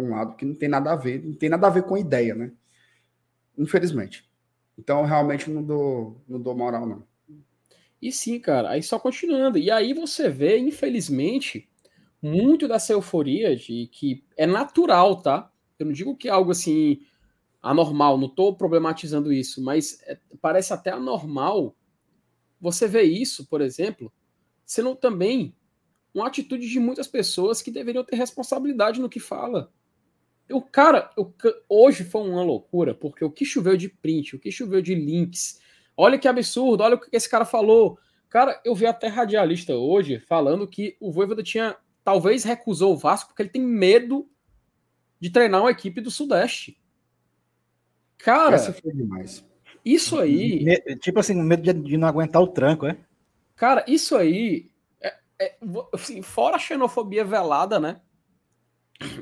um 0.00 0.10
lado 0.10 0.36
que 0.36 0.44
não 0.44 0.54
tem 0.54 0.68
nada 0.68 0.92
a 0.92 0.96
ver, 0.96 1.24
não 1.24 1.34
tem 1.34 1.48
nada 1.48 1.66
a 1.66 1.70
ver 1.70 1.82
com 1.82 1.96
a 1.96 2.00
ideia, 2.00 2.32
né? 2.32 2.52
Infelizmente. 3.58 4.30
Então, 4.78 5.04
realmente 5.04 5.50
não 5.50 5.64
dou, 5.64 6.22
não 6.28 6.40
dou 6.40 6.56
moral, 6.56 6.86
não. 6.86 7.09
E 8.00 8.10
sim, 8.10 8.38
cara, 8.38 8.70
aí 8.70 8.82
só 8.82 8.98
continuando. 8.98 9.58
E 9.58 9.70
aí 9.70 9.92
você 9.92 10.28
vê, 10.28 10.58
infelizmente, 10.58 11.68
muito 12.22 12.66
dessa 12.66 12.92
euforia 12.92 13.54
de 13.56 13.88
que 13.92 14.24
é 14.36 14.46
natural, 14.46 15.20
tá? 15.20 15.50
Eu 15.78 15.86
não 15.86 15.92
digo 15.92 16.16
que 16.16 16.28
é 16.28 16.30
algo 16.30 16.50
assim 16.50 17.00
anormal, 17.62 18.16
não 18.16 18.26
estou 18.26 18.56
problematizando 18.56 19.32
isso, 19.32 19.62
mas 19.62 20.00
é, 20.06 20.18
parece 20.40 20.72
até 20.72 20.90
anormal 20.90 21.76
você 22.60 22.86
vê 22.86 23.02
isso, 23.02 23.46
por 23.46 23.60
exemplo, 23.60 24.12
sendo 24.66 24.94
também 24.94 25.54
uma 26.14 26.26
atitude 26.26 26.68
de 26.68 26.78
muitas 26.78 27.08
pessoas 27.08 27.62
que 27.62 27.70
deveriam 27.70 28.04
ter 28.04 28.16
responsabilidade 28.16 29.00
no 29.00 29.08
que 29.08 29.20
fala. 29.20 29.72
O 30.50 30.60
cara, 30.60 31.10
o, 31.16 31.32
hoje 31.68 32.04
foi 32.04 32.28
uma 32.28 32.42
loucura, 32.42 32.94
porque 32.94 33.24
o 33.24 33.30
que 33.30 33.44
choveu 33.44 33.76
de 33.76 33.88
print, 33.88 34.36
o 34.36 34.38
que 34.38 34.50
choveu 34.50 34.82
de 34.82 34.94
links. 34.94 35.60
Olha 36.00 36.18
que 36.18 36.26
absurdo, 36.26 36.82
olha 36.82 36.94
o 36.94 36.98
que 36.98 37.14
esse 37.14 37.28
cara 37.28 37.44
falou. 37.44 37.98
Cara, 38.30 38.58
eu 38.64 38.74
vi 38.74 38.86
até 38.86 39.06
radialista 39.06 39.74
hoje 39.74 40.18
falando 40.18 40.66
que 40.66 40.96
o 40.98 41.12
Voivoda 41.12 41.42
tinha 41.42 41.76
talvez 42.02 42.42
recusou 42.42 42.94
o 42.94 42.96
Vasco 42.96 43.28
porque 43.28 43.42
ele 43.42 43.50
tem 43.50 43.60
medo 43.60 44.26
de 45.20 45.28
treinar 45.28 45.60
uma 45.60 45.70
equipe 45.70 46.00
do 46.00 46.10
Sudeste. 46.10 46.80
Cara, 48.16 48.54
Essa 48.54 48.72
foi 48.72 48.94
demais. 48.94 49.44
Isso 49.84 50.18
aí. 50.18 50.64
Tipo 51.00 51.20
assim, 51.20 51.34
medo 51.34 51.62
de, 51.62 51.72
de 51.74 51.98
não 51.98 52.08
aguentar 52.08 52.40
o 52.40 52.48
tranco, 52.48 52.86
é? 52.86 52.96
Cara, 53.54 53.84
isso 53.86 54.16
aí. 54.16 54.70
É, 55.02 55.18
é, 55.38 55.56
assim, 55.92 56.22
fora 56.22 56.56
a 56.56 56.58
xenofobia 56.58 57.26
velada, 57.26 57.78
né? 57.78 58.00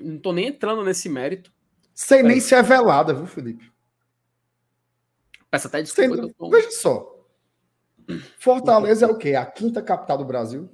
Não 0.00 0.16
tô 0.16 0.32
nem 0.32 0.46
entrando 0.46 0.84
nesse 0.84 1.08
mérito. 1.08 1.52
Sem 1.92 2.22
nem 2.22 2.38
se 2.38 2.54
é 2.54 2.62
velada, 2.62 3.12
viu, 3.12 3.26
Felipe? 3.26 3.68
Peça 5.50 5.68
até 5.68 5.82
desculpa. 5.82 6.16
Sem... 6.16 6.32
Tô... 6.32 6.50
Veja 6.50 6.70
só. 6.70 7.26
Fortaleza 8.38 9.06
é 9.06 9.08
o 9.08 9.16
quê? 9.16 9.34
A 9.34 9.44
quinta 9.44 9.82
capital 9.82 10.18
do 10.18 10.24
Brasil? 10.24 10.68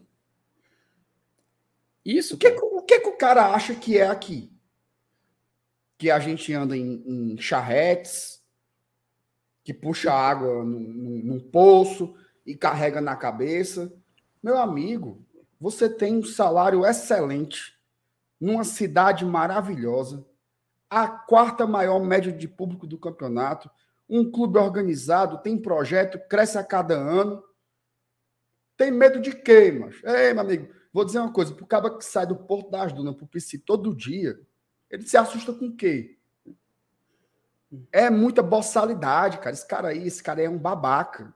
Isso. 2.04 2.34
O 2.34 2.38
que, 2.38 2.48
o 2.48 2.82
que, 2.82 3.00
que 3.00 3.08
o 3.08 3.16
cara 3.16 3.52
acha 3.52 3.74
que 3.74 3.98
é 3.98 4.06
aqui? 4.06 4.52
Que 5.98 6.10
a 6.10 6.18
gente 6.18 6.52
anda 6.52 6.76
em, 6.76 7.02
em 7.06 7.40
charretes, 7.40 8.42
que 9.64 9.72
puxa 9.72 10.12
água 10.12 10.64
num, 10.64 11.22
num 11.24 11.40
poço 11.40 12.14
e 12.44 12.54
carrega 12.54 13.00
na 13.00 13.16
cabeça. 13.16 13.92
Meu 14.42 14.58
amigo, 14.58 15.24
você 15.58 15.88
tem 15.88 16.18
um 16.18 16.24
salário 16.24 16.84
excelente 16.84 17.74
numa 18.38 18.64
cidade 18.64 19.24
maravilhosa, 19.24 20.26
a 20.90 21.08
quarta 21.08 21.66
maior 21.66 21.98
média 22.00 22.30
de 22.30 22.46
público 22.46 22.86
do 22.86 22.98
campeonato, 22.98 23.70
um 24.18 24.30
clube 24.30 24.58
organizado, 24.58 25.42
tem 25.42 25.60
projeto, 25.60 26.20
cresce 26.28 26.56
a 26.56 26.64
cada 26.64 26.94
ano. 26.94 27.42
Tem 28.76 28.90
medo 28.90 29.20
de 29.20 29.32
quê, 29.32 29.72
mas? 29.72 30.02
Ei, 30.04 30.32
meu 30.32 30.42
amigo, 30.42 30.72
vou 30.92 31.04
dizer 31.04 31.18
uma 31.18 31.32
coisa: 31.32 31.54
pro 31.54 31.66
cara 31.66 31.96
que 31.96 32.04
sai 32.04 32.26
do 32.26 32.36
Porto 32.36 32.70
das 32.70 32.92
Dunas 32.92 33.16
pro 33.16 33.26
PC 33.26 33.58
todo 33.58 33.94
dia, 33.94 34.38
ele 34.90 35.02
se 35.02 35.16
assusta 35.16 35.52
com 35.52 35.66
o 35.66 35.76
quê? 35.76 36.18
É 37.90 38.08
muita 38.08 38.42
boçalidade, 38.42 39.38
cara. 39.38 39.50
Esse 39.50 39.66
cara 39.66 39.88
aí, 39.88 40.06
esse 40.06 40.22
cara 40.22 40.40
aí 40.40 40.46
é 40.46 40.50
um 40.50 40.58
babaca. 40.58 41.34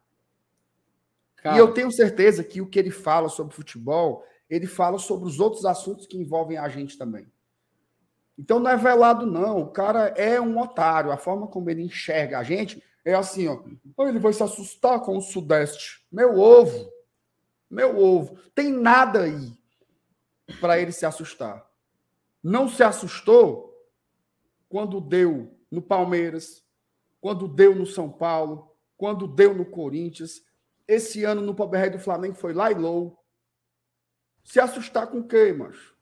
Cara. 1.37 1.57
E 1.57 1.59
eu 1.59 1.73
tenho 1.73 1.91
certeza 1.91 2.45
que 2.45 2.61
o 2.61 2.67
que 2.67 2.79
ele 2.79 2.91
fala 2.91 3.29
sobre 3.29 3.55
futebol, 3.55 4.25
ele 4.49 4.67
fala 4.67 4.99
sobre 4.99 5.29
os 5.29 5.41
outros 5.41 5.65
assuntos 5.65 6.07
que 6.07 6.17
envolvem 6.17 6.59
a 6.59 6.69
gente 6.69 6.97
também. 6.97 7.27
Então 8.39 8.61
não 8.61 8.71
é 8.71 8.77
velado, 8.77 9.27
não. 9.27 9.61
O 9.61 9.71
cara 9.71 10.09
é 10.17 10.41
um 10.41 10.59
otário. 10.61 11.11
A 11.11 11.17
forma 11.17 11.49
como 11.49 11.69
ele 11.69 11.83
enxerga 11.83 12.39
a 12.39 12.45
gente 12.45 12.83
é 13.05 13.15
assim, 13.15 13.49
ó. 13.49 13.63
Ele 14.07 14.21
vai 14.21 14.33
se 14.33 14.43
assustar 14.43 15.01
com 15.01 15.17
o 15.17 15.21
Sudeste. 15.21 16.07
Meu 16.11 16.39
ovo. 16.39 16.89
Meu 17.69 17.99
ovo. 17.99 18.39
Tem 18.55 18.71
nada 18.71 19.25
aí 19.25 19.53
para 20.61 20.79
ele 20.79 20.93
se 20.93 21.05
assustar. 21.05 21.67
Não 22.43 22.69
se 22.69 22.83
assustou 22.85 23.75
quando 24.69 25.01
deu 25.01 25.53
no 25.71 25.83
Palmeiras, 25.83 26.65
quando 27.21 27.49
deu 27.49 27.75
no 27.75 27.87
São 27.87 28.09
Paulo, 28.09 28.73
quando 28.97 29.27
deu 29.27 29.53
no 29.53 29.65
Corinthians. 29.65 30.43
Esse 30.87 31.25
ano 31.25 31.43
no 31.43 31.55
Pobre 31.55 31.91
do 31.91 31.99
Flamengo 31.99 32.37
foi 32.37 32.53
lá 32.55 32.71
e 32.71 32.75
low. 32.75 33.19
Se 34.45 34.61
assustar 34.61 35.09
com 35.09 35.23
quem, 35.23 35.53
macho? 35.53 35.98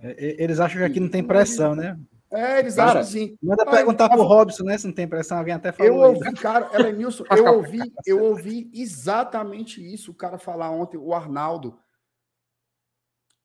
É, 0.00 0.42
eles 0.42 0.60
acham 0.60 0.78
que 0.78 0.84
aqui 0.84 1.00
não 1.00 1.08
tem 1.08 1.22
pressão, 1.22 1.74
né? 1.74 1.98
É, 2.30 2.58
eles 2.58 2.74
cara, 2.74 2.90
acham 2.90 3.00
assim. 3.00 3.38
Manda 3.42 3.64
perguntar 3.64 4.08
pro 4.08 4.22
Robson, 4.22 4.64
né? 4.64 4.76
Se 4.76 4.86
não 4.86 4.94
tem 4.94 5.08
pressão, 5.08 5.38
alguém 5.38 5.54
até 5.54 5.72
falou. 5.72 5.92
Eu 5.92 6.14
ouvi, 6.14 6.32
cara, 6.34 6.70
Elenilson, 6.74 7.24
eu 7.32 7.46
ouvi, 7.54 7.80
eu 8.06 8.22
ouvi 8.22 8.70
exatamente 8.74 9.82
isso 9.82 10.10
o 10.10 10.14
cara 10.14 10.38
falar 10.38 10.70
ontem, 10.70 10.98
o 10.98 11.14
Arnaldo. 11.14 11.78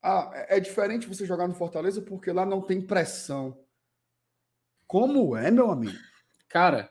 Ah, 0.01 0.29
é, 0.33 0.57
é 0.57 0.59
diferente 0.59 1.07
você 1.07 1.25
jogar 1.25 1.47
no 1.47 1.55
Fortaleza 1.55 2.01
porque 2.01 2.31
lá 2.31 2.45
não 2.45 2.61
tem 2.61 2.81
pressão. 2.81 3.57
Como 4.85 5.35
é, 5.35 5.49
meu 5.49 5.71
amigo? 5.71 5.97
Cara, 6.49 6.89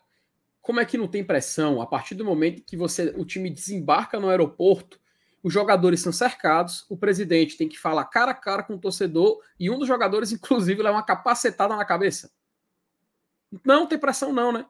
como 0.62 0.80
é 0.80 0.84
que 0.84 0.96
não 0.96 1.06
tem 1.06 1.22
pressão 1.22 1.82
a 1.82 1.86
partir 1.86 2.14
do 2.14 2.24
momento 2.24 2.64
que 2.64 2.76
você 2.76 3.12
o 3.16 3.24
time 3.24 3.50
desembarca 3.50 4.18
no 4.18 4.30
aeroporto, 4.30 4.98
os 5.42 5.52
jogadores 5.52 6.00
são 6.00 6.12
cercados, 6.12 6.86
o 6.88 6.96
presidente 6.96 7.56
tem 7.56 7.68
que 7.68 7.78
falar 7.78 8.04
cara 8.04 8.30
a 8.30 8.34
cara 8.34 8.62
com 8.62 8.74
o 8.74 8.78
torcedor 8.78 9.40
e 9.58 9.70
um 9.70 9.78
dos 9.78 9.88
jogadores, 9.88 10.30
inclusive, 10.32 10.82
leva 10.82 10.96
uma 10.96 11.02
capacetada 11.02 11.76
na 11.76 11.84
cabeça. 11.84 12.30
Não 13.64 13.86
tem 13.86 13.98
pressão, 13.98 14.32
não, 14.32 14.52
né? 14.52 14.64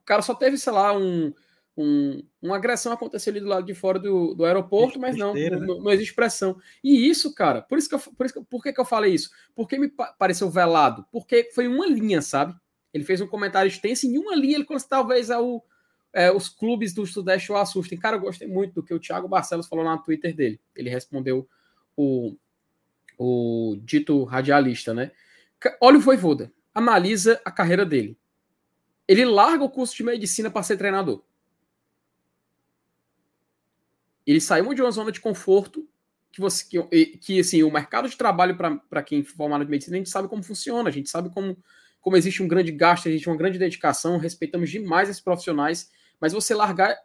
O 0.00 0.04
cara 0.04 0.22
só 0.22 0.34
teve, 0.34 0.58
sei 0.58 0.72
lá, 0.72 0.92
um, 0.92 1.32
um, 1.76 2.22
uma 2.42 2.56
agressão 2.56 2.92
aconteceu 2.92 3.30
ali 3.30 3.40
do 3.40 3.46
lado 3.46 3.64
de 3.64 3.74
fora 3.74 3.98
do, 3.98 4.34
do 4.34 4.44
aeroporto, 4.44 4.98
mas 4.98 5.16
não, 5.16 5.32
né? 5.32 5.48
não, 5.50 5.80
não, 5.80 5.92
existe 5.92 6.14
pressão. 6.14 6.60
E 6.82 7.08
isso, 7.08 7.32
cara, 7.34 7.62
por 7.62 7.78
isso 7.78 7.88
que 7.88 7.94
eu, 7.94 8.00
por, 8.00 8.26
isso 8.26 8.34
que, 8.34 8.44
por 8.44 8.62
que, 8.62 8.72
que 8.72 8.80
eu 8.80 8.84
falei 8.84 9.14
isso? 9.14 9.30
Porque 9.54 9.78
me 9.78 9.88
pareceu 10.18 10.50
velado? 10.50 11.06
Porque 11.12 11.50
foi 11.54 11.68
uma 11.68 11.86
linha, 11.86 12.20
sabe? 12.20 12.54
Ele 12.92 13.04
fez 13.04 13.20
um 13.20 13.26
comentário 13.26 13.68
extenso 13.68 14.06
em 14.06 14.18
uma 14.18 14.34
linha 14.34 14.56
ele 14.56 14.66
talvez 14.88 15.30
é 15.30 15.38
o, 15.38 15.62
é, 16.12 16.32
os 16.32 16.48
clubes 16.48 16.92
do 16.92 17.06
Sudeste 17.06 17.52
o 17.52 17.56
assustem. 17.56 17.98
Cara, 17.98 18.16
eu 18.16 18.20
gostei 18.20 18.48
muito 18.48 18.74
do 18.74 18.82
que 18.82 18.94
o 18.94 18.98
Thiago 18.98 19.28
Barcelos 19.28 19.68
falou 19.68 19.84
na 19.84 19.98
Twitter 19.98 20.34
dele. 20.34 20.60
Ele 20.74 20.90
respondeu 20.90 21.48
o, 21.96 22.36
o 23.18 23.76
dito 23.82 24.24
radialista, 24.24 24.94
né? 24.94 25.10
Olha 25.80 25.98
o 25.98 26.00
Voivoda, 26.00 26.52
analisa 26.74 27.40
a 27.44 27.50
carreira 27.50 27.84
dele. 27.84 28.16
Ele 29.06 29.24
larga 29.24 29.64
o 29.64 29.70
curso 29.70 29.96
de 29.96 30.04
medicina 30.04 30.50
para 30.50 30.62
ser 30.62 30.76
treinador. 30.76 31.22
Ele 34.26 34.40
saiu 34.40 34.72
de 34.74 34.82
uma 34.82 34.90
zona 34.90 35.10
de 35.10 35.20
conforto 35.20 35.88
que 36.30 36.40
você 36.40 36.64
que, 36.64 37.06
que 37.18 37.40
assim, 37.40 37.62
o 37.62 37.72
mercado 37.72 38.08
de 38.08 38.16
trabalho 38.16 38.56
para 38.56 39.02
quem 39.02 39.24
formado 39.24 39.64
de 39.64 39.70
medicina, 39.70 39.96
a 39.96 39.98
gente 39.98 40.10
sabe 40.10 40.28
como 40.28 40.42
funciona, 40.42 40.88
a 40.88 40.92
gente 40.92 41.08
sabe 41.08 41.30
como, 41.30 41.56
como 42.00 42.16
existe 42.16 42.42
um 42.42 42.48
grande 42.48 42.70
gasto, 42.70 43.06
existe 43.06 43.28
uma 43.28 43.36
grande 43.36 43.58
dedicação, 43.58 44.18
respeitamos 44.18 44.70
demais 44.70 45.08
esses 45.08 45.22
profissionais, 45.22 45.90
mas 46.20 46.32
você 46.32 46.54
largar 46.54 46.96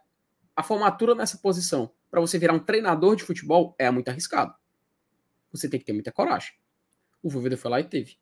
a 0.56 0.62
formatura 0.62 1.14
nessa 1.14 1.38
posição 1.38 1.92
para 2.10 2.20
você 2.20 2.38
virar 2.38 2.54
um 2.54 2.58
treinador 2.58 3.16
de 3.16 3.24
futebol 3.24 3.74
é 3.78 3.90
muito 3.90 4.08
arriscado. 4.08 4.54
Você 5.50 5.68
tem 5.68 5.80
que 5.80 5.86
ter 5.86 5.92
muita 5.92 6.12
coragem. 6.12 6.52
O 7.22 7.28
Voivoda 7.28 7.56
foi 7.56 7.70
lá 7.70 7.80
e 7.80 7.84
teve. 7.84 8.18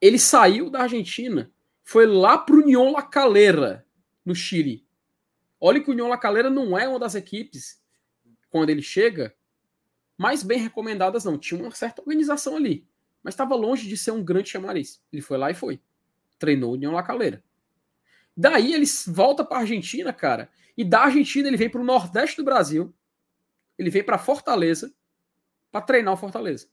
Ele 0.00 0.18
saiu 0.18 0.70
da 0.70 0.82
Argentina, 0.82 1.52
foi 1.82 2.06
lá 2.06 2.38
para 2.38 2.54
o 2.54 2.58
União 2.58 2.90
La 2.90 3.02
Calera, 3.02 3.86
no 4.24 4.34
Chile. 4.34 4.86
Olha 5.60 5.82
que 5.82 5.90
o 5.90 5.92
União 5.92 6.08
La 6.08 6.16
Calera 6.16 6.48
não 6.48 6.78
é 6.78 6.88
uma 6.88 6.98
das 6.98 7.14
equipes 7.14 7.82
quando 8.48 8.70
ele 8.70 8.82
chega, 8.82 9.34
mais 10.16 10.42
bem 10.42 10.58
recomendadas 10.58 11.24
não. 11.24 11.38
Tinha 11.38 11.60
uma 11.60 11.70
certa 11.70 12.02
organização 12.02 12.56
ali, 12.56 12.86
mas 13.22 13.34
estava 13.34 13.54
longe 13.54 13.88
de 13.88 13.96
ser 13.96 14.10
um 14.10 14.24
grande 14.24 14.50
chamariz. 14.50 15.02
Ele 15.12 15.22
foi 15.22 15.38
lá 15.38 15.50
e 15.50 15.54
foi. 15.54 15.80
Treinou 16.38 16.70
o 16.70 16.74
União 16.74 16.92
La 16.92 17.02
Calera. 17.02 17.42
Daí 18.36 18.72
ele 18.72 18.86
volta 19.08 19.44
para 19.44 19.58
Argentina, 19.58 20.12
cara, 20.12 20.50
e 20.76 20.84
da 20.84 21.02
Argentina 21.02 21.48
ele 21.48 21.56
vem 21.56 21.68
para 21.68 21.80
o 21.80 21.84
Nordeste 21.84 22.36
do 22.36 22.44
Brasil. 22.44 22.94
Ele 23.76 23.90
vem 23.90 24.04
para 24.04 24.18
Fortaleza 24.18 24.94
para 25.70 25.82
treinar 25.82 26.14
o 26.14 26.16
Fortaleza. 26.16 26.68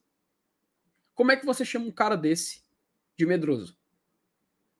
Como 1.13 1.31
é 1.31 1.35
que 1.35 1.45
você 1.45 1.65
chama 1.65 1.87
um 1.87 1.91
cara 1.91 2.15
desse 2.15 2.63
de 3.17 3.25
medroso? 3.25 3.77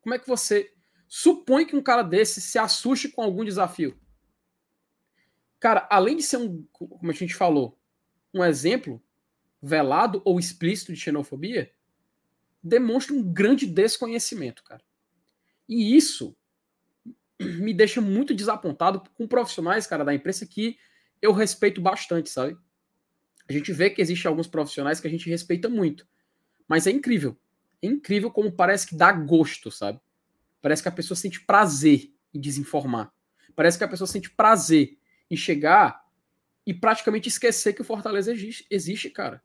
Como 0.02 0.14
é 0.14 0.20
que 0.20 0.28
você 0.28 0.74
supõe 1.08 1.66
que 1.66 1.76
um 1.76 1.82
cara 1.82 2.04
desse 2.04 2.40
se 2.40 2.60
assuste 2.60 3.10
com 3.10 3.22
algum 3.22 3.44
desafio? 3.44 3.99
Cara, 5.60 5.88
além 5.90 6.18
de 6.18 6.24
ser 6.24 6.38
um, 6.38 6.64
como 6.72 7.10
a 7.10 7.14
gente 7.14 7.34
falou, 7.34 7.80
um 8.34 8.44
exemplo 8.44 9.04
velado 9.62 10.22
ou 10.24 10.40
explícito 10.40 10.94
de 10.94 10.99
xenofobia, 10.99 11.74
demonstra 12.62 13.16
um 13.16 13.24
grande 13.24 13.66
desconhecimento, 13.66 14.64
cara. 14.64 14.84
E 15.68 15.98
isso 15.98 16.37
me 17.60 17.74
deixa 17.74 18.02
muito 18.02 18.34
desapontado 18.34 19.04
com 19.16 19.28
profissionais, 19.28 19.88
cara, 19.88 20.04
da 20.04 20.14
imprensa 20.14 20.46
que 20.46 20.78
eu 21.22 21.32
respeito 21.32 21.82
bastante, 21.82 22.30
sabe? 22.30 22.58
A 23.50 23.54
gente 23.54 23.72
vê 23.72 23.90
que 23.90 24.02
existe 24.02 24.28
alguns 24.28 24.48
profissionais 24.48 25.00
que 25.00 25.08
a 25.08 25.10
gente 25.10 25.30
respeita 25.30 25.70
muito. 25.70 26.08
Mas 26.68 26.86
é 26.86 26.92
incrível. 26.92 27.38
É 27.82 27.88
incrível 27.88 28.30
como 28.30 28.52
parece 28.52 28.88
que 28.88 28.96
dá 28.96 29.12
gosto, 29.12 29.72
sabe? 29.72 30.00
Parece 30.62 30.82
que 30.82 30.90
a 30.90 30.92
pessoa 30.92 31.16
sente 31.16 31.42
prazer 31.42 32.12
em 32.34 32.40
desinformar. 32.40 33.12
Parece 33.56 33.78
que 33.78 33.84
a 33.84 33.88
pessoa 33.88 34.08
sente 34.08 34.30
prazer 34.30 34.98
em 35.30 35.38
chegar 35.38 36.06
e 36.66 36.74
praticamente 36.74 37.30
esquecer 37.30 37.74
que 37.74 37.82
o 37.82 37.86
Fortaleza 37.86 38.34
existe, 38.70 39.10
cara. 39.10 39.42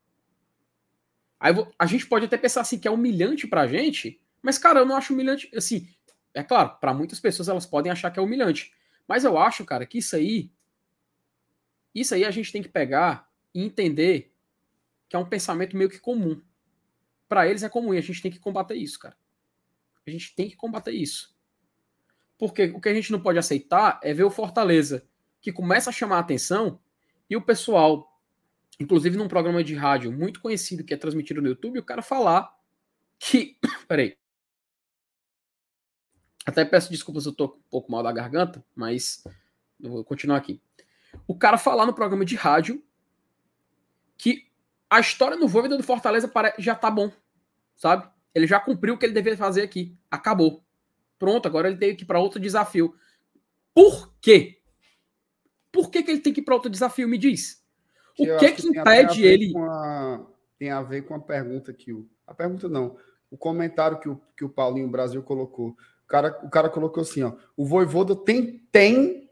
Aí 1.38 1.54
a 1.78 1.86
gente 1.86 2.06
pode 2.06 2.24
até 2.24 2.36
pensar 2.36 2.60
assim 2.62 2.78
que 2.78 2.88
é 2.88 2.90
humilhante 2.90 3.46
pra 3.46 3.66
gente, 3.66 4.20
mas 4.42 4.58
cara, 4.58 4.80
eu 4.80 4.86
não 4.86 4.96
acho 4.96 5.12
humilhante, 5.12 5.50
assim, 5.56 5.88
é 6.34 6.42
claro, 6.42 6.76
para 6.80 6.94
muitas 6.94 7.20
pessoas 7.20 7.48
elas 7.48 7.66
podem 7.66 7.90
achar 7.92 8.10
que 8.10 8.18
é 8.18 8.22
humilhante, 8.22 8.74
mas 9.06 9.24
eu 9.24 9.38
acho, 9.38 9.64
cara, 9.64 9.86
que 9.86 9.98
isso 9.98 10.16
aí 10.16 10.50
isso 11.94 12.14
aí 12.14 12.24
a 12.24 12.30
gente 12.30 12.52
tem 12.52 12.62
que 12.62 12.68
pegar 12.68 13.30
e 13.54 13.62
entender 13.62 14.32
que 15.08 15.16
é 15.16 15.18
um 15.18 15.28
pensamento 15.28 15.76
meio 15.76 15.90
que 15.90 15.98
comum. 15.98 16.40
Para 17.28 17.46
eles 17.46 17.62
é 17.62 17.68
comum 17.68 17.92
e 17.92 17.98
a 17.98 18.02
gente 18.02 18.22
tem 18.22 18.30
que 18.30 18.38
combater 18.38 18.74
isso, 18.74 18.98
cara. 18.98 19.16
A 20.06 20.10
gente 20.10 20.34
tem 20.34 20.48
que 20.48 20.56
combater 20.56 20.92
isso. 20.92 21.36
Porque 22.38 22.64
o 22.74 22.80
que 22.80 22.88
a 22.88 22.94
gente 22.94 23.12
não 23.12 23.20
pode 23.20 23.38
aceitar 23.38 24.00
é 24.02 24.12
ver 24.12 24.24
o 24.24 24.30
Fortaleza, 24.30 25.06
que 25.40 25.52
começa 25.52 25.90
a 25.90 25.92
chamar 25.92 26.16
a 26.16 26.20
atenção, 26.20 26.80
e 27.28 27.36
o 27.36 27.42
pessoal, 27.42 28.20
inclusive 28.80 29.16
num 29.16 29.28
programa 29.28 29.62
de 29.62 29.74
rádio 29.74 30.10
muito 30.10 30.40
conhecido 30.40 30.84
que 30.84 30.94
é 30.94 30.96
transmitido 30.96 31.40
no 31.40 31.48
YouTube, 31.48 31.78
o 31.78 31.84
cara 31.84 32.02
falar 32.02 32.52
que. 33.18 33.58
Peraí. 33.86 34.16
Até 36.44 36.64
peço 36.64 36.90
desculpas, 36.90 37.26
eu 37.26 37.32
tô 37.32 37.44
um 37.44 37.70
pouco 37.70 37.90
mal 37.90 38.02
da 38.02 38.12
garganta, 38.12 38.64
mas 38.74 39.22
eu 39.80 39.90
vou 39.90 40.04
continuar 40.04 40.36
aqui. 40.36 40.60
O 41.26 41.36
cara 41.36 41.56
falar 41.58 41.86
no 41.86 41.94
programa 41.94 42.24
de 42.24 42.34
rádio 42.34 42.82
que 44.16 44.46
a 44.88 45.00
história 45.00 45.36
no 45.36 45.48
Voivoda 45.48 45.76
do 45.76 45.82
Fortaleza 45.82 46.30
já 46.58 46.74
tá 46.74 46.90
bom, 46.90 47.10
sabe? 47.76 48.08
Ele 48.34 48.46
já 48.46 48.58
cumpriu 48.58 48.94
o 48.94 48.98
que 48.98 49.06
ele 49.06 49.14
devia 49.14 49.36
fazer 49.36 49.62
aqui. 49.62 49.96
Acabou. 50.10 50.64
Pronto, 51.18 51.46
agora 51.46 51.68
ele 51.68 51.76
tem 51.76 51.94
que 51.94 52.02
ir 52.02 52.06
para 52.06 52.18
outro 52.18 52.40
desafio. 52.40 52.94
Por 53.74 54.12
quê? 54.20 54.60
Por 55.70 55.90
que, 55.90 56.02
que 56.02 56.10
ele 56.10 56.20
tem 56.20 56.32
que 56.32 56.40
ir 56.40 56.44
para 56.44 56.54
outro 56.54 56.70
desafio? 56.70 57.08
Me 57.08 57.16
diz. 57.16 57.64
O 58.18 58.24
que 58.38 58.52
que, 58.52 58.62
que 58.62 58.68
impede 58.68 59.24
ele. 59.24 59.52
A, 59.56 60.20
tem 60.58 60.70
a 60.70 60.82
ver 60.82 61.02
com 61.02 61.14
a 61.14 61.20
pergunta 61.20 61.72
que 61.72 61.92
o. 61.92 62.08
A 62.26 62.34
pergunta 62.34 62.68
não. 62.68 62.96
O 63.30 63.36
comentário 63.36 63.98
que 63.98 64.08
o, 64.08 64.20
que 64.36 64.44
o 64.44 64.48
Paulinho 64.48 64.88
Brasil 64.88 65.22
colocou. 65.22 65.76
O 66.12 66.14
cara, 66.14 66.40
o 66.42 66.50
cara 66.50 66.68
colocou 66.68 67.00
assim: 67.00 67.22
ó, 67.22 67.32
o 67.56 67.64
Voivoda 67.64 68.14
tem, 68.14 68.58
tem 68.70 69.30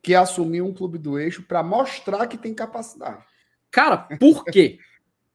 que 0.00 0.14
assumir 0.14 0.62
um 0.62 0.72
clube 0.72 0.96
do 0.96 1.18
eixo 1.18 1.42
para 1.42 1.60
mostrar 1.60 2.28
que 2.28 2.38
tem 2.38 2.54
capacidade. 2.54 3.24
Cara, 3.68 3.96
por 4.20 4.44
quê? 4.44 4.78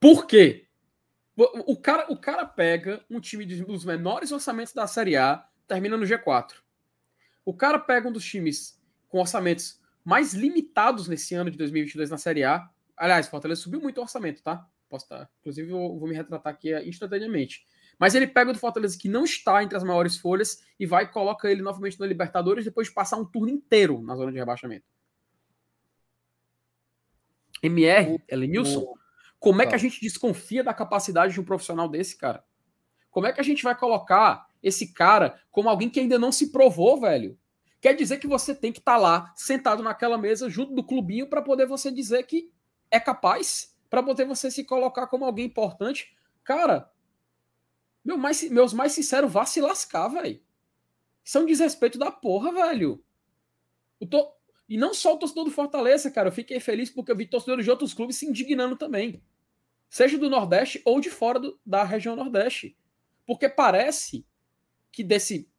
Por 0.00 0.26
quê? 0.26 0.66
O 1.36 1.76
cara, 1.76 2.06
o 2.10 2.16
cara 2.16 2.46
pega 2.46 3.04
um 3.10 3.20
time 3.20 3.44
dos 3.44 3.84
menores 3.84 4.32
orçamentos 4.32 4.72
da 4.72 4.86
Série 4.86 5.16
A, 5.16 5.46
termina 5.66 5.98
no 5.98 6.06
G4. 6.06 6.54
O 7.44 7.52
cara 7.52 7.78
pega 7.78 8.08
um 8.08 8.12
dos 8.12 8.24
times 8.24 8.80
com 9.06 9.20
orçamentos 9.20 9.78
mais 10.02 10.32
limitados 10.32 11.08
nesse 11.08 11.34
ano 11.34 11.50
de 11.50 11.58
2022 11.58 12.08
na 12.08 12.16
Série 12.16 12.44
A. 12.44 12.68
Aliás, 12.96 13.28
Fortaleza 13.28 13.60
subiu 13.60 13.82
muito 13.82 13.98
o 13.98 14.02
orçamento, 14.02 14.42
tá? 14.42 14.66
Posso 14.88 15.04
estar. 15.04 15.30
Inclusive, 15.40 15.70
eu 15.70 15.98
vou 15.98 16.08
me 16.08 16.14
retratar 16.14 16.54
aqui 16.54 16.74
instantaneamente. 16.88 17.66
Mas 17.98 18.14
ele 18.14 18.26
pega 18.26 18.50
o 18.50 18.52
do 18.52 18.58
Fortaleza 18.58 18.96
que 18.96 19.08
não 19.08 19.24
está 19.24 19.62
entre 19.62 19.76
as 19.76 19.82
maiores 19.82 20.16
folhas 20.16 20.62
e 20.78 20.86
vai 20.86 21.04
e 21.04 21.08
coloca 21.08 21.50
ele 21.50 21.62
novamente 21.62 21.98
na 21.98 22.06
Libertadores 22.06 22.64
depois 22.64 22.86
de 22.86 22.94
passar 22.94 23.16
um 23.16 23.24
turno 23.24 23.50
inteiro 23.50 24.00
na 24.02 24.14
zona 24.14 24.30
de 24.30 24.38
rebaixamento. 24.38 24.86
MR, 27.62 28.22
Elenilson, 28.28 28.94
como 29.40 29.62
é 29.62 29.66
que 29.66 29.74
a 29.74 29.78
gente 29.78 30.00
desconfia 30.00 30.62
da 30.62 30.72
capacidade 30.72 31.34
de 31.34 31.40
um 31.40 31.44
profissional 31.44 31.88
desse, 31.88 32.16
cara? 32.16 32.44
Como 33.10 33.26
é 33.26 33.32
que 33.32 33.40
a 33.40 33.44
gente 33.44 33.64
vai 33.64 33.76
colocar 33.76 34.46
esse 34.62 34.92
cara 34.92 35.40
como 35.50 35.68
alguém 35.68 35.90
que 35.90 35.98
ainda 35.98 36.18
não 36.18 36.30
se 36.30 36.52
provou, 36.52 37.00
velho? 37.00 37.38
Quer 37.80 37.94
dizer 37.94 38.18
que 38.18 38.26
você 38.26 38.54
tem 38.54 38.72
que 38.72 38.80
estar 38.80 38.94
tá 38.94 38.98
lá, 38.98 39.32
sentado 39.36 39.82
naquela 39.82 40.18
mesa, 40.18 40.50
junto 40.50 40.74
do 40.74 40.84
clubinho, 40.84 41.28
para 41.28 41.42
poder 41.42 41.66
você 41.66 41.90
dizer 41.90 42.24
que 42.24 42.50
é 42.90 42.98
capaz, 42.98 43.76
para 43.88 44.02
poder 44.02 44.24
você 44.24 44.50
se 44.50 44.64
colocar 44.64 45.06
como 45.06 45.24
alguém 45.24 45.46
importante. 45.46 46.16
Cara, 46.42 46.90
meu 48.08 48.16
mais, 48.16 48.42
meus 48.50 48.72
mais 48.72 48.92
sinceros, 48.92 49.30
vá 49.30 49.44
se 49.44 49.60
lascar, 49.60 50.08
velho. 50.08 50.40
Isso 51.22 51.36
é 51.36 51.44
desrespeito 51.44 51.98
da 51.98 52.10
porra, 52.10 52.50
velho. 52.50 53.04
E 54.66 54.78
não 54.78 54.94
só 54.94 55.14
o 55.14 55.18
torcedor 55.18 55.44
do 55.44 55.50
Fortaleza, 55.50 56.10
cara. 56.10 56.28
Eu 56.28 56.32
fiquei 56.32 56.58
feliz 56.58 56.88
porque 56.88 57.12
eu 57.12 57.16
vi 57.16 57.26
torcedores 57.26 57.66
de 57.66 57.70
outros 57.70 57.92
clubes 57.92 58.16
se 58.16 58.24
indignando 58.24 58.76
também. 58.76 59.22
Seja 59.90 60.16
do 60.16 60.30
Nordeste 60.30 60.80
ou 60.86 61.00
de 61.00 61.10
fora 61.10 61.38
do, 61.38 61.60
da 61.66 61.84
região 61.84 62.16
Nordeste. 62.16 62.74
Porque 63.26 63.46
parece 63.46 64.26
que 64.90 65.04
desse 65.04 65.50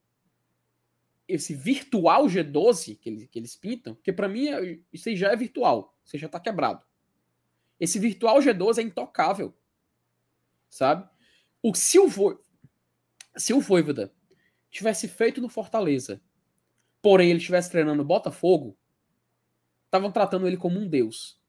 esse 1.27 1.53
virtual 1.53 2.25
G12 2.25 2.97
que 2.97 3.09
eles, 3.09 3.27
que 3.29 3.37
eles 3.37 3.55
pintam, 3.55 3.93
que 3.93 4.11
para 4.11 4.27
mim 4.27 4.47
é, 4.47 4.79
isso 4.91 5.15
já 5.15 5.31
é 5.31 5.35
virtual, 5.35 5.95
você 6.03 6.17
já 6.17 6.27
tá 6.27 6.39
quebrado. 6.39 6.83
Esse 7.79 7.99
virtual 7.99 8.39
G12 8.39 8.79
é 8.79 8.81
intocável. 8.81 9.55
Sabe? 10.67 11.07
O, 11.61 11.73
se, 11.73 11.99
o 11.99 12.07
Vo, 12.07 12.39
se 13.35 13.53
o 13.53 13.59
Voivoda 13.59 14.13
tivesse 14.69 15.07
feito 15.07 15.41
no 15.41 15.49
Fortaleza, 15.49 16.21
porém 17.01 17.29
ele 17.29 17.39
estivesse 17.39 17.69
treinando 17.69 17.97
no 17.97 18.05
Botafogo, 18.05 18.77
estavam 19.85 20.11
tratando 20.11 20.47
ele 20.47 20.57
como 20.57 20.79
um 20.79 20.87
deus. 20.87 21.39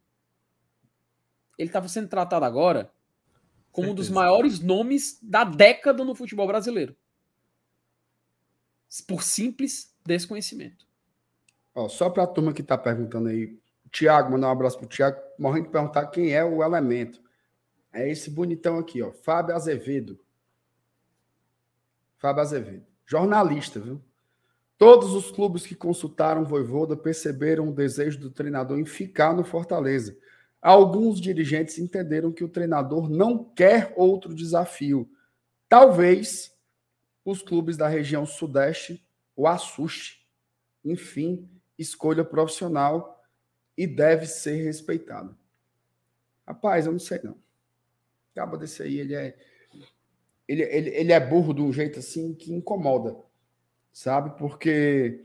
Ele 1.59 1.69
estava 1.69 1.89
sendo 1.89 2.09
tratado 2.09 2.45
agora 2.45 2.93
como 3.70 3.89
Certeza. 3.89 3.93
um 3.93 3.95
dos 3.95 4.09
maiores 4.11 4.61
nomes 4.61 5.19
da 5.23 5.45
década 5.45 6.05
no 6.05 6.15
futebol 6.15 6.47
brasileiro. 6.47 6.97
Por 9.07 9.23
simples 9.23 9.95
desconhecimento. 10.05 10.87
Ó, 11.74 11.89
só 11.89 12.11
para 12.11 12.24
a 12.24 12.27
turma 12.27 12.53
que 12.53 12.62
está 12.62 12.77
perguntando 12.77 13.28
aí, 13.28 13.57
Tiago, 13.93 14.32
mandar 14.32 14.49
um 14.49 14.53
abraço 14.53 14.78
para 14.78 14.87
o 14.87 14.89
Tiago, 14.89 15.20
morrendo 15.39 15.66
de 15.66 15.73
perguntar 15.73 16.07
quem 16.07 16.32
é 16.32 16.45
o 16.45 16.65
elemento. 16.65 17.23
É 17.93 18.09
esse 18.09 18.31
bonitão 18.31 18.79
aqui, 18.79 19.03
ó, 19.03 19.12
Fábio 19.12 19.55
Azevedo. 19.55 20.19
Fábio 22.19 22.43
Azevedo. 22.43 22.87
Jornalista, 23.05 23.81
viu? 23.81 24.01
Todos 24.79 25.15
os 25.15 25.31
clubes 25.31 25.67
que 25.67 25.75
consultaram 25.75 26.45
Voivoda 26.45 26.97
perceberam 26.97 27.69
o 27.69 27.75
desejo 27.75 28.19
do 28.19 28.31
treinador 28.31 28.79
em 28.79 28.87
ficar 28.87 29.35
no 29.35 29.45
Fortaleza. 29.45 30.17
Alguns 30.62 31.21
dirigentes 31.21 31.79
entenderam 31.79 32.33
que 32.33 32.45
o 32.45 32.49
treinador 32.49 33.09
não 33.11 33.45
quer 33.45 33.93
outro 33.97 34.35
desafio. 34.35 35.11
Talvez 35.69 36.57
os 37.25 37.43
clubes 37.43 37.77
da 37.77 37.89
região 37.89 38.25
Sudeste 38.25 39.05
o 39.37 39.47
assuste. 39.47 40.27
Enfim, 40.85 41.49
escolha 41.79 42.25
profissional 42.25 43.23
e 43.77 43.87
deve 43.87 44.27
ser 44.27 44.62
respeitado. 44.62 45.37
Rapaz, 46.47 46.87
eu 46.87 46.93
não 46.93 46.99
sei 46.99 47.21
não. 47.23 47.37
Acaba 48.41 48.57
desse 48.57 48.83
aí, 48.83 48.99
ele 48.99 49.15
é 49.15 49.37
ele, 50.49 50.62
ele, 50.62 50.91
ele 50.91 51.12
é 51.12 51.21
burro 51.21 51.55
de 51.55 51.62
um 51.62 51.73
jeito 51.73 51.99
assim 52.01 52.35
que 52.35 52.53
incomoda 52.53 53.17
sabe? 53.93 54.37
Porque 54.39 55.25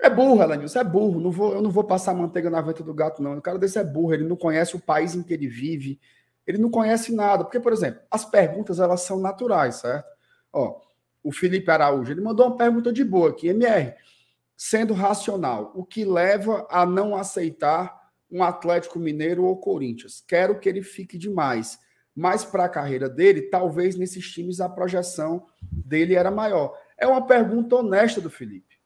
é 0.00 0.10
burro, 0.10 0.42
Elenilson, 0.42 0.80
é 0.80 0.84
burro. 0.84 1.20
Não 1.20 1.30
vou, 1.30 1.54
eu 1.54 1.62
não 1.62 1.70
vou 1.70 1.84
passar 1.84 2.14
manteiga 2.14 2.50
na 2.50 2.60
venta 2.60 2.82
do 2.82 2.94
gato, 2.94 3.22
não. 3.22 3.36
O 3.36 3.42
cara 3.42 3.58
desse 3.58 3.78
é 3.78 3.84
burro, 3.84 4.14
ele 4.14 4.24
não 4.24 4.36
conhece 4.36 4.76
o 4.76 4.80
país 4.80 5.14
em 5.14 5.22
que 5.22 5.32
ele 5.32 5.48
vive, 5.48 6.00
ele 6.46 6.58
não 6.58 6.70
conhece 6.70 7.14
nada. 7.14 7.44
Porque, 7.44 7.60
por 7.60 7.72
exemplo, 7.72 8.00
as 8.10 8.24
perguntas 8.24 8.78
elas 8.78 9.00
são 9.02 9.18
naturais, 9.18 9.76
certo? 9.76 10.08
Ó, 10.52 10.80
o 11.22 11.32
Felipe 11.32 11.70
Araújo, 11.70 12.12
ele 12.12 12.20
mandou 12.20 12.46
uma 12.46 12.56
pergunta 12.56 12.92
de 12.92 13.04
boa 13.04 13.30
aqui, 13.30 13.48
MR. 13.48 13.94
Sendo 14.56 14.94
racional, 14.94 15.72
o 15.74 15.84
que 15.84 16.04
leva 16.04 16.66
a 16.70 16.86
não 16.86 17.16
aceitar 17.16 18.04
um 18.30 18.42
Atlético 18.42 18.98
Mineiro 18.98 19.44
ou 19.44 19.56
Corinthians? 19.56 20.22
Quero 20.26 20.60
que 20.60 20.68
ele 20.68 20.82
fique 20.82 21.18
demais. 21.18 21.78
Mas 22.14 22.44
para 22.44 22.64
a 22.64 22.68
carreira 22.68 23.08
dele, 23.08 23.42
talvez 23.42 23.96
nesses 23.96 24.30
times 24.30 24.60
a 24.60 24.68
projeção 24.68 25.46
dele 25.60 26.14
era 26.14 26.30
maior. 26.30 26.78
É 26.96 27.06
uma 27.06 27.26
pergunta 27.26 27.76
honesta 27.76 28.20
do 28.20 28.30
Felipe. 28.30 28.78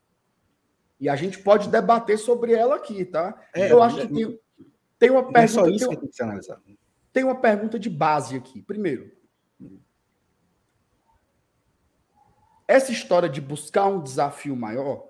E 0.98 1.08
a 1.08 1.14
gente 1.14 1.38
pode 1.38 1.68
debater 1.68 2.18
sobre 2.18 2.52
ela 2.52 2.76
aqui, 2.76 3.04
tá? 3.04 3.38
É, 3.54 3.70
Eu 3.70 3.82
acho 3.82 4.00
que 4.00 4.08
tem, 4.08 4.40
tem 4.98 5.10
uma 5.10 5.22
pergunta. 5.22 5.40
É 5.40 5.46
só 5.46 5.68
isso 5.68 5.86
tem, 5.86 5.94
que 5.94 6.00
tem 6.00 6.08
que 6.08 6.16
ser 6.16 6.22
analisado. 6.24 6.62
Tem 7.12 7.24
uma 7.24 7.40
pergunta 7.40 7.78
de 7.78 7.90
base 7.90 8.36
aqui. 8.36 8.62
Primeiro, 8.62 9.12
essa 12.66 12.92
história 12.92 13.28
de 13.28 13.40
buscar 13.40 13.86
um 13.86 14.02
desafio 14.02 14.56
maior, 14.56 15.06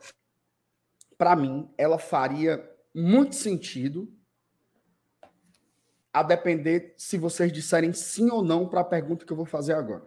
para 1.17 1.35
mim, 1.35 1.69
ela 1.77 1.99
faria 1.99 2.69
muito 2.95 3.35
sentido 3.35 4.13
a 6.21 6.23
depender 6.23 6.95
se 6.97 7.19
vocês 7.19 7.53
disserem 7.53 7.93
sim 7.93 8.31
ou 8.31 8.43
não 8.43 8.69
para 8.69 8.81
a 8.81 8.85
pergunta 8.85 9.25
que 9.25 9.33
eu 9.33 9.37
vou 9.37 9.47
fazer 9.47 9.75
agora. 9.75 10.07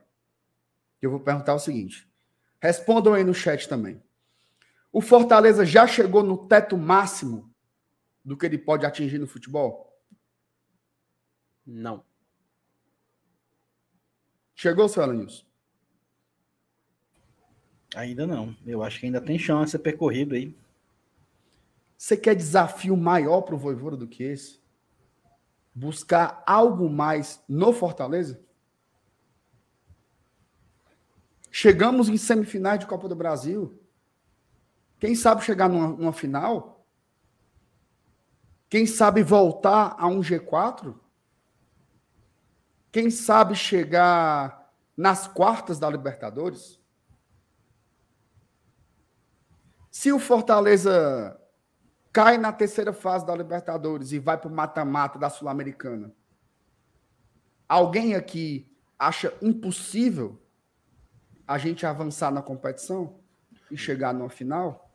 Eu 1.02 1.12
vou 1.12 1.20
perguntar 1.20 1.54
o 1.54 1.60
seguinte: 1.60 2.10
Respondam 2.62 3.14
aí 3.14 3.24
no 3.24 3.34
chat 3.34 3.68
também. 3.68 4.02
O 4.92 5.02
Fortaleza 5.02 5.66
já 5.66 5.88
chegou 5.88 6.22
no 6.22 6.48
teto 6.48 6.78
máximo 6.78 7.52
do 8.24 8.38
que 8.38 8.46
ele 8.46 8.58
pode 8.58 8.86
atingir 8.86 9.18
no 9.18 9.26
futebol? 9.26 10.00
Não. 11.66 12.04
Chegou, 14.54 14.88
seu 14.88 15.02
Alanils? 15.02 15.48
Ainda 17.96 18.28
não. 18.28 18.56
Eu 18.66 18.84
acho 18.84 19.00
que 19.00 19.08
ainda 19.08 19.20
tem 19.20 19.40
chance 19.40 19.66
de 19.66 19.72
ser 19.72 19.80
percorrido 19.80 20.36
aí. 20.36 20.56
Você 21.98 22.16
quer 22.16 22.36
desafio 22.36 22.96
maior 22.96 23.42
para 23.42 23.56
o 23.56 23.58
Voivoda 23.58 23.98
do 23.98 24.08
que 24.08 24.24
esse? 24.24 24.61
buscar 25.82 26.44
algo 26.46 26.88
mais 26.88 27.44
no 27.50 27.74
Fortaleza? 27.74 28.40
Chegamos 31.50 32.08
em 32.08 32.18
semifinais 32.18 32.80
de 32.80 32.86
Copa 32.86 33.10
do 33.10 33.16
Brasil. 33.16 33.84
Quem 35.00 35.16
sabe 35.16 35.44
chegar 35.44 35.68
numa, 35.68 35.88
numa 35.88 36.14
final? 36.14 36.86
Quem 38.70 38.86
sabe 38.86 39.24
voltar 39.24 39.96
a 39.98 40.06
um 40.06 40.22
G4? 40.22 40.96
Quem 42.92 43.10
sabe 43.10 43.56
chegar 43.56 44.72
nas 44.96 45.28
quartas 45.28 45.80
da 45.80 45.90
Libertadores? 45.90 46.80
Se 49.90 50.14
o 50.14 50.20
Fortaleza 50.20 51.41
cai 52.12 52.38
na 52.38 52.52
terceira 52.52 52.94
fase 52.94 53.26
da 53.26 53.36
Libertadores 53.36 54.12
e 54.12 54.20
vai 54.20 54.38
para 54.38 54.50
o 54.50 54.54
mata-mata 54.54 55.18
da 55.18 55.30
Sul-Americana, 55.30 56.12
alguém 57.68 58.16
aqui 58.16 58.70
acha 58.98 59.34
impossível 59.42 60.40
a 61.48 61.58
gente 61.58 61.86
avançar 61.86 62.32
na 62.32 62.42
competição 62.42 63.20
e 63.70 63.78
chegar 63.78 64.14
numa 64.14 64.30
final? 64.30 64.90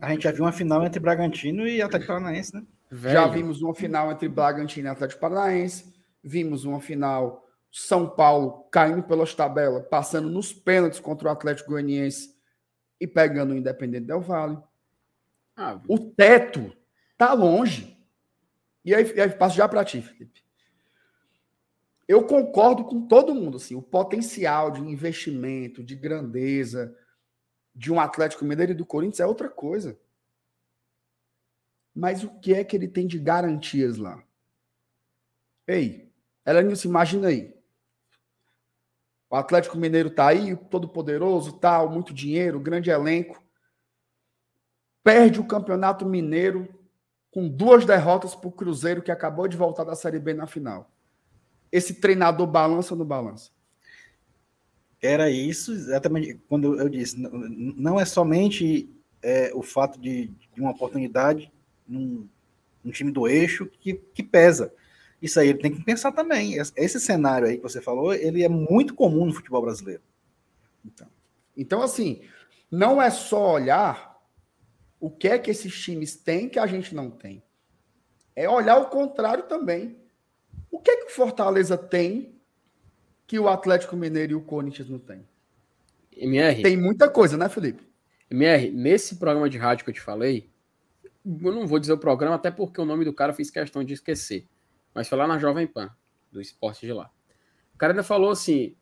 A 0.00 0.10
gente 0.10 0.24
já 0.24 0.32
viu 0.32 0.44
uma 0.44 0.52
final 0.52 0.84
entre 0.84 1.00
Bragantino 1.00 1.66
e 1.66 1.80
Atlético 1.80 2.12
Paranaense, 2.12 2.54
né? 2.54 2.64
Velho. 2.90 3.14
Já 3.14 3.26
vimos 3.26 3.62
uma 3.62 3.74
final 3.74 4.10
entre 4.10 4.28
Bragantino 4.28 4.88
e 4.88 4.90
Atlético 4.90 5.20
Paranaense. 5.20 5.94
Vimos 6.22 6.64
uma 6.64 6.80
final 6.80 7.46
São 7.72 8.08
Paulo 8.08 8.64
caindo 8.70 9.02
pelas 9.02 9.34
tabelas, 9.34 9.86
passando 9.88 10.28
nos 10.28 10.52
pênaltis 10.52 11.00
contra 11.00 11.28
o 11.28 11.30
Atlético 11.30 11.70
Goianiense 11.70 12.34
e 13.00 13.06
pegando 13.06 13.54
o 13.54 13.56
Independente 13.56 14.06
Del 14.06 14.20
Vale. 14.20 14.58
Ah, 15.56 15.80
o 15.88 15.98
teto 15.98 16.74
tá 17.18 17.32
longe. 17.32 17.98
E 18.84 18.94
aí, 18.94 19.20
aí 19.20 19.30
passo 19.30 19.56
já 19.56 19.68
para 19.68 19.84
ti, 19.84 20.00
Felipe. 20.00 20.42
Eu 22.08 22.26
concordo 22.26 22.84
com 22.84 23.06
todo 23.06 23.34
mundo, 23.34 23.56
assim, 23.56 23.74
o 23.74 23.82
potencial 23.82 24.70
de 24.70 24.80
investimento, 24.80 25.84
de 25.84 25.94
grandeza 25.94 26.96
de 27.74 27.92
um 27.92 28.00
Atlético 28.00 28.44
Mineiro 28.44 28.72
e 28.72 28.74
do 28.74 28.84
Corinthians 28.84 29.20
é 29.20 29.26
outra 29.26 29.48
coisa. 29.48 29.98
Mas 31.94 32.24
o 32.24 32.38
que 32.40 32.54
é 32.54 32.64
que 32.64 32.76
ele 32.76 32.88
tem 32.88 33.06
de 33.06 33.18
garantias 33.18 33.96
lá? 33.96 34.22
Ei, 35.66 36.10
se 36.76 36.88
imagina 36.88 37.28
aí. 37.28 37.54
O 39.28 39.36
Atlético 39.36 39.78
Mineiro 39.78 40.10
tá 40.10 40.26
aí, 40.26 40.56
todo 40.56 40.88
poderoso, 40.88 41.52
tal, 41.58 41.88
muito 41.88 42.12
dinheiro, 42.12 42.58
grande 42.58 42.90
elenco. 42.90 43.39
Perde 45.12 45.40
o 45.40 45.44
Campeonato 45.44 46.06
Mineiro 46.06 46.68
com 47.32 47.48
duas 47.48 47.84
derrotas 47.84 48.34
para 48.34 48.48
o 48.48 48.52
Cruzeiro, 48.52 49.02
que 49.02 49.10
acabou 49.10 49.48
de 49.48 49.56
voltar 49.56 49.82
da 49.82 49.96
Série 49.96 50.20
B 50.20 50.34
na 50.34 50.46
final. 50.46 50.88
Esse 51.72 51.94
treinador 51.94 52.46
balança 52.46 52.94
ou 52.94 52.98
não 52.98 53.04
balança? 53.04 53.50
Era 55.02 55.28
isso, 55.28 55.72
exatamente 55.72 56.40
quando 56.48 56.78
eu 56.78 56.88
disse. 56.88 57.16
Não 57.18 57.98
é 57.98 58.04
somente 58.04 58.88
é, 59.20 59.50
o 59.52 59.62
fato 59.62 59.98
de, 60.00 60.28
de, 60.54 60.60
uma 60.60 60.70
oportunidade 60.70 61.52
num, 61.88 62.28
num 62.84 62.92
time 62.92 63.10
do 63.10 63.26
eixo 63.26 63.66
que, 63.80 63.94
que 63.94 64.22
pesa 64.22 64.72
isso 65.20 65.38
aí 65.38 65.48
ele 65.48 65.58
tem 65.58 65.74
que 65.74 65.84
pensar 65.84 66.12
também. 66.12 66.54
Esse 66.54 66.98
cenário 66.98 67.46
aí 67.46 67.56
que 67.58 67.62
você 67.62 67.80
falou, 67.80 68.14
ele 68.14 68.42
é 68.42 68.48
muito 68.48 68.94
comum 68.94 69.26
no 69.26 69.34
futebol 69.34 69.60
brasileiro. 69.60 70.02
Então, 70.84 71.06
então 71.54 71.82
assim, 71.82 72.22
não 72.70 73.02
é 73.02 73.10
só 73.10 73.52
olhar 73.52 74.09
o 75.00 75.10
que 75.10 75.28
é 75.28 75.38
que 75.38 75.50
esses 75.50 75.74
times 75.74 76.14
têm 76.14 76.48
que 76.48 76.58
a 76.58 76.66
gente 76.66 76.94
não 76.94 77.10
tem. 77.10 77.42
É 78.36 78.48
olhar 78.48 78.76
o 78.76 78.86
contrário 78.86 79.44
também. 79.44 79.96
O 80.70 80.78
que 80.78 80.90
é 80.90 80.96
que 80.98 81.06
o 81.06 81.14
Fortaleza 81.14 81.76
tem 81.76 82.34
que 83.26 83.38
o 83.38 83.48
Atlético 83.48 83.96
Mineiro 83.96 84.32
e 84.32 84.34
o 84.34 84.40
Corinthians 84.40 84.88
não 84.88 84.98
têm? 84.98 85.26
MR. 86.16 86.62
Tem 86.62 86.76
muita 86.76 87.08
coisa, 87.08 87.36
né, 87.36 87.48
Felipe? 87.48 87.82
MR, 88.30 88.70
nesse 88.70 89.16
programa 89.16 89.48
de 89.48 89.58
rádio 89.58 89.84
que 89.84 89.90
eu 89.90 89.94
te 89.94 90.00
falei, 90.00 90.48
eu 91.24 91.52
não 91.52 91.66
vou 91.66 91.78
dizer 91.78 91.92
o 91.92 91.98
programa, 91.98 92.36
até 92.36 92.50
porque 92.50 92.80
o 92.80 92.84
nome 92.84 93.04
do 93.04 93.12
cara 93.12 93.32
fiz 93.32 93.50
questão 93.50 93.82
de 93.82 93.94
esquecer 93.94 94.46
mas 94.94 95.08
foi 95.08 95.18
lá 95.18 95.26
na 95.26 95.38
Jovem 95.38 95.66
Pan, 95.66 95.90
do 96.30 96.40
esporte 96.40 96.86
de 96.86 96.92
lá. 96.92 97.10
O 97.74 97.78
cara 97.78 97.92
ainda 97.92 98.02
falou 98.02 98.30
assim, 98.30 98.76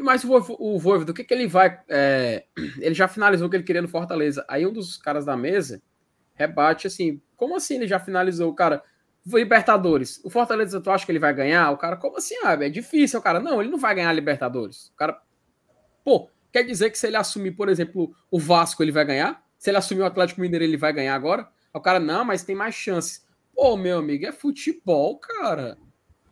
mas 0.00 0.24
o 0.24 0.78
Voivoda, 0.78 1.12
o 1.12 1.14
que, 1.14 1.24
que 1.24 1.32
ele 1.32 1.46
vai... 1.46 1.80
É, 1.88 2.44
ele 2.80 2.94
já 2.94 3.06
finalizou 3.08 3.46
o 3.46 3.50
que 3.50 3.56
ele 3.56 3.64
queria 3.64 3.82
no 3.82 3.88
Fortaleza. 3.88 4.44
Aí 4.48 4.66
um 4.66 4.72
dos 4.72 4.96
caras 4.96 5.24
da 5.24 5.36
mesa 5.36 5.80
rebate 6.34 6.86
assim, 6.86 7.20
como 7.36 7.56
assim 7.56 7.76
ele 7.76 7.86
já 7.86 7.98
finalizou? 7.98 8.50
O 8.50 8.54
cara, 8.54 8.82
Libertadores, 9.26 10.20
o 10.24 10.30
Fortaleza, 10.30 10.80
tu 10.80 10.90
acha 10.90 11.04
que 11.04 11.12
ele 11.12 11.18
vai 11.18 11.34
ganhar? 11.34 11.70
O 11.70 11.76
cara, 11.76 11.96
como 11.96 12.16
assim? 12.16 12.34
Ah, 12.44 12.52
é 12.54 12.68
difícil. 12.68 13.18
O 13.18 13.22
cara, 13.22 13.40
não, 13.40 13.60
ele 13.60 13.70
não 13.70 13.78
vai 13.78 13.94
ganhar 13.94 14.08
a 14.08 14.12
Libertadores. 14.12 14.88
O 14.88 14.96
cara, 14.96 15.20
pô, 16.04 16.30
quer 16.52 16.62
dizer 16.62 16.90
que 16.90 16.98
se 16.98 17.06
ele 17.06 17.16
assumir, 17.16 17.52
por 17.52 17.68
exemplo, 17.68 18.14
o 18.30 18.38
Vasco, 18.38 18.82
ele 18.82 18.92
vai 18.92 19.04
ganhar? 19.04 19.44
Se 19.58 19.70
ele 19.70 19.76
assumir 19.76 20.02
o 20.02 20.06
Atlético 20.06 20.40
Mineiro, 20.40 20.64
ele 20.64 20.76
vai 20.76 20.92
ganhar 20.92 21.14
agora? 21.14 21.48
O 21.74 21.80
cara, 21.80 22.00
não, 22.00 22.24
mas 22.24 22.42
tem 22.42 22.56
mais 22.56 22.74
chances. 22.74 23.26
Pô, 23.54 23.76
meu 23.76 23.98
amigo, 23.98 24.24
é 24.24 24.32
futebol, 24.32 25.18
cara. 25.18 25.76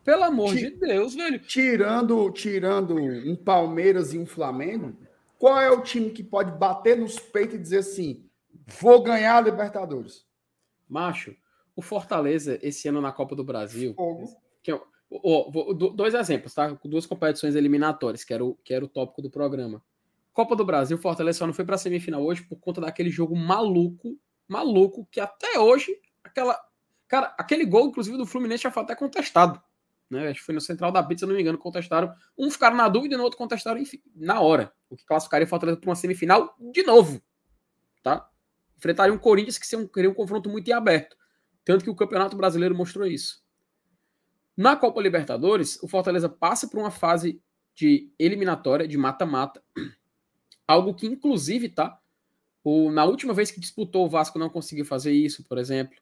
Pelo 0.07 0.23
amor 0.23 0.55
de 0.55 0.69
Deus, 0.69 1.15
velho. 1.15 1.37
Tirando, 1.37 2.31
tirando 2.31 2.95
um 2.95 3.35
Palmeiras 3.35 4.13
e 4.13 4.17
um 4.17 4.25
Flamengo, 4.25 4.97
qual 5.37 5.59
é 5.59 5.69
o 5.69 5.81
time 5.81 6.11
que 6.11 6.23
pode 6.23 6.49
bater 6.57 6.97
nos 6.97 7.19
peitos 7.19 7.55
e 7.55 7.59
dizer 7.59 7.79
assim: 7.79 8.25
vou 8.79 9.03
ganhar 9.03 9.35
a 9.35 9.41
Libertadores? 9.41 10.25
Macho, 10.87 11.35
o 11.75 11.81
Fortaleza, 11.81 12.57
esse 12.61 12.87
ano 12.87 13.01
na 13.01 13.11
Copa 13.11 13.35
do 13.35 13.43
Brasil. 13.43 13.93
Que 14.63 14.71
é, 14.71 14.81
oh, 15.09 15.73
dois 15.73 16.13
exemplos, 16.13 16.53
tá? 16.53 16.69
Duas 16.85 17.05
competições 17.05 17.53
eliminatórias, 17.53 18.23
que 18.23 18.33
era, 18.33 18.45
o, 18.45 18.55
que 18.63 18.73
era 18.73 18.85
o 18.85 18.87
tópico 18.87 19.21
do 19.21 19.29
programa. 19.29 19.83
Copa 20.31 20.55
do 20.55 20.63
Brasil, 20.63 20.97
Fortaleza 20.97 21.39
só 21.39 21.45
não 21.45 21.53
foi 21.53 21.65
para 21.65 21.77
semifinal 21.77 22.23
hoje 22.23 22.43
por 22.43 22.55
conta 22.61 22.79
daquele 22.79 23.09
jogo 23.09 23.35
maluco, 23.35 24.17
maluco, 24.47 25.05
que 25.11 25.19
até 25.19 25.59
hoje, 25.59 25.99
aquela 26.23 26.57
Cara, 27.07 27.33
aquele 27.37 27.65
gol, 27.65 27.87
inclusive, 27.87 28.17
do 28.17 28.25
Fluminense 28.25 28.63
já 28.63 28.71
foi 28.71 28.83
até 28.83 28.93
contestado. 28.93 29.61
Né? 30.09 30.29
Acho 30.29 30.39
que 30.39 30.45
foi 30.45 30.55
no 30.55 30.61
Central 30.61 30.91
da 30.91 31.03
Pizza, 31.03 31.25
se 31.25 31.25
não 31.25 31.35
me 31.35 31.41
engano, 31.41 31.57
contestaram. 31.57 32.13
Um 32.37 32.49
ficaram 32.49 32.75
na 32.75 32.87
dúvida 32.87 33.15
e 33.15 33.17
no 33.17 33.23
outro 33.23 33.37
contestaram 33.37 33.79
enfim, 33.79 34.01
na 34.15 34.39
hora. 34.39 34.71
O 34.89 34.95
que 34.95 35.05
classificaria 35.05 35.45
o 35.45 35.49
Fortaleza 35.49 35.77
para 35.77 35.89
uma 35.89 35.95
semifinal 35.95 36.55
de 36.71 36.83
novo. 36.83 37.21
Tá? 38.01 38.29
Enfrentaria 38.77 39.13
um 39.13 39.17
Corinthians 39.17 39.57
que 39.57 39.67
seria 39.67 40.09
um 40.09 40.13
confronto 40.13 40.49
muito 40.49 40.71
aberto. 40.71 41.17
Tanto 41.65 41.83
que 41.83 41.89
o 41.89 41.95
Campeonato 41.95 42.37
Brasileiro 42.37 42.75
mostrou 42.75 43.05
isso. 43.05 43.43
Na 44.55 44.75
Copa 44.75 45.01
Libertadores, 45.01 45.81
o 45.83 45.87
Fortaleza 45.87 46.29
passa 46.29 46.67
por 46.67 46.79
uma 46.79 46.89
fase 46.89 47.41
de 47.75 48.11
eliminatória, 48.17 48.87
de 48.87 48.97
mata-mata. 48.97 49.61
Algo 50.67 50.93
que, 50.93 51.05
inclusive, 51.05 51.69
tá? 51.69 51.99
O, 52.63 52.91
na 52.91 53.05
última 53.05 53.33
vez 53.33 53.51
que 53.51 53.59
disputou, 53.59 54.05
o 54.05 54.09
Vasco 54.09 54.39
não 54.39 54.49
conseguiu 54.49 54.85
fazer 54.85 55.11
isso, 55.11 55.43
por 55.43 55.57
exemplo 55.57 55.97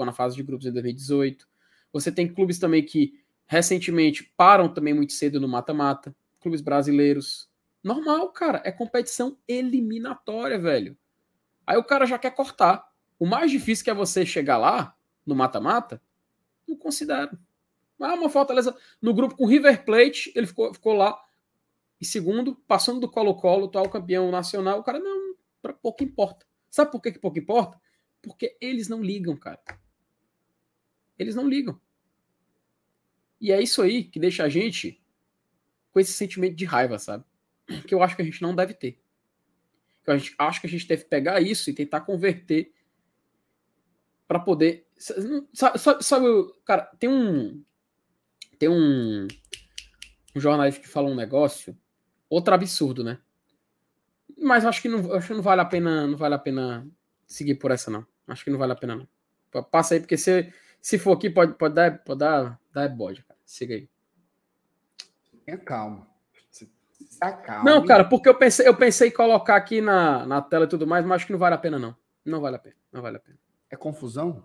ficou 0.00 0.06
na 0.06 0.12
fase 0.12 0.36
de 0.36 0.42
grupos 0.42 0.66
em 0.66 0.72
2018. 0.72 1.46
Você 1.92 2.12
tem 2.12 2.32
clubes 2.32 2.58
também 2.58 2.84
que 2.84 3.14
recentemente 3.46 4.32
param 4.36 4.72
também 4.72 4.94
muito 4.94 5.12
cedo 5.12 5.40
no 5.40 5.48
mata-mata, 5.48 6.14
clubes 6.40 6.60
brasileiros. 6.60 7.50
Normal, 7.82 8.30
cara, 8.30 8.62
é 8.64 8.70
competição 8.70 9.36
eliminatória, 9.48 10.58
velho. 10.58 10.96
Aí 11.66 11.76
o 11.76 11.84
cara 11.84 12.06
já 12.06 12.18
quer 12.18 12.34
cortar. 12.34 12.88
O 13.18 13.26
mais 13.26 13.50
difícil 13.50 13.84
que 13.84 13.90
é 13.90 13.94
você 13.94 14.24
chegar 14.24 14.58
lá, 14.58 14.96
no 15.26 15.34
mata-mata, 15.34 16.00
não 16.66 16.76
considero. 16.76 17.38
Ah, 18.00 18.14
uma 18.14 18.30
Fortaleza 18.30 18.74
no 19.00 19.12
grupo 19.12 19.36
com 19.36 19.46
River 19.46 19.84
Plate, 19.84 20.32
ele 20.34 20.46
ficou, 20.46 20.72
ficou 20.72 20.94
lá 20.94 21.20
e 22.00 22.04
segundo, 22.04 22.56
passando 22.66 22.98
do 22.98 23.10
Colo-Colo, 23.10 23.66
atual 23.66 23.88
campeão 23.90 24.30
nacional, 24.30 24.80
o 24.80 24.82
cara 24.82 24.98
não, 24.98 25.34
pra 25.60 25.74
pouco 25.74 26.02
importa. 26.02 26.46
Sabe 26.70 26.90
por 26.90 27.00
que, 27.00 27.12
que 27.12 27.18
pouco 27.18 27.38
importa? 27.38 27.78
Porque 28.22 28.56
eles 28.60 28.88
não 28.88 29.02
ligam, 29.02 29.36
cara. 29.36 29.60
Eles 31.20 31.34
não 31.34 31.46
ligam. 31.46 31.78
E 33.38 33.52
é 33.52 33.60
isso 33.60 33.82
aí 33.82 34.04
que 34.04 34.18
deixa 34.18 34.42
a 34.42 34.48
gente 34.48 34.98
com 35.92 36.00
esse 36.00 36.12
sentimento 36.12 36.56
de 36.56 36.64
raiva, 36.64 36.98
sabe? 36.98 37.24
Que 37.86 37.94
eu 37.94 38.02
acho 38.02 38.16
que 38.16 38.22
a 38.22 38.24
gente 38.24 38.40
não 38.40 38.54
deve 38.54 38.72
ter. 38.72 38.98
Que 40.02 40.10
a 40.10 40.16
gente 40.16 40.34
acho 40.38 40.62
que 40.62 40.66
a 40.66 40.70
gente 40.70 40.88
deve 40.88 41.04
pegar 41.04 41.38
isso 41.42 41.68
e 41.68 41.74
tentar 41.74 42.00
converter 42.00 42.72
para 44.26 44.40
poder. 44.40 44.88
Sabe, 45.52 45.78
sabe, 46.02 46.26
cara, 46.64 46.86
tem 46.98 47.10
um. 47.10 47.62
Tem 48.58 48.70
um, 48.70 49.28
um 50.34 50.40
jornalista 50.40 50.80
que 50.80 50.88
fala 50.88 51.10
um 51.10 51.14
negócio, 51.14 51.76
outro 52.30 52.54
absurdo, 52.54 53.04
né? 53.04 53.18
Mas 54.38 54.64
acho 54.64 54.80
que 54.80 54.88
não, 54.88 55.12
acho 55.12 55.28
que 55.28 55.34
não 55.34 55.42
vale 55.42 55.60
a 55.60 55.66
pena, 55.66 56.06
não 56.06 56.16
vale 56.16 56.34
a 56.34 56.38
pena 56.38 56.86
seguir 57.26 57.56
por 57.56 57.70
essa 57.70 57.90
não. 57.90 58.06
Acho 58.26 58.42
que 58.42 58.50
não 58.50 58.58
vale 58.58 58.72
a 58.72 58.76
pena 58.76 58.96
não. 58.96 59.62
Passa 59.64 59.94
aí 59.94 60.00
porque 60.00 60.16
você 60.16 60.52
se 60.80 60.98
for 60.98 61.16
aqui, 61.16 61.28
pode, 61.28 61.54
pode 61.54 61.74
dar, 61.74 61.98
pode 61.98 62.20
dar, 62.20 62.60
dar 62.72 62.88
bode, 62.88 63.22
cara. 63.24 63.38
Siga 63.44 63.74
aí. 63.74 63.88
Tenha 65.44 65.58
calma. 65.58 66.08
Não, 67.64 67.84
cara, 67.84 68.04
porque 68.04 68.28
eu 68.28 68.34
pensei, 68.34 68.66
eu 68.66 68.74
pensei 68.74 69.08
em 69.08 69.12
colocar 69.12 69.56
aqui 69.56 69.80
na, 69.80 70.24
na 70.24 70.40
tela 70.40 70.64
e 70.64 70.68
tudo 70.68 70.86
mais, 70.86 71.04
mas 71.04 71.16
acho 71.16 71.26
que 71.26 71.32
não 71.32 71.38
vale 71.38 71.54
a 71.54 71.58
pena, 71.58 71.78
não. 71.78 71.94
Não 72.24 72.40
vale 72.40 72.56
a 72.56 72.58
pena. 72.58 72.76
Não 72.92 73.02
vale 73.02 73.16
a 73.16 73.20
pena. 73.20 73.38
É 73.68 73.76
confusão? 73.76 74.44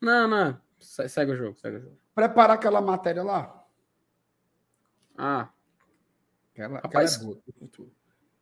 Não, 0.00 0.26
não. 0.26 0.60
Segue 0.78 1.32
o 1.32 1.36
jogo, 1.36 1.58
segue 1.58 1.76
o 1.76 1.80
jogo. 1.80 1.98
Preparar 2.14 2.56
aquela 2.56 2.80
matéria 2.80 3.22
lá. 3.22 3.64
Ah. 5.16 5.48
Aquela, 6.52 6.80
Rapaz, 6.80 7.16
aquela 7.16 7.32
é 7.32 7.34
boa. 7.34 7.88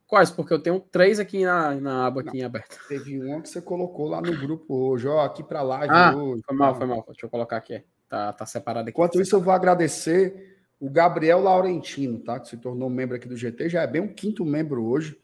Quais? 0.06 0.30
Porque 0.30 0.52
eu 0.52 0.58
tenho 0.60 0.78
três 0.78 1.18
aqui 1.18 1.44
na, 1.44 1.74
na 1.74 2.06
aba 2.06 2.20
aqui 2.20 2.42
aberta. 2.42 2.76
Teve 2.88 3.20
um 3.24 3.40
que 3.40 3.48
você 3.48 3.60
colocou 3.60 4.08
lá 4.08 4.20
no 4.20 4.38
grupo 4.38 4.72
hoje, 4.72 5.08
ó, 5.08 5.24
aqui 5.24 5.42
para 5.42 5.62
live 5.62 5.92
ah, 5.92 6.16
hoje. 6.16 6.42
Foi 6.46 6.56
mal, 6.56 6.74
foi 6.76 6.86
mal. 6.86 7.04
Deixa 7.08 7.26
eu 7.26 7.30
colocar 7.30 7.56
aqui. 7.56 7.82
Tá, 8.08 8.32
tá 8.32 8.46
separado 8.46 8.88
aqui. 8.88 8.90
Enquanto 8.90 9.20
isso, 9.20 9.34
eu 9.34 9.40
vou 9.40 9.52
agradecer 9.52 10.56
o 10.78 10.88
Gabriel 10.88 11.40
Laurentino, 11.40 12.20
tá? 12.20 12.38
Que 12.38 12.48
se 12.48 12.56
tornou 12.56 12.88
membro 12.88 13.16
aqui 13.16 13.26
do 13.26 13.36
GT, 13.36 13.68
já 13.68 13.82
é 13.82 13.86
bem 13.86 14.00
um 14.00 14.14
quinto 14.14 14.44
membro 14.44 14.84
hoje. 14.84 15.20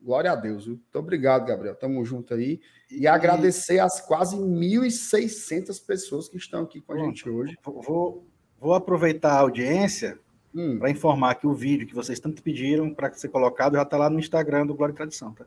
Glória 0.00 0.32
a 0.32 0.36
Deus, 0.36 0.64
viu? 0.64 0.76
Muito 0.76 0.98
obrigado, 0.98 1.46
Gabriel. 1.46 1.74
Tamo 1.74 2.02
junto 2.02 2.32
aí. 2.32 2.60
E, 2.90 3.02
e... 3.02 3.06
agradecer 3.06 3.78
as 3.78 4.00
quase 4.00 4.36
1.600 4.36 5.84
pessoas 5.84 6.28
que 6.28 6.38
estão 6.38 6.62
aqui 6.62 6.80
com 6.80 6.94
a 6.94 6.98
gente 6.98 7.28
hoje. 7.28 7.58
Vou, 7.62 8.26
vou 8.58 8.72
aproveitar 8.72 9.32
a 9.32 9.40
audiência 9.40 10.18
hum. 10.56 10.78
para 10.78 10.90
informar 10.90 11.34
que 11.34 11.46
o 11.46 11.52
vídeo 11.52 11.86
que 11.86 11.94
vocês 11.94 12.18
tanto 12.18 12.42
pediram 12.42 12.92
para 12.92 13.12
ser 13.12 13.28
colocado 13.28 13.74
já 13.74 13.82
está 13.82 13.98
lá 13.98 14.08
no 14.08 14.18
Instagram 14.18 14.66
do 14.66 14.74
Glória 14.74 14.92
e 14.92 14.96
Tradição, 14.96 15.32
tá? 15.32 15.44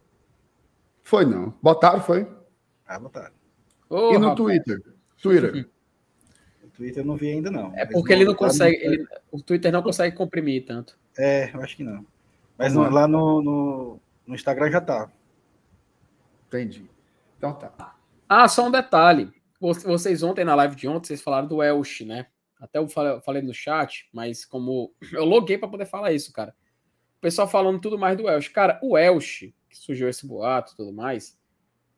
Foi 1.04 1.26
não. 1.26 1.54
Botaram, 1.62 2.02
foi? 2.02 2.28
Ah, 2.86 3.00
botaram. 3.00 3.34
Oh, 3.90 4.14
e 4.14 4.20
no 4.20 4.30
rapaz. 4.30 4.36
Twitter? 4.36 4.82
Twitter. 5.22 5.70
o 6.64 6.68
Twitter 6.70 7.02
eu 7.02 7.06
não 7.08 7.16
vi 7.16 7.32
ainda, 7.32 7.50
não. 7.50 7.76
É 7.76 7.86
porque 7.86 8.14
ele 8.14 8.26
não 8.26 8.36
consegue. 8.36 8.78
Ele, 8.78 9.08
o 9.32 9.42
Twitter 9.42 9.72
não 9.72 9.82
consegue 9.82 10.16
comprimir 10.16 10.66
tanto. 10.66 10.98
É, 11.18 11.50
eu 11.54 11.62
acho 11.62 11.76
que 11.76 11.84
não. 11.84 12.06
Mas 12.58 12.74
no, 12.74 12.88
lá 12.90 13.08
no, 13.08 13.42
no, 13.42 14.00
no, 14.28 14.36
Instagram 14.36 14.70
já 14.70 14.82
tá. 14.82 15.10
Entendi. 16.48 16.86
Então 17.38 17.54
tá. 17.54 17.96
Ah, 18.28 18.48
só 18.48 18.68
um 18.68 18.72
detalhe. 18.72 19.32
Vocês 19.60 20.22
ontem, 20.24 20.46
na 20.46 20.56
live 20.56 20.76
de 20.76 20.88
ontem, 20.88 21.08
vocês 21.08 21.22
falaram 21.22 21.48
do 21.48 21.64
Elche, 21.64 22.06
né? 22.06 22.28
Até 22.60 22.78
eu 22.80 22.88
falei, 22.88 23.42
no 23.42 23.54
chat, 23.54 24.10
mas 24.14 24.46
como 24.46 24.94
eu 25.14 25.26
loguei 25.26 25.58
para 25.58 25.70
poder 25.70 25.86
falar 25.86 26.12
isso, 26.12 26.34
cara. 26.34 26.54
O 27.18 27.22
pessoal 27.22 27.48
falando 27.48 27.82
tudo 27.82 27.98
mais 27.98 28.18
do 28.18 28.30
Elche. 28.30 28.50
Cara, 28.50 28.80
o 28.82 28.98
Elche, 28.98 29.54
que 29.70 29.78
surgiu 29.78 30.10
esse 30.10 30.26
boato 30.26 30.74
e 30.74 30.76
tudo 30.78 30.94
mais, 30.94 31.38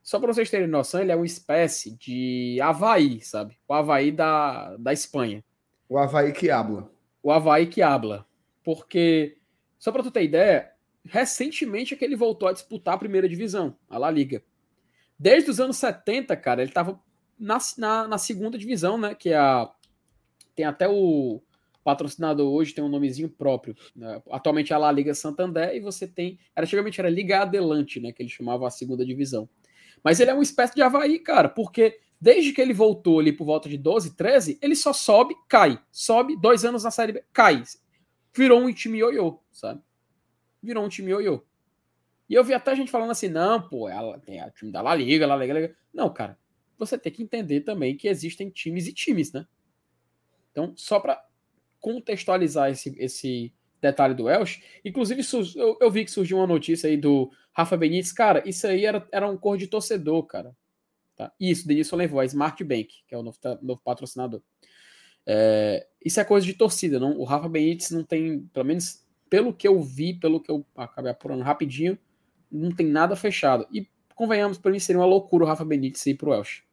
só 0.04 0.20
para 0.20 0.34
vocês 0.34 0.50
terem 0.50 0.68
noção, 0.68 1.02
ele 1.02 1.12
é 1.12 1.16
uma 1.16 1.26
espécie 1.26 1.96
de 1.96 2.60
Havaí, 2.62 3.22
sabe? 3.22 3.58
O 3.68 3.74
Havaí 3.74 4.12
da, 4.12 4.76
da 4.78 4.92
Espanha. 4.92 5.44
O 5.88 5.98
Havaí 5.98 6.32
que 6.32 6.50
habla. 6.50 6.92
O 7.22 7.32
Havaí 7.32 7.68
que 7.68 7.82
habla. 7.82 8.26
Porque, 8.64 9.38
só 9.78 9.92
para 9.92 10.04
tu 10.04 10.10
ter 10.10 10.24
ideia, 10.24 10.72
recentemente 11.06 11.94
é 11.94 11.98
que 11.98 12.06
ele 12.06 12.16
voltou 12.16 12.48
a 12.48 12.54
disputar 12.54 12.96
a 12.96 12.98
primeira 12.98 13.30
divisão, 13.30 13.76
a 13.90 13.98
La 13.98 14.10
Liga. 14.10 14.44
Desde 15.18 15.52
os 15.52 15.60
anos 15.60 15.78
70, 15.78 16.36
cara, 16.36 16.62
ele 16.62 16.72
estava 16.72 17.00
na, 17.38 17.58
na, 17.78 18.08
na, 18.08 18.18
segunda 18.18 18.58
divisão, 18.58 18.98
né? 18.98 19.14
Que 19.16 19.30
é 19.30 19.38
a. 19.38 19.70
Tem 20.56 20.66
até 20.66 20.88
o 20.88 21.42
patrocinador 21.84 22.52
hoje, 22.52 22.74
tem 22.74 22.84
um 22.84 22.90
nomezinho 22.90 23.30
próprio. 23.30 23.76
Né? 23.96 24.22
Atualmente 24.30 24.72
é 24.72 24.76
a 24.76 24.80
La 24.80 24.92
Liga 24.92 25.14
Santander, 25.14 25.76
e 25.76 25.80
você 25.80 26.08
tem. 26.08 26.40
Era, 26.56 26.66
antigamente 26.66 27.00
era 27.00 27.10
Liga 27.10 27.42
Adelante, 27.42 28.00
né? 28.00 28.12
Que 28.12 28.22
ele 28.22 28.30
chamava 28.30 28.68
a 28.68 28.72
segunda 28.72 29.06
divisão. 29.06 29.50
Mas 30.04 30.20
ele 30.20 30.32
é 30.32 30.34
uma 30.34 30.44
espécie 30.44 30.76
de 30.76 30.82
Havaí, 30.82 31.20
cara, 31.20 31.50
porque 31.50 32.00
desde 32.20 32.54
que 32.54 32.62
ele 32.62 32.74
voltou 32.74 33.20
ali 33.20 33.32
por 33.32 33.46
volta 33.46 33.68
de 33.68 33.78
12, 33.78 34.16
13, 34.16 34.60
ele 34.62 34.76
só 34.76 34.94
sobe, 34.94 35.36
cai. 35.48 35.80
Sobe, 35.92 36.40
dois 36.40 36.64
anos 36.66 36.84
na 36.84 36.92
Série 36.92 37.14
B, 37.14 37.24
cai. 37.34 37.64
Virou 38.34 38.62
um 38.62 38.74
time 38.74 39.00
ioiô, 39.00 39.40
sabe? 39.52 39.82
Virou 40.62 40.86
um 40.86 40.90
time 40.90 41.12
ioiô. 41.12 41.44
E 42.30 42.34
eu 42.34 42.44
vi 42.44 42.54
até 42.54 42.76
gente 42.76 42.90
falando 42.90 43.12
assim, 43.12 43.28
não, 43.28 43.62
pô, 43.62 43.90
tem 44.26 44.40
a 44.40 44.50
time 44.50 44.72
da 44.72 44.82
La 44.82 44.96
Liga, 44.96 45.28
La 45.28 45.36
Liga, 45.36 45.54
La 45.54 45.60
Liga. 45.60 45.76
Não, 45.94 46.12
cara, 46.14 46.38
você 46.78 46.98
tem 46.98 47.12
que 47.12 47.22
entender 47.22 47.62
também 47.62 47.98
que 47.98 48.08
existem 48.08 48.50
times 48.50 48.88
e 48.88 48.94
times, 48.94 49.34
né? 49.34 49.46
Então, 50.52 50.74
só 50.76 51.00
para 51.00 51.24
contextualizar 51.80 52.70
esse, 52.70 52.96
esse 53.00 53.54
detalhe 53.82 54.14
do 54.14 54.26
Welsh, 54.26 54.62
inclusive 54.86 55.22
eu, 55.56 55.78
eu 55.82 55.92
vi 55.92 56.06
que 56.06 56.12
surgiu 56.12 56.38
uma 56.38 56.48
notícia 56.48 56.90
aí 56.90 56.98
do 56.98 57.32
Rafa 57.52 57.76
Benítez, 57.76 58.12
cara, 58.12 58.48
isso 58.48 58.68
aí 58.68 58.86
era, 58.86 59.08
era 59.12 59.28
um 59.28 59.38
cor 59.38 59.58
de 59.58 59.68
torcedor, 59.68 60.24
cara. 60.24 60.56
Tá? 61.16 61.32
Isso, 61.40 61.68
Denilson 61.68 61.96
levou, 61.96 62.20
a 62.20 62.26
Smart 62.26 62.64
Bank, 62.64 62.88
que 63.08 63.14
é 63.14 63.18
o 63.18 63.24
novo, 63.24 63.38
novo 63.62 63.82
patrocinador. 63.84 64.42
É, 65.26 65.88
isso 66.04 66.20
é 66.20 66.24
coisa 66.24 66.46
de 66.46 66.54
torcida, 66.54 67.00
não? 67.00 67.18
O 67.18 67.24
Rafa 67.24 67.48
Benítez 67.48 67.92
não 67.92 68.04
tem, 68.04 68.42
pelo 68.54 68.66
menos 68.66 69.06
pelo 69.30 69.54
que 69.54 69.68
eu 69.68 69.82
vi, 69.82 70.14
pelo 70.14 70.42
que 70.42 70.52
eu 70.52 70.66
acabei 70.76 71.12
apurando 71.12 71.44
rapidinho, 71.44 71.98
não 72.52 72.72
tem 72.72 72.86
nada 72.86 73.16
fechado. 73.16 73.66
E 73.72 73.88
convenhamos, 74.14 74.58
para 74.58 74.72
mim 74.72 74.80
seria 74.80 75.00
uma 75.00 75.06
loucura 75.06 75.46
o 75.46 75.48
Rafa 75.48 75.64
Benítez 75.64 76.06
ir 76.06 76.16
pro 76.16 76.32
Welsh. 76.32 76.64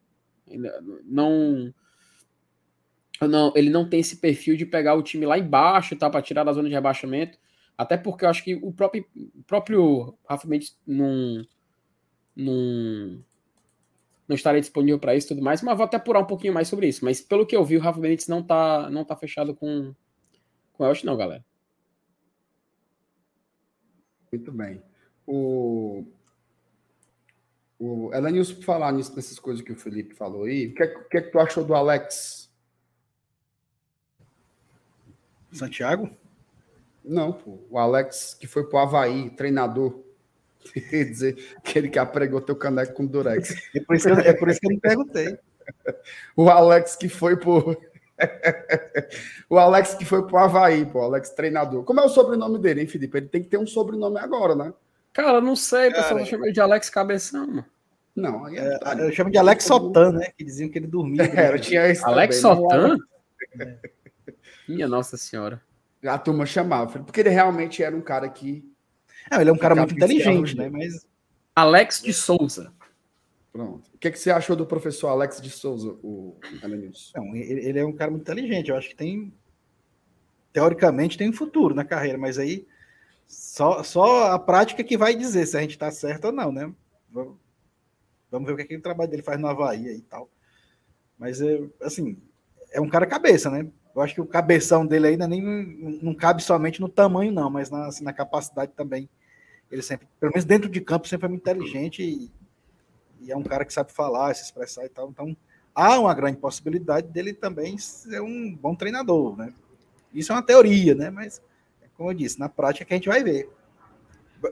Não, 1.05 1.73
não, 3.23 3.53
ele 3.57 3.71
não 3.71 3.89
tem 3.89 4.01
esse 4.01 4.17
perfil 4.17 4.57
de 4.57 4.67
pegar 4.67 4.95
o 4.95 5.03
time 5.03 5.27
lá 5.27 5.39
embaixo, 5.39 5.97
tá, 5.97 6.09
para 6.09 6.23
tirar 6.23 6.45
da 6.45 6.53
zona 6.53 6.69
de 6.69 6.75
rebaixamento 6.75 7.39
até 7.79 7.97
porque 7.97 8.25
eu 8.25 8.29
acho 8.29 8.43
que 8.43 8.57
o 8.57 8.73
próprio, 8.73 9.07
o 9.15 9.43
próprio 9.45 10.19
Rafa 10.29 10.49
Mendes 10.49 10.77
não, 10.85 11.47
não, 12.35 13.25
não 14.27 14.35
estaria 14.35 14.61
disponível 14.61 14.99
para 14.99 15.15
isso 15.15 15.29
e 15.29 15.31
tudo 15.31 15.43
mais, 15.43 15.63
mas 15.63 15.77
vou 15.77 15.85
até 15.87 15.97
apurar 15.97 16.19
um 16.19 16.27
pouquinho 16.27 16.53
mais 16.53 16.67
sobre 16.67 16.89
isso. 16.89 17.05
Mas 17.05 17.21
pelo 17.21 17.47
que 17.47 17.57
eu 17.57 17.65
vi, 17.65 17.77
o 17.77 17.81
Rafa 17.81 18.01
Benítez 18.01 18.27
não 18.27 18.43
tá, 18.43 18.91
não 18.91 19.05
tá 19.05 19.15
fechado 19.15 19.55
com, 19.55 19.95
com 20.73 20.83
o 20.83 20.87
Elche, 20.89 21.07
não, 21.07 21.17
galera. 21.17 21.45
Muito 24.33 24.51
bem. 24.51 24.83
O, 25.25 26.05
o 27.79 28.13
Elenilson, 28.13 28.57
por 28.57 28.65
falar 28.65 28.91
nisso, 28.91 29.15
nessas 29.15 29.39
coisas 29.39 29.63
que 29.63 29.71
o 29.71 29.77
Felipe 29.77 30.17
falou 30.17 30.45
aí, 30.45 30.67
o 30.67 30.75
que, 30.75 30.83
é, 30.83 30.87
que, 30.89 31.17
é 31.17 31.23
que 31.23 31.31
tu 31.31 31.39
achou 31.39 31.65
do 31.65 31.77
Alex? 31.77 32.48
Santiago? 35.53 36.11
Não, 37.05 37.33
pô. 37.33 37.59
O 37.71 37.79
Alex, 37.79 38.37
que 38.39 38.47
foi 38.47 38.65
pro 38.65 38.79
Havaí, 38.79 39.31
treinador. 39.31 40.01
Quer 40.91 41.05
dizer, 41.05 41.55
aquele 41.57 41.89
que 41.89 41.99
apregou 41.99 42.41
teu 42.41 42.57
caneco 42.57 42.93
com 42.93 43.07
Durex. 43.07 43.55
É 43.75 43.81
por 43.81 43.97
isso 43.97 44.07
que 44.07 44.13
eu, 44.13 44.19
é 44.19 44.33
por 44.33 44.49
isso 44.49 44.61
que 44.61 44.67
eu 44.67 44.73
não 44.73 44.81
perguntei. 44.81 45.39
o 46.37 46.51
Alex 46.51 46.97
que 46.97 47.09
foi 47.09 47.37
pro. 47.37 47.81
o 49.49 49.59
Alex 49.59 49.95
que 49.95 50.05
foi 50.05 50.27
pro 50.27 50.37
Havaí, 50.37 50.85
pô. 50.85 51.01
Alex 51.03 51.31
treinador. 51.31 51.85
Como 51.85 52.01
é 52.01 52.05
o 52.05 52.09
sobrenome 52.09 52.59
dele, 52.59 52.83
hein, 52.83 52.87
Felipe? 52.87 53.17
Ele 53.17 53.29
tem 53.29 53.43
que 53.43 53.49
ter 53.49 53.59
um 53.59 53.67
sobrenome 53.67 54.19
agora, 54.19 54.55
né? 54.55 54.73
Cara, 55.13 55.41
não 55.41 55.57
sei. 55.57 55.89
O 55.89 55.95
pessoal 55.95 56.27
chama 56.27 56.45
ele 56.47 56.53
de 56.53 56.61
Alex 56.61 56.91
Cabeção, 56.91 57.47
mano. 57.47 57.65
Não, 58.15 58.49
é, 58.49 58.57
é, 58.57 59.07
eu 59.07 59.13
chamo 59.13 59.31
de 59.31 59.39
Alex 59.39 59.65
Sotan, 59.65 60.11
né? 60.13 60.33
Que 60.37 60.45
diziam 60.45 60.69
que 60.69 60.79
ele 60.79 60.89
dormia. 60.89 61.23
É, 61.35 61.55
eu 61.55 61.61
tinha 61.61 61.87
esse 61.87 62.05
Alex 62.05 62.41
também, 62.41 62.57
Sotan? 62.57 62.97
É. 63.61 63.79
Minha 64.69 64.89
Nossa 64.89 65.17
Senhora 65.17 65.63
a 66.07 66.19
turma 66.19 66.47
chamava, 66.47 67.01
porque 67.01 67.21
ele 67.21 67.31
realmente 67.31 67.83
era 67.83 67.97
um 67.97 68.01
cara 68.01 68.29
que. 68.29 68.65
Não, 69.31 69.41
ele 69.41 69.51
é 69.51 69.53
um 69.53 69.59
cara 69.59 69.75
muito 69.75 69.95
inteligente, 69.95 70.57
né? 70.57 70.69
Mas. 70.69 71.07
Alex 71.57 72.03
de 72.03 72.13
Souza. 72.13 72.73
Pronto. 73.51 73.91
O 73.93 73.99
que, 73.99 74.09
é 74.09 74.11
que 74.11 74.19
você 74.19 74.31
achou 74.31 74.55
do 74.55 74.67
professor 74.67 75.09
Alex 75.09 75.41
de 75.41 75.51
Souza, 75.51 75.97
o 76.03 76.39
Não, 77.17 77.35
ele 77.35 77.79
é 77.79 77.85
um 77.85 77.93
cara 77.93 78.11
muito 78.11 78.23
inteligente. 78.23 78.71
Eu 78.71 78.77
acho 78.77 78.91
que 78.91 78.95
tem. 78.95 79.33
Teoricamente 80.53 81.19
tem 81.19 81.29
um 81.29 81.33
futuro 81.33 81.75
na 81.75 81.85
carreira, 81.85 82.17
mas 82.17 82.39
aí 82.39 82.67
só, 83.27 83.83
só 83.83 84.33
a 84.33 84.39
prática 84.39 84.83
que 84.83 84.97
vai 84.97 85.15
dizer 85.15 85.47
se 85.47 85.57
a 85.57 85.61
gente 85.61 85.73
está 85.73 85.91
certo 85.91 86.27
ou 86.27 86.33
não, 86.33 86.53
né? 86.53 86.73
Vamos 88.31 88.47
ver 88.47 88.53
o 88.53 88.57
que, 88.57 88.63
é 88.63 88.67
que 88.67 88.77
o 88.77 88.83
trabalho 88.83 89.11
dele 89.11 89.23
faz 89.23 89.39
no 89.39 89.49
Havaí 89.49 89.87
e 89.89 90.01
tal. 90.03 90.31
Mas, 91.19 91.41
é, 91.41 91.61
assim, 91.83 92.17
é 92.71 92.81
um 92.81 92.89
cara 92.89 93.07
cabeça, 93.07 93.51
né? 93.51 93.69
Eu 93.99 94.03
acho 94.03 94.15
que 94.15 94.21
o 94.21 94.27
cabeção 94.27 94.87
dele 94.87 95.09
ainda 95.09 95.27
nem 95.27 95.43
não 96.01 96.15
cabe 96.15 96.41
somente 96.41 96.81
no 96.81 96.89
tamanho, 96.89 97.33
não, 97.33 97.51
mas 97.51 97.69
na, 97.69 97.87
assim, 97.87 98.05
na 98.05 98.13
capacidade 98.13 98.71
também. 98.77 99.09
Ele 99.71 99.83
sempre, 99.83 100.07
pelo 100.21 100.31
menos 100.33 100.45
dentro 100.45 100.71
de 100.71 100.81
campo, 100.81 101.09
sempre 101.09 101.27
é 101.27 101.29
muito 101.29 101.43
inteligente 101.43 102.03
e, 102.03 102.31
e, 103.21 103.33
é 103.33 103.37
um 103.37 103.43
cara 103.43 103.65
que 103.65 103.73
sabe 103.73 103.93
falar, 103.93 104.33
se 104.35 104.45
expressar 104.45 104.85
e 104.85 104.89
tal. 104.89 105.11
Então, 105.11 105.37
há 105.75 105.99
uma 105.99 106.15
grande 106.15 106.39
possibilidade 106.39 107.09
dele 107.09 107.33
também 107.35 107.77
ser 107.77 108.21
um 108.23 108.55
bom 108.55 108.73
treinador, 108.73 109.37
né? 109.37 109.53
Isso 110.15 110.31
é 110.31 110.37
uma 110.37 110.43
teoria, 110.43 110.95
né? 110.95 111.11
Mas, 111.11 111.43
como 111.97 112.11
eu 112.11 112.15
disse, 112.15 112.39
na 112.39 112.49
prática 112.49 112.85
que 112.85 112.95
a 112.95 112.97
gente 112.97 113.09
vai 113.09 113.25
ver. 113.25 113.51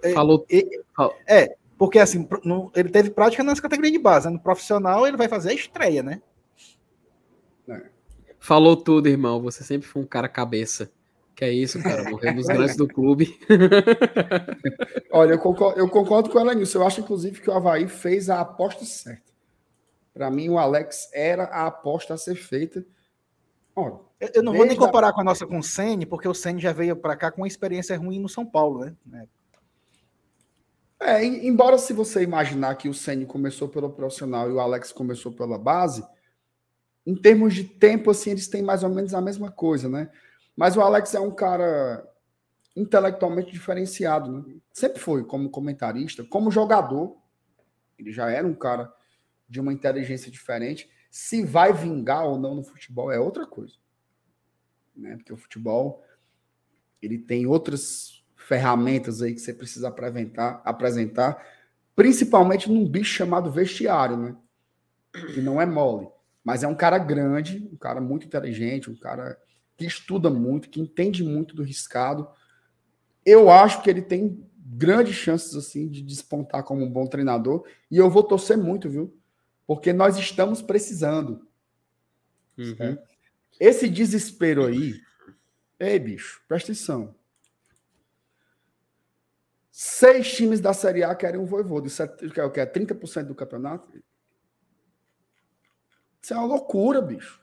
É, 0.03 0.13
Falou. 0.13 0.45
É, 0.51 1.45
é 1.45 1.57
porque 1.79 2.01
assim, 2.01 2.29
no, 2.43 2.73
ele 2.75 2.89
teve 2.89 3.11
prática 3.11 3.45
nas 3.45 3.61
categorias 3.61 3.93
de 3.93 3.99
base, 4.01 4.27
né? 4.27 4.33
no 4.33 4.41
profissional 4.41 5.07
ele 5.07 5.17
vai 5.17 5.29
fazer 5.29 5.51
a 5.51 5.55
estreia, 5.55 6.03
né? 6.03 6.21
É. 8.47 8.49
Falou 8.49 8.77
tudo, 8.77 9.09
irmão. 9.09 9.43
Você 9.43 9.65
sempre 9.65 9.89
foi 9.89 10.03
um 10.03 10.07
cara 10.07 10.29
cabeça. 10.29 10.91
Que 11.35 11.45
é 11.45 11.53
isso, 11.53 11.83
cara. 11.83 12.09
Morreu 12.09 12.35
nos 12.35 12.47
grandes 12.47 12.77
do 12.77 12.87
clube. 12.89 13.39
Olha, 15.13 15.33
eu 15.33 15.39
concordo, 15.39 15.79
eu 15.79 15.89
concordo 15.89 16.31
com 16.31 16.39
ela 16.39 16.55
nisso. 16.55 16.79
Eu 16.79 16.87
acho, 16.87 17.01
inclusive, 17.01 17.41
que 17.41 17.51
o 17.51 17.53
Havaí 17.53 17.89
fez 17.89 18.31
a 18.31 18.41
aposta 18.41 18.85
certa. 18.85 19.33
Para 20.15 20.31
mim, 20.31 20.49
o 20.49 20.59
Alex 20.59 21.11
era 21.13 21.45
a 21.45 21.67
aposta 21.67 22.15
a 22.15 22.17
ser 22.17 22.37
feita. 22.37 22.87
Olha, 23.75 23.99
eu 24.33 24.43
não 24.43 24.55
vou 24.55 24.65
nem 24.65 24.77
comparar 24.77 25.09
a... 25.09 25.13
com 25.13 25.21
a 25.21 25.25
nossa 25.25 25.47
com 25.47 25.59
o 25.59 25.63
Senni, 25.63 26.07
porque 26.07 26.27
o 26.27 26.33
Senni 26.33 26.61
já 26.61 26.73
veio 26.73 26.97
para 26.97 27.17
cá 27.17 27.31
com 27.31 27.43
uma 27.43 27.47
experiência 27.47 27.99
ruim 27.99 28.19
no 28.19 28.29
São 28.29 28.47
Paulo, 28.47 28.91
né? 29.05 29.27
É, 30.99 31.23
embora 31.23 31.77
se 31.77 31.93
você 31.93 32.23
imaginar 32.23 32.75
que 32.77 32.89
o 32.89 32.95
Senni 32.95 33.27
começou 33.27 33.69
pelo 33.69 33.91
profissional 33.91 34.49
e 34.49 34.55
o 34.55 34.61
Alex 34.61 34.93
começou 34.93 35.31
pela 35.31 35.59
base, 35.59 36.03
em 37.07 37.15
termos 37.15 37.55
de 37.55 37.63
tempo, 37.63 38.11
assim, 38.11 38.31
eles 38.31 38.49
têm 38.49 38.63
mais 38.63 38.83
ou 38.83 38.91
menos 38.91 39.15
a 39.15 39.21
mesma 39.21 39.51
coisa, 39.51 39.89
né? 39.89 40.11
Mas 40.57 40.77
o 40.77 40.81
Alex 40.81 41.15
é 41.15 41.21
um 41.21 41.31
cara 41.31 42.05
intelectualmente 42.75 43.53
diferenciado, 43.53 44.33
né? 44.33 44.57
Sempre 44.73 44.99
foi 44.99 45.25
como 45.25 45.49
comentarista, 45.49 46.25
como 46.25 46.51
jogador. 46.51 47.17
Ele 47.99 48.13
já 48.13 48.29
era 48.29 48.47
um 48.47 48.55
cara 48.55 48.93
de 49.49 49.61
uma 49.61 49.73
inteligência 49.73 50.31
diferente. 50.31 50.91
Se 51.11 51.45
vai 51.45 51.73
vingar 51.73 52.27
ou 52.27 52.39
não 52.39 52.57
no 52.57 52.65
futebol 52.65 53.13
é 53.13 53.19
outra 53.21 53.47
coisa, 53.47 53.75
né? 54.95 55.17
Porque 55.17 55.33
o 55.33 55.37
futebol 55.37 56.03
ele 57.01 57.19
tem 57.19 57.47
outras 57.47 58.25
ferramentas 58.35 59.23
aí 59.23 59.33
que 59.33 59.41
você 59.41 59.55
precisa 59.55 59.89
apresentar, 59.89 60.61
apresentar, 60.65 61.47
principalmente 61.95 62.71
num 62.71 62.87
bicho 62.87 63.15
chamado 63.15 63.51
vestiário, 63.51 64.17
né? 64.17 64.37
Que 65.33 65.41
não 65.41 65.61
é 65.61 65.67
mole, 65.67 66.09
mas 66.47 66.63
é 66.63 66.69
um 66.69 66.77
cara 66.77 66.97
grande, 66.97 67.69
um 67.73 67.77
cara 67.77 68.01
muito 68.01 68.25
inteligente, 68.25 68.89
um 68.89 68.95
cara 68.95 69.37
que 69.77 69.85
estuda 69.85 70.31
muito, 70.31 70.71
que 70.71 70.81
entende 70.81 71.25
muito 71.25 71.57
do 71.57 71.65
riscado. 71.65 72.29
Eu 73.25 73.51
acho 73.51 73.83
que 73.83 73.91
ele 73.91 74.01
tem 74.01 74.49
grandes 74.57 75.17
chances 75.17 75.57
assim 75.57 75.89
de 75.89 76.01
despontar 76.03 76.63
como 76.63 76.85
um 76.85 76.89
bom 76.89 77.05
treinador 77.05 77.67
e 77.91 77.97
eu 77.97 78.09
vou 78.09 78.23
torcer 78.23 78.57
muito, 78.57 78.89
viu? 78.89 79.13
Porque 79.67 79.93
nós 79.93 80.19
estamos 80.19 80.63
precisando. 80.63 81.45
Uhum. 82.57 82.97
Esse 83.59 83.89
desespero 83.89 84.67
aí, 84.67 84.95
ei 85.81 85.99
bicho, 85.99 86.45
presta 86.47 86.71
atenção. 86.71 87.13
Seis 89.73 90.33
times 90.33 90.61
da 90.61 90.73
Série 90.73 91.03
A 91.03 91.13
querem 91.13 91.41
um 91.41 91.45
voivô. 91.45 91.85
Isso 91.85 92.05
é, 92.05 92.17
é 92.37 92.45
o 92.45 92.53
que? 92.53 92.61
É 92.61 92.67
30% 92.67 93.25
do 93.25 93.35
campeonato? 93.35 94.01
Isso 96.27 96.35
é 96.35 96.39
uma 96.39 96.47
loucura, 96.47 97.01
bicho. 97.01 97.41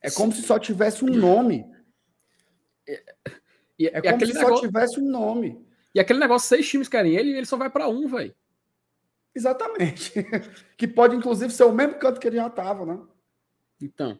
É 0.00 0.10
como 0.10 0.32
se 0.32 0.40
só 0.40 0.58
tivesse 0.58 1.04
um 1.04 1.08
nome. 1.14 1.70
E, 3.78 3.88
é 3.88 4.00
como 4.00 4.24
se 4.24 4.32
negócio... 4.32 4.56
só 4.56 4.60
tivesse 4.62 4.98
um 4.98 5.06
nome. 5.06 5.62
E 5.94 6.00
aquele 6.00 6.18
negócio, 6.18 6.48
seis 6.48 6.66
times 6.66 6.88
querem 6.88 7.14
ele 7.14 7.28
e 7.28 7.34
ele 7.34 7.44
só 7.44 7.58
vai 7.58 7.68
para 7.68 7.88
um, 7.88 8.08
velho. 8.08 8.34
Exatamente. 9.34 10.14
que 10.78 10.88
pode, 10.88 11.14
inclusive, 11.14 11.52
ser 11.52 11.64
o 11.64 11.74
mesmo 11.74 11.98
canto 11.98 12.18
que 12.18 12.26
ele 12.26 12.36
já 12.36 12.46
estava, 12.46 12.86
né? 12.86 12.98
Então. 13.82 14.18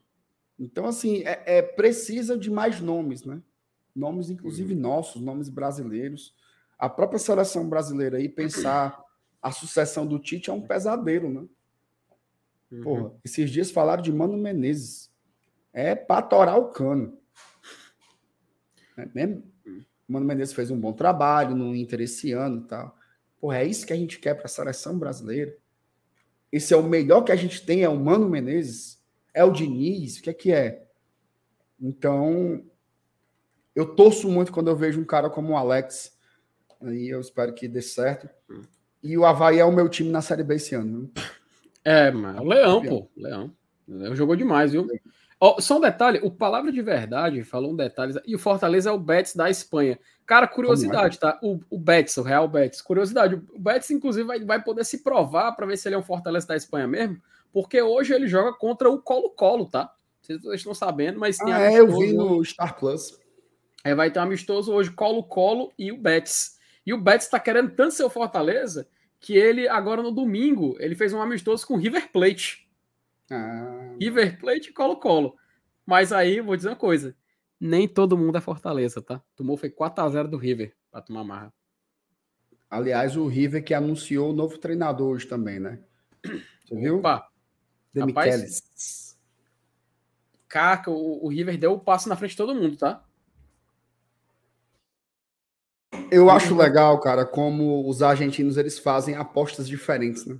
Então, 0.58 0.84
assim, 0.84 1.22
é, 1.24 1.42
é, 1.46 1.62
precisa 1.62 2.36
de 2.36 2.50
mais 2.50 2.82
nomes, 2.82 3.24
né? 3.24 3.40
Nomes, 3.96 4.28
inclusive, 4.28 4.74
uhum. 4.74 4.80
nossos, 4.80 5.22
nomes 5.22 5.48
brasileiros. 5.48 6.34
A 6.78 6.90
própria 6.90 7.18
seleção 7.18 7.66
brasileira 7.66 8.18
aí, 8.18 8.28
pensar 8.28 9.02
a 9.40 9.50
sucessão 9.50 10.06
do 10.06 10.18
Tite 10.18 10.50
é 10.50 10.52
um 10.52 10.60
pesadelo, 10.60 11.30
né? 11.30 11.48
Uhum. 12.70 12.82
Porra, 12.82 13.12
esses 13.24 13.50
dias 13.50 13.70
falaram 13.70 14.02
de 14.02 14.12
Mano 14.12 14.36
Menezes 14.36 15.10
é 15.72 15.94
para 15.94 16.22
torar 16.22 16.58
o 16.58 16.68
cano. 16.68 17.18
É 18.96 19.06
mesmo? 19.14 19.42
Mano 20.06 20.26
Menezes 20.26 20.54
fez 20.54 20.70
um 20.70 20.78
bom 20.78 20.92
trabalho 20.92 21.54
no 21.54 21.74
Inter 21.74 22.00
esse 22.00 22.32
ano 22.32 22.62
e 22.64 22.68
tal. 22.68 22.96
Porra, 23.40 23.58
é 23.58 23.64
isso 23.64 23.86
que 23.86 23.92
a 23.92 23.96
gente 23.96 24.18
quer 24.18 24.34
para 24.34 24.46
a 24.46 24.48
seleção 24.48 24.98
brasileira. 24.98 25.56
Esse 26.52 26.74
é 26.74 26.76
o 26.76 26.82
melhor 26.82 27.22
que 27.22 27.32
a 27.32 27.36
gente 27.36 27.64
tem, 27.64 27.82
é 27.82 27.88
o 27.88 27.98
Mano 27.98 28.28
Menezes, 28.28 29.00
é 29.32 29.44
o 29.44 29.52
Diniz, 29.52 30.18
o 30.18 30.22
que 30.22 30.30
é 30.30 30.34
que 30.34 30.52
é? 30.52 30.84
Então, 31.80 32.64
eu 33.74 33.94
torço 33.94 34.28
muito 34.28 34.52
quando 34.52 34.68
eu 34.68 34.76
vejo 34.76 35.00
um 35.00 35.04
cara 35.04 35.30
como 35.30 35.52
o 35.52 35.56
Alex, 35.56 36.18
aí 36.80 37.08
eu 37.08 37.20
espero 37.20 37.54
que 37.54 37.68
dê 37.68 37.80
certo. 37.80 38.28
E 39.02 39.16
o 39.16 39.24
Havaí 39.24 39.58
é 39.58 39.64
o 39.64 39.72
meu 39.72 39.88
time 39.88 40.10
na 40.10 40.20
Série 40.20 40.42
B 40.42 40.56
esse 40.56 40.74
ano. 40.74 41.02
Né? 41.14 41.22
É, 41.84 42.10
mano, 42.10 42.42
o 42.42 42.46
Leão, 42.46 42.82
pô, 42.82 43.10
Leão. 43.16 43.52
Leão 43.88 44.14
jogou 44.14 44.36
demais, 44.36 44.72
viu? 44.72 44.86
Oh, 45.42 45.58
só 45.58 45.78
um 45.78 45.80
detalhe, 45.80 46.20
o 46.22 46.30
Palavra 46.30 46.70
de 46.70 46.82
Verdade 46.82 47.42
falou 47.42 47.72
um 47.72 47.76
detalhe, 47.76 48.12
e 48.26 48.34
o 48.34 48.38
Fortaleza 48.38 48.90
é 48.90 48.92
o 48.92 48.98
Betis 48.98 49.34
da 49.34 49.48
Espanha. 49.48 49.98
Cara, 50.26 50.46
curiosidade, 50.46 51.18
tá? 51.18 51.38
O, 51.42 51.58
o 51.70 51.78
Betis, 51.78 52.16
o 52.18 52.22
Real 52.22 52.46
Betis, 52.46 52.82
curiosidade, 52.82 53.34
o 53.34 53.58
Betis, 53.58 53.90
inclusive, 53.90 54.26
vai, 54.26 54.44
vai 54.44 54.62
poder 54.62 54.84
se 54.84 55.02
provar 55.02 55.52
para 55.52 55.64
ver 55.64 55.78
se 55.78 55.88
ele 55.88 55.94
é 55.94 55.98
um 55.98 56.02
Fortaleza 56.02 56.46
da 56.46 56.56
Espanha 56.56 56.86
mesmo, 56.86 57.20
porque 57.52 57.80
hoje 57.80 58.12
ele 58.12 58.28
joga 58.28 58.52
contra 58.52 58.90
o 58.90 59.00
Colo-Colo, 59.00 59.66
tá? 59.66 59.90
Vocês 60.20 60.44
estão 60.52 60.74
sabendo, 60.74 61.18
mas 61.18 61.38
tem 61.38 61.52
ah, 61.52 61.60
é, 61.60 61.80
eu 61.80 61.88
vi 61.98 62.12
no 62.12 62.44
Star 62.44 62.78
Plus. 62.78 63.18
É, 63.82 63.94
vai 63.94 64.10
ter 64.10 64.18
um 64.18 64.24
amistoso 64.24 64.72
hoje, 64.74 64.90
Colo-Colo 64.90 65.72
e 65.78 65.90
o 65.90 65.96
Betis. 65.96 66.58
E 66.84 66.92
o 66.92 67.00
Betis 67.00 67.28
tá 67.28 67.40
querendo 67.40 67.70
tanto 67.70 67.94
ser 67.94 68.04
o 68.04 68.10
Fortaleza 68.10 68.86
que 69.20 69.36
ele, 69.36 69.68
agora 69.68 70.02
no 70.02 70.10
domingo, 70.10 70.76
ele 70.80 70.94
fez 70.94 71.12
um 71.12 71.20
amistoso 71.20 71.66
com 71.66 71.74
o 71.74 71.76
River 71.76 72.10
Plate. 72.10 72.66
Ah. 73.30 73.94
River 74.00 74.40
Plate 74.40 74.70
e 74.70 74.72
Colo-Colo. 74.72 75.36
Mas 75.84 76.12
aí, 76.12 76.40
vou 76.40 76.56
dizer 76.56 76.70
uma 76.70 76.76
coisa. 76.76 77.14
Nem 77.60 77.86
todo 77.86 78.16
mundo 78.16 78.38
é 78.38 78.40
Fortaleza, 78.40 79.02
tá? 79.02 79.22
Tomou 79.36 79.58
foi 79.58 79.70
4x0 79.70 80.28
do 80.28 80.38
River 80.38 80.74
para 80.90 81.02
tomar 81.02 81.22
marra. 81.22 81.52
Aliás, 82.70 83.16
o 83.16 83.26
River 83.26 83.62
que 83.62 83.74
anunciou 83.74 84.30
o 84.30 84.34
novo 84.34 84.56
treinador 84.56 85.14
hoje 85.14 85.26
também, 85.26 85.60
né? 85.60 85.80
Você 86.64 86.74
viu? 86.76 86.98
Opa. 86.98 87.28
Rapaz, 87.94 89.16
Caca, 90.48 90.90
o, 90.90 91.24
o 91.24 91.28
River 91.28 91.58
deu 91.58 91.72
o 91.72 91.80
passo 91.80 92.08
na 92.08 92.16
frente 92.16 92.30
de 92.30 92.36
todo 92.36 92.54
mundo, 92.54 92.76
tá? 92.76 93.04
Eu 96.10 96.30
acho 96.30 96.54
legal, 96.54 96.98
cara, 97.00 97.24
como 97.24 97.88
os 97.88 98.02
argentinos 98.02 98.56
eles 98.56 98.78
fazem 98.78 99.14
apostas 99.14 99.68
diferentes, 99.68 100.26
né? 100.26 100.38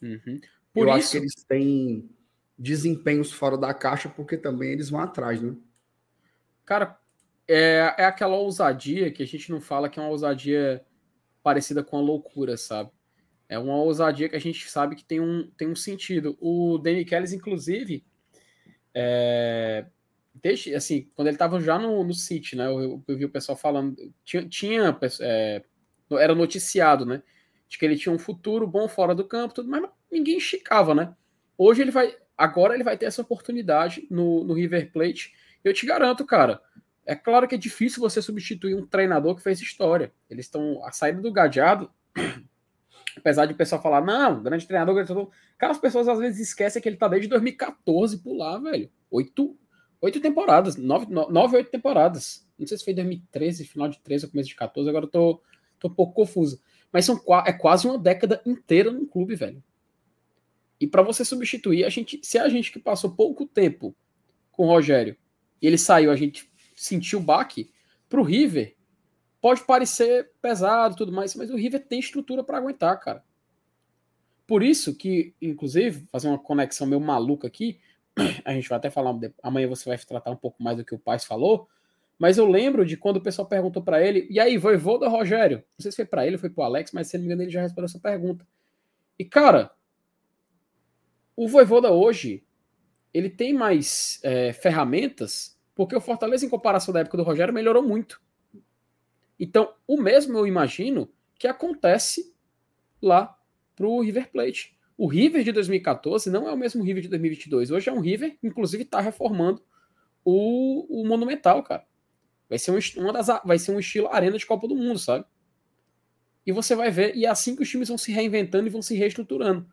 Uhum. 0.00 0.40
Por 0.72 0.88
eu 0.88 0.96
isso... 0.96 0.98
acho 0.98 1.10
que 1.10 1.16
eles 1.18 1.34
têm 1.44 2.10
desempenhos 2.58 3.32
fora 3.32 3.58
da 3.58 3.74
caixa, 3.74 4.08
porque 4.08 4.36
também 4.36 4.72
eles 4.72 4.90
vão 4.90 5.00
atrás, 5.00 5.40
né? 5.40 5.54
Cara, 6.64 6.98
é, 7.46 7.94
é 7.98 8.04
aquela 8.04 8.36
ousadia 8.36 9.10
que 9.10 9.22
a 9.22 9.26
gente 9.26 9.50
não 9.50 9.60
fala 9.60 9.88
que 9.88 9.98
é 9.98 10.02
uma 10.02 10.10
ousadia 10.10 10.84
parecida 11.42 11.82
com 11.82 11.98
a 11.98 12.00
loucura, 12.00 12.56
sabe? 12.56 12.90
É 13.48 13.58
uma 13.58 13.76
ousadia 13.76 14.28
que 14.28 14.36
a 14.36 14.40
gente 14.40 14.70
sabe 14.70 14.96
que 14.96 15.04
tem 15.04 15.20
um, 15.20 15.50
tem 15.56 15.68
um 15.68 15.76
sentido. 15.76 16.38
O 16.40 16.78
Danny 16.78 17.04
Kelly, 17.04 17.34
inclusive, 17.34 18.04
é, 18.94 19.84
desde, 20.34 20.74
assim, 20.74 21.08
quando 21.14 21.28
ele 21.28 21.34
estava 21.34 21.60
já 21.60 21.78
no, 21.78 22.02
no 22.04 22.14
City, 22.14 22.56
né? 22.56 22.66
Eu, 22.66 23.02
eu, 23.06 23.16
vi 23.16 23.24
o 23.24 23.30
pessoal 23.30 23.56
falando, 23.56 23.96
tinha, 24.24 24.48
tinha 24.48 24.98
é, 25.20 25.62
era 26.12 26.34
noticiado, 26.34 27.04
né? 27.04 27.22
De 27.68 27.78
que 27.78 27.84
ele 27.84 27.96
tinha 27.96 28.14
um 28.14 28.18
futuro 28.18 28.66
bom 28.66 28.88
fora 28.88 29.14
do 29.14 29.24
campo, 29.24 29.54
tudo, 29.54 29.68
mas 29.68 29.82
ninguém 30.10 30.38
esticava, 30.38 30.94
né? 30.94 31.14
Hoje 31.56 31.82
ele 31.82 31.90
vai, 31.90 32.16
agora 32.36 32.74
ele 32.74 32.84
vai 32.84 32.96
ter 32.96 33.06
essa 33.06 33.22
oportunidade 33.22 34.06
no, 34.10 34.44
no 34.44 34.54
River 34.54 34.90
Plate. 34.92 35.32
Eu 35.62 35.72
te 35.72 35.86
garanto, 35.86 36.24
cara. 36.24 36.60
É 37.04 37.14
claro 37.14 37.48
que 37.48 37.54
é 37.54 37.58
difícil 37.58 38.00
você 38.00 38.22
substituir 38.22 38.74
um 38.74 38.86
treinador 38.86 39.34
que 39.36 39.42
fez 39.42 39.60
história. 39.60 40.12
Eles 40.30 40.46
estão 40.46 40.84
a 40.84 40.92
saída 40.92 41.20
do 41.20 41.32
Gadeado, 41.32 41.90
apesar 43.16 43.46
de 43.46 43.52
o 43.52 43.56
pessoal 43.56 43.82
falar, 43.82 44.00
não, 44.00 44.42
grande 44.42 44.66
treinador, 44.66 44.94
grande 44.94 45.08
treinador. 45.08 45.32
Cara, 45.58 45.72
as 45.72 45.78
pessoas 45.78 46.08
às 46.08 46.18
vezes 46.18 46.48
esquecem 46.48 46.80
que 46.80 46.88
ele 46.88 46.96
tá 46.96 47.08
desde 47.08 47.28
2014 47.28 48.22
por 48.22 48.36
lá, 48.36 48.58
velho. 48.58 48.90
Oito, 49.10 49.56
oito 50.02 50.20
temporadas, 50.20 50.76
nove, 50.76 51.06
nove, 51.08 51.56
oito 51.56 51.70
temporadas. 51.70 52.46
Não 52.58 52.66
sei 52.66 52.76
se 52.76 52.84
foi 52.84 52.92
2013, 52.92 53.64
final 53.64 53.88
de 53.88 53.98
13 54.00 54.26
ou 54.26 54.30
começo 54.32 54.48
de 54.48 54.56
14, 54.56 54.88
agora 54.88 55.04
eu 55.06 55.10
tô, 55.10 55.40
tô 55.78 55.88
um 55.88 55.94
pouco 55.94 56.12
confuso. 56.12 56.60
Mas 56.92 57.06
são, 57.06 57.18
é 57.46 57.52
quase 57.52 57.86
uma 57.86 57.96
década 57.96 58.42
inteira 58.44 58.90
no 58.90 59.06
clube, 59.06 59.36
velho. 59.36 59.62
E 60.78 60.86
para 60.86 61.02
você 61.02 61.24
substituir, 61.24 61.84
a 61.84 61.88
gente, 61.88 62.20
se 62.22 62.36
a 62.38 62.48
gente 62.48 62.72
que 62.72 62.80
passou 62.80 63.12
pouco 63.12 63.46
tempo 63.46 63.94
com 64.50 64.64
o 64.64 64.66
Rogério 64.66 65.16
e 65.60 65.66
ele 65.66 65.78
saiu, 65.78 66.10
a 66.10 66.16
gente 66.16 66.50
sentiu 66.74 67.20
o 67.20 67.22
baque, 67.22 67.72
para 68.08 68.20
o 68.20 68.24
River 68.24 68.76
pode 69.40 69.64
parecer 69.64 70.32
pesado 70.42 70.96
tudo 70.96 71.12
mais, 71.12 71.34
mas 71.36 71.50
o 71.50 71.56
River 71.56 71.86
tem 71.86 72.00
estrutura 72.00 72.42
para 72.42 72.58
aguentar, 72.58 72.98
cara. 72.98 73.24
Por 74.46 74.62
isso 74.62 74.94
que, 74.94 75.34
inclusive, 75.40 76.06
fazer 76.10 76.28
uma 76.28 76.38
conexão 76.38 76.86
meio 76.86 77.00
maluca 77.00 77.46
aqui, 77.46 77.78
a 78.44 78.52
gente 78.52 78.68
vai 78.68 78.78
até 78.78 78.90
falar, 78.90 79.14
amanhã 79.42 79.68
você 79.68 79.88
vai 79.88 79.98
tratar 79.98 80.30
um 80.30 80.36
pouco 80.36 80.62
mais 80.62 80.76
do 80.76 80.84
que 80.84 80.94
o 80.94 80.98
Paz 80.98 81.24
falou, 81.24 81.68
mas 82.18 82.38
eu 82.38 82.46
lembro 82.48 82.84
de 82.84 82.96
quando 82.96 83.16
o 83.16 83.22
pessoal 83.22 83.48
perguntou 83.48 83.82
para 83.82 84.06
ele, 84.06 84.26
e 84.30 84.38
aí, 84.38 84.56
vovô 84.56 84.98
do 84.98 85.08
Rogério? 85.08 85.58
Não 85.58 85.82
sei 85.82 85.90
se 85.90 85.96
foi 85.96 86.04
para 86.04 86.26
ele 86.26 86.38
foi 86.38 86.50
para 86.50 86.62
o 86.62 86.64
Alex, 86.64 86.92
mas 86.92 87.08
se 87.08 87.16
não 87.16 87.22
me 87.22 87.26
engano 87.26 87.42
ele 87.42 87.50
já 87.50 87.62
respondeu 87.62 87.86
essa 87.86 87.98
pergunta. 87.98 88.46
E, 89.18 89.24
cara, 89.24 89.70
o 91.36 91.48
Voivoda 91.48 91.90
hoje, 91.90 92.44
ele 93.12 93.30
tem 93.30 93.52
mais 93.52 94.20
é, 94.22 94.52
ferramentas, 94.52 95.58
porque 95.74 95.96
o 95.96 96.00
Fortaleza, 96.00 96.44
em 96.44 96.48
comparação 96.48 96.92
da 96.92 97.00
época 97.00 97.16
do 97.16 97.22
Rogério, 97.22 97.54
melhorou 97.54 97.82
muito. 97.82 98.20
Então, 99.38 99.74
o 99.86 100.00
mesmo 100.00 100.38
eu 100.38 100.46
imagino 100.46 101.10
que 101.38 101.48
acontece 101.48 102.32
lá 103.00 103.36
pro 103.74 104.00
River 104.00 104.30
Plate. 104.30 104.78
O 105.02 105.08
River 105.08 105.42
de 105.42 105.50
2014 105.50 106.30
não 106.30 106.48
é 106.48 106.52
o 106.52 106.56
mesmo 106.56 106.80
River 106.80 107.02
de 107.02 107.08
2022. 107.08 107.72
Hoje 107.72 107.90
é 107.90 107.92
um 107.92 107.98
River, 107.98 108.38
inclusive, 108.40 108.84
está 108.84 109.00
reformando 109.00 109.60
o, 110.24 111.00
o 111.00 111.04
Monumental, 111.04 111.60
cara. 111.64 111.84
Vai 112.48 112.56
ser, 112.56 112.70
um, 112.70 113.02
uma 113.02 113.12
das, 113.12 113.26
vai 113.44 113.58
ser 113.58 113.72
um 113.72 113.80
estilo 113.80 114.06
arena 114.06 114.38
de 114.38 114.46
Copa 114.46 114.68
do 114.68 114.76
Mundo, 114.76 115.00
sabe? 115.00 115.24
E 116.46 116.52
você 116.52 116.76
vai 116.76 116.88
ver, 116.92 117.16
e 117.16 117.26
é 117.26 117.28
assim 117.28 117.56
que 117.56 117.64
os 117.64 117.68
times 117.68 117.88
vão 117.88 117.98
se 117.98 118.12
reinventando 118.12 118.68
e 118.68 118.70
vão 118.70 118.80
se 118.80 118.94
reestruturando. 118.94 119.66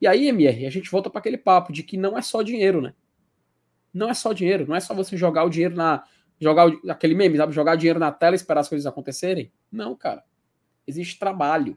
E 0.00 0.06
aí, 0.06 0.28
MR, 0.28 0.66
a 0.66 0.70
gente 0.70 0.88
volta 0.88 1.10
para 1.10 1.18
aquele 1.18 1.36
papo 1.36 1.72
de 1.72 1.82
que 1.82 1.96
não 1.96 2.16
é 2.16 2.22
só 2.22 2.40
dinheiro, 2.40 2.80
né? 2.80 2.94
Não 3.92 4.08
é 4.08 4.14
só 4.14 4.32
dinheiro, 4.32 4.68
não 4.68 4.76
é 4.76 4.78
só 4.78 4.94
você 4.94 5.16
jogar 5.16 5.42
o 5.42 5.50
dinheiro 5.50 5.74
na. 5.74 6.04
jogar 6.40 6.68
o, 6.68 6.80
aquele 6.92 7.16
meme, 7.16 7.36
sabe? 7.36 7.52
Jogar 7.52 7.74
dinheiro 7.74 7.98
na 7.98 8.12
tela 8.12 8.36
e 8.36 8.38
esperar 8.38 8.60
as 8.60 8.68
coisas 8.68 8.86
acontecerem. 8.86 9.52
Não, 9.68 9.96
cara. 9.96 10.22
Existe 10.86 11.18
trabalho. 11.18 11.76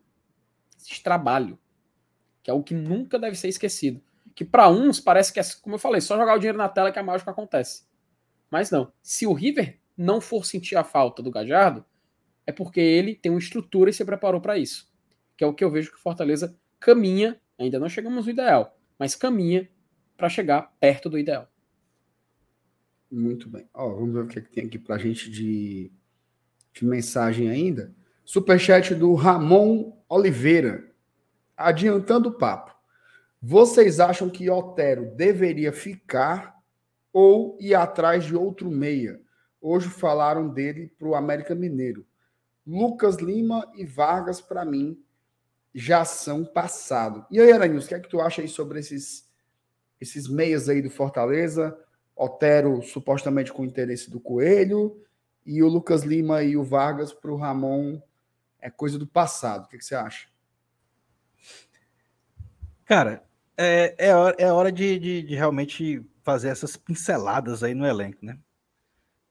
Existe 0.78 1.02
trabalho. 1.02 1.58
Que 2.50 2.52
é 2.52 2.54
o 2.56 2.64
que 2.64 2.74
nunca 2.74 3.20
deve 3.20 3.36
ser 3.36 3.48
esquecido. 3.48 4.02
Que 4.34 4.44
para 4.44 4.68
uns 4.70 5.00
parece 5.00 5.32
que 5.32 5.40
é, 5.40 5.44
como 5.62 5.76
eu 5.76 5.80
falei, 5.80 6.02
só 6.02 6.18
jogar 6.18 6.34
o 6.34 6.40
dinheiro 6.40 6.58
na 6.58 6.68
tela 6.68 6.92
que 6.92 6.98
a 6.98 7.04
mágica 7.04 7.30
acontece. 7.30 7.84
Mas 8.50 8.72
não. 8.72 8.92
Se 9.04 9.28
o 9.28 9.34
River 9.34 9.78
não 9.96 10.20
for 10.20 10.44
sentir 10.44 10.76
a 10.76 10.84
falta 10.84 11.22
do 11.22 11.30
Gajardo, 11.30 11.86
é 12.48 12.52
porque 12.52 12.80
ele 12.80 13.14
tem 13.14 13.32
uma 13.32 13.38
estrutura 13.38 13.92
e 13.92 13.94
se 13.94 14.04
preparou 14.04 14.42
para 14.42 14.58
isso. 14.58 14.92
Que 15.38 15.44
é 15.44 15.48
o 15.48 15.54
que 15.54 15.64
eu 15.64 15.70
vejo 15.70 15.92
que 15.92 15.98
o 15.98 16.02
Fortaleza 16.02 16.58
caminha, 16.80 17.40
ainda 17.56 17.78
não 17.78 17.88
chegamos 17.88 18.26
no 18.26 18.32
ideal, 18.32 18.76
mas 18.98 19.14
caminha 19.14 19.70
para 20.18 20.28
chegar 20.28 20.74
perto 20.80 21.08
do 21.08 21.20
ideal. 21.20 21.48
Muito 23.12 23.48
bem. 23.48 23.70
Ó, 23.76 23.94
vamos 23.94 24.12
ver 24.12 24.22
o 24.22 24.28
que, 24.28 24.40
é 24.40 24.42
que 24.42 24.50
tem 24.50 24.66
aqui 24.66 24.80
para 24.80 24.96
a 24.96 25.00
gente 25.00 25.30
de, 25.30 25.92
de 26.74 26.84
mensagem 26.84 27.48
ainda. 27.48 27.94
Superchat 28.26 28.96
do 28.96 29.14
Ramon 29.14 29.96
Oliveira. 30.10 30.89
Adiantando 31.60 32.30
o 32.30 32.38
papo. 32.38 32.74
Vocês 33.42 34.00
acham 34.00 34.30
que 34.30 34.50
Otero 34.50 35.14
deveria 35.14 35.74
ficar 35.74 36.58
ou 37.12 37.58
ir 37.60 37.76
atrás 37.76 38.24
de 38.24 38.34
outro 38.34 38.72
meia? 38.72 39.20
Hoje 39.60 39.90
falaram 39.90 40.48
dele 40.48 40.88
para 40.98 41.08
o 41.10 41.16
América 41.16 41.54
Mineiro. 41.54 42.06
Lucas 42.66 43.18
Lima 43.18 43.70
e 43.76 43.84
Vargas, 43.84 44.40
para 44.40 44.64
mim, 44.64 45.04
já 45.76 46.06
são 46.06 46.46
passado. 46.46 47.26
E 47.30 47.42
aí, 47.42 47.52
Aranils, 47.52 47.86
o 47.86 47.88
que 47.90 47.96
é 47.96 48.00
que 48.00 48.08
tu 48.08 48.22
acha 48.22 48.42
aí 48.42 48.48
sobre 48.48 48.80
esses, 48.80 49.30
esses 50.00 50.30
meias 50.30 50.70
aí 50.70 50.82
do 50.82 50.90
Fortaleza? 50.90 51.78
Otero 52.16 52.82
supostamente 52.82 53.52
com 53.52 53.66
interesse 53.66 54.10
do 54.10 54.20
Coelho 54.22 55.02
e 55.46 55.62
o 55.62 55.68
Lucas 55.68 56.04
Lima 56.04 56.42
e 56.42 56.56
o 56.56 56.64
Vargas 56.64 57.12
para 57.12 57.32
o 57.32 57.36
Ramon 57.36 58.02
é 58.62 58.70
coisa 58.70 58.98
do 58.98 59.06
passado. 59.06 59.66
O 59.66 59.68
que, 59.68 59.78
que 59.78 59.84
você 59.84 59.96
acha? 59.96 60.29
Cara, 62.90 63.24
é, 63.56 63.94
é, 64.00 64.16
hora, 64.16 64.36
é 64.40 64.52
hora 64.52 64.72
de, 64.72 64.98
de, 64.98 65.22
de, 65.22 65.36
realmente 65.36 66.04
fazer 66.24 66.50
essas 66.50 66.76
pinceladas 66.76 67.62
aí 67.62 67.76
no 67.76 67.86
elenco, 67.86 68.26
né? 68.26 68.40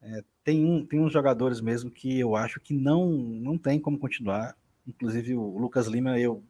É, 0.01 0.23
tem, 0.45 0.65
um, 0.65 0.87
tem 0.87 1.01
uns 1.01 1.13
jogadores 1.13 1.61
mesmo 1.61 1.91
que 1.91 2.21
eu 2.21 2.37
acho 2.37 2.61
que 2.61 2.73
não, 2.73 3.09
não 3.09 3.59
tem 3.59 3.81
como 3.81 3.99
continuar. 3.99 4.57
Inclusive 4.87 5.35
o 5.35 5.59
Lucas 5.59 5.89
Lima, 5.89 6.17
eu, 6.21 6.41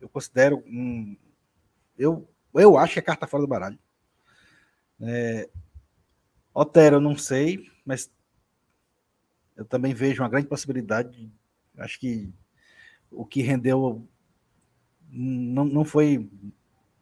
eu 0.00 0.08
considero 0.08 0.64
um. 0.66 1.16
Eu, 1.96 2.28
eu 2.54 2.76
acho 2.76 2.94
que 2.94 2.98
é 2.98 3.02
carta 3.02 3.28
fora 3.28 3.44
do 3.44 3.48
baralho. 3.48 3.78
É, 5.00 5.48
Otero, 6.52 6.96
eu 6.96 7.00
não 7.00 7.16
sei, 7.16 7.70
mas 7.84 8.10
eu 9.56 9.64
também 9.64 9.94
vejo 9.94 10.24
uma 10.24 10.28
grande 10.28 10.48
possibilidade. 10.48 11.32
Acho 11.78 12.00
que 12.00 12.34
o 13.12 13.24
que 13.24 13.42
rendeu 13.42 14.08
não, 15.10 15.64
não 15.64 15.84
foi 15.84 16.28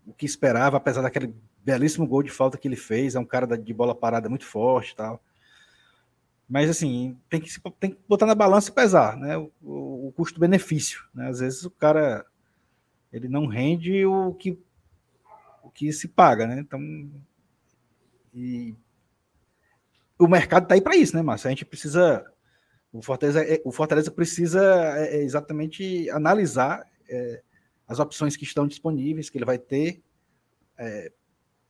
o 0.07 0.13
que 0.13 0.27
esperava, 0.27 0.77
apesar 0.77 1.03
daquele 1.03 1.35
belíssimo 1.65 2.07
gol 2.07 2.23
de 2.23 2.31
falta 2.31 2.59
que 2.59 2.69
ele 2.69 2.77
fez. 2.77 3.15
É 3.15 3.21
um 3.21 3.25
cara 3.25 3.57
de 3.57 3.75
bola 3.75 3.95
parada 3.95 4.29
muito 4.29 4.45
forte 4.45 4.95
tal. 4.95 5.23
Mas 6.49 6.69
assim, 6.69 7.17
tem 7.29 7.41
que, 7.41 7.51
tem 7.81 7.91
que 7.91 7.99
botar 8.07 8.27
na 8.27 8.35
balança 8.35 8.71
e 8.71 8.75
pesar, 8.75 9.17
né? 9.17 9.37
O, 9.37 9.51
o, 10.09 10.13
custo-benefício. 10.15 11.03
Né? 11.15 11.29
Às 11.29 11.41
vezes 11.41 11.65
o 11.65 11.71
cara 11.71 12.25
ele 13.13 13.29
não 13.29 13.47
rende 13.47 14.05
o 14.05 14.35
que, 14.35 14.59
o 15.63 15.71
que 15.71 15.93
se 15.93 16.09
paga, 16.09 16.47
né? 16.47 16.61
Então 16.61 16.81
e 18.35 18.75
o 20.19 20.27
mercado 20.27 20.65
está 20.65 20.75
aí 20.75 20.81
para 20.81 20.97
isso, 20.97 21.17
né, 21.17 21.23
Márcio? 21.23 21.49
A 21.49 21.51
gente 21.51 21.65
precisa. 21.65 22.25
O 22.93 23.03
Fortaleza, 23.03 23.43
é, 23.43 23.61
o 23.65 23.73
Fortaleza 23.73 24.11
precisa 24.11 24.63
é, 24.97 25.17
é, 25.17 25.23
exatamente 25.23 26.09
analisar 26.11 26.87
é, 27.09 27.43
as 27.87 27.99
opções 27.99 28.37
que 28.37 28.45
estão 28.45 28.67
disponíveis, 28.67 29.29
que 29.29 29.39
ele 29.39 29.45
vai 29.45 29.59
ter 29.59 30.03
é, 30.79 31.13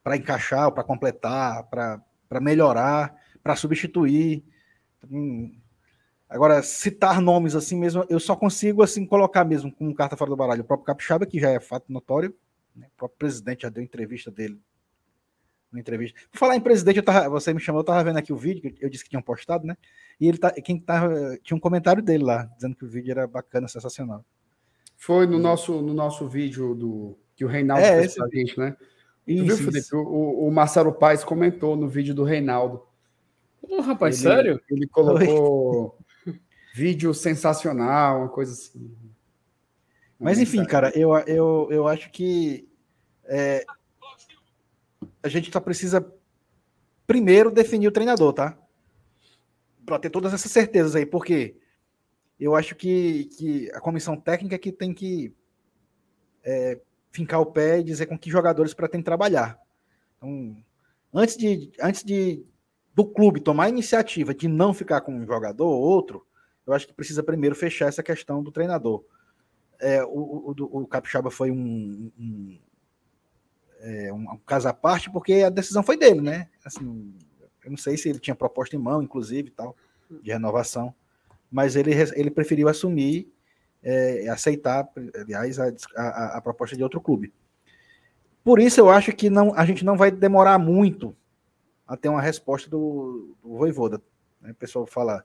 para 0.03 0.17
encaixar, 0.17 0.71
para 0.73 0.85
completar, 0.85 1.65
para 1.69 2.41
melhorar, 2.41 3.15
para 3.43 3.57
substituir. 3.57 4.45
Então, 4.99 5.51
agora, 6.29 6.63
citar 6.63 7.21
nomes 7.21 7.55
assim 7.55 7.79
mesmo, 7.79 8.05
eu 8.09 8.21
só 8.21 8.37
consigo 8.37 8.83
assim 8.83 9.07
colocar 9.07 9.45
mesmo 9.45 9.73
como 9.73 9.95
carta 9.95 10.17
fora 10.17 10.31
do 10.31 10.37
baralho 10.37 10.63
o 10.63 10.65
próprio 10.65 10.87
Capixaba, 10.87 11.27
que 11.27 11.41
já 11.41 11.51
é 11.51 11.61
fato 11.61 11.93
notório. 11.93 12.35
Né? 12.75 12.87
O 12.95 12.97
próprio 12.97 13.19
presidente 13.19 13.63
já 13.63 13.69
deu 13.69 13.83
entrevista 13.83 14.31
dele 14.31 14.61
uma 15.75 15.81
entrevista. 15.81 16.19
Por 16.31 16.39
falar 16.39 16.57
em 16.57 16.61
presidente, 16.61 17.03
tava, 17.03 17.29
você 17.29 17.53
me 17.53 17.61
chamou, 17.61 17.81
eu 17.81 17.83
estava 17.83 18.05
vendo 18.05 18.19
aqui 18.19 18.33
o 18.33 18.37
vídeo, 18.37 18.73
eu 18.81 18.89
disse 18.89 19.03
que 19.03 19.11
tinham 19.11 19.23
postado, 19.23 19.67
né? 19.67 19.77
E 20.21 20.29
ele 20.29 20.39
tá, 20.39 20.51
quem 20.53 20.79
tava, 20.79 21.37
tinha 21.43 21.57
um 21.57 21.61
comentário 21.61 22.03
dele 22.03 22.25
lá, 22.25 22.45
dizendo 22.55 22.77
que 22.77 22.85
o 22.85 22.89
vídeo 22.89 23.11
era 23.11 23.27
bacana, 23.27 23.67
sensacional. 23.67 24.25
Foi 24.97 25.27
no 25.27 25.39
nosso, 25.39 25.83
no 25.83 25.93
nosso 25.93 26.27
vídeo 26.29 26.75
do 26.75 27.19
que 27.35 27.45
o 27.45 27.49
Reinaldo 27.49 27.85
é, 27.85 28.01
fez 28.01 28.07
esse... 28.07 28.17
pra 28.17 28.29
gente, 28.29 28.59
né? 28.59 28.77
Isso, 29.27 29.45
viu, 29.45 29.57
Felipe? 29.57 29.95
O, 29.95 30.47
o, 30.47 30.51
Marcelo 30.51 30.93
Paes 30.93 31.25
comentou 31.25 31.77
no 31.77 31.89
vídeo 31.89 32.15
do 32.15 32.25
Reinaldo. 32.25 32.83
Oh, 33.63 33.81
rapaz, 33.81 34.23
ele, 34.23 34.35
sério? 34.35 34.61
Ele 34.71 34.87
colocou 34.87 35.99
vídeo 36.75 37.13
sensacional, 37.15 38.21
uma 38.21 38.29
coisa 38.29 38.53
assim. 38.53 38.95
Mas 40.19 40.39
enfim, 40.39 40.65
cara, 40.65 40.93
eu, 40.95 41.17
eu, 41.27 41.69
eu 41.71 41.89
acho 41.89 42.11
que 42.11 42.69
é, 43.25 43.65
a 45.23 45.29
gente 45.29 45.51
só 45.51 45.61
precisa 45.61 46.07
primeiro 47.07 47.51
definir 47.51 47.89
o 47.89 47.93
treinador, 47.93 48.33
tá? 48.33 48.57
Para 49.85 49.99
ter 49.99 50.11
todas 50.11 50.33
essas 50.33 50.51
certezas 50.51 50.95
aí, 50.95 51.05
porque 51.05 51.57
eu 52.39 52.55
acho 52.55 52.75
que, 52.75 53.25
que 53.27 53.71
a 53.73 53.81
comissão 53.81 54.17
técnica 54.17 54.59
que 54.59 54.73
tem 54.73 54.93
que 54.93 55.35
é, 56.43 56.81
fincar 57.11 57.41
o 57.41 57.47
pé 57.47 57.79
e 57.79 57.85
dizer 57.85 58.07
com 58.07 58.19
que 58.19 58.31
jogadores 58.31 58.75
pretende 58.75 59.05
trabalhar. 59.05 59.59
Então, 60.17 60.57
antes 61.13 61.37
de, 61.37 61.73
antes 61.81 62.03
de 62.03 62.45
do 62.95 63.05
clube 63.05 63.41
tomar 63.41 63.65
a 63.65 63.69
iniciativa 63.69 64.35
de 64.35 64.47
não 64.47 64.73
ficar 64.73 65.01
com 65.01 65.15
um 65.15 65.27
jogador 65.27 65.67
ou 65.67 65.81
outro, 65.81 66.25
eu 66.67 66.73
acho 66.73 66.87
que 66.87 66.95
precisa 66.95 67.23
primeiro 67.23 67.55
fechar 67.55 67.89
essa 67.89 68.03
questão 68.03 68.43
do 68.43 68.53
treinador. 68.53 69.05
É, 69.81 70.03
o, 70.05 70.55
o, 70.57 70.83
o 70.83 70.87
Capixaba 70.87 71.31
foi 71.31 71.51
um, 71.51 72.11
um, 72.17 72.59
é, 73.81 74.13
um, 74.13 74.39
caso 74.47 74.69
à 74.69 74.73
parte, 74.73 75.11
porque 75.11 75.35
a 75.35 75.51
decisão 75.51 75.83
foi 75.83 75.97
dele, 75.97 76.21
né? 76.21 76.49
Assim, 76.65 77.15
eu 77.65 77.71
não 77.71 77.77
sei 77.77 77.97
se 77.97 78.09
ele 78.09 78.21
tinha 78.21 78.35
proposta 78.35 78.77
em 78.77 78.79
mão, 78.79 79.03
inclusive, 79.03 79.51
tal, 79.51 79.77
de 80.23 80.31
renovação, 80.31 80.95
mas 81.51 81.77
ele, 81.77 81.93
ele 82.15 82.31
preferiu 82.31 82.69
assumir, 82.69 83.33
é, 83.83 84.29
aceitar, 84.29 84.89
aliás, 85.15 85.59
a, 85.59 85.73
a, 85.97 86.39
a, 86.39 86.41
proposta 86.41 86.77
de 86.77 86.83
outro 86.83 87.01
clube. 87.01 87.33
Por 88.43 88.59
isso 88.59 88.81
eu 88.81 88.91
acho 88.91 89.13
que 89.13 89.29
não, 89.29 89.55
a 89.55 89.65
gente 89.65 89.85
não 89.85 89.97
vai 89.97 90.11
demorar 90.11 90.59
muito 90.59 91.15
a 91.87 91.97
ter 91.97 92.09
uma 92.09 92.21
resposta 92.21 92.69
do, 92.69 93.37
do 93.43 93.57
Voivoda. 93.57 94.03
Né? 94.41 94.53
O 94.53 94.55
pessoal 94.55 94.87
fala, 94.87 95.25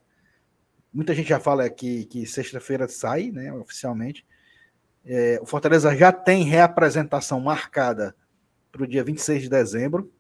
muita 0.94 1.14
gente 1.16 1.30
já 1.30 1.40
fala 1.40 1.70
que, 1.70 2.06
que 2.06 2.26
sexta-feira 2.26 2.88
sai, 2.88 3.32
né, 3.32 3.52
oficialmente. 3.54 4.26
É, 5.06 5.40
o 5.42 5.46
Fortaleza 5.46 5.96
já 5.96 6.12
tem 6.12 6.44
reapresentação 6.44 7.40
marcada 7.40 8.16
para 8.72 8.84
o 8.84 8.88
dia 8.88 9.04
26 9.04 9.44
de 9.44 9.50
dezembro. 9.50 10.12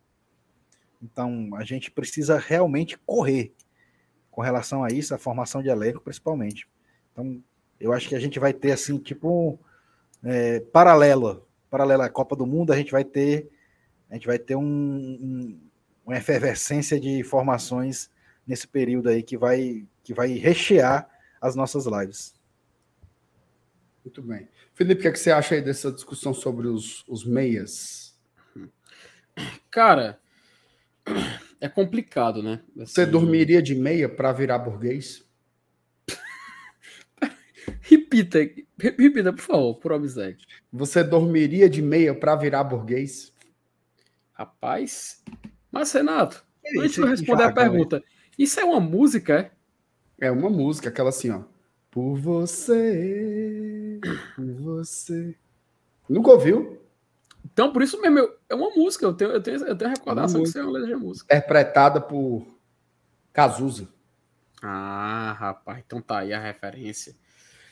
Então, 1.01 1.49
a 1.55 1.63
gente 1.63 1.91
precisa 1.91 2.37
realmente 2.37 2.97
correr 3.05 3.53
com 4.39 4.43
relação 4.43 4.85
a 4.85 4.87
isso, 4.87 5.13
a 5.13 5.17
formação 5.17 5.61
de 5.61 5.67
elenco, 5.67 5.99
principalmente. 5.99 6.65
Então, 7.11 7.43
eu 7.77 7.91
acho 7.91 8.07
que 8.07 8.15
a 8.15 8.19
gente 8.21 8.39
vai 8.39 8.53
ter, 8.53 8.71
assim, 8.71 8.97
tipo, 8.97 9.59
é, 10.23 10.61
paralela, 10.61 11.45
paralela 11.69 12.05
à 12.05 12.09
Copa 12.09 12.37
do 12.37 12.47
Mundo, 12.47 12.71
a 12.71 12.77
gente 12.77 12.89
vai 12.89 13.03
ter, 13.03 13.51
a 14.09 14.13
gente 14.13 14.25
vai 14.25 14.39
ter 14.39 14.55
um, 14.55 14.63
um, 14.63 15.59
uma 16.05 16.15
efervescência 16.15 16.97
de 16.97 17.21
formações 17.21 18.09
nesse 18.47 18.65
período 18.65 19.09
aí 19.09 19.21
que 19.21 19.37
vai, 19.37 19.85
que 20.05 20.13
vai 20.13 20.31
rechear 20.31 21.09
as 21.41 21.53
nossas 21.53 21.85
lives. 21.85 22.33
Muito 24.05 24.21
bem. 24.21 24.47
Felipe, 24.73 24.99
o 24.99 25.01
que, 25.01 25.07
é 25.09 25.11
que 25.11 25.19
você 25.19 25.31
acha 25.31 25.55
aí 25.55 25.61
dessa 25.61 25.91
discussão 25.91 26.33
sobre 26.33 26.65
os, 26.65 27.03
os 27.09 27.25
meias? 27.25 28.17
Cara, 29.69 30.17
é 31.61 31.67
complicado, 31.67 32.41
né? 32.41 32.61
Assim... 32.75 32.85
Você 32.85 33.05
dormiria 33.05 33.61
de 33.61 33.75
meia 33.75 34.07
para 34.07 34.31
virar 34.31 34.59
burguês? 34.59 35.23
repita, 37.81 38.39
repita, 38.77 39.33
por 39.33 39.41
favor, 39.41 39.75
por 39.75 39.93
amizade. 39.93 40.45
Você 40.71 41.03
dormiria 41.03 41.69
de 41.69 41.81
meia 41.81 42.13
para 42.13 42.35
virar 42.35 42.63
burguês? 42.63 43.33
Rapaz, 44.33 45.21
mas 45.69 45.91
Renato, 45.91 46.45
é 46.63 46.79
antes 46.79 46.95
de 46.95 47.01
eu 47.01 47.07
responder 47.07 47.43
a 47.43 47.51
pergunta, 47.51 48.01
isso 48.37 48.59
é 48.59 48.63
uma 48.63 48.79
música, 48.79 49.33
é? 50.17 50.27
É 50.27 50.31
uma 50.31 50.49
música, 50.49 50.89
aquela 50.89 51.09
assim, 51.09 51.29
ó. 51.29 51.43
Por 51.91 52.15
você, 52.17 53.99
por 54.35 54.53
você. 54.53 55.35
Nunca 56.07 56.31
ouviu? 56.31 56.78
Então, 57.59 57.73
por 57.73 57.83
isso 57.83 57.99
mesmo, 57.99 58.19
eu, 58.19 58.39
é 58.47 58.55
uma 58.55 58.69
música. 58.69 59.05
Eu 59.05 59.13
tenho, 59.13 59.31
eu 59.31 59.43
tenho, 59.43 59.57
eu 59.65 59.75
tenho 59.75 59.91
recordação 59.91 60.41
que 60.41 60.47
isso 60.47 60.57
é 60.57 60.63
uma 60.63 60.71
letra 60.71 60.95
de 60.95 60.95
música. 60.95 61.25
Interpretada 61.25 61.99
por 61.99 62.47
Cazuza. 63.33 63.89
Ah, 64.61 65.35
rapaz, 65.37 65.83
então 65.85 66.01
tá 66.01 66.19
aí 66.19 66.31
a 66.31 66.39
referência. 66.39 67.13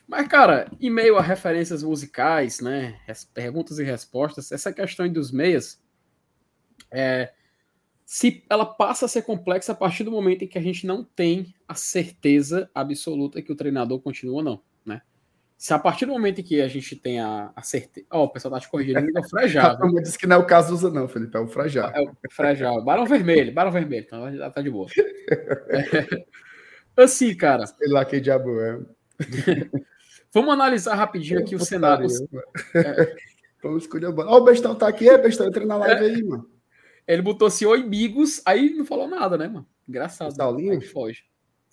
Mas, 0.05 0.27
cara, 0.27 0.69
em 0.77 0.89
meio 0.89 1.15
a 1.15 1.22
referências 1.22 1.84
musicais, 1.84 2.59
né? 2.59 2.99
Perguntas 3.34 3.80
e 3.80 3.84
respostas, 3.85 4.51
essa 4.51 4.73
questão 4.73 5.07
dos 5.07 5.31
meias. 5.31 5.81
É, 6.91 7.31
se 8.03 8.43
ela 8.49 8.65
passa 8.65 9.05
a 9.05 9.07
ser 9.07 9.22
complexa 9.22 9.72
a 9.72 9.76
partir 9.76 10.03
do 10.03 10.11
momento 10.11 10.43
em 10.43 10.49
que 10.49 10.57
a 10.57 10.61
gente 10.61 10.85
não 10.85 11.01
tem 11.01 11.55
a 11.65 11.76
certeza 11.76 12.69
absoluta 12.76 13.41
que 13.41 13.53
o 13.53 13.55
treinador 13.55 14.01
continua 14.01 14.35
ou 14.35 14.43
não? 14.43 14.61
Se 15.57 15.73
a 15.73 15.79
partir 15.79 16.05
do 16.05 16.11
momento 16.11 16.39
em 16.39 16.43
que 16.43 16.61
a 16.61 16.67
gente 16.67 16.95
tem 16.95 17.19
a, 17.19 17.51
a 17.55 17.61
certeza. 17.63 18.05
Ó, 18.11 18.21
oh, 18.21 18.23
o 18.25 18.29
pessoal 18.29 18.53
tá 18.53 18.59
te 18.59 18.69
corrigindo, 18.69 18.99
é 18.99 19.19
o 19.19 19.27
Frajal. 19.27 19.79
Não 19.79 19.89
disse 20.01 20.17
que 20.17 20.27
não 20.27 20.35
é 20.35 20.39
o 20.39 20.45
caso 20.45 20.71
usa, 20.71 20.91
não, 20.91 21.07
Felipe, 21.07 21.35
é 21.35 21.39
o 21.39 21.47
Frajal. 21.47 21.89
É 21.95 22.01
o 22.01 22.15
Frajal. 22.31 22.84
Barão 22.84 23.07
Vermelho, 23.07 23.51
Barão 23.51 23.71
Vermelho, 23.71 24.05
então 24.05 24.51
tá 24.51 24.61
de 24.61 24.69
boa. 24.69 24.88
É, 25.69 27.03
assim, 27.03 27.35
cara. 27.35 27.65
Sei 27.65 27.88
lá 27.89 28.05
que 28.05 28.19
diabo 28.19 28.61
é. 28.61 28.79
Vamos 30.31 30.53
analisar 30.53 30.93
rapidinho 30.93 31.39
aqui 31.39 31.55
o 31.55 31.59
cenário. 31.59 32.07
É. 32.75 33.15
Vamos 33.63 33.84
escolher 33.84 34.07
a 34.07 34.11
bola. 34.11 34.29
Ó, 34.29 34.38
o 34.38 34.43
Bestão 34.43 34.75
tá 34.75 34.88
aqui, 34.88 35.09
é, 35.09 35.17
Bestão, 35.17 35.47
entra 35.47 35.65
na 35.65 35.77
live 35.77 36.05
é. 36.05 36.07
aí, 36.07 36.23
mano. 36.23 36.47
Ele 37.07 37.21
botou 37.23 37.47
assim, 37.47 37.65
oi, 37.65 37.81
amigos, 37.81 38.43
aí 38.45 38.75
não 38.75 38.85
falou 38.85 39.07
nada, 39.07 39.38
né, 39.38 39.47
mano? 39.47 39.65
Engraçado. 39.89 40.35
Saulinho? 40.35 40.79
foge. 40.81 41.23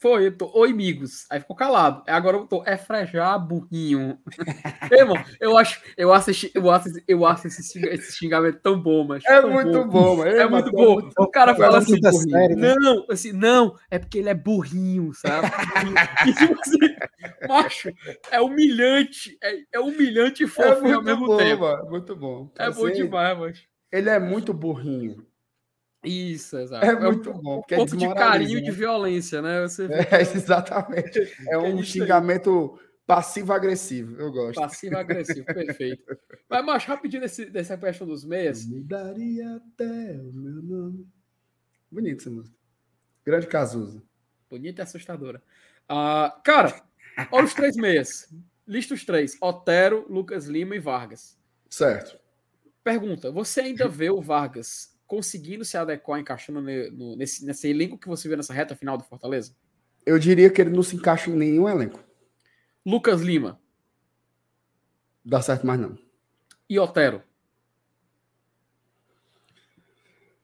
Foi, 0.05 0.27
eu 0.27 0.37
tô, 0.37 0.51
oi, 0.55 0.71
amigos. 0.71 1.25
Aí 1.31 1.41
ficou 1.41 1.57
calado. 1.57 2.03
Agora 2.07 2.37
eu 2.37 2.47
tô, 2.47 2.63
é 2.67 2.77
frejar, 2.77 3.39
burrinho. 3.39 4.19
Irmão, 4.93 5.17
eu 5.41 5.57
acho, 5.57 5.81
eu 5.97 6.13
acho, 6.13 6.51
eu 6.55 6.71
acho, 6.71 6.89
eu 7.09 7.25
acho 7.25 7.47
esse, 7.47 8.13
xingamento 8.13 8.61
tão 8.61 8.79
bom, 8.79 9.07
mas. 9.07 9.25
É 9.25 9.41
muito 9.41 9.83
bom, 9.87 10.17
mano. 10.17 10.31
É, 10.31 10.43
é 10.43 10.47
muito 10.47 10.71
bom. 10.73 11.01
Muito 11.01 11.15
o 11.19 11.31
cara 11.31 11.55
fala 11.55 11.79
assim, 11.79 11.99
né? 12.27 12.75
não, 12.79 13.07
assim, 13.09 13.33
não, 13.33 13.79
é 13.91 13.99
porque 13.99 14.19
ele 14.19 14.29
é 14.29 14.35
burrinho, 14.35 15.15
sabe? 15.15 15.49
tipo 16.37 16.61
assim, 16.61 17.49
macho, 17.49 17.91
é 18.31 18.43
humilhante, 18.43 19.39
é, 19.43 19.57
é 19.73 19.81
humilhante 19.81 20.45
e 20.45 20.47
fofo 20.47 20.87
é 20.87 20.93
ao 20.93 21.03
mesmo 21.03 21.29
bom, 21.29 21.39
tempo. 21.39 21.63
Mano, 21.63 21.89
muito 21.89 22.15
bom. 22.15 22.53
É 22.59 22.67
assim, 22.67 22.79
bom 22.79 22.91
demais, 22.91 23.39
mas 23.39 23.63
ele 23.91 24.11
é 24.11 24.19
muito 24.19 24.53
burrinho. 24.53 25.27
Isso, 26.05 26.59
exato. 26.59 26.85
É, 26.85 26.91
é 26.91 26.99
muito 26.99 27.31
um, 27.31 27.41
bom. 27.41 27.59
Um 27.59 27.63
pouco 27.63 27.97
de 27.97 28.15
carinho 28.15 28.61
né? 28.61 28.65
de 28.65 28.71
violência, 28.71 29.41
né? 29.41 29.63
Você 29.63 29.87
é, 29.87 30.21
exatamente. 30.23 31.21
É 31.49 31.59
um 31.59 31.83
xingamento 31.83 32.79
passivo-agressivo. 33.07 34.21
Eu 34.21 34.31
gosto. 34.31 34.61
Passivo-agressivo, 34.61 35.47
perfeito. 35.47 36.17
Mas, 36.49 36.65
macho, 36.65 36.89
rapidinho 36.89 37.23
desse, 37.23 37.47
dessa 37.47 37.77
questão 37.77 38.07
dos 38.07 38.25
meias. 38.25 38.67
Mudaria 38.67 39.57
até 39.57 40.21
o 40.21 40.33
meu 40.33 40.63
nome. 40.63 41.09
Bonito 41.91 42.21
essa 42.21 42.31
música. 42.31 42.57
Grande 43.25 43.47
Cazuza. 43.47 44.03
Bonita 44.51 44.83
e 44.83 44.85
assustadora. 44.85 45.43
Uh, 45.85 46.43
cara, 46.43 46.83
olha 47.33 47.45
os 47.45 47.55
três 47.55 47.77
meias. 47.77 48.33
Lista 48.67 48.95
os 48.95 49.05
três: 49.05 49.37
Otero, 49.41 50.07
Lucas 50.09 50.47
Lima 50.47 50.77
e 50.77 50.79
Vargas. 50.79 51.39
Certo. 51.69 52.19
Pergunta: 52.83 53.31
você 53.31 53.63
ainda 53.63 53.89
vê 53.89 54.11
o 54.11 54.21
Vargas 54.21 54.94
conseguindo 55.07 55.65
se 55.65 55.77
adequar, 55.77 56.21
encaixando 56.21 56.61
no, 56.61 57.17
nesse, 57.17 57.45
nesse 57.45 57.69
elenco 57.69 57.99
que 57.99 58.09
você 58.09 58.29
vê 58.29 58.37
nessa 58.37 58.53
reta 58.53 58.77
final 58.77 58.97
do 58.97 59.05
Fortaleza? 59.05 59.55
Eu 60.05 60.19
diria 60.19 60.51
que 60.51 60.61
ele 60.61 60.71
não 60.71 60.83
se 60.83 60.97
encaixa 60.97 61.31
em 61.31 61.35
nenhum 61.35 61.69
elenco. 61.69 62.03
Lucas 62.85 63.21
Lima. 63.21 63.61
Dá 65.25 65.41
certo 65.41 65.67
mais 65.67 65.81
não. 65.81 65.99
E 66.69 66.79
Otero? 66.79 67.23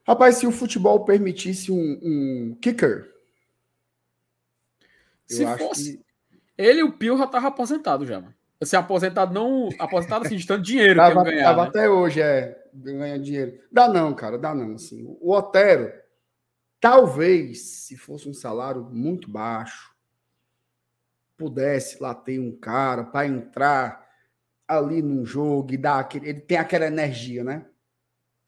Rapaz, 0.07 0.37
se 0.37 0.47
o 0.47 0.53
futebol 0.53 1.05
permitisse 1.05 1.71
um, 1.71 2.01
um 2.03 2.59
kicker. 2.61 3.15
Se 5.27 5.47
fosse. 5.57 5.99
Que... 5.99 6.05
Ele 6.59 6.81
e 6.81 6.83
o 6.83 6.93
Pio 6.93 7.17
já 7.17 7.25
estavam 7.25 7.49
aposentados 7.49 8.09
já, 8.09 8.21
mano. 8.21 8.35
Assim, 8.61 8.77
aposentado 8.77 9.33
não. 9.33 9.71
Aposentado 9.79 10.27
assim, 10.27 10.37
de 10.37 10.47
tanto 10.47 10.63
dinheiro 10.63 10.97
tava, 10.97 11.13
que 11.13 11.19
eu 11.19 11.25
ganhar. 11.25 11.45
Tava 11.45 11.63
né? 11.63 11.69
até 11.69 11.89
hoje, 11.89 12.21
é. 12.21 12.63
Ganhar 12.75 13.19
dinheiro. 13.19 13.59
Dá 13.73 13.89
não, 13.89 14.15
cara, 14.15 14.39
dá 14.39 14.55
não. 14.55 14.75
Assim. 14.75 15.17
O 15.21 15.33
Otero, 15.33 15.93
talvez, 16.79 17.63
se 17.63 17.97
fosse 17.97 18.29
um 18.29 18.35
salário 18.35 18.85
muito 18.85 19.31
baixo, 19.31 19.95
pudesse 21.39 22.03
lá 22.03 22.15
ter 22.15 22.39
um 22.39 22.55
cara 22.55 23.05
para 23.05 23.27
entrar 23.27 24.07
ali 24.69 25.01
num 25.01 25.25
jogo 25.25 25.73
e 25.73 25.79
dar 25.79 25.99
aquele. 25.99 26.29
Ele 26.29 26.41
tem 26.41 26.59
aquela 26.59 26.87
energia, 26.87 27.43
né? 27.43 27.65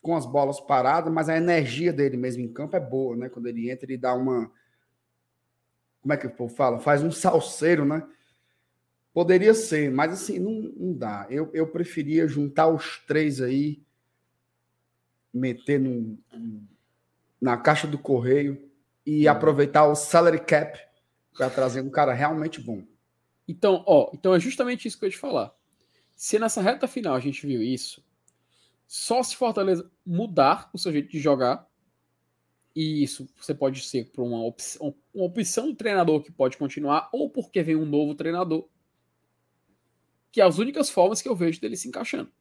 Com 0.02 0.14
as 0.14 0.26
bolas 0.26 0.60
paradas, 0.60 1.10
mas 1.10 1.30
a 1.30 1.36
energia 1.36 1.92
dele 1.92 2.18
mesmo 2.18 2.42
em 2.42 2.52
campo 2.52 2.76
é 2.76 2.80
boa, 2.80 3.16
né? 3.16 3.30
Quando 3.30 3.46
ele 3.46 3.70
entra, 3.70 3.86
ele 3.86 3.96
dá 3.96 4.14
uma. 4.14 4.52
Como 6.02 6.12
é 6.12 6.16
que 6.18 6.26
o 6.26 6.30
povo 6.30 6.54
fala? 6.54 6.80
Faz 6.80 7.02
um 7.02 7.10
salseiro, 7.10 7.86
né? 7.86 8.06
Poderia 9.12 9.52
ser, 9.52 9.90
mas 9.90 10.12
assim, 10.12 10.38
não, 10.38 10.52
não 10.52 10.94
dá. 10.94 11.26
Eu, 11.28 11.50
eu 11.52 11.66
preferia 11.66 12.26
juntar 12.26 12.68
os 12.68 12.98
três 13.06 13.40
aí, 13.40 13.82
meter 15.32 15.78
no, 15.78 16.18
na 17.40 17.56
caixa 17.56 17.86
do 17.86 17.98
correio 17.98 18.70
e 19.04 19.26
uhum. 19.26 19.32
aproveitar 19.32 19.86
o 19.86 19.94
salary 19.94 20.40
cap 20.40 20.78
para 21.36 21.50
trazer 21.50 21.80
um 21.82 21.90
cara 21.90 22.12
realmente 22.12 22.60
bom. 22.60 22.82
Então, 23.46 23.82
ó, 23.86 24.10
então 24.14 24.34
é 24.34 24.40
justamente 24.40 24.86
isso 24.86 24.98
que 24.98 25.04
eu 25.04 25.08
ia 25.08 25.12
te 25.12 25.18
falar. 25.18 25.54
Se 26.14 26.38
nessa 26.38 26.62
reta 26.62 26.86
final 26.86 27.14
a 27.14 27.20
gente 27.20 27.46
viu 27.46 27.62
isso, 27.62 28.02
só 28.86 29.22
se 29.22 29.36
Fortaleza 29.36 29.90
mudar 30.06 30.70
o 30.72 30.78
seu 30.78 30.92
jeito 30.92 31.10
de 31.10 31.18
jogar, 31.18 31.66
e 32.74 33.02
isso 33.02 33.28
você 33.38 33.54
pode 33.54 33.82
ser 33.82 34.10
por 34.12 34.22
uma 34.22 34.44
opção, 34.44 34.94
uma 35.14 35.24
opção 35.24 35.66
do 35.66 35.74
treinador 35.74 36.22
que 36.22 36.32
pode 36.32 36.56
continuar, 36.56 37.08
ou 37.12 37.28
porque 37.28 37.62
vem 37.62 37.76
um 37.76 37.84
novo 37.84 38.14
treinador, 38.14 38.68
que 40.32 40.40
é 40.40 40.44
as 40.44 40.58
únicas 40.58 40.88
formas 40.88 41.20
que 41.20 41.28
eu 41.28 41.36
vejo 41.36 41.60
dele 41.60 41.76
se 41.76 41.86
encaixando. 41.86 42.32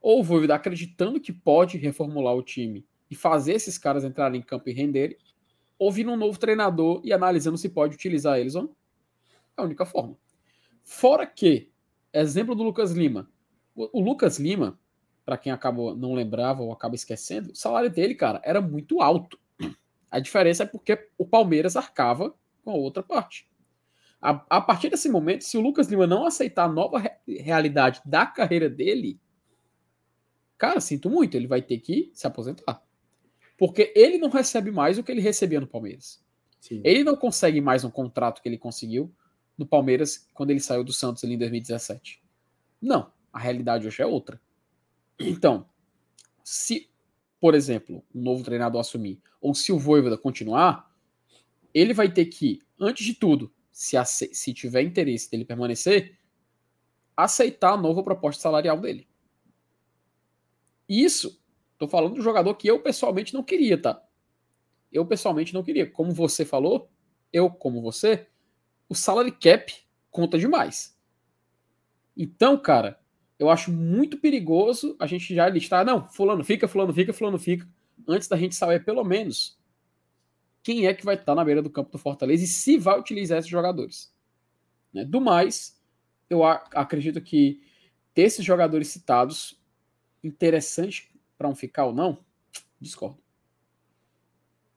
Ou 0.00 0.20
o 0.20 0.24
Voivoda 0.24 0.54
acreditando 0.54 1.20
que 1.20 1.32
pode 1.32 1.76
reformular 1.76 2.34
o 2.34 2.42
time 2.42 2.84
e 3.10 3.14
fazer 3.14 3.52
esses 3.52 3.76
caras 3.76 4.04
entrarem 4.04 4.40
em 4.40 4.42
campo 4.42 4.68
e 4.70 4.72
renderem, 4.72 5.16
ou 5.78 5.92
vindo 5.92 6.10
um 6.10 6.16
novo 6.16 6.38
treinador 6.38 7.02
e 7.04 7.12
analisando 7.12 7.58
se 7.58 7.68
pode 7.68 7.94
utilizar 7.94 8.38
eles 8.38 8.54
ou 8.54 8.62
não. 8.62 8.76
É 9.56 9.60
a 9.60 9.64
única 9.64 9.84
forma. 9.84 10.16
Fora 10.82 11.26
que, 11.26 11.70
exemplo 12.12 12.54
do 12.54 12.62
Lucas 12.62 12.92
Lima. 12.92 13.30
O, 13.74 14.00
o 14.00 14.02
Lucas 14.02 14.38
Lima, 14.38 14.78
para 15.24 15.36
quem 15.36 15.52
acabou 15.52 15.94
não 15.94 16.14
lembrava 16.14 16.62
ou 16.62 16.72
acaba 16.72 16.94
esquecendo, 16.94 17.52
o 17.52 17.54
salário 17.54 17.90
dele, 17.90 18.14
cara, 18.14 18.40
era 18.44 18.60
muito 18.60 19.02
alto. 19.02 19.38
A 20.10 20.18
diferença 20.18 20.62
é 20.62 20.66
porque 20.66 21.08
o 21.18 21.26
Palmeiras 21.26 21.76
arcava 21.76 22.34
com 22.64 22.70
a 22.70 22.74
outra 22.74 23.02
parte. 23.02 23.48
A, 24.22 24.46
a 24.48 24.60
partir 24.60 24.88
desse 24.88 25.08
momento, 25.08 25.42
se 25.42 25.58
o 25.58 25.60
Lucas 25.60 25.88
Lima 25.88 26.06
não 26.06 26.24
aceitar 26.24 26.64
a 26.64 26.72
nova 26.72 27.00
re 27.00 27.10
realidade 27.26 28.00
da 28.04 28.24
carreira 28.24 28.70
dele, 28.70 29.20
cara, 30.56 30.80
sinto 30.80 31.10
muito, 31.10 31.36
ele 31.36 31.48
vai 31.48 31.60
ter 31.60 31.78
que 31.78 32.12
se 32.14 32.24
aposentar. 32.24 32.80
Porque 33.58 33.92
ele 33.96 34.18
não 34.18 34.30
recebe 34.30 34.70
mais 34.70 34.96
o 34.96 35.02
que 35.02 35.10
ele 35.10 35.20
recebia 35.20 35.60
no 35.60 35.66
Palmeiras. 35.66 36.24
Sim. 36.60 36.80
Ele 36.84 37.02
não 37.02 37.16
consegue 37.16 37.60
mais 37.60 37.82
um 37.82 37.90
contrato 37.90 38.40
que 38.40 38.48
ele 38.48 38.56
conseguiu 38.56 39.12
no 39.58 39.66
Palmeiras 39.66 40.28
quando 40.32 40.50
ele 40.50 40.60
saiu 40.60 40.84
do 40.84 40.92
Santos 40.92 41.24
ali 41.24 41.34
em 41.34 41.38
2017. 41.38 42.22
Não, 42.80 43.12
a 43.32 43.40
realidade 43.40 43.86
hoje 43.86 44.02
é 44.02 44.06
outra. 44.06 44.40
Então, 45.18 45.66
se, 46.44 46.88
por 47.40 47.54
exemplo, 47.54 48.04
um 48.14 48.22
novo 48.22 48.44
treinador 48.44 48.80
assumir, 48.80 49.20
ou 49.40 49.54
se 49.54 49.72
o 49.72 49.78
Voivoda 49.78 50.16
continuar, 50.16 50.92
ele 51.74 51.92
vai 51.92 52.12
ter 52.12 52.26
que, 52.26 52.60
antes 52.78 53.04
de 53.04 53.14
tudo, 53.14 53.52
se, 53.72 53.96
se 54.04 54.52
tiver 54.52 54.82
interesse 54.82 55.30
dele 55.30 55.44
permanecer, 55.44 56.18
aceitar 57.16 57.72
a 57.72 57.76
nova 57.76 58.02
proposta 58.02 58.42
salarial 58.42 58.78
dele. 58.78 59.08
Isso, 60.88 61.42
tô 61.78 61.88
falando 61.88 62.16
do 62.16 62.22
jogador 62.22 62.54
que 62.54 62.68
eu 62.68 62.80
pessoalmente 62.80 63.32
não 63.32 63.42
queria, 63.42 63.80
tá? 63.80 64.02
Eu 64.92 65.06
pessoalmente 65.06 65.54
não 65.54 65.62
queria. 65.62 65.90
Como 65.90 66.12
você 66.12 66.44
falou, 66.44 66.90
eu, 67.32 67.50
como 67.50 67.80
você, 67.80 68.26
o 68.88 68.94
salary 68.94 69.32
cap 69.32 69.74
conta 70.10 70.38
demais. 70.38 70.98
Então, 72.14 72.58
cara, 72.58 73.00
eu 73.38 73.48
acho 73.48 73.72
muito 73.72 74.18
perigoso 74.18 74.94
a 75.00 75.06
gente 75.06 75.34
já 75.34 75.48
listar, 75.48 75.84
não, 75.84 76.06
fulano 76.10 76.44
fica, 76.44 76.68
fulano 76.68 76.92
fica, 76.92 77.12
fulano 77.12 77.38
fica, 77.38 77.66
antes 78.06 78.28
da 78.28 78.36
gente 78.36 78.54
saber 78.54 78.84
pelo 78.84 79.02
menos 79.02 79.58
quem 80.62 80.86
é 80.86 80.94
que 80.94 81.04
vai 81.04 81.16
estar 81.16 81.34
na 81.34 81.44
beira 81.44 81.62
do 81.62 81.70
campo 81.70 81.90
do 81.90 81.98
Fortaleza 81.98 82.44
e 82.44 82.46
se 82.46 82.78
vai 82.78 82.98
utilizar 82.98 83.38
esses 83.38 83.50
jogadores. 83.50 84.12
Né? 84.92 85.04
Do 85.04 85.20
mais, 85.20 85.80
eu 86.30 86.44
acredito 86.44 87.20
que 87.20 87.60
ter 88.14 88.22
esses 88.22 88.44
jogadores 88.44 88.88
citados, 88.88 89.60
interessante 90.22 91.12
para 91.36 91.48
um 91.48 91.54
ficar 91.54 91.86
ou 91.86 91.94
não, 91.94 92.18
discordo. 92.80 93.18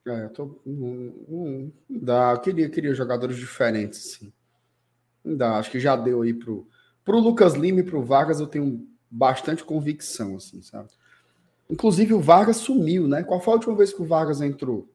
É, 0.08 0.26
eu 0.26 0.30
tô. 0.30 0.60
Não, 0.66 1.72
dá. 1.90 2.34
Eu 2.34 2.40
queria, 2.40 2.70
queria 2.70 2.94
jogadores 2.94 3.38
diferentes, 3.38 4.14
sim. 4.14 4.32
Não 5.24 5.36
dá. 5.36 5.58
Acho 5.58 5.72
que 5.72 5.80
já 5.80 5.96
deu 5.96 6.22
aí 6.22 6.34
pro, 6.34 6.68
pro 7.04 7.20
Lucas 7.20 7.56
Lima 7.56 7.80
e 7.80 7.84
pro 7.84 8.04
Vargas, 8.04 8.40
eu 8.40 8.46
tenho 8.46 8.88
bastante 9.10 9.64
convicção, 9.64 10.36
assim, 10.36 10.62
sabe? 10.62 10.90
Inclusive 11.70 12.14
o 12.14 12.22
Vargas 12.22 12.58
sumiu, 12.58 13.08
né? 13.08 13.24
Qual 13.24 13.42
foi 13.42 13.54
a 13.54 13.56
última 13.56 13.76
vez 13.76 13.92
que 13.92 14.02
o 14.02 14.06
Vargas 14.06 14.42
entrou? 14.42 14.88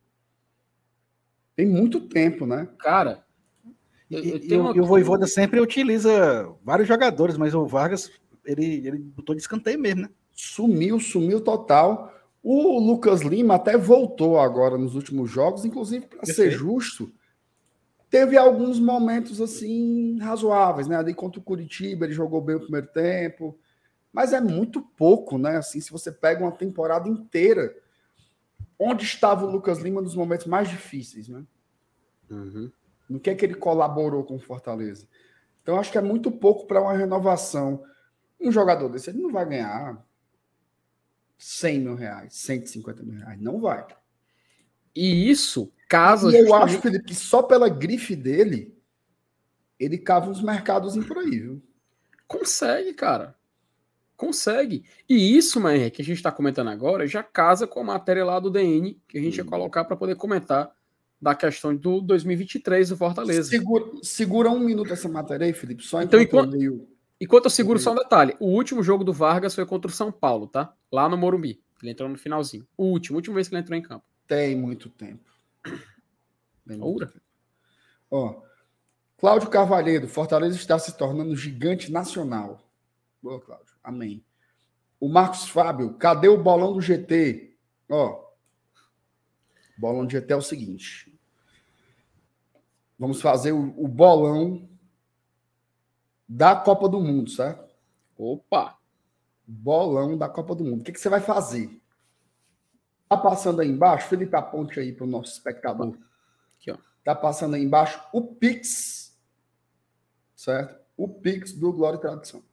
Tem 1.61 1.69
muito 1.69 2.01
tempo, 2.01 2.47
né? 2.47 2.67
Cara, 2.79 3.23
eu, 4.11 4.25
eu 4.25 4.39
e, 4.39 4.57
uma... 4.57 4.75
e, 4.75 4.81
o 4.81 4.87
Voivoda 4.87 5.27
sempre 5.27 5.61
utiliza 5.61 6.51
vários 6.65 6.89
jogadores, 6.89 7.37
mas 7.37 7.55
o 7.55 7.67
Vargas, 7.67 8.11
ele, 8.47 8.87
ele 8.87 8.97
botou 8.97 9.35
de 9.35 9.43
escanteio 9.43 9.79
mesmo, 9.79 10.01
né? 10.01 10.09
Sumiu, 10.33 10.99
sumiu 10.99 11.39
total. 11.39 12.15
O 12.43 12.79
Lucas 12.81 13.21
Lima 13.21 13.57
até 13.57 13.77
voltou 13.77 14.41
agora 14.41 14.79
nos 14.79 14.95
últimos 14.95 15.31
jogos, 15.31 15.67
inclusive 15.67 16.07
para 16.07 16.25
ser 16.25 16.51
justo, 16.51 17.13
teve 18.09 18.39
alguns 18.39 18.81
momentos 18.81 19.39
assim 19.39 20.19
razoáveis, 20.19 20.89
né? 20.89 20.97
Ali 20.97 21.13
contra 21.13 21.41
o 21.41 21.45
Curitiba, 21.45 22.07
ele 22.07 22.15
jogou 22.15 22.41
bem 22.41 22.57
o 22.57 22.61
primeiro 22.61 22.87
tempo, 22.87 23.55
mas 24.11 24.33
é 24.33 24.41
muito 24.41 24.81
pouco, 24.81 25.37
né? 25.37 25.59
Assim, 25.59 25.79
se 25.79 25.93
você 25.93 26.11
pega 26.11 26.43
uma 26.43 26.53
temporada 26.53 27.07
inteira, 27.07 27.71
onde 28.81 29.05
estava 29.05 29.45
o 29.45 29.51
Lucas 29.51 29.79
Lima 29.79 30.01
nos 30.01 30.15
momentos 30.15 30.47
mais 30.47 30.69
difíceis, 30.69 31.29
né? 31.29 31.45
Uhum. 32.31 32.73
No 33.09 33.21
que 33.21 33.29
é 33.29 33.35
que 33.35 33.45
ele 33.45 33.55
colaborou 33.55 34.25
com 34.25 34.37
o 34.37 34.41
Fortaleza? 34.41 35.07
Então 35.63 35.79
acho 35.79 35.93
que 35.93 35.99
é 35.99 36.03
muito 36.03 36.31
pouco 36.33 36.67
para 36.67 36.81
uma 36.81 36.97
renovação. 36.97 37.85
Um 38.41 38.51
jogador 38.51 38.89
desse 38.89 39.11
ele 39.11 39.21
não 39.21 39.31
vai 39.31 39.47
ganhar 39.47 40.03
100 41.37 41.81
mil 41.81 41.95
reais, 41.95 42.35
150 42.35 43.03
mil 43.03 43.19
reais. 43.19 43.39
Não 43.39 43.61
vai. 43.61 43.87
E 44.97 45.31
isso 45.31 45.71
casa. 45.87 46.31
E 46.31 46.37
eu 46.37 46.47
justamente... 46.47 46.71
acho, 46.71 46.81
Felipe, 46.81 47.05
que 47.05 47.15
só 47.15 47.43
pela 47.43 47.69
grife 47.69 48.17
dele, 48.17 48.75
ele 49.79 49.99
cava 49.99 50.31
uns 50.31 50.41
mercados 50.41 50.97
por 51.07 51.19
aí, 51.19 51.39
viu? 51.39 51.63
Consegue, 52.27 52.95
cara. 52.95 53.37
Consegue. 54.21 54.85
E 55.09 55.35
isso, 55.35 55.59
Mané, 55.59 55.89
que 55.89 56.03
a 56.03 56.05
gente 56.05 56.19
está 56.19 56.31
comentando 56.31 56.69
agora, 56.69 57.07
já 57.07 57.23
casa 57.23 57.67
com 57.67 57.81
a 57.81 57.85
matéria 57.85 58.23
lá 58.23 58.39
do 58.39 58.51
DN, 58.51 59.01
que 59.09 59.17
a 59.17 59.21
gente 59.23 59.39
ia 59.39 59.45
hum. 59.45 59.47
colocar 59.47 59.83
para 59.83 59.97
poder 59.97 60.15
comentar 60.15 60.71
da 61.19 61.35
questão 61.35 61.75
do 61.75 62.03
2023 62.03 62.91
do 62.91 62.99
Fortaleza. 62.99 63.49
Segura, 63.49 63.87
segura 64.03 64.51
um 64.51 64.59
minuto 64.59 64.93
essa 64.93 65.09
matéria 65.09 65.47
aí, 65.47 65.55
Felipe. 65.55 65.83
Só 65.83 66.03
então, 66.03 66.21
enquanto, 66.21 66.55
enquanto 67.19 67.47
eu 67.47 67.51
seguro 67.51 67.79
só 67.79 67.93
um 67.93 67.95
detalhe. 67.95 68.37
O 68.39 68.49
último 68.49 68.83
jogo 68.83 69.05
do 69.05 69.13
Vargas 69.15 69.55
foi 69.55 69.65
contra 69.65 69.91
o 69.91 69.95
São 69.95 70.13
Paulo, 70.13 70.47
tá? 70.47 70.71
Lá 70.93 71.09
no 71.09 71.17
Morumbi. 71.17 71.59
Ele 71.81 71.93
entrou 71.93 72.07
no 72.07 72.19
finalzinho. 72.19 72.67
O 72.77 72.89
último, 72.89 73.17
última 73.17 73.37
vez 73.37 73.49
que 73.49 73.55
ele 73.55 73.63
entrou 73.63 73.79
em 73.79 73.81
campo. 73.81 74.05
Tem 74.29 74.55
muito 74.55 74.91
tempo. 74.91 75.31
Tem 76.69 76.77
muito 76.77 77.07
tempo. 77.07 77.25
Ó, 78.11 78.43
Cláudio 79.17 79.49
Carvalheiro, 79.49 80.07
Fortaleza 80.07 80.57
está 80.57 80.79
se 80.79 80.95
tornando 80.99 81.35
gigante 81.35 81.91
nacional. 81.91 82.71
Boa, 83.23 83.41
Cláudio. 83.41 83.70
Amém. 83.91 84.25
O 85.01 85.09
Marcos 85.09 85.49
Fábio, 85.49 85.95
cadê 85.95 86.29
o 86.29 86.41
bolão 86.41 86.73
do 86.73 86.81
GT? 86.81 87.59
Ó, 87.91 88.25
bolão 89.77 90.07
do 90.07 90.13
GT 90.13 90.33
é 90.33 90.37
o 90.37 90.43
seguinte. 90.43 91.19
Vamos 92.97 93.21
fazer 93.21 93.51
o, 93.51 93.75
o 93.77 93.89
bolão 93.89 94.69
da 96.29 96.55
Copa 96.55 96.89
do 96.89 97.01
Mundo, 97.01 97.31
certo? 97.31 97.75
Opa! 98.17 98.79
Bolão 99.45 100.17
da 100.17 100.29
Copa 100.29 100.55
do 100.55 100.63
Mundo. 100.63 100.83
O 100.83 100.85
que, 100.85 100.93
que 100.93 101.01
você 101.01 101.09
vai 101.09 101.21
fazer? 101.21 101.83
Tá 103.09 103.17
passando 103.17 103.61
aí 103.61 103.69
embaixo? 103.69 104.07
Felipe, 104.07 104.37
aponte 104.37 104.79
aí 104.79 104.93
para 104.93 105.05
o 105.05 105.11
nosso 105.11 105.33
espectador. 105.33 105.99
Aqui, 106.55 106.71
ó. 106.71 106.79
Tá 107.03 107.17
passando 107.17 107.57
aí 107.57 107.65
embaixo 107.65 108.01
o 108.13 108.23
Pix, 108.23 109.19
certo? 110.37 110.79
O 110.97 111.09
Pix 111.09 111.53
do 111.53 111.73
Glória 111.73 111.97
e 111.97 112.01
Tradição 112.01 112.50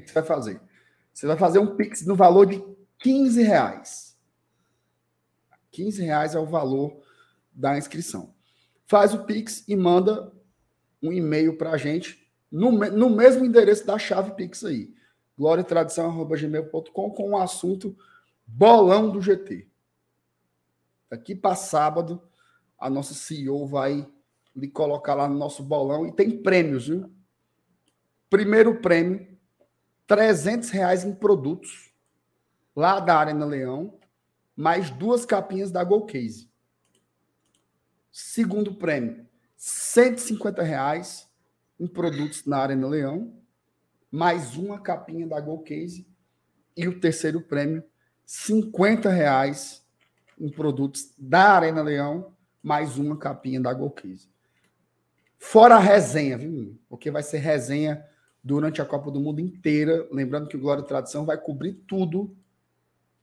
que 0.00 0.08
você 0.08 0.14
vai 0.14 0.24
fazer? 0.24 0.60
Você 1.12 1.26
vai 1.26 1.36
fazer 1.36 1.58
um 1.58 1.76
Pix 1.76 2.06
no 2.06 2.14
valor 2.14 2.46
de 2.46 2.62
15 2.98 3.42
reais. 3.42 4.16
15 5.70 6.02
reais 6.02 6.34
é 6.34 6.38
o 6.38 6.46
valor 6.46 7.00
da 7.52 7.76
inscrição. 7.76 8.34
Faz 8.86 9.14
o 9.14 9.24
Pix 9.24 9.64
e 9.68 9.76
manda 9.76 10.32
um 11.02 11.12
e-mail 11.12 11.56
para 11.56 11.70
a 11.70 11.76
gente 11.76 12.28
no, 12.50 12.72
no 12.72 13.10
mesmo 13.10 13.44
endereço 13.44 13.86
da 13.86 13.98
chave 13.98 14.32
Pix 14.32 14.64
aí. 14.64 14.92
gloriatradição.gmail.com 15.38 17.10
com 17.10 17.30
o 17.30 17.36
assunto 17.36 17.96
bolão 18.46 19.10
do 19.10 19.20
GT. 19.20 19.68
Daqui 21.08 21.34
para 21.34 21.54
sábado, 21.54 22.22
a 22.78 22.88
nossa 22.90 23.14
CEO 23.14 23.66
vai 23.66 24.06
lhe 24.54 24.68
colocar 24.68 25.14
lá 25.14 25.28
no 25.28 25.36
nosso 25.36 25.62
bolão 25.62 26.06
e 26.06 26.12
tem 26.12 26.42
prêmios, 26.42 26.88
viu? 26.88 27.10
Primeiro 28.28 28.80
prêmio 28.80 29.30
300 30.10 30.70
reais 30.70 31.04
em 31.04 31.14
produtos 31.14 31.94
lá 32.74 32.98
da 32.98 33.16
Arena 33.16 33.46
Leão, 33.46 33.96
mais 34.56 34.90
duas 34.90 35.24
capinhas 35.24 35.70
da 35.70 35.84
Go 35.84 36.04
Case. 36.04 36.50
Segundo 38.10 38.74
prêmio, 38.74 39.24
150 39.56 40.64
reais 40.64 41.30
em 41.78 41.86
produtos 41.86 42.44
na 42.44 42.58
Arena 42.58 42.88
Leão, 42.88 43.40
mais 44.10 44.56
uma 44.56 44.80
capinha 44.80 45.28
da 45.28 45.40
Go 45.40 45.62
Case. 45.62 46.04
E 46.76 46.88
o 46.88 46.98
terceiro 46.98 47.40
prêmio, 47.40 47.84
50 48.26 49.08
reais 49.10 49.86
em 50.36 50.50
produtos 50.50 51.14
da 51.16 51.52
Arena 51.52 51.82
Leão, 51.82 52.34
mais 52.60 52.98
uma 52.98 53.16
capinha 53.16 53.60
da 53.60 53.72
Go 53.72 53.88
Case. 53.92 54.28
Fora 55.38 55.76
a 55.76 55.78
resenha, 55.78 56.36
viu? 56.36 56.76
Porque 56.88 57.12
vai 57.12 57.22
ser 57.22 57.38
resenha 57.38 58.09
durante 58.42 58.80
a 58.80 58.84
Copa 58.84 59.10
do 59.10 59.20
Mundo 59.20 59.40
inteira. 59.40 60.06
Lembrando 60.10 60.48
que 60.48 60.56
o 60.56 60.60
Glória 60.60 60.82
e 60.82 60.86
Tradição 60.86 61.24
vai 61.24 61.38
cobrir 61.38 61.74
tudo 61.86 62.34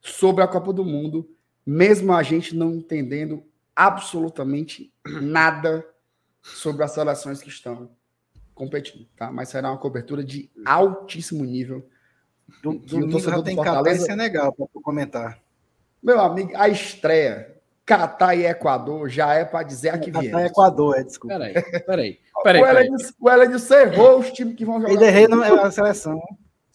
sobre 0.02 0.44
a 0.44 0.48
Copa 0.48 0.72
do 0.72 0.85
Mundo, 0.85 1.30
mesmo 1.65 2.14
a 2.14 2.23
gente 2.23 2.56
não 2.56 2.73
entendendo 2.73 3.44
absolutamente 3.76 4.91
nada 5.22 5.85
sobre 6.41 6.84
as 6.84 6.91
seleções 6.91 7.41
que 7.41 7.49
estão 7.49 7.89
competindo, 8.56 9.07
tá? 9.15 9.31
Mas 9.31 9.49
será 9.49 9.69
uma 9.69 9.77
cobertura 9.77 10.23
de 10.23 10.49
altíssimo 10.65 11.44
nível. 11.44 11.88
Do, 12.64 12.80
domingo 12.80 13.19
já 13.19 13.41
tem 13.44 13.56
Catar 13.56 13.91
e 13.91 13.99
Senegal 13.99 14.53
para 14.53 14.68
comentar. 14.81 15.39
Meu 16.02 16.19
amigo, 16.19 16.52
a 16.56 16.69
estreia 16.69 17.57
Catar 17.85 18.35
e 18.35 18.45
Equador 18.45 19.10
já 19.10 19.34
é 19.34 19.45
para 19.45 19.64
dizer 19.64 19.89
aqui 19.89 20.11
vier. 20.11 20.31
Catar 20.31 20.44
e 20.44 20.48
Equador, 20.48 20.98
é, 20.98 21.03
desculpa. 21.03 21.38
Peraí, 21.38 21.53
peraí. 21.85 22.19
Peraí, 22.43 22.61
peraí. 22.61 22.89
O 23.19 23.30
Elenilson 23.30 23.76
errou 23.76 24.19
os 24.19 24.31
times 24.31 24.55
que 24.55 24.65
vão 24.65 24.80
jogar. 24.81 24.93
Ele 24.93 25.05
errei 25.05 25.27
na 25.27 25.72
seleção. 25.72 26.22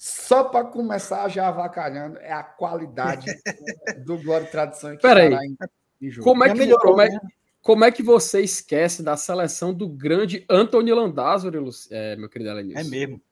Só 0.05 0.43
para 0.43 0.65
começar 0.65 1.29
já 1.29 1.47
avacalhando, 1.47 2.19
é 2.19 2.33
a 2.33 2.43
qualidade 2.43 3.27
do 4.05 4.21
Glória 4.21 4.45
e 4.45 4.51
Tradição. 4.51 4.97
Que 4.97 5.03
Peraí. 5.03 5.33
Em, 5.33 5.57
em 6.01 6.15
como, 6.21 6.43
é 6.43 6.51
que, 6.51 6.59
melhorou, 6.59 6.91
como, 6.91 7.03
é, 7.03 7.09
né? 7.09 7.21
como 7.61 7.85
é 7.85 7.93
que 7.93 8.03
você 8.03 8.41
esquece 8.41 9.01
da 9.01 9.17
seleção 9.17 9.73
do 9.73 9.89
grande 9.89 10.45
Antônio 10.51 10.97
Landázuri, 10.97 11.59
é, 11.93 12.17
meu 12.17 12.29
querido 12.29 12.51
Elenilson? 12.51 12.81
É 12.81 12.85
mesmo. 12.85 13.23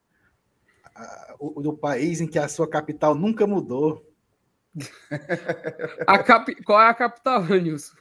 O, 1.39 1.61
do 1.61 1.73
país 1.73 2.21
em 2.21 2.27
que 2.27 2.39
a 2.39 2.47
sua 2.47 2.69
capital 2.69 3.15
nunca 3.15 3.45
mudou. 3.45 4.09
a 6.07 6.19
cap... 6.19 6.55
Qual 6.63 6.79
é 6.79 6.87
a 6.87 6.93
capital, 6.93 7.43
Nilson? 7.43 7.97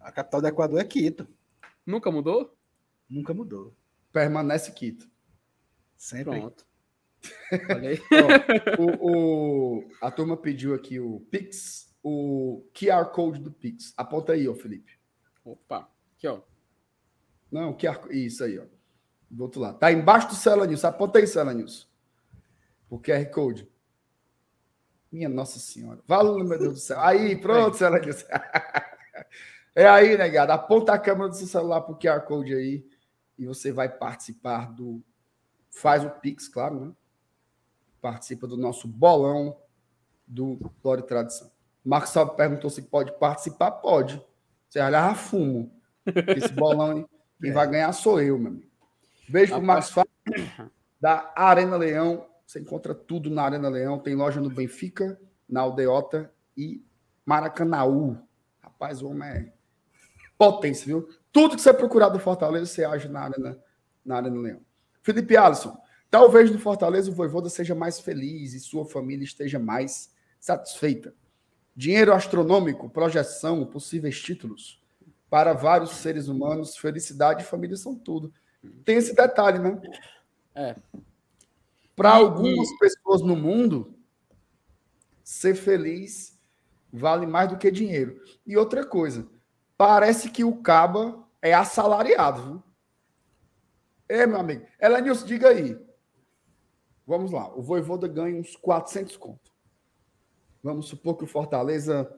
A 0.00 0.10
capital 0.10 0.40
do 0.40 0.48
Equador 0.48 0.80
é 0.80 0.84
Quito. 0.84 1.28
Nunca 1.84 2.10
mudou? 2.10 2.56
Nunca 3.12 3.34
mudou. 3.34 3.74
Permanece 4.10 4.72
Quito. 4.72 5.06
Sempre. 5.94 6.40
Pronto. 6.40 6.66
o, 8.78 9.10
o, 9.10 9.90
a 10.00 10.10
turma 10.10 10.36
pediu 10.36 10.74
aqui 10.74 10.98
o 10.98 11.20
Pix, 11.30 11.94
o 12.02 12.64
QR 12.72 13.10
Code 13.12 13.38
do 13.38 13.52
Pix. 13.52 13.92
Aponta 13.98 14.32
aí, 14.32 14.48
ó, 14.48 14.54
Felipe. 14.54 14.98
Opa, 15.44 15.88
aqui, 16.16 16.26
ó. 16.26 16.40
Não, 17.50 17.76
QR, 17.76 18.10
isso 18.10 18.42
aí, 18.42 18.58
ó. 18.58 18.64
Do 19.30 19.44
outro 19.44 19.60
lado. 19.60 19.78
Tá 19.78 19.92
embaixo 19.92 20.28
do 20.28 20.34
Cela 20.34 20.66
News. 20.66 20.84
Aponta 20.84 21.18
aí, 21.18 21.26
Cela 21.26 21.52
News. 21.52 21.88
O 22.88 22.98
QR 22.98 23.26
Code. 23.26 23.68
Minha 25.10 25.28
Nossa 25.28 25.58
Senhora. 25.58 26.00
Valeu, 26.08 26.44
meu 26.44 26.58
Deus 26.58 26.74
do 26.74 26.80
céu. 26.80 26.98
Aí, 27.00 27.36
pronto, 27.36 27.76
celular. 27.76 28.00
É 29.74 29.86
aí, 29.88 30.18
negado. 30.18 30.52
Aponta 30.52 30.92
a 30.92 30.98
câmera 30.98 31.30
do 31.30 31.34
seu 31.34 31.46
celular 31.46 31.80
para 31.80 31.94
o 31.94 31.98
QR 31.98 32.26
Code 32.26 32.54
aí 32.54 32.91
e 33.38 33.46
você 33.46 33.72
vai 33.72 33.88
participar 33.88 34.72
do. 34.72 35.02
Faz 35.70 36.04
o 36.04 36.10
Pix, 36.10 36.48
claro, 36.48 36.86
né? 36.86 36.92
Participa 38.00 38.46
do 38.46 38.56
nosso 38.56 38.86
bolão 38.86 39.56
do 40.26 40.58
Glória 40.82 41.02
e 41.02 41.06
Tradição. 41.06 41.50
Marcos 41.84 42.10
Salve 42.10 42.36
perguntou 42.36 42.68
se 42.68 42.82
pode 42.82 43.18
participar. 43.18 43.70
Pode. 43.70 44.22
Você 44.68 44.80
olhar, 44.80 45.16
fumo. 45.16 45.72
Esse 46.36 46.52
bolão 46.52 46.90
aí, 46.90 47.06
quem 47.40 47.50
é. 47.50 47.52
vai 47.52 47.68
ganhar 47.68 47.92
sou 47.92 48.20
eu, 48.20 48.38
meu 48.38 48.48
amigo. 48.48 48.70
Beijo 49.28 49.54
pro 49.54 49.62
Marcos 49.62 49.90
Fábio, 49.90 50.12
da 51.00 51.32
Arena 51.34 51.76
Leão 51.76 52.26
você 52.52 52.60
encontra 52.60 52.94
tudo 52.94 53.30
na 53.30 53.44
Arena 53.44 53.70
Leão. 53.70 53.98
Tem 53.98 54.14
loja 54.14 54.38
no 54.38 54.50
Benfica, 54.50 55.18
na 55.48 55.62
Aldeota 55.62 56.30
e 56.54 56.84
Maracanaú. 57.24 58.18
Rapaz, 58.60 59.00
o 59.00 59.08
homem 59.08 59.26
é 59.26 59.52
potência, 60.36 60.84
viu? 60.84 61.08
Tudo 61.32 61.56
que 61.56 61.62
você 61.62 61.72
procurar 61.72 62.10
do 62.10 62.18
Fortaleza, 62.18 62.66
você 62.66 62.84
age 62.84 63.08
na 63.08 63.22
Arena, 63.22 63.58
na 64.04 64.16
Arena 64.16 64.38
Leão. 64.38 64.60
Felipe 65.00 65.36
Alisson, 65.36 65.76
talvez 66.10 66.50
no 66.50 66.58
Fortaleza 66.58 67.10
o 67.10 67.14
Voivoda 67.14 67.48
seja 67.48 67.74
mais 67.74 67.98
feliz 67.98 68.52
e 68.52 68.60
sua 68.60 68.84
família 68.84 69.24
esteja 69.24 69.58
mais 69.58 70.12
satisfeita. 70.38 71.14
Dinheiro 71.74 72.12
astronômico, 72.12 72.90
projeção, 72.90 73.64
possíveis 73.64 74.20
títulos. 74.20 74.80
Para 75.30 75.54
vários 75.54 75.92
seres 75.92 76.28
humanos, 76.28 76.76
felicidade 76.76 77.42
e 77.42 77.46
família 77.46 77.76
são 77.76 77.94
tudo. 77.94 78.32
Tem 78.84 78.98
esse 78.98 79.14
detalhe, 79.14 79.58
né? 79.58 79.80
É. 80.54 80.76
Para 81.96 82.10
algumas 82.10 82.70
pessoas 82.78 83.22
no 83.22 83.34
mundo, 83.34 83.94
ser 85.24 85.54
feliz 85.54 86.38
vale 86.92 87.26
mais 87.26 87.48
do 87.48 87.56
que 87.56 87.70
dinheiro. 87.70 88.20
E 88.46 88.56
outra 88.56 88.84
coisa, 88.84 89.26
parece 89.82 90.30
que 90.30 90.44
o 90.44 90.62
Caba 90.62 91.26
é 91.42 91.52
assalariado, 91.52 92.40
viu? 92.40 92.62
É, 94.08 94.24
meu 94.24 94.38
amigo. 94.38 94.64
Elenilson, 94.80 95.26
diga 95.26 95.48
aí. 95.48 95.76
Vamos 97.04 97.32
lá. 97.32 97.52
O 97.56 97.60
Voivoda 97.60 98.06
ganha 98.06 98.40
uns 98.40 98.54
400 98.54 99.16
conto. 99.16 99.50
Vamos 100.62 100.86
supor 100.86 101.16
que 101.16 101.24
o 101.24 101.26
Fortaleza, 101.26 102.08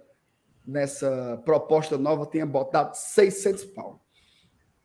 nessa 0.67 1.41
proposta 1.43 1.97
nova, 1.97 2.27
tenha 2.27 2.45
botado 2.45 2.95
600 2.95 3.65
pau. 3.65 4.05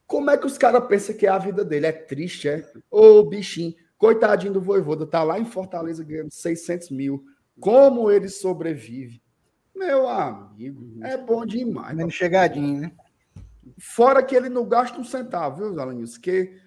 Como 0.08 0.32
é 0.32 0.38
que 0.38 0.48
os 0.48 0.58
caras 0.58 0.88
pensam 0.88 1.18
que 1.18 1.28
é 1.28 1.30
a 1.30 1.38
vida 1.38 1.66
dele? 1.66 1.88
É 1.88 1.92
triste, 1.92 2.48
é? 2.48 2.72
Ô, 2.90 3.24
bichinho. 3.24 3.76
Coitadinho 3.98 4.54
do 4.54 4.62
Voivoda. 4.62 5.06
Tá 5.06 5.22
lá 5.22 5.38
em 5.38 5.44
Fortaleza 5.44 6.02
ganhando 6.02 6.32
600 6.32 6.92
mil. 6.92 7.26
Como 7.60 8.10
ele 8.10 8.30
sobrevive? 8.30 9.22
Meu 9.80 10.10
amigo, 10.10 11.02
é 11.02 11.16
bom 11.16 11.46
demais. 11.46 11.96
Menos 11.96 12.14
chegadinho, 12.14 12.82
né? 12.82 12.92
Fora 13.78 14.22
que 14.22 14.36
ele 14.36 14.50
não 14.50 14.68
gasta 14.68 15.00
um 15.00 15.06
centavo, 15.06 15.72
viu, 15.72 15.80
Alanis? 15.80 16.18
Que 16.18 16.60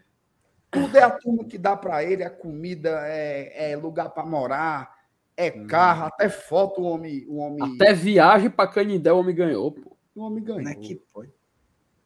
tudo 0.71 0.97
é 0.97 1.03
a 1.03 1.11
turma 1.11 1.45
que 1.45 1.59
dá 1.59 1.77
para 1.77 2.03
ele, 2.03 2.25
a 2.25 2.31
comida, 2.31 3.03
é, 3.05 3.73
é 3.73 3.77
lugar 3.77 4.09
para 4.09 4.25
morar, 4.25 4.97
é 5.37 5.53
hum. 5.55 5.67
carro, 5.67 6.05
hum. 6.05 6.07
até 6.07 6.31
foto 6.31 6.81
o 6.81 6.85
homem, 6.85 7.27
o 7.29 7.37
homem. 7.37 7.75
Até 7.75 7.93
viagem 7.93 8.49
para 8.49 8.71
Canindé 8.71 9.13
o 9.13 9.19
homem 9.19 9.35
ganhou, 9.35 9.73
pô. 9.73 9.95
O 10.15 10.23
homem 10.23 10.43
ganhou. 10.43 10.63
Não 10.63 10.71
é 10.71 10.75
que 10.75 10.99
foi. 11.13 11.31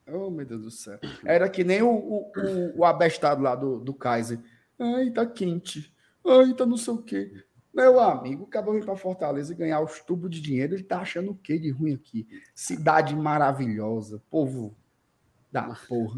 Oh, 0.05 0.29
meu 0.29 0.45
Deus 0.45 0.61
do 0.61 0.71
céu. 0.71 0.99
Era 1.23 1.49
que 1.49 1.63
nem 1.63 1.81
o, 1.81 1.89
o, 1.89 2.31
o, 2.35 2.79
o 2.79 2.85
abestado 2.85 3.41
lá 3.41 3.55
do, 3.55 3.79
do 3.79 3.93
Kaiser. 3.93 4.39
Ai, 4.77 5.09
tá 5.09 5.25
quente. 5.25 5.93
Ai, 6.25 6.53
tá 6.53 6.65
não 6.65 6.75
sei 6.77 6.93
o 6.93 7.01
quê. 7.01 7.31
Meu 7.77 7.99
amigo, 7.99 8.45
acabou 8.45 8.73
de 8.73 8.79
vir 8.79 8.85
para 8.87 8.95
Fortaleza 8.95 9.53
e 9.53 9.55
ganhar 9.55 9.79
os 9.81 9.99
tubos 9.99 10.31
de 10.31 10.41
dinheiro. 10.41 10.73
Ele 10.73 10.81
tá 10.81 11.01
achando 11.01 11.29
o 11.29 11.35
que 11.35 11.59
de 11.59 11.69
ruim 11.69 11.93
aqui? 11.93 12.27
Cidade 12.55 13.15
maravilhosa, 13.15 14.19
povo 14.31 14.75
da 15.51 15.75
porra. 15.87 16.15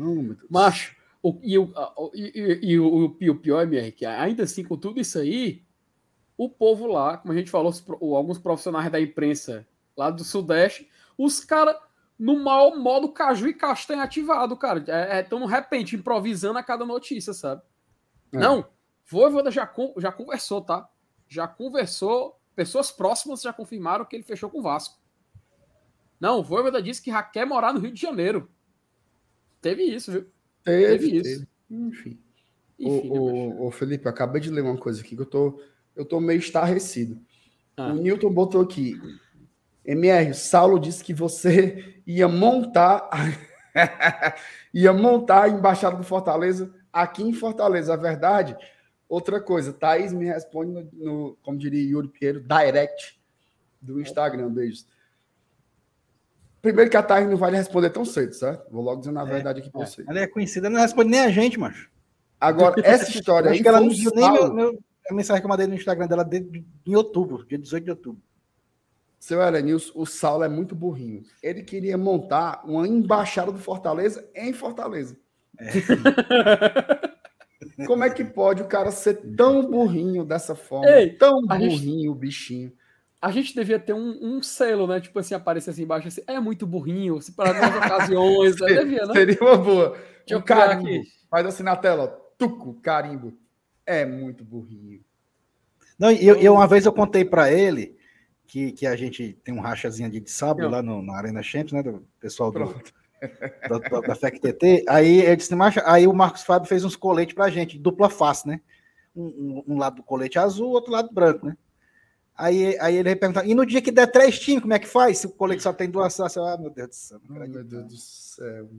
Macho, 0.50 0.96
o, 1.22 1.38
e, 1.44 1.58
o, 1.58 1.70
e, 2.14 2.32
e, 2.34 2.72
e, 2.72 2.80
o, 2.80 3.04
o 3.08 3.36
pior, 3.36 3.64
MR, 3.64 3.92
que 3.92 4.06
ainda 4.06 4.44
assim, 4.44 4.64
com 4.64 4.78
tudo 4.78 5.02
isso 5.02 5.20
aí, 5.20 5.62
o 6.38 6.48
povo 6.48 6.88
lá, 6.88 7.18
como 7.18 7.34
a 7.34 7.36
gente 7.36 7.52
falou, 7.52 7.74
alguns 8.16 8.40
profissionais 8.40 8.90
da 8.90 9.02
imprensa 9.02 9.68
lá 9.98 10.10
do 10.10 10.24
Sudeste, 10.24 10.90
os 11.18 11.42
caras 11.42 11.76
no 12.18 12.42
maior 12.42 12.78
modo 12.78 13.10
caju 13.10 13.50
e 13.50 13.54
castanha 13.54 14.04
ativado, 14.04 14.56
cara. 14.56 14.82
É, 14.88 15.20
é 15.20 15.24
tão 15.24 15.44
repente, 15.46 15.98
improvisando 15.98 16.58
a 16.58 16.64
cada 16.64 16.86
notícia, 16.86 17.34
sabe? 17.34 17.62
É. 18.32 18.38
Não, 18.38 18.66
Voivoda 19.06 19.52
já, 19.52 19.70
já 19.98 20.12
conversou, 20.14 20.62
tá? 20.62 20.88
Já 21.30 21.48
conversou, 21.48 22.38
pessoas 22.56 22.92
próximas 22.92 23.42
já 23.42 23.54
confirmaram 23.54 24.04
que 24.04 24.16
ele 24.16 24.24
fechou 24.24 24.50
com 24.50 24.60
o 24.60 24.64
Vasco. 24.64 25.00
Não, 26.20 26.40
o 26.40 26.44
Voivoda 26.44 26.82
disse 26.82 27.02
que 27.02 27.12
já 27.12 27.24
quer 27.24 27.46
morar 27.46 27.72
no 27.72 27.80
Rio 27.80 27.94
de 27.94 28.02
Janeiro. 28.02 28.50
Teve 29.62 29.84
isso, 29.84 30.12
viu? 30.12 30.28
Teve, 30.64 30.88
teve 30.88 31.18
isso. 31.18 31.40
Teve. 31.40 31.48
Enfim. 31.70 32.20
Enfim 32.80 33.10
o, 33.10 33.68
o, 33.68 33.72
Felipe, 33.72 34.06
eu 34.06 34.12
acabei 34.12 34.42
de 34.42 34.50
ler 34.50 34.62
uma 34.62 34.78
coisa 34.78 35.02
aqui 35.02 35.16
que 35.16 35.22
eu 35.22 35.26
tô, 35.26 35.62
eu 35.96 36.04
tô 36.04 36.20
meio 36.20 36.40
estarrecido. 36.40 37.22
Ah. 37.78 37.88
O 37.88 37.96
Newton 37.96 38.32
botou 38.32 38.62
aqui. 38.62 39.00
MR, 39.86 40.34
Saulo 40.34 40.80
disse 40.80 41.04
que 41.04 41.14
você 41.14 42.02
ia 42.06 42.28
montar 42.28 43.10
ia 44.74 44.94
montar 44.94 45.44
a 45.44 45.50
embaixada 45.50 45.96
do 45.96 46.04
Fortaleza 46.04 46.74
aqui 46.92 47.24
em 47.24 47.34
Fortaleza. 47.34 47.94
A 47.94 47.98
verdade, 47.98 48.56
outra 49.10 49.42
coisa, 49.42 49.74
Thaís 49.74 50.14
me 50.14 50.26
responde 50.26 50.72
no, 50.72 50.90
no 50.94 51.38
como 51.42 51.58
diria 51.58 51.82
Yuri 51.82 52.08
Pinheiro, 52.08 52.42
direct 52.42 53.20
do 53.82 54.00
Instagram. 54.00 54.50
Beijos. 54.50 54.86
Primeiro 56.62 56.90
que 56.90 56.98
a 56.98 57.04
Thaís 57.04 57.28
não 57.28 57.38
vai 57.38 57.52
lhe 57.52 57.58
responder 57.58 57.90
tão 57.90 58.06
cedo, 58.06 58.34
certo? 58.34 58.70
Vou 58.72 58.84
logo 58.84 59.00
dizendo 59.00 59.20
a 59.20 59.24
é, 59.24 59.26
verdade 59.26 59.62
aqui 59.62 59.70
para 59.70 59.82
é. 59.82 59.86
você. 59.86 60.06
Ela 60.08 60.20
é 60.20 60.28
conhecida, 60.28 60.70
não 60.70 60.80
responde 60.80 61.10
nem 61.10 61.22
a 61.22 61.30
gente, 61.30 61.58
macho. 61.58 61.90
Agora, 62.40 62.76
essa 62.86 63.10
história 63.10 63.52
aí. 63.52 63.62
ela 63.66 63.82
não 63.82 63.90
viu 63.90 64.12
nem 64.14 64.32
meu, 64.32 64.54
meu, 64.54 64.80
a 65.10 65.14
mensagem 65.14 65.42
que 65.42 65.46
eu 65.46 65.50
mandei 65.50 65.68
no 65.68 65.74
Instagram 65.74 66.08
dela 66.08 66.24
de, 66.24 66.64
em 66.86 66.96
outubro, 66.96 67.46
dia 67.46 67.58
18 67.58 67.84
de 67.84 67.90
outubro. 67.90 68.22
Seu 69.20 69.42
Elenils, 69.42 69.92
o 69.94 70.06
Saulo 70.06 70.46
é 70.46 70.50
muito 70.50 70.74
burrinho. 70.74 71.24
Ele 71.44 71.62
queria 71.62 71.98
montar 71.98 72.62
uma 72.64 72.88
embaixada 72.88 73.52
do 73.52 73.60
Fortaleza 73.60 74.26
em 74.34 74.54
Fortaleza. 74.54 75.18
É. 75.60 77.10
Como 77.86 78.04
é 78.04 78.10
que 78.10 78.24
pode 78.24 78.62
o 78.62 78.68
cara 78.68 78.92
ser 78.92 79.16
tão 79.36 79.70
burrinho 79.70 80.24
dessa 80.24 80.56
forma? 80.56 80.90
Ei, 80.90 81.10
tão 81.10 81.42
burrinho, 81.46 82.12
o 82.12 82.16
bichinho 82.16 82.72
a 83.22 83.32
gente 83.32 83.54
devia 83.54 83.78
ter 83.78 83.94
um, 83.94 84.18
um, 84.22 84.42
selo, 84.42 84.88
né? 84.88 85.00
Tipo 85.02 85.20
assim, 85.20 85.36
aparecer 85.36 85.72
assim 85.72 85.84
embaixo, 85.84 86.08
assim, 86.08 86.22
é 86.26 86.40
muito 86.40 86.66
burrinho, 86.66 87.22
se 87.22 87.34
para 87.34 87.50
algumas 87.50 87.86
ocasiões, 87.86 88.56
né? 88.60 88.68
devia, 88.80 89.06
né? 89.06 89.14
Seria 89.14 89.38
uma 89.42 89.58
boa. 89.58 89.98
Deixa 90.26 90.38
um 90.38 90.42
carimbo. 90.42 90.88
Aqui. 90.88 91.04
Faz 91.30 91.46
assim 91.46 91.64
na 91.64 91.76
tela, 91.76 92.04
ó, 92.06 92.08
tuco, 92.38 92.76
carimbo. 92.82 93.34
É 93.86 94.06
muito 94.06 94.44
burrinho. 94.44 95.02
Não, 95.98 96.12
eu, 96.12 96.36
eu 96.36 96.54
uma 96.54 96.68
vez 96.68 96.86
eu 96.86 96.94
contei 96.94 97.26
para 97.26 97.52
ele 97.52 97.98
que, 98.48 98.72
que 98.72 98.88
a 98.88 98.96
gente 98.96 99.34
tem 99.44 99.54
um 99.54 99.60
rachazinho 99.60 100.10
de 100.10 100.30
sábado 100.30 100.70
lá 100.70 100.82
no, 100.82 101.02
na 101.02 101.18
Arena 101.18 101.44
Champions, 101.44 101.74
né? 101.74 101.84
Do 101.84 102.08
pessoal 102.22 102.52
do, 102.52 102.74
da, 103.70 104.00
da 104.02 104.16
FECTT. 104.16 104.86
Aí 104.88 105.22
ele 105.22 105.36
disse, 105.36 105.54
aí 105.86 106.08
o 106.08 106.14
Marcos 106.14 106.44
Fábio 106.44 106.68
fez 106.68 106.84
uns 106.84 106.96
coletes 106.96 107.36
pra 107.36 107.50
gente, 107.50 107.78
dupla 107.78 108.10
face, 108.10 108.48
né? 108.48 108.62
Um, 109.16 109.64
um, 109.68 109.74
um 109.74 109.78
lado 109.78 109.98
do 109.98 110.04
colete 110.04 110.38
azul, 110.38 110.70
outro 110.70 110.92
lado 110.92 111.14
branco, 111.14 111.46
né? 111.46 111.58
Aí, 112.36 112.78
aí 112.80 112.96
ele 112.96 113.16
perguntar, 113.18 113.46
e 113.46 113.54
no 113.54 113.66
dia 113.66 113.82
que 113.82 113.92
der 113.92 114.08
três 114.08 114.40
times, 114.40 114.62
como 114.62 114.74
é 114.74 114.80
que 114.80 114.88
faz? 114.88 115.18
Se 115.18 115.28
o 115.28 115.32
colete 115.32 115.62
só 115.62 115.74
tem 115.74 115.90
duas 115.90 116.14
sócias, 116.14 116.46
ah, 116.46 116.58
meu 116.58 116.70
Deus 116.70 116.88
do 116.88 116.96
céu. 116.96 117.20
Oh, 117.28 117.34
meu 117.34 117.64
Deus 117.64 117.86
do 117.86 117.98
céu. 117.98 118.70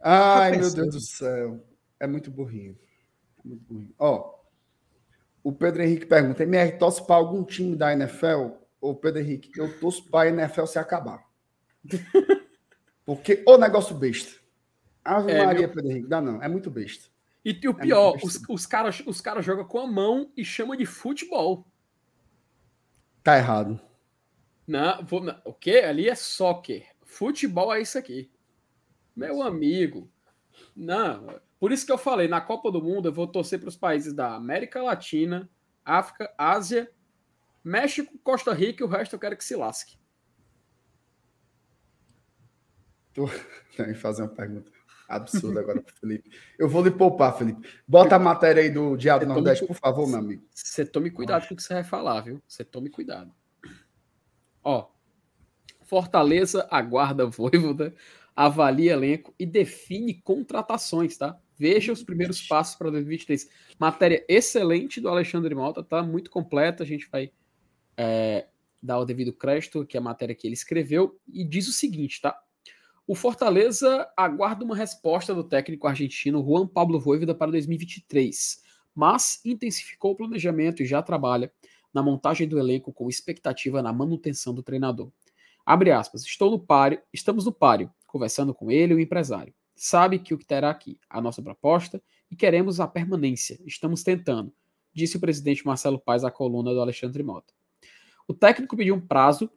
Ai, 0.00 0.52
meu 0.52 0.72
Deus 0.72 0.94
do 0.94 1.00
céu. 1.00 1.62
É 2.00 2.06
muito 2.06 2.30
burrinho. 2.30 2.78
É 3.44 3.48
muito 3.48 3.64
burrinho. 3.64 3.94
Ó, 3.98 4.38
o 5.42 5.52
Pedro 5.52 5.82
Henrique 5.82 6.06
pergunta: 6.06 6.42
MR, 6.42 6.78
torce 6.78 7.04
para 7.06 7.16
algum 7.16 7.44
time 7.44 7.76
da 7.76 7.92
NFL? 7.92 8.50
Ô, 8.80 8.94
Pedro 8.94 9.20
Henrique, 9.20 9.50
eu 9.58 9.78
torço 9.80 10.08
para 10.08 10.28
a 10.28 10.32
NFL 10.32 10.66
se 10.66 10.78
acabar. 10.78 11.27
Porque 13.04 13.42
o 13.46 13.56
negócio 13.56 13.94
besta. 13.94 14.38
Ave 15.04 15.32
é, 15.32 15.44
Maria, 15.44 15.66
meu... 15.66 15.74
Pedro 15.74 15.90
Henrique, 15.90 16.08
dá 16.08 16.20
não. 16.20 16.42
É 16.42 16.48
muito 16.48 16.70
besta. 16.70 17.08
E, 17.44 17.66
o 17.66 17.70
é 17.70 17.74
pior, 17.74 18.16
os, 18.22 18.42
os 18.48 18.66
caras 18.66 19.02
os 19.06 19.20
cara 19.20 19.40
jogam 19.40 19.64
com 19.64 19.78
a 19.78 19.86
mão 19.86 20.30
e 20.36 20.44
chama 20.44 20.76
de 20.76 20.84
futebol. 20.84 21.66
Tá 23.22 23.38
errado. 23.38 23.80
Não, 24.66 25.02
vou, 25.04 25.22
não, 25.22 25.40
o 25.44 25.54
que? 25.54 25.78
Ali 25.78 26.08
é 26.08 26.14
soccer. 26.14 26.86
Futebol 27.04 27.72
é 27.74 27.80
isso 27.80 27.96
aqui. 27.96 28.30
Meu 29.16 29.42
amigo. 29.42 30.10
Não. 30.76 31.40
Por 31.58 31.72
isso 31.72 31.86
que 31.86 31.92
eu 31.92 31.98
falei, 31.98 32.28
na 32.28 32.40
Copa 32.40 32.70
do 32.70 32.82
Mundo 32.82 33.08
eu 33.08 33.12
vou 33.12 33.26
torcer 33.26 33.58
para 33.58 33.68
os 33.68 33.76
países 33.76 34.12
da 34.12 34.34
América 34.34 34.82
Latina, 34.82 35.50
África, 35.84 36.32
Ásia, 36.36 36.90
México, 37.64 38.18
Costa 38.22 38.52
Rica 38.52 38.82
e 38.82 38.86
o 38.86 38.88
resto 38.88 39.14
eu 39.16 39.18
quero 39.18 39.36
que 39.36 39.44
se 39.44 39.56
lasque. 39.56 39.98
Tô... 43.18 43.26
fazer 43.94 44.22
uma 44.22 44.28
pergunta 44.28 44.70
absurdo 45.08 45.58
agora 45.58 45.80
pro 45.80 45.94
Felipe. 45.94 46.30
Eu 46.58 46.68
vou 46.68 46.84
lhe 46.84 46.90
poupar, 46.90 47.36
Felipe. 47.36 47.66
Bota 47.86 48.16
a 48.16 48.18
matéria 48.18 48.62
aí 48.62 48.70
do 48.70 48.96
Diabo 48.96 49.24
do 49.24 49.32
Nordeste, 49.32 49.66
por 49.66 49.74
favor, 49.74 50.06
meu 50.06 50.18
amigo. 50.18 50.46
Você 50.52 50.84
tome 50.84 51.10
cuidado 51.10 51.48
com 51.48 51.54
o 51.54 51.56
que 51.56 51.62
você 51.62 51.74
vai 51.74 51.84
falar, 51.84 52.20
viu? 52.20 52.42
Você 52.46 52.62
tome 52.62 52.90
cuidado. 52.90 53.32
Ó, 54.62 54.90
Fortaleza 55.86 56.68
aguarda 56.70 57.24
Voivoda, 57.26 57.94
avalia 58.36 58.92
elenco 58.92 59.34
e 59.38 59.46
define 59.46 60.14
contratações, 60.14 61.16
tá? 61.16 61.40
Veja 61.56 61.90
os 61.90 62.02
primeiros 62.02 62.46
passos 62.46 62.76
para 62.76 62.90
2023. 62.90 63.48
Matéria 63.78 64.24
excelente 64.28 65.00
do 65.00 65.08
Alexandre 65.08 65.54
Malta, 65.54 65.82
tá? 65.82 66.02
Muito 66.02 66.30
completa. 66.30 66.82
A 66.82 66.86
gente 66.86 67.08
vai 67.10 67.32
é, 67.96 68.46
dar 68.82 68.98
o 68.98 69.04
devido 69.04 69.32
crédito, 69.32 69.86
que 69.86 69.96
é 69.96 70.00
a 70.00 70.02
matéria 70.02 70.34
que 70.34 70.46
ele 70.46 70.54
escreveu, 70.54 71.18
e 71.26 71.42
diz 71.42 71.66
o 71.66 71.72
seguinte, 71.72 72.20
tá? 72.20 72.38
O 73.10 73.14
Fortaleza 73.14 74.06
aguarda 74.14 74.62
uma 74.62 74.76
resposta 74.76 75.34
do 75.34 75.42
técnico 75.42 75.86
argentino 75.86 76.44
Juan 76.44 76.66
Pablo 76.66 77.00
Voivoda 77.00 77.34
para 77.34 77.50
2023, 77.50 78.62
mas 78.94 79.40
intensificou 79.46 80.10
o 80.10 80.14
planejamento 80.14 80.82
e 80.82 80.86
já 80.86 81.02
trabalha 81.02 81.50
na 81.90 82.02
montagem 82.02 82.46
do 82.46 82.58
elenco 82.58 82.92
com 82.92 83.08
expectativa 83.08 83.80
na 83.80 83.94
manutenção 83.94 84.52
do 84.52 84.62
treinador. 84.62 85.10
Abre 85.64 85.90
aspas, 85.90 86.22
estou 86.22 86.50
no 86.50 86.58
páreo, 86.58 87.00
estamos 87.10 87.46
no 87.46 87.52
páreo, 87.52 87.90
conversando 88.06 88.52
com 88.52 88.70
ele, 88.70 88.92
o 88.92 89.00
empresário. 89.00 89.54
Sabe 89.74 90.18
que 90.18 90.34
o 90.34 90.38
que 90.38 90.44
terá 90.44 90.68
aqui, 90.68 91.00
a 91.08 91.18
nossa 91.18 91.40
proposta, 91.40 92.02
e 92.30 92.36
queremos 92.36 92.78
a 92.78 92.86
permanência. 92.86 93.58
Estamos 93.64 94.02
tentando, 94.02 94.52
disse 94.92 95.16
o 95.16 95.20
presidente 95.20 95.64
Marcelo 95.64 95.98
Paes 95.98 96.24
à 96.24 96.30
coluna 96.30 96.74
do 96.74 96.80
Alexandre 96.82 97.22
Mota. 97.22 97.54
O 98.26 98.34
técnico 98.34 98.76
pediu 98.76 98.96
um 98.96 99.00
prazo 99.00 99.50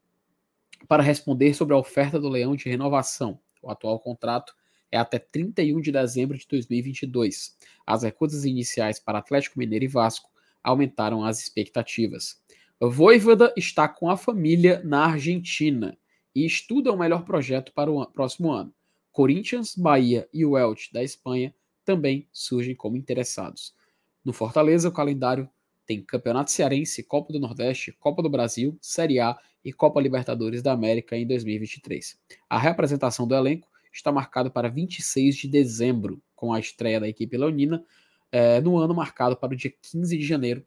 para 0.87 1.03
responder 1.03 1.53
sobre 1.53 1.73
a 1.73 1.77
oferta 1.77 2.19
do 2.19 2.29
Leão 2.29 2.55
de 2.55 2.69
renovação. 2.69 3.39
O 3.61 3.69
atual 3.69 3.99
contrato 3.99 4.53
é 4.91 4.97
até 4.97 5.19
31 5.19 5.79
de 5.79 5.91
dezembro 5.91 6.37
de 6.37 6.45
2022. 6.47 7.57
As 7.85 8.03
recusas 8.03 8.45
iniciais 8.45 8.99
para 8.99 9.19
Atlético 9.19 9.57
Mineiro 9.57 9.85
e 9.85 9.87
Vasco 9.87 10.29
aumentaram 10.63 11.23
as 11.23 11.39
expectativas. 11.39 12.41
Voivoda 12.79 13.53
está 13.55 13.87
com 13.87 14.09
a 14.09 14.17
família 14.17 14.81
na 14.83 15.05
Argentina 15.05 15.97
e 16.35 16.45
estuda 16.45 16.91
o 16.91 16.97
melhor 16.97 17.23
projeto 17.23 17.71
para 17.73 17.91
o 17.91 18.05
próximo 18.07 18.51
ano. 18.51 18.73
Corinthians, 19.11 19.75
Bahia 19.75 20.27
e 20.33 20.45
o 20.45 20.57
Elche 20.57 20.91
da 20.91 21.03
Espanha 21.03 21.53
também 21.85 22.27
surgem 22.31 22.75
como 22.75 22.97
interessados. 22.97 23.75
No 24.23 24.33
Fortaleza, 24.33 24.89
o 24.89 24.91
calendário 24.91 25.49
tem 25.85 26.03
Campeonato 26.03 26.51
Cearense, 26.51 27.03
Copa 27.03 27.33
do 27.33 27.39
Nordeste, 27.39 27.91
Copa 27.91 28.21
do 28.21 28.29
Brasil, 28.29 28.77
Série 28.81 29.19
A 29.19 29.37
e 29.63 29.71
Copa 29.71 30.01
Libertadores 30.01 30.61
da 30.61 30.71
América 30.71 31.17
em 31.17 31.25
2023. 31.25 32.19
A 32.49 32.57
representação 32.57 33.27
do 33.27 33.35
elenco 33.35 33.67
está 33.91 34.11
marcada 34.11 34.49
para 34.49 34.69
26 34.69 35.35
de 35.35 35.47
dezembro, 35.47 36.21
com 36.35 36.53
a 36.53 36.59
estreia 36.59 36.99
da 36.99 37.07
equipe 37.07 37.37
leonina, 37.37 37.83
é, 38.31 38.61
no 38.61 38.77
ano 38.77 38.93
marcado 38.93 39.35
para 39.35 39.53
o 39.53 39.55
dia 39.55 39.73
15 39.81 40.17
de 40.17 40.25
janeiro, 40.25 40.65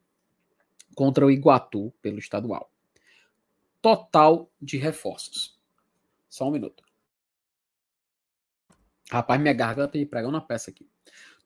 contra 0.95 1.25
o 1.25 1.31
Iguatu 1.31 1.93
pelo 2.03 2.19
estadual. 2.19 2.71
Total 3.81 4.51
de 4.61 4.77
reforços. 4.77 5.59
Só 6.29 6.49
um 6.49 6.51
minuto. 6.51 6.85
Rapaz, 9.11 9.41
minha 9.41 9.55
garganta 9.55 9.99
me 9.99 10.07
pregou 10.07 10.31
na 10.31 10.41
peça 10.41 10.71
aqui. 10.71 10.89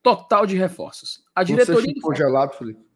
Total 0.01 0.45
de 0.45 0.57
reforços. 0.57 1.23
A 1.35 1.43
diretoria. 1.43 1.93
Você 1.93 2.01
congelado, 2.01 2.53
Felipe. 2.57 2.88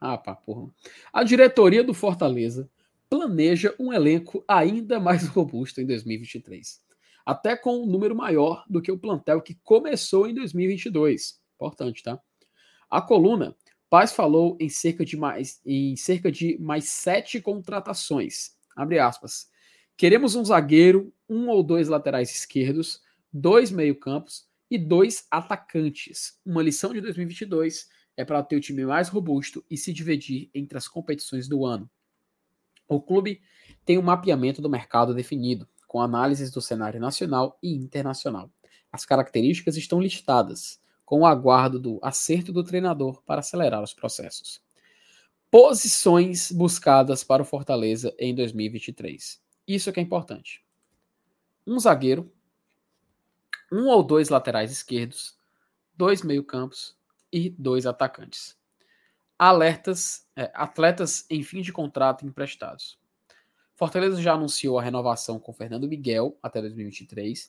Ah, 0.00 0.16
pá, 0.16 0.34
porra. 0.34 0.70
A 1.12 1.22
diretoria 1.22 1.84
do 1.84 1.92
Fortaleza 1.92 2.70
planeja 3.08 3.74
um 3.78 3.92
elenco 3.92 4.44
ainda 4.48 4.98
mais 4.98 5.26
robusto 5.28 5.80
em 5.80 5.86
2023. 5.86 6.80
Até 7.26 7.56
com 7.56 7.82
um 7.82 7.86
número 7.86 8.16
maior 8.16 8.64
do 8.68 8.80
que 8.80 8.90
o 8.90 8.98
plantel 8.98 9.42
que 9.42 9.58
começou 9.62 10.26
em 10.26 10.34
2022. 10.34 11.38
Importante, 11.56 12.02
tá? 12.02 12.18
A 12.88 13.02
coluna 13.02 13.54
Paz 13.90 14.12
falou 14.12 14.56
em 14.60 14.68
cerca 14.68 15.04
de 15.04 15.16
mais 15.16 15.60
em 15.66 15.96
cerca 15.96 16.30
de 16.30 16.56
mais 16.60 16.84
sete 16.84 17.40
contratações. 17.40 18.52
Abre 18.76 19.00
aspas. 19.00 19.48
Queremos 19.96 20.36
um 20.36 20.44
zagueiro, 20.44 21.12
um 21.28 21.48
ou 21.48 21.60
dois 21.60 21.88
laterais 21.88 22.30
esquerdos, 22.30 23.02
dois 23.32 23.72
meio-campos 23.72 24.46
e 24.70 24.78
dois 24.78 25.26
atacantes. 25.28 26.38
Uma 26.46 26.62
lição 26.62 26.92
de 26.92 27.00
2022 27.00 27.88
é 28.20 28.24
para 28.24 28.42
ter 28.42 28.56
o 28.56 28.60
time 28.60 28.84
mais 28.84 29.08
robusto 29.08 29.64
e 29.70 29.76
se 29.76 29.92
dividir 29.92 30.50
entre 30.54 30.76
as 30.76 30.86
competições 30.86 31.48
do 31.48 31.64
ano. 31.64 31.90
O 32.86 33.00
clube 33.00 33.40
tem 33.84 33.96
um 33.96 34.02
mapeamento 34.02 34.60
do 34.60 34.68
mercado 34.68 35.14
definido, 35.14 35.66
com 35.88 36.00
análises 36.00 36.50
do 36.50 36.60
cenário 36.60 37.00
nacional 37.00 37.58
e 37.62 37.72
internacional. 37.74 38.50
As 38.92 39.06
características 39.06 39.76
estão 39.76 40.00
listadas, 40.00 40.80
com 41.04 41.20
o 41.20 41.26
aguardo 41.26 41.80
do 41.80 41.98
acerto 42.02 42.52
do 42.52 42.62
treinador 42.62 43.22
para 43.22 43.40
acelerar 43.40 43.82
os 43.82 43.94
processos. 43.94 44.62
Posições 45.50 46.52
buscadas 46.52 47.24
para 47.24 47.42
o 47.42 47.46
Fortaleza 47.46 48.14
em 48.18 48.34
2023. 48.34 49.40
Isso 49.66 49.92
que 49.92 49.98
é 49.98 50.02
importante. 50.02 50.64
Um 51.66 51.78
zagueiro, 51.78 52.30
um 53.72 53.86
ou 53.86 54.02
dois 54.02 54.28
laterais 54.28 54.70
esquerdos, 54.70 55.38
dois 55.96 56.22
meio-campos 56.22 56.99
e 57.32 57.50
dois 57.50 57.86
atacantes. 57.86 58.56
Alertas, 59.38 60.26
é, 60.36 60.50
atletas 60.54 61.24
em 61.30 61.42
fim 61.42 61.62
de 61.62 61.72
contrato 61.72 62.26
emprestados. 62.26 62.98
Fortaleza 63.74 64.20
já 64.20 64.34
anunciou 64.34 64.78
a 64.78 64.82
renovação 64.82 65.38
com 65.38 65.52
Fernando 65.52 65.88
Miguel 65.88 66.38
até 66.42 66.60
2023. 66.60 67.48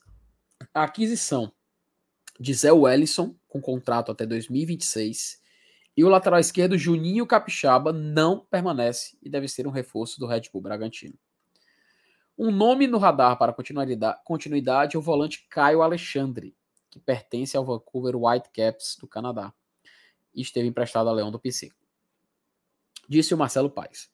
A 0.74 0.84
aquisição 0.84 1.52
de 2.40 2.54
Zé 2.54 2.72
Wellison, 2.72 3.36
com 3.48 3.60
contrato 3.60 4.12
até 4.12 4.26
2026. 4.26 5.42
E 5.98 6.06
o 6.06 6.10
lateral 6.10 6.40
esquerdo, 6.40 6.78
Juninho 6.78 7.28
Capixaba, 7.28 7.92
não 7.92 8.40
permanece 8.40 9.18
e 9.22 9.30
deve 9.30 9.50
ser 9.50 9.68
um 9.68 9.72
reforço 9.72 10.20
do 10.20 10.26
Red 10.26 10.44
Bull 10.54 10.62
Bragantino. 10.62 11.20
Um 12.38 12.50
nome 12.50 12.88
no 12.88 12.98
radar 12.98 13.38
para 13.38 13.54
continuidade 14.24 14.96
é 14.96 15.00
o 15.00 15.02
volante 15.02 15.46
Caio 15.50 15.82
Alexandre, 15.82 16.56
que 16.90 17.00
pertence 17.00 17.58
ao 17.58 17.66
Vancouver 17.66 18.16
Whitecaps 18.16 18.98
do 19.00 19.08
Canadá 19.08 19.54
e 20.34 20.42
esteve 20.42 20.68
emprestado 20.68 21.10
a 21.10 21.14
Leão 21.14 21.32
do 21.32 21.40
PC. 21.40 21.72
Disse 23.08 23.34
o 23.34 23.38
Marcelo 23.38 23.70
Paes. 23.70 24.10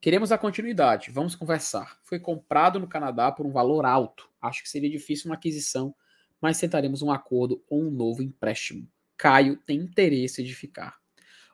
Queremos 0.00 0.32
a 0.32 0.38
continuidade, 0.38 1.10
vamos 1.10 1.34
conversar. 1.34 1.98
Foi 2.02 2.18
comprado 2.18 2.78
no 2.78 2.86
Canadá 2.86 3.32
por 3.32 3.46
um 3.46 3.52
valor 3.52 3.86
alto. 3.86 4.28
Acho 4.40 4.62
que 4.62 4.68
seria 4.68 4.90
difícil 4.90 5.30
uma 5.30 5.36
aquisição, 5.36 5.94
mas 6.40 6.58
tentaremos 6.58 7.00
um 7.00 7.10
acordo 7.10 7.62
ou 7.68 7.82
um 7.82 7.90
novo 7.90 8.22
empréstimo. 8.22 8.86
Caio 9.16 9.56
tem 9.56 9.78
interesse 9.78 10.42
de 10.42 10.54
ficar. 10.54 10.98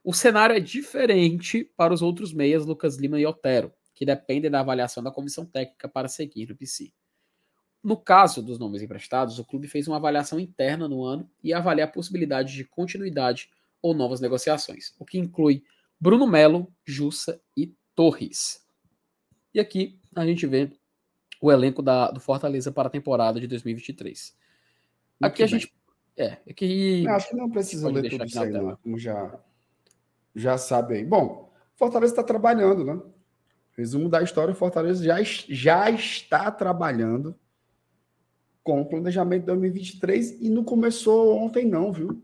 O 0.03 0.12
cenário 0.12 0.57
é 0.57 0.61
diferente 0.61 1.65
para 1.77 1.95
os 1.95 2.03
outros 2.03 2.32
meias, 2.32 2.66
Lucas 2.66 2.97
Lima 2.97 3.20
e 3.20 3.27
Otero 3.27 3.73
que 4.01 4.07
dependem 4.07 4.51
da 4.51 4.61
avaliação 4.61 5.03
da 5.03 5.11
comissão 5.11 5.45
técnica 5.45 5.87
para 5.87 6.09
seguir 6.09 6.49
no 6.49 6.57
PC. 6.57 6.91
No 7.85 7.99
caso 7.99 8.43
dos 8.43 8.59
nomes 8.59 8.81
emprestados, 8.81 9.39
o 9.39 9.45
clube 9.45 9.69
fez 9.69 9.87
uma 9.87 9.99
avaliação 9.99 10.41
interna 10.41 10.89
no 10.89 11.05
ano 11.05 11.31
e 11.45 11.53
avalia 11.53 11.85
a 11.85 11.87
possibilidade 11.87 12.55
de 12.55 12.65
continuidade 12.65 13.51
ou 13.82 13.94
novas 13.94 14.20
negociações, 14.20 14.94
o 14.98 15.05
que 15.05 15.19
inclui 15.19 15.62
Bruno 15.98 16.27
Melo, 16.27 16.73
Jussa 16.85 17.40
e 17.57 17.74
Torres. 17.94 18.66
E 19.52 19.61
aqui 19.61 19.98
a 20.15 20.24
gente 20.24 20.47
vê 20.47 20.73
o 21.40 21.51
elenco 21.51 21.82
da, 21.82 22.11
do 22.11 22.20
Fortaleza 22.20 22.70
para 22.70 22.89
a 22.89 22.90
temporada 22.90 23.40
de 23.40 23.47
2023. 23.47 24.36
Muito 25.20 25.32
aqui 25.32 25.43
a 25.43 25.47
gente. 25.47 25.73
É, 26.16 26.39
aqui. 26.48 27.02
Não, 27.02 27.15
acho 27.15 27.31
que 27.31 27.36
não 27.36 27.51
precisa 27.51 27.89
ler 27.89 28.11
tudo 28.11 28.24
isso 28.24 28.40
aí, 28.40 28.51
não, 28.51 28.77
como 28.77 28.98
já, 28.98 29.39
já 30.35 30.59
sabe 30.59 30.97
aí. 30.97 31.05
Bom, 31.05 31.52
Fortaleza 31.74 32.12
está 32.12 32.23
trabalhando, 32.23 32.85
né? 32.85 33.01
Resumo 33.77 34.09
da 34.09 34.23
história: 34.23 34.52
o 34.52 34.57
Fortaleza 34.57 35.02
já, 35.02 35.16
já 35.23 35.90
está 35.90 36.51
trabalhando 36.51 37.35
com 38.62 38.82
o 38.82 38.86
planejamento 38.86 39.40
de 39.40 39.47
2023 39.47 40.40
e 40.40 40.48
não 40.51 40.62
começou 40.62 41.36
ontem, 41.36 41.66
não, 41.66 41.93
viu? 41.93 42.23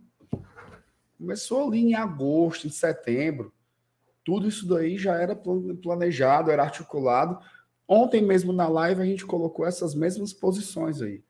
Começou 1.18 1.68
ali 1.68 1.78
em 1.78 1.94
agosto, 1.94 2.66
em 2.66 2.70
setembro. 2.70 3.52
Tudo 4.24 4.48
isso 4.48 4.66
daí 4.66 4.98
já 4.98 5.14
era 5.14 5.34
planejado, 5.34 6.50
era 6.50 6.62
articulado. 6.62 7.38
Ontem 7.86 8.22
mesmo 8.22 8.52
na 8.52 8.68
live 8.68 9.00
a 9.00 9.04
gente 9.04 9.24
colocou 9.24 9.66
essas 9.66 9.94
mesmas 9.94 10.32
posições 10.32 11.00
aí. 11.00 11.22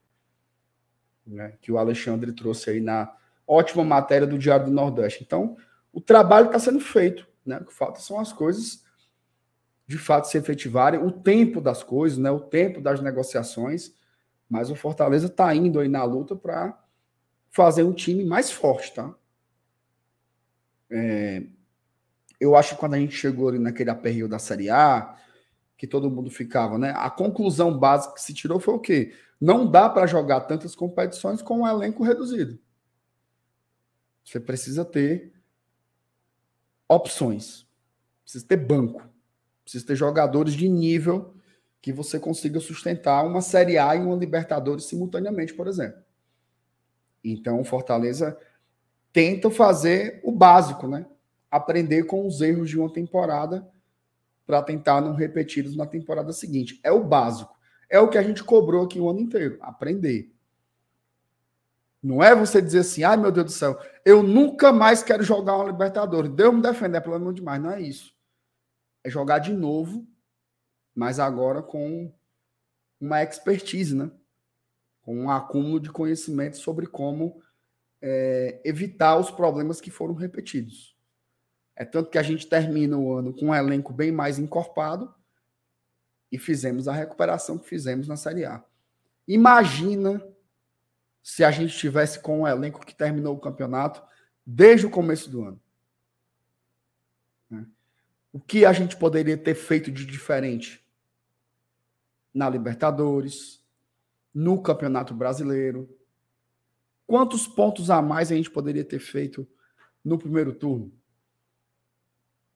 Né, 1.26 1.54
que 1.60 1.72
o 1.72 1.78
Alexandre 1.78 2.32
trouxe 2.32 2.70
aí 2.70 2.80
na 2.80 3.12
ótima 3.46 3.84
matéria 3.84 4.26
do 4.26 4.38
Diário 4.38 4.66
do 4.66 4.72
Nordeste. 4.72 5.24
Então, 5.24 5.56
o 5.92 6.00
trabalho 6.00 6.46
está 6.46 6.58
sendo 6.58 6.80
feito. 6.80 7.26
Né? 7.44 7.58
O 7.58 7.64
que 7.64 7.74
falta 7.74 7.98
são 8.00 8.20
as 8.20 8.32
coisas 8.32 8.86
de 9.86 9.98
fato 9.98 10.26
se 10.26 10.36
efetivarem, 10.36 11.00
o 11.00 11.12
tempo 11.12 11.60
das 11.60 11.82
coisas, 11.82 12.18
né, 12.18 12.30
o 12.30 12.40
tempo 12.40 12.80
das 12.80 13.00
negociações, 13.00 13.94
mas 14.48 14.70
o 14.70 14.74
Fortaleza 14.74 15.26
está 15.26 15.54
indo 15.54 15.78
aí 15.78 15.88
na 15.88 16.02
luta 16.02 16.34
para 16.34 16.76
fazer 17.50 17.84
um 17.84 17.92
time 17.92 18.24
mais 18.24 18.50
forte, 18.50 18.92
tá? 18.94 19.14
É, 20.90 21.42
eu 22.40 22.54
acho 22.54 22.74
que 22.74 22.80
quando 22.80 22.94
a 22.94 22.98
gente 22.98 23.14
chegou 23.14 23.48
ali 23.48 23.58
naquele 23.58 23.90
aperreio 23.90 24.28
da 24.28 24.38
Série 24.38 24.70
A, 24.70 25.16
que 25.76 25.86
todo 25.86 26.10
mundo 26.10 26.30
ficava, 26.30 26.78
né? 26.78 26.92
A 26.96 27.10
conclusão 27.10 27.76
básica 27.76 28.14
que 28.14 28.22
se 28.22 28.32
tirou 28.34 28.58
foi 28.58 28.74
o 28.74 28.78
quê? 28.78 29.14
Não 29.40 29.70
dá 29.70 29.88
para 29.88 30.06
jogar 30.06 30.40
tantas 30.42 30.74
competições 30.74 31.42
com 31.42 31.60
um 31.60 31.68
elenco 31.68 32.02
reduzido. 32.02 32.58
Você 34.24 34.40
precisa 34.40 34.84
ter 34.84 35.32
opções. 36.88 37.66
Precisa 38.22 38.46
ter 38.46 38.56
banco. 38.56 39.02
Precisa 39.62 39.86
ter 39.86 39.96
jogadores 39.96 40.54
de 40.54 40.68
nível 40.68 41.34
que 41.80 41.92
você 41.92 42.18
consiga 42.18 42.58
sustentar 42.58 43.24
uma 43.24 43.40
Série 43.40 43.78
A 43.78 43.94
e 43.94 44.00
uma 44.00 44.16
Libertadores 44.16 44.86
simultaneamente, 44.86 45.54
por 45.54 45.68
exemplo. 45.68 46.02
Então, 47.22 47.62
Fortaleza 47.64 48.36
tenta 49.16 49.50
fazer 49.50 50.20
o 50.22 50.30
básico, 50.30 50.86
né? 50.86 51.06
Aprender 51.50 52.02
com 52.02 52.26
os 52.26 52.42
erros 52.42 52.68
de 52.68 52.78
uma 52.78 52.92
temporada 52.92 53.66
para 54.46 54.62
tentar 54.62 55.00
não 55.00 55.14
repeti-los 55.14 55.74
na 55.74 55.86
temporada 55.86 56.30
seguinte. 56.34 56.78
É 56.84 56.92
o 56.92 57.02
básico. 57.02 57.56
É 57.88 57.98
o 57.98 58.10
que 58.10 58.18
a 58.18 58.22
gente 58.22 58.44
cobrou 58.44 58.84
aqui 58.84 59.00
o 59.00 59.08
ano 59.08 59.20
inteiro. 59.20 59.56
Aprender. 59.62 60.30
Não 62.02 62.22
é 62.22 62.34
você 62.34 62.60
dizer 62.60 62.80
assim, 62.80 63.04
ai 63.04 63.16
meu 63.16 63.32
Deus 63.32 63.46
do 63.46 63.52
céu, 63.52 63.80
eu 64.04 64.22
nunca 64.22 64.70
mais 64.70 65.02
quero 65.02 65.22
jogar 65.22 65.56
uma 65.56 65.64
Libertadores. 65.64 66.30
Deus 66.30 66.54
me 66.54 66.60
defender, 66.60 67.02
é 67.02 67.08
menos 67.08 67.34
demais. 67.34 67.62
Não 67.62 67.70
é 67.70 67.80
isso 67.80 68.14
é 69.06 69.10
jogar 69.10 69.38
de 69.38 69.52
novo, 69.52 70.04
mas 70.92 71.20
agora 71.20 71.62
com 71.62 72.12
uma 73.00 73.22
expertise, 73.22 73.94
né? 73.94 74.10
Com 75.00 75.16
um 75.16 75.30
acúmulo 75.30 75.78
de 75.78 75.92
conhecimento 75.92 76.56
sobre 76.56 76.88
como 76.88 77.40
é, 78.00 78.60
evitar 78.64 79.16
os 79.16 79.30
problemas 79.30 79.80
que 79.80 79.90
foram 79.90 80.14
repetidos. 80.14 80.96
É 81.74 81.84
tanto 81.84 82.10
que 82.10 82.18
a 82.18 82.22
gente 82.22 82.46
termina 82.46 82.96
o 82.96 83.12
ano 83.12 83.34
com 83.34 83.46
um 83.46 83.54
elenco 83.54 83.92
bem 83.92 84.10
mais 84.10 84.38
encorpado 84.38 85.14
e 86.30 86.38
fizemos 86.38 86.88
a 86.88 86.92
recuperação 86.92 87.58
que 87.58 87.68
fizemos 87.68 88.08
na 88.08 88.16
Série 88.16 88.44
A. 88.44 88.64
Imagina 89.28 90.22
se 91.22 91.44
a 91.44 91.50
gente 91.50 91.76
tivesse 91.76 92.20
com 92.20 92.42
um 92.42 92.46
elenco 92.46 92.84
que 92.84 92.94
terminou 92.94 93.34
o 93.34 93.40
campeonato 93.40 94.02
desde 94.44 94.86
o 94.86 94.90
começo 94.90 95.28
do 95.28 95.42
ano. 95.42 95.60
Né? 97.50 97.66
O 98.32 98.40
que 98.40 98.64
a 98.64 98.72
gente 98.72 98.96
poderia 98.96 99.36
ter 99.36 99.54
feito 99.54 99.90
de 99.90 100.06
diferente? 100.06 100.86
Na 102.32 102.48
Libertadores, 102.48 103.64
no 104.32 104.62
Campeonato 104.62 105.14
Brasileiro. 105.14 105.95
Quantos 107.06 107.46
pontos 107.46 107.90
a 107.90 108.02
mais 108.02 108.32
a 108.32 108.34
gente 108.34 108.50
poderia 108.50 108.84
ter 108.84 108.98
feito 108.98 109.46
no 110.04 110.18
primeiro 110.18 110.54
turno? 110.54 110.92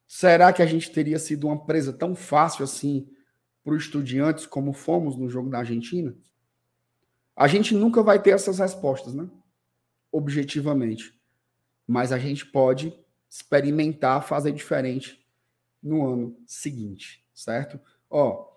Será 0.07 0.53
que 0.53 0.61
a 0.61 0.67
gente 0.67 0.91
teria 0.91 1.19
sido 1.19 1.47
uma 1.47 1.65
presa 1.65 1.93
tão 1.93 2.17
fácil 2.17 2.65
assim 2.65 3.09
para 3.63 3.75
os 3.75 3.85
estudiantes 3.85 4.47
como 4.47 4.73
fomos 4.73 5.17
no 5.17 5.31
jogo 5.31 5.49
da 5.49 5.59
Argentina? 5.59 6.17
A 7.37 7.47
gente 7.47 7.75
nunca 7.75 8.03
vai 8.03 8.21
ter 8.21 8.31
essas 8.31 8.59
respostas, 8.59 9.15
né? 9.15 9.31
Objetivamente. 10.11 11.19
Mas 11.87 12.11
a 12.11 12.19
gente 12.19 12.45
pode 12.45 12.93
experimentar 13.31 14.27
fazer 14.27 14.51
diferente 14.51 15.25
no 15.83 16.07
ano 16.07 16.37
seguinte, 16.47 17.25
certo? 17.33 17.81
Ó, 18.11 18.51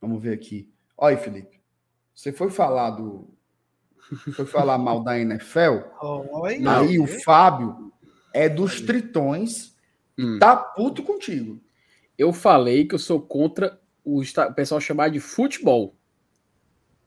vamos 0.00 0.22
ver 0.22 0.34
aqui. 0.34 0.72
Olha 0.96 1.16
Felipe. 1.16 1.60
Você 2.14 2.32
foi 2.32 2.50
falar 2.50 2.90
do. 2.90 3.34
Foi 4.34 4.46
falar 4.46 4.78
mal 4.78 5.02
da 5.02 5.18
NFL. 5.18 5.80
Oi, 6.00 6.62
aí 6.66 6.98
o 6.98 7.06
Fábio 7.06 7.92
é 8.32 8.48
dos 8.48 8.80
tritões 8.80 9.74
hum. 10.18 10.38
tá 10.38 10.56
puto 10.56 11.02
contigo. 11.02 11.60
Eu 12.16 12.32
falei 12.32 12.86
que 12.86 12.94
eu 12.94 12.98
sou 12.98 13.20
contra 13.20 13.80
o, 14.04 14.22
o 14.22 14.54
pessoal 14.54 14.80
chamar 14.80 15.10
de 15.10 15.20
futebol. 15.20 15.96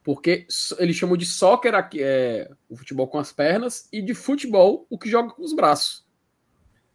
Porque 0.04 0.48
eles 0.78 0.96
chamam 0.96 1.18
de 1.18 1.26
soccer 1.26 1.76
aqui, 1.76 2.02
é, 2.02 2.50
o 2.70 2.76
futebol 2.76 3.08
com 3.08 3.20
as 3.20 3.32
pernas 3.32 3.88
e 3.92 4.02
de 4.02 4.14
futebol 4.14 4.88
o 4.90 4.98
que 4.98 5.10
joga 5.10 5.34
com 5.34 5.44
os 5.44 5.54
braços. 5.54 6.06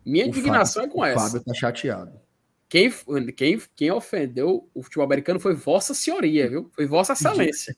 Minha 0.04 0.26
o 0.26 0.28
indignação 0.28 0.82
Fábio, 0.82 0.90
é 0.90 0.94
com 0.94 1.04
essa. 1.04 1.18
O 1.18 1.30
Fábio 1.30 1.44
tá 1.44 1.54
chateado. 1.54 2.20
Quem, 2.68 2.92
quem, 3.36 3.62
quem 3.76 3.90
ofendeu 3.90 4.68
o 4.74 4.82
futebol 4.82 5.04
americano 5.04 5.38
foi 5.38 5.54
Vossa 5.54 5.94
Senhoria, 5.94 6.48
viu? 6.48 6.70
Foi 6.74 6.86
Vossa 6.86 7.12
Excelência. 7.12 7.76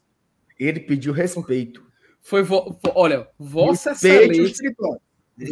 Ele 0.58 0.80
pediu 0.80 1.12
respeito. 1.12 1.85
Foi, 2.26 2.42
vo, 2.42 2.76
olha, 2.92 3.28
Vossa 3.38 3.92
Excelência. 3.92 4.74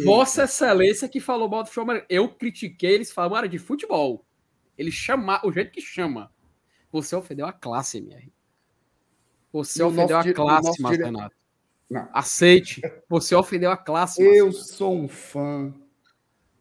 Vossa 0.03 0.43
Excelência 0.43 1.07
que 1.07 1.21
falou 1.21 1.47
mal 1.47 1.63
do 1.63 1.67
futebol 1.67 1.83
americano. 1.83 2.07
Eu 2.09 2.27
critiquei, 2.27 2.95
eles 2.95 3.13
falaram 3.13 3.47
de 3.47 3.57
futebol. 3.57 4.25
Ele 4.77 4.91
chama, 4.91 5.39
o 5.45 5.53
jeito 5.53 5.71
que 5.71 5.79
chama. 5.79 6.29
Você 6.91 7.15
ofendeu 7.15 7.45
a 7.45 7.53
classe, 7.53 7.99
MR. 7.99 8.29
Você 9.53 9.81
no 9.81 9.87
ofendeu 9.87 10.17
a 10.17 10.33
classe. 10.33 10.83
Dire... 10.83 11.29
Aceite. 12.11 12.81
Você 13.07 13.33
ofendeu 13.33 13.71
a 13.71 13.77
classe. 13.77 14.21
Eu 14.21 14.51
sou 14.51 14.93
um 14.93 15.07
fã 15.07 15.73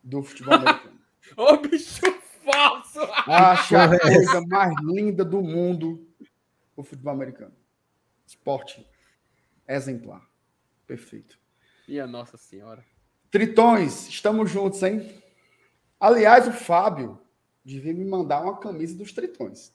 do 0.01 0.23
futebol 0.23 0.55
americano. 0.55 1.01
Ô, 1.37 1.57
bicho 1.57 2.01
falso! 2.45 3.01
Acho 3.27 3.77
a 3.77 3.99
coisa 3.99 4.41
mais 4.47 4.75
linda 4.81 5.25
do 5.25 5.43
mundo 5.43 6.07
o 6.77 6.85
futebol 6.85 7.13
americano. 7.13 7.55
Esporte 8.25 8.87
exemplar. 9.69 10.29
Perfeito. 10.87 11.39
Minha 11.89 12.07
Nossa 12.07 12.37
Senhora. 12.37 12.85
Tritões, 13.31 14.09
estamos 14.09 14.51
juntos, 14.51 14.83
hein? 14.83 15.11
Aliás, 15.99 16.47
o 16.47 16.53
Fábio 16.53 17.21
devia 17.65 17.93
me 17.93 18.05
mandar 18.05 18.43
uma 18.43 18.59
camisa 18.59 18.97
dos 18.97 19.13
Tritões. 19.13 19.73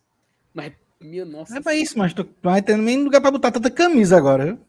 Mas 0.53 0.73
minha 0.99 1.25
nossa. 1.25 1.57
É 1.57 1.61
pra 1.61 1.73
isso, 1.73 1.97
mas 1.97 2.13
tu 2.13 2.27
vai 2.41 2.61
ter 2.61 2.77
nem 2.77 3.03
lugar 3.03 3.21
pra 3.21 3.31
botar 3.31 3.51
tanta 3.51 3.71
camisa 3.71 4.17
agora, 4.17 4.45
viu? 4.45 4.59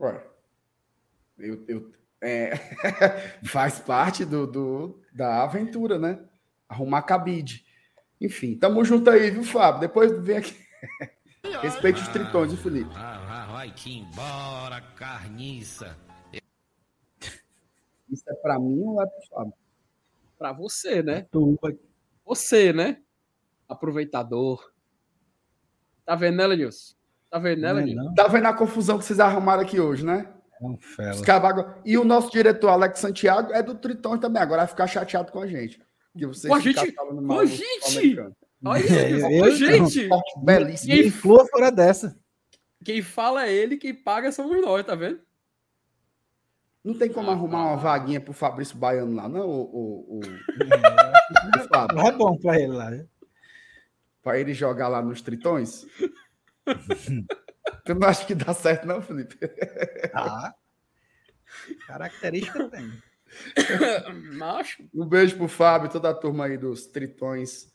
Ué. 0.00 0.24
Eu, 1.38 1.64
eu, 1.66 1.92
é, 2.20 2.56
faz 3.44 3.80
parte 3.80 4.24
do, 4.24 4.46
do, 4.46 5.02
da 5.12 5.42
aventura, 5.42 5.98
né? 5.98 6.20
Arrumar 6.68 7.02
cabide. 7.02 7.64
Enfim, 8.20 8.56
tamo 8.56 8.84
junto 8.84 9.10
aí, 9.10 9.30
viu, 9.30 9.42
Fábio? 9.42 9.80
Depois 9.80 10.12
vem 10.22 10.38
aqui. 10.38 10.56
Respeite 11.62 12.00
os 12.00 12.08
tritões, 12.08 12.52
viu, 12.52 12.62
Felipe? 12.62 12.90
Ah, 12.96 13.48
vai 13.52 13.70
que 13.70 13.98
embora, 13.98 14.80
carniça. 14.96 15.96
Isso 18.10 18.24
é 18.28 18.34
pra 18.34 18.58
mim 18.58 18.82
ou 18.84 19.02
é 19.02 19.06
pro 19.06 19.28
Fábio? 19.28 19.54
Pra 20.38 20.52
você, 20.52 21.02
né? 21.02 21.26
Você, 22.24 22.72
né? 22.72 23.00
Aproveitador. 23.68 24.72
Tá 26.04 26.14
vendo, 26.14 26.36
né, 26.36 26.46
Lenilson? 26.46 26.94
Tá 27.30 27.38
vendo, 27.38 27.60
né? 27.60 28.12
Tá 28.14 28.28
vendo 28.28 28.46
a 28.46 28.52
confusão 28.52 28.98
que 28.98 29.04
vocês 29.04 29.20
arrumaram 29.20 29.62
aqui 29.62 29.80
hoje, 29.80 30.04
né? 30.04 30.32
É 30.60 30.64
um 30.64 30.76
fela. 30.76 31.82
E 31.84 31.98
o 31.98 32.04
nosso 32.04 32.30
diretor, 32.30 32.68
Alex 32.68 33.00
Santiago, 33.00 33.52
é 33.52 33.62
do 33.62 33.74
Tritão 33.74 34.18
também. 34.18 34.42
Agora 34.42 34.62
vai 34.62 34.68
ficar 34.68 34.86
chateado 34.86 35.32
com 35.32 35.40
a 35.40 35.46
gente. 35.46 35.80
Que 36.16 36.26
vocês 36.26 36.48
com 36.48 36.54
a 36.54 36.60
gente. 36.60 36.92
Com 36.92 37.40
a 37.40 37.46
gente. 37.46 38.34
Olha, 38.64 38.82
é, 38.82 39.40
eu, 39.40 39.56
gente. 39.56 40.08
Um 40.36 40.44
belíssimo. 40.44 40.94
Quem 40.94 41.10
flua 41.10 41.46
fora 41.46 41.70
dessa. 41.70 42.18
Quem 42.84 43.02
fala 43.02 43.46
é 43.46 43.52
ele, 43.52 43.76
quem 43.76 43.94
paga 43.94 44.30
somos 44.32 44.60
nós, 44.60 44.84
tá 44.84 44.94
vendo? 44.94 45.20
Não 46.82 46.94
tem 46.98 47.10
como 47.10 47.30
arrumar 47.30 47.68
uma 47.68 47.76
vaguinha 47.76 48.20
pro 48.20 48.34
Fabrício 48.34 48.76
Baiano 48.76 49.14
lá, 49.14 49.26
não? 49.26 49.48
O, 49.48 49.62
o, 49.62 50.18
o... 50.18 50.20
É, 50.22 52.08
é 52.08 52.12
bom 52.12 52.36
pra 52.36 52.60
ele 52.60 52.72
lá. 52.72 52.90
Para 54.22 54.38
ele 54.38 54.52
jogar 54.52 54.88
lá 54.88 55.00
nos 55.00 55.22
Tritões? 55.22 55.86
tu 57.86 57.94
não 57.94 58.06
acha 58.06 58.26
que 58.26 58.34
dá 58.34 58.52
certo, 58.52 58.86
não, 58.86 59.00
Felipe? 59.00 59.38
Ah, 60.12 60.54
característica 61.86 62.68
tem. 62.68 62.92
Macho. 64.36 64.84
Um 64.94 65.06
beijo 65.06 65.38
pro 65.38 65.48
Fábio, 65.48 65.90
toda 65.90 66.10
a 66.10 66.14
turma 66.14 66.44
aí 66.44 66.58
dos 66.58 66.86
Tritões. 66.86 67.73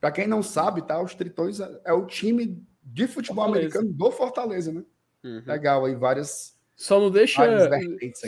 Para 0.00 0.10
quem 0.10 0.26
não 0.26 0.42
sabe, 0.42 0.82
tá? 0.82 1.00
Os 1.00 1.14
Tritões 1.14 1.60
é, 1.60 1.80
é 1.84 1.92
o 1.92 2.06
time 2.06 2.64
de 2.82 3.06
futebol 3.06 3.44
Fortaleza. 3.44 3.78
americano 3.78 3.92
do 3.92 4.10
Fortaleza, 4.10 4.72
né? 4.72 4.82
Uhum. 5.22 5.42
Legal 5.46 5.84
aí, 5.84 5.94
várias. 5.94 6.58
Só 6.74 6.98
não 6.98 7.10
deixa. 7.10 7.42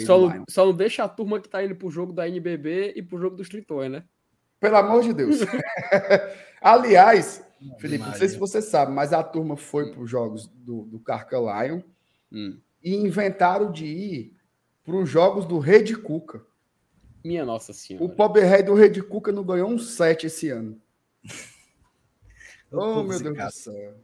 Só 0.05 0.19
não, 0.19 0.45
só 0.49 0.67
não 0.67 0.75
deixa 0.75 1.05
a 1.05 1.09
turma 1.09 1.41
que 1.41 1.49
tá 1.49 1.65
indo 1.65 1.75
pro 1.75 1.91
jogo 1.91 2.13
da 2.13 2.29
NBB 2.29 2.93
e 2.95 3.03
pro 3.03 3.19
jogo 3.19 3.37
dos 3.37 3.49
Tritões, 3.49 3.91
né? 3.91 4.05
Pelo 4.61 4.77
amor 4.77 5.03
de 5.03 5.13
Deus. 5.13 5.39
Aliás, 6.61 7.43
Felipe, 7.79 8.05
não 8.05 8.15
sei 8.15 8.29
se 8.29 8.39
você 8.39 8.61
sabe, 8.61 8.93
mas 8.93 9.13
a 9.13 9.23
turma 9.23 9.57
foi 9.57 9.91
para 9.91 10.01
os 10.01 10.11
jogos 10.11 10.47
do, 10.47 10.83
do 10.83 11.01
Carca 11.01 11.37
Lion 11.39 11.81
hum. 12.31 12.61
e 12.83 12.95
inventaram 12.95 13.73
de 13.73 13.87
ir 13.87 14.37
para 14.85 14.95
os 14.95 15.09
jogos 15.09 15.47
do 15.47 15.59
Rede 15.59 15.97
Cuca. 15.97 16.45
Minha 17.25 17.45
Nossa 17.45 17.73
Senhora. 17.73 18.05
O 18.05 18.09
pobre 18.09 18.43
rei 18.43 18.63
do 18.63 18.75
Rede 18.75 19.03
Cuca 19.03 19.31
não 19.31 19.45
ganhou 19.45 19.69
um 19.69 19.79
set 19.79 20.27
esse 20.27 20.49
ano. 20.51 20.81
oh, 22.73 23.03
meu 23.03 23.19
Deus 23.19 23.37
do 23.37 23.51
céu. 23.51 23.95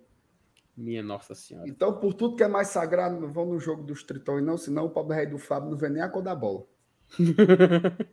Minha 0.77 1.03
Nossa 1.03 1.35
Senhora. 1.35 1.69
Então, 1.69 1.99
por 1.99 2.15
tudo 2.15 2.37
que 2.37 2.43
é 2.45 2.49
mais 2.49 2.69
sagrado, 2.69 3.21
não 3.21 3.33
vão 3.33 3.47
no 3.47 3.59
jogo 3.59 3.83
dos 3.83 4.05
Tritões, 4.05 4.45
não, 4.45 4.57
senão 4.57 4.87
o 4.87 4.91
pobre 4.91 5.17
rei 5.17 5.27
do 5.27 5.37
Fábio 5.37 5.71
não 5.71 5.77
vê 5.77 5.89
nem 5.89 6.01
a 6.01 6.09
cor 6.09 6.23
da 6.23 6.37
bola. 6.37 6.65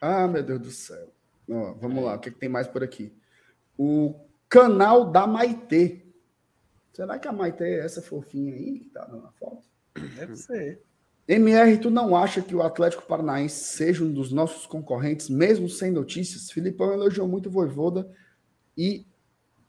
ah, 0.00 0.28
meu 0.28 0.42
Deus 0.42 0.60
do 0.60 0.70
céu. 0.70 1.10
Ó, 1.50 1.72
vamos 1.74 1.98
é. 1.98 2.00
lá, 2.02 2.14
o 2.14 2.18
que, 2.18 2.30
que 2.30 2.38
tem 2.38 2.50
mais 2.50 2.68
por 2.68 2.82
aqui? 2.82 3.16
O 3.78 4.14
Canal 4.46 5.10
da 5.10 5.26
Maitê. 5.26 6.04
Será 6.92 7.18
que 7.18 7.26
a 7.26 7.32
Maitê 7.32 7.64
é 7.64 7.84
essa 7.84 8.02
fofinha 8.02 8.52
aí 8.52 8.80
que 8.80 8.90
tá 8.90 9.08
na 9.08 9.32
foto? 9.32 9.62
Deve 10.14 10.36
ser. 10.36 10.82
MR, 11.26 11.78
tu 11.78 11.88
não 11.88 12.14
acha 12.14 12.42
que 12.42 12.54
o 12.54 12.62
Atlético 12.62 13.06
Paranaense 13.06 13.64
seja 13.64 14.04
um 14.04 14.12
dos 14.12 14.30
nossos 14.30 14.66
concorrentes, 14.66 15.30
mesmo 15.30 15.68
sem 15.68 15.90
notícias? 15.90 16.50
Filipão 16.50 16.92
elogiou 16.92 17.26
muito 17.26 17.48
o 17.48 17.52
Voivoda 17.52 18.10
e 18.76 19.06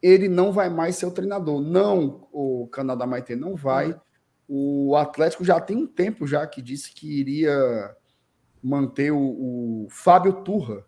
ele 0.04 0.28
não 0.28 0.52
vai 0.52 0.70
mais 0.70 0.98
ser 0.98 1.08
o 1.08 1.12
treinador. 1.12 1.62
Não, 1.62 2.28
o 2.32 2.68
canal 2.68 2.96
da 2.96 3.08
Maitê 3.08 3.36
não 3.36 3.56
vai. 3.56 4.00
O 4.48 4.96
Atlético 4.96 5.46
já 5.46 5.60
tem 5.60 5.78
um 5.78 5.88
tempo 5.88 6.28
já 6.28 6.46
que 6.46 6.62
disse 6.62 6.94
que 6.94 7.08
iria 7.20 7.96
manter 8.62 9.12
o, 9.12 9.86
o 9.86 9.88
Fábio 9.90 10.44
Turra 10.44 10.86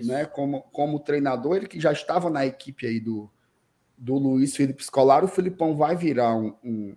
né, 0.00 0.24
como, 0.24 0.62
como 0.72 1.00
treinador, 1.00 1.56
ele 1.56 1.66
que 1.66 1.80
já 1.80 1.92
estava 1.92 2.30
na 2.30 2.46
equipe 2.46 2.86
aí 2.86 2.98
do, 2.98 3.30
do 3.96 4.14
Luiz 4.16 4.56
Felipe 4.56 4.84
Scolaro, 4.84 5.26
o 5.26 5.28
Filipão 5.28 5.76
vai 5.76 5.96
virar 5.96 6.34
um, 6.34 6.54
um 6.64 6.96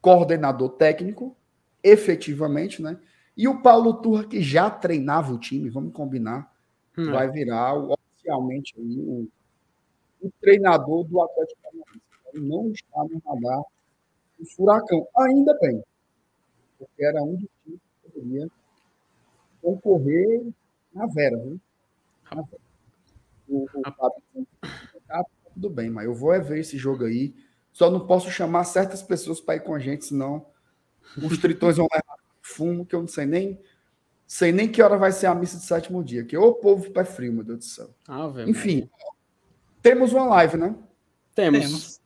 coordenador 0.00 0.70
técnico, 0.70 1.36
efetivamente, 1.82 2.82
né? 2.82 2.98
E 3.36 3.46
o 3.46 3.62
Paulo 3.62 3.94
Turra, 3.94 4.24
que 4.24 4.40
já 4.40 4.70
treinava 4.70 5.32
o 5.32 5.38
time, 5.38 5.68
vamos 5.68 5.92
combinar, 5.92 6.52
hum. 6.96 7.10
vai 7.12 7.30
virar 7.30 7.74
oficialmente 7.74 8.74
aí, 8.78 8.98
o, 9.00 9.28
o 10.20 10.30
treinador 10.40 11.04
do 11.04 11.20
Atlético 11.20 11.60
Paranaense. 11.62 12.00
Ele 12.32 12.48
não 12.48 12.70
está 12.70 13.04
no 13.04 13.22
radar 13.24 13.64
do 14.38 14.46
Furacão, 14.46 15.06
ainda 15.16 15.56
bem, 15.60 15.82
porque 16.78 17.04
era 17.04 17.22
um 17.22 17.36
dos 17.36 17.48
times 17.64 17.80
que 18.02 18.10
poderia 18.10 18.48
concorrer 19.62 20.46
na 20.92 21.06
Vera, 21.06 21.36
viu? 21.38 21.60
O, 23.48 23.64
o 23.64 23.82
tá 25.06 25.24
tudo 25.54 25.70
bem, 25.70 25.88
mas 25.88 26.04
eu 26.04 26.14
vou 26.14 26.32
é 26.32 26.40
ver 26.40 26.58
esse 26.58 26.76
jogo 26.76 27.04
aí. 27.04 27.34
Só 27.72 27.90
não 27.90 28.06
posso 28.06 28.30
chamar 28.30 28.64
certas 28.64 29.02
pessoas 29.02 29.40
para 29.40 29.56
ir 29.56 29.60
com 29.60 29.74
a 29.74 29.78
gente, 29.78 30.04
senão 30.04 30.46
os 31.22 31.38
tritões 31.38 31.76
vão 31.76 31.86
levar 31.92 32.18
fumo, 32.42 32.84
que 32.84 32.94
eu 32.94 33.00
não 33.00 33.08
sei 33.08 33.26
nem 33.26 33.60
Sei 34.26 34.50
nem 34.50 34.70
que 34.70 34.82
hora 34.82 34.98
vai 34.98 35.12
ser 35.12 35.26
a 35.26 35.34
missa 35.34 35.56
de 35.56 35.64
sétimo 35.64 36.02
dia, 36.02 36.24
que 36.24 36.36
o 36.36 36.52
povo 36.54 36.90
pé 36.90 37.04
frio, 37.04 37.32
meu 37.32 37.44
Deus 37.44 37.58
do 37.60 37.64
céu. 37.64 37.94
Ah, 38.08 38.26
velho. 38.26 38.50
Enfim, 38.50 38.90
temos 39.90 40.12
uma 40.12 40.24
live, 40.26 40.56
né? 40.56 40.74
Temos. 41.34 41.60
Temos. 41.60 42.00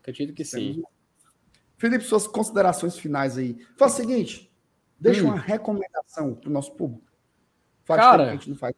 Acredito 0.00 0.34
que 0.34 0.44
sim. 0.44 0.82
Felipe, 1.76 2.02
suas 2.04 2.26
considerações 2.26 2.98
finais 2.98 3.36
aí. 3.38 3.56
Faz 3.76 3.92
o 3.92 3.96
seguinte, 3.96 4.50
deixa 4.98 5.22
Hum. 5.22 5.26
uma 5.28 5.38
recomendação 5.38 6.34
pro 6.34 6.50
nosso 6.50 6.72
público. 6.72 7.04
Faz 7.84 8.00
Cara, 8.00 8.30
a 8.30 8.32
gente 8.32 8.50
não 8.50 8.56
faz. 8.56 8.74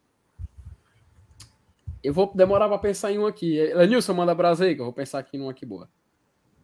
Eu 2.03 2.13
vou 2.13 2.31
demorar 2.33 2.67
pra 2.67 2.77
pensar 2.79 3.11
em 3.11 3.19
um 3.19 3.25
aqui. 3.27 3.59
Lenilson, 3.73 4.13
manda 4.13 4.33
brasa 4.33 4.65
aí, 4.65 4.75
que 4.75 4.81
eu 4.81 4.85
vou 4.85 4.93
pensar 4.93 5.19
aqui 5.19 5.37
num 5.37 5.49
aqui 5.49 5.65
boa. 5.65 5.87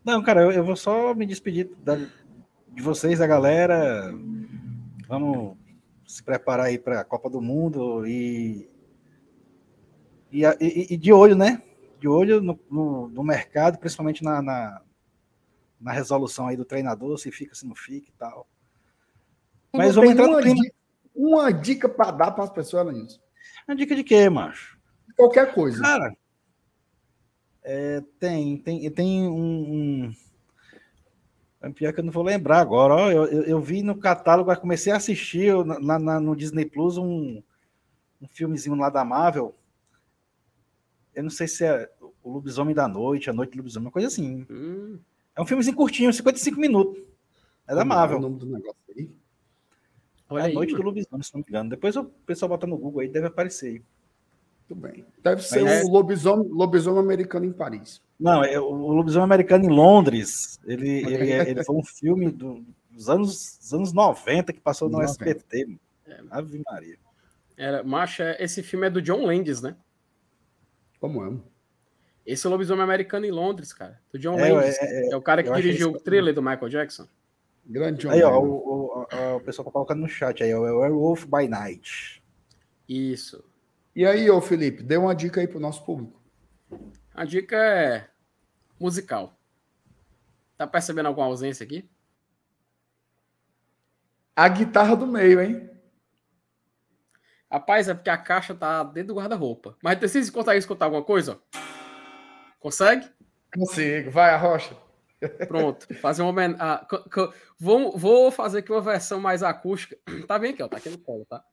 Não, 0.03 0.21
cara, 0.23 0.41
eu, 0.41 0.51
eu 0.51 0.63
vou 0.63 0.75
só 0.75 1.13
me 1.13 1.25
despedir 1.25 1.69
da- 1.83 1.95
de 1.95 2.81
vocês, 2.81 3.19
da 3.19 3.27
galera. 3.27 4.13
Vamos 5.07 5.55
se 6.07 6.23
preparar 6.23 6.67
aí 6.67 6.77
para 6.79 7.01
a 7.01 7.03
Copa 7.05 7.29
do 7.29 7.41
Mundo 7.41 8.05
e, 8.07 8.67
e, 10.31 10.43
e- 10.59 10.93
e 10.93 10.97
de 10.97 11.11
olho, 11.13 11.35
né? 11.35 11.61
De 11.99 12.07
olho 12.07 12.41
no, 12.41 12.59
no- 12.69 13.07
no 13.09 13.23
mercado, 13.23 13.77
principalmente 13.79 14.23
na, 14.23 14.41
na, 14.41 14.81
na 15.79 15.91
resolução 15.91 16.47
aí 16.47 16.55
do 16.57 16.65
treinador, 16.65 17.17
se 17.17 17.31
fica, 17.31 17.55
se 17.55 17.65
não 17.65 17.75
fica 17.75 18.09
e 18.09 18.13
tal. 18.17 18.47
Mas 19.73 19.95
vamos 19.95 20.11
entrar 20.11 20.25
no 20.27 20.33
uma 20.33 20.41
clima. 20.41 20.61
dica, 20.61 20.75
uma 21.15 21.51
dica 21.51 21.89
para 21.89 22.11
dar 22.11 22.31
para 22.31 22.43
as 22.43 22.49
pessoas, 22.49 22.85
Lenilson. 22.87 23.19
Uma 23.67 23.75
dica 23.75 23.95
de 23.95 24.03
quê, 24.03 24.29
macho? 24.29 24.77
Qualquer 25.15 25.53
coisa. 25.53 25.81
Cara, 25.81 26.15
é, 27.63 28.01
tem, 28.19 28.57
tem, 28.57 28.89
tem 28.91 29.27
um, 29.27 29.33
um- 30.05 30.13
é 31.61 31.69
Pior 31.71 31.91
que 31.91 31.99
eu 31.99 32.03
não 32.03 32.11
vou 32.11 32.23
lembrar 32.23 32.59
agora. 32.59 32.93
Ó, 32.93 33.11
eu, 33.11 33.25
eu, 33.25 33.43
eu 33.43 33.59
vi 33.61 33.81
no 33.81 33.97
catálogo, 33.97 34.55
comecei 34.57 34.93
a 34.93 34.97
assistir 34.97 35.45
eu, 35.45 35.65
na, 35.65 35.97
na- 35.97 36.19
no 36.19 36.35
Disney 36.35 36.65
Plus 36.65 36.97
um, 36.97 37.41
um 38.21 38.27
filmezinho 38.27 38.75
lá 38.75 38.89
da 38.91 39.03
Marvel. 39.03 39.56
Eu 41.17 41.23
não 41.23 41.29
sei 41.31 41.47
se 41.47 41.65
é 41.65 41.89
o 42.23 42.31
Lobisomem 42.31 42.75
da 42.75 42.87
Noite, 42.87 43.27
a 43.27 43.33
Noite 43.33 43.53
do 43.53 43.57
Lobisomem, 43.57 43.87
uma 43.87 43.91
coisa 43.91 44.07
assim. 44.07 44.45
Hum, 44.49 44.99
É 45.35 45.41
um 45.41 45.45
filmezinho 45.47 45.75
curtinho, 45.75 46.13
55 46.13 46.59
minutos. 46.59 47.01
É 47.67 47.73
da 47.73 47.81
Como 47.81 47.89
Marvel. 47.95 48.17
o 48.19 48.21
nome 48.21 48.37
do 48.37 48.45
negócio 48.45 48.75
aí? 48.95 49.09
olha 50.29 50.41
É 50.41 50.43
a 50.43 50.47
aí, 50.47 50.53
Noite 50.53 50.73
mano. 50.73 50.83
do 50.83 50.87
Lobisomem, 50.89 51.23
se 51.23 51.33
não 51.33 51.39
me 51.41 51.45
engano. 51.49 51.69
Depois 51.71 51.95
o 51.95 52.03
pessoal 52.03 52.49
bota 52.49 52.67
no 52.67 52.77
Google 52.77 53.01
aí, 53.01 53.07
deve 53.09 53.25
aparecer 53.27 53.67
aí. 53.67 53.81
Tudo 54.67 54.81
bem. 54.81 55.05
Deve 55.23 55.41
ser 55.41 55.63
Mas- 55.63 55.85
o 55.85 55.89
lobisomem, 55.89 56.47
lobisomem 56.49 56.99
americano 57.01 57.45
em 57.45 57.53
Paris. 57.53 58.01
Não, 58.19 58.43
é 58.43 58.59
o 58.59 58.69
Lobisomem 58.69 59.23
Americano 59.23 59.63
em 59.65 59.69
Londres. 59.69 60.59
Ele, 60.65 60.89
ele, 61.05 61.31
é- 61.31 61.49
ele 61.49 61.63
foi 61.63 61.75
um 61.77 61.83
filme 61.83 62.29
do- 62.29 62.63
dos 62.91 63.07
anos, 63.09 63.57
dos 63.59 63.73
anos 63.73 63.93
90 63.93 64.51
que 64.53 64.59
passou 64.59 64.89
no 64.89 64.97
90. 64.99 65.09
SBT. 65.23 65.77
Ave 66.29 66.61
Maria. 66.69 66.97
Era, 67.55 67.81
macho, 67.83 68.21
é- 68.23 68.37
esse 68.43 68.61
filme 68.61 68.87
é 68.87 68.89
do 68.89 69.01
John 69.01 69.25
Landis, 69.25 69.61
né? 69.61 69.75
Como 70.99 71.21
amo. 71.21 71.43
Esse 72.25 72.45
é 72.45 72.49
o 72.49 72.51
lobisomem 72.51 72.83
americano 72.83 73.25
em 73.25 73.31
Londres, 73.31 73.71
cara. 73.71 74.01
Do 74.11 74.19
John 74.19 74.37
É, 74.39 74.51
Landis. 74.51 74.77
é, 74.81 75.09
É, 75.11 75.15
o 75.15 75.21
cara 75.21 75.41
que 75.43 75.51
dirigiu 75.53 75.91
o 75.91 75.99
thriller 75.99 76.33
do 76.33 76.41
Michael 76.41 76.69
Jackson. 76.69 77.07
Grande 77.65 78.01
John 78.01 78.11
Aí, 78.11 78.23
ó, 78.23 78.39
o, 78.39 79.03
o- 79.03 79.35
o 79.37 79.39
pessoal 79.41 79.65
tá 79.65 79.71
colocando 79.71 79.99
no 80.01 80.07
chat 80.09 80.41
aí, 80.43 80.53
ó, 80.53 80.65
é 80.67 80.71
o 80.71 80.79
Werewolf 80.79 81.25
by 81.25 81.47
Night. 81.47 82.21
Isso. 82.87 83.43
E 83.95 84.05
aí, 84.05 84.29
ô 84.29 84.39
Felipe, 84.41 84.83
dê 84.83 84.97
uma 84.97 85.13
dica 85.15 85.39
aí 85.41 85.47
pro 85.47 85.59
nosso 85.59 85.85
público. 85.85 86.21
A 87.13 87.25
dica 87.25 87.55
é 87.57 88.07
musical. 88.79 89.37
Tá 90.57 90.65
percebendo 90.67 91.07
alguma 91.07 91.27
ausência 91.27 91.63
aqui? 91.63 91.89
A 94.35 94.47
guitarra 94.49 94.95
do 94.95 95.07
meio, 95.07 95.41
hein? 95.41 95.69
Rapaz, 97.51 97.87
é 97.87 97.93
porque 97.93 98.09
a 98.09 98.17
caixa 98.17 98.53
tá 98.53 98.83
dentro 98.83 99.13
do 99.13 99.19
guarda-roupa. 99.19 99.77
Mas 99.81 99.99
vocês 99.99 100.29
conseguem 100.29 100.59
escutar 100.59 100.85
alguma 100.85 101.03
coisa? 101.03 101.39
Consegue? 102.59 103.07
Consigo. 103.53 104.11
Vai, 104.11 104.31
a 104.31 104.37
rocha. 104.37 104.75
Pronto. 105.47 105.87
Fazer 105.95 106.21
uma 106.21 106.29
homen- 106.29 106.55
ah, 106.59 106.85
vou, 107.59 107.97
vou 107.97 108.31
fazer 108.31 108.59
aqui 108.59 108.71
uma 108.71 108.81
versão 108.81 109.19
mais 109.19 109.41
acústica. 109.43 109.97
Tá 110.27 110.37
bem 110.37 110.51
aqui, 110.53 110.61
ó. 110.61 110.67
Tá 110.67 110.77
aqui 110.77 110.89
no 110.89 110.97
colo, 110.97 111.25
tá? 111.25 111.43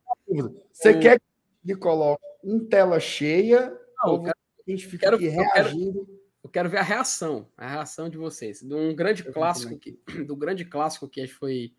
Você 0.73 0.91
O- 0.91 1.01
quer 1.01 1.19
que 1.19 1.25
ele 1.71 1.79
coloque 1.79 2.23
em 2.43 2.59
tela 2.67 2.99
cheia 3.01 3.71
Não, 4.03 4.11
ou 4.13 4.17
eu 4.17 4.23
quero, 4.25 4.37
a 4.67 4.71
gente 4.71 4.87
fica 4.87 5.05
quero- 5.07 5.17
aqui 5.17 5.27
eu 5.27 5.33
quero- 5.33 5.53
reagindo? 5.55 6.09
eu 6.43 6.51
quero 6.51 6.69
ver 6.69 6.79
a 6.79 6.83
reação. 6.83 7.49
A 7.57 7.67
reação 7.69 8.09
de 8.09 8.19
vocês. 8.19 8.61
De 8.61 8.75
um 8.75 8.95
grande 8.95 9.23
clássico 9.23 9.79
que, 9.79 9.99
do 10.27 10.37
grande 10.37 10.65
clássico 10.65 11.09
que 11.09 11.27
foi. 11.27 11.73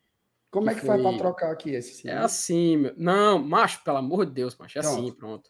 Como 0.60 0.70
é 0.70 0.74
que 0.74 0.82
que 0.82 0.86
faz 0.88 1.02
foi- 1.02 1.10
para 1.12 1.18
trocar 1.20 1.52
aqui 1.52 1.72
esse? 1.72 2.08
É 2.08 2.18
assim, 2.18 2.78
meu. 2.78 2.94
Não, 2.98 3.40
macho, 3.40 3.84
pelo 3.84 3.98
amor 3.98 4.26
de 4.26 4.32
Deus, 4.32 4.56
macho. 4.58 4.78
É 4.78 4.82
Pronto. 4.82 5.00
assim, 5.00 5.12
pronto. 5.14 5.50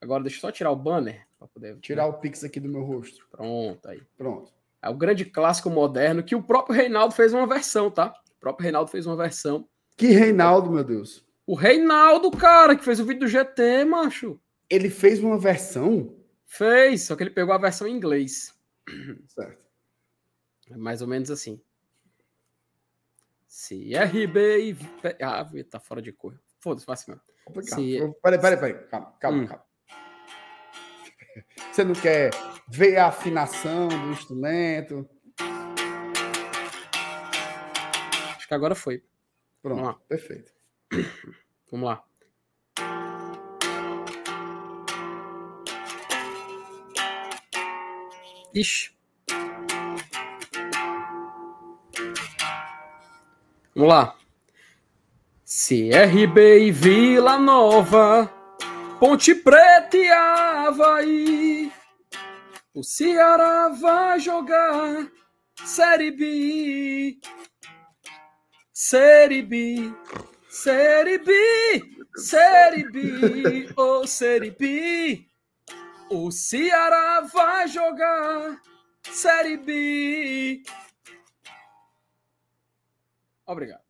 Agora 0.00 0.22
deixa 0.22 0.36
eu 0.38 0.40
só 0.40 0.50
tirar 0.50 0.70
o 0.70 0.76
banner 0.76 1.26
para 1.38 1.46
poder. 1.48 1.78
Tirar 1.80 2.06
o 2.06 2.14
pix 2.14 2.42
aqui 2.44 2.58
do 2.58 2.68
meu 2.68 2.82
rosto. 2.82 3.26
Pronto, 3.30 3.88
aí. 3.88 4.02
Pronto. 4.16 4.52
É 4.82 4.88
o 4.88 4.94
grande 4.94 5.24
clássico 5.24 5.70
moderno 5.70 6.22
que 6.24 6.34
o 6.34 6.42
próprio 6.42 6.74
Reinaldo 6.74 7.14
fez 7.14 7.32
uma 7.32 7.46
versão, 7.46 7.90
tá? 7.90 8.12
O 8.36 8.40
próprio 8.40 8.64
Reinaldo 8.64 8.90
fez 8.90 9.06
uma 9.06 9.14
versão. 9.16 9.68
Que 9.96 10.08
Reinaldo, 10.08 10.70
meu 10.70 10.82
Deus. 10.82 11.24
O 11.46 11.54
Reinaldo, 11.54 12.30
cara, 12.32 12.74
que 12.74 12.84
fez 12.84 12.98
o 12.98 13.04
vídeo 13.04 13.20
do 13.20 13.28
GT, 13.28 13.84
macho. 13.84 14.40
Ele 14.68 14.90
fez 14.90 15.22
uma 15.22 15.38
versão? 15.38 16.16
Fez, 16.46 17.02
só 17.02 17.14
que 17.14 17.22
ele 17.22 17.30
pegou 17.30 17.54
a 17.54 17.58
versão 17.58 17.86
em 17.86 17.94
inglês. 17.96 18.52
Certo. 19.28 19.62
É 20.70 20.76
mais 20.76 21.00
ou 21.00 21.06
menos 21.08 21.30
assim. 21.30 21.60
CRB 23.52 24.70
e. 24.70 24.76
Ah, 25.22 25.44
tá 25.70 25.78
fora 25.78 26.00
de 26.00 26.10
cor. 26.10 26.40
Foda-se, 26.58 26.86
assim 26.90 27.10
mesmo. 27.10 27.22
Se- 27.62 28.14
Peraí, 28.22 28.40
peraí, 28.40 28.56
peraí. 28.56 28.88
Calma, 28.88 29.12
calma, 29.20 29.42
Hum. 29.42 29.46
calma. 29.46 29.64
Você 31.72 31.84
não 31.84 31.94
quer 31.94 32.30
ver 32.68 32.96
a 32.96 33.08
afinação 33.08 33.88
do 33.88 34.10
instrumento? 34.10 35.08
Acho 38.36 38.48
que 38.48 38.54
agora 38.54 38.74
foi. 38.74 39.02
Pronto, 39.60 39.76
Vamos 39.80 39.94
lá. 39.94 40.00
perfeito. 40.08 40.52
Vamos 41.70 41.88
lá. 41.88 42.04
Ixi. 48.54 48.90
Vamos 53.74 53.88
lá. 53.88 54.16
CRB 55.46 56.66
e 56.66 56.70
Vila 56.70 57.38
Nova, 57.38 58.30
Ponte 59.00 59.34
Preta 59.34 59.96
e 59.96 60.08
Havaí. 60.10 61.72
O 62.74 62.82
Ceará 62.82 63.68
vai 63.70 64.20
jogar 64.20 65.10
Série 65.64 66.10
B. 66.10 67.18
Série 68.74 69.42
B. 69.42 69.92
Série 70.50 71.18
B. 71.18 71.82
Série 72.16 72.90
B. 72.90 73.68
Ô, 73.74 74.06
Série 74.06 74.50
B. 74.50 75.26
O 76.10 76.30
Ceará 76.30 77.22
vai 77.32 77.68
jogar 77.68 78.60
Série 79.02 79.56
B. 79.56 80.62
Obrigado. 83.52 83.80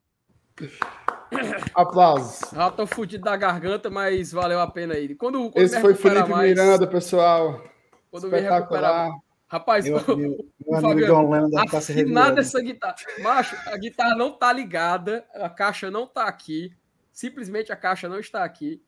Aplausos. 1.74 2.50
Já 2.52 2.70
tô 2.70 2.86
fudido 2.86 3.24
da 3.24 3.36
garganta, 3.36 3.88
mas 3.88 4.32
valeu 4.32 4.60
a 4.60 4.70
pena 4.70 4.94
aí. 4.94 5.14
Quando, 5.14 5.50
quando 5.50 5.64
Esse 5.64 5.76
me 5.76 5.80
foi 5.80 5.94
Felipe 5.94 6.28
mais- 6.28 6.50
Miranda, 6.50 6.86
pessoal. 6.86 7.62
Quando 8.10 8.28
me 8.28 8.38
recuperar. 8.40 8.60
Espetacular. 8.60 9.10
Rapaz, 9.48 9.84
Meu 9.84 9.96
amigo, 10.08 10.44
meu 10.66 10.80
Fabiano, 10.80 11.80
se 11.82 11.92
revirando. 11.92 12.40
essa 12.40 12.60
guitarra. 12.60 12.96
Macho, 13.20 13.56
a 13.66 13.76
guitarra 13.76 14.14
não 14.16 14.32
tá 14.32 14.50
ligada, 14.52 15.26
a 15.34 15.48
caixa 15.50 15.90
não 15.90 16.06
tá 16.06 16.24
aqui. 16.24 16.74
Simplesmente 17.12 17.70
a 17.70 17.76
caixa 17.76 18.08
não 18.08 18.18
está 18.18 18.44
aqui. 18.44 18.82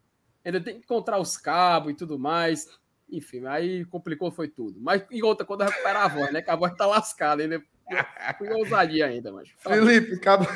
Ainda 0.44 0.60
tem 0.60 0.74
que 0.78 0.84
encontrar 0.84 1.18
os 1.18 1.36
cabos 1.36 1.92
e 1.92 1.94
tudo 1.94 2.18
mais. 2.18 2.68
Enfim, 3.10 3.46
aí 3.46 3.84
complicou 3.86 4.30
foi 4.30 4.48
tudo. 4.48 4.80
Mas 4.80 5.04
e 5.10 5.22
outra, 5.22 5.44
quando 5.46 5.60
eu 5.62 5.66
recuperar 5.68 6.04
a 6.04 6.08
voz, 6.08 6.32
né? 6.32 6.40
Que 6.40 6.50
a 6.50 6.56
voz 6.56 6.72
tá 6.74 6.86
lascada 6.86 7.42
ainda. 7.42 7.62
Fui 8.38 8.50
ousadia 8.50 9.06
ainda, 9.06 9.32
mas. 9.32 9.48
Felipe, 9.58 10.14
acaba... 10.14 10.46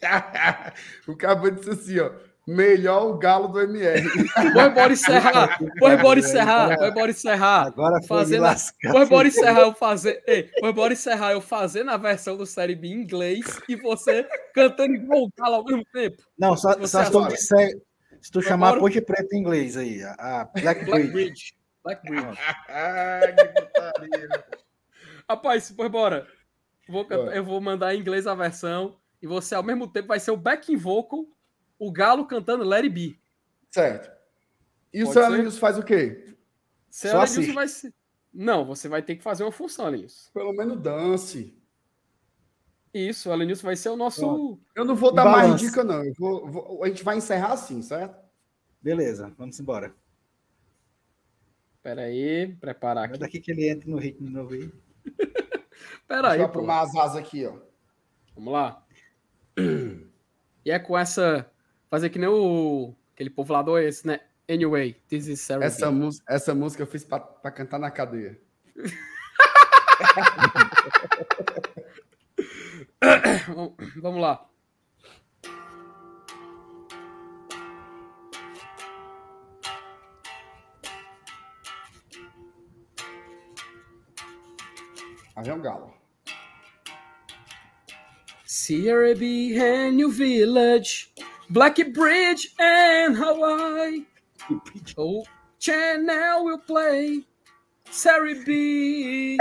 o 1.06 1.16
cabo 1.16 1.50
disse 1.50 1.70
assim, 1.70 2.00
ó. 2.00 2.10
Melhor 2.46 3.08
o 3.08 3.18
galo 3.18 3.48
do 3.48 3.60
MR. 3.60 4.02
Foi 4.54 4.62
embora 4.66 4.92
encerrar. 4.92 5.58
Foi 5.80 5.94
embora 5.94 6.20
encerrar. 6.20 6.76
Foi 6.78 6.88
embora 6.90 7.10
encerrar. 7.10 7.66
Agora 7.66 7.98
foi 7.98 8.18
Fazendo. 8.18 8.46
Foi 8.92 9.02
embora 9.02 9.26
encerrar 9.26 9.60
eu 9.62 9.74
fazer. 9.74 10.22
Ei, 10.28 10.48
foi 10.60 10.70
embora 10.70 10.92
encerrar 10.92 11.32
eu 11.32 11.40
fazendo 11.40 11.90
a 11.90 11.96
versão 11.96 12.36
do 12.36 12.46
Série 12.46 12.76
B 12.76 12.86
em 12.86 13.02
inglês 13.02 13.44
e 13.68 13.74
você 13.74 14.24
cantando 14.54 14.94
igual 14.94 15.24
o 15.24 15.30
galo 15.36 15.56
ao 15.56 15.64
mesmo 15.64 15.84
tempo. 15.92 16.22
Não, 16.38 16.56
só, 16.56 16.74
só 16.86 17.04
se 17.04 17.10
tu 17.10 17.26
disser, 17.26 17.70
se 18.22 18.30
tu 18.30 18.40
chamar 18.40 18.68
Agora- 18.68 18.78
a 18.78 18.82
Ponte 18.82 19.00
Preta 19.00 19.34
em 19.34 19.40
inglês 19.40 19.76
aí, 19.76 20.04
a, 20.04 20.48
Black 20.54 20.84
Black 20.84 21.06
Bridge. 21.08 21.12
Bridge. 21.12 21.54
Black 21.82 22.02
Bridge. 22.08 22.38
Ai, 22.68 23.34
que 23.34 23.44
putaria. 23.44 24.28
Rapaz, 25.28 25.70
foi 25.70 25.86
embora. 25.86 26.26
Vou 26.88 27.04
eu 27.10 27.44
vou 27.44 27.60
mandar 27.60 27.94
em 27.94 28.00
inglês 28.00 28.26
a 28.26 28.34
versão 28.34 28.96
e 29.20 29.26
você 29.26 29.54
ao 29.54 29.62
mesmo 29.62 29.88
tempo 29.88 30.08
vai 30.08 30.20
ser 30.20 30.30
o 30.30 30.36
backing 30.36 30.76
vocal 30.76 31.26
o 31.78 31.90
Galo 31.92 32.26
cantando 32.26 32.64
Let 32.64 32.84
It 32.84 32.88
Be. 32.90 33.20
Certo. 33.70 34.10
E 34.92 35.02
o 35.02 35.06
Pode 35.06 35.12
seu 35.14 35.22
ser? 35.22 35.26
Alenilson 35.26 35.58
faz 35.58 35.78
o 35.78 35.82
quê? 35.82 36.36
Seu 36.88 37.10
Só 37.10 37.18
vai 37.52 37.68
se... 37.68 37.94
Não, 38.32 38.64
você 38.64 38.88
vai 38.88 39.02
ter 39.02 39.16
que 39.16 39.22
fazer 39.22 39.42
uma 39.42 39.52
função, 39.52 39.88
Elenilson. 39.88 40.30
Pelo 40.32 40.52
menos 40.52 40.80
dance. 40.80 41.54
Isso, 42.94 43.28
o 43.28 43.32
Elenilson 43.32 43.66
vai 43.66 43.76
ser 43.76 43.90
o 43.90 43.96
nosso. 43.96 44.58
Eu 44.74 44.84
não 44.84 44.94
vou 44.94 45.12
dar 45.12 45.24
mais 45.24 45.48
balança. 45.48 45.66
dica, 45.66 45.84
não. 45.84 46.02
Eu 46.04 46.14
vou- 46.18 46.48
vou- 46.50 46.84
a 46.84 46.88
gente 46.88 47.02
vai 47.04 47.16
encerrar 47.18 47.52
assim, 47.52 47.82
certo? 47.82 48.16
Beleza, 48.80 49.34
vamos 49.36 49.58
embora. 49.60 49.94
Pera 51.82 52.02
aí, 52.02 52.54
preparar 52.58 53.04
É 53.04 53.08
aqui. 53.08 53.18
daqui 53.18 53.40
que 53.40 53.50
ele 53.50 53.68
entra 53.68 53.88
no 53.90 53.98
ritmo 53.98 54.26
de 54.26 54.32
novo 54.32 54.54
aí. 54.54 54.70
Pera 56.08 56.28
aí, 56.28 56.38
Deixa 56.38 56.42
eu 56.42 56.46
aprumar 56.46 56.84
as 56.84 56.94
asas 56.94 57.16
aqui, 57.16 57.46
ó. 57.46 57.54
Vamos 58.34 58.52
lá. 58.52 58.82
E 60.64 60.70
é 60.70 60.78
com 60.78 60.96
essa. 60.98 61.50
Fazer 61.90 62.10
que 62.10 62.18
nem 62.18 62.28
o. 62.28 62.94
Aquele 63.14 63.30
povo 63.30 63.52
lá 63.52 63.62
do 63.62 63.78
esse, 63.78 64.06
né? 64.06 64.20
Anyway, 64.48 64.94
this 65.08 65.26
is 65.26 65.40
Sarah. 65.40 65.64
Essa, 65.64 65.90
mus- 65.90 66.22
essa 66.28 66.54
música 66.54 66.82
eu 66.82 66.86
fiz 66.86 67.04
pra, 67.04 67.18
pra 67.18 67.50
cantar 67.50 67.78
na 67.78 67.90
cadeia. 67.90 68.38
Vamos 74.02 74.20
lá. 74.20 74.46
Aí 85.36 85.44
vem 85.44 85.52
um 85.52 85.58
o 85.58 85.62
galo. 85.62 85.94
Sierra 88.46 89.14
B 89.14 89.54
and 89.60 89.92
New 89.92 90.10
Village, 90.10 91.12
Black 91.50 91.82
Bridge 91.92 92.54
and 92.58 93.14
Hawaii. 93.16 94.06
Oh, 94.96 95.24
Channel 95.58 96.44
will 96.44 96.58
play. 96.60 97.24
Sari 97.90 98.44
B. 98.44 99.36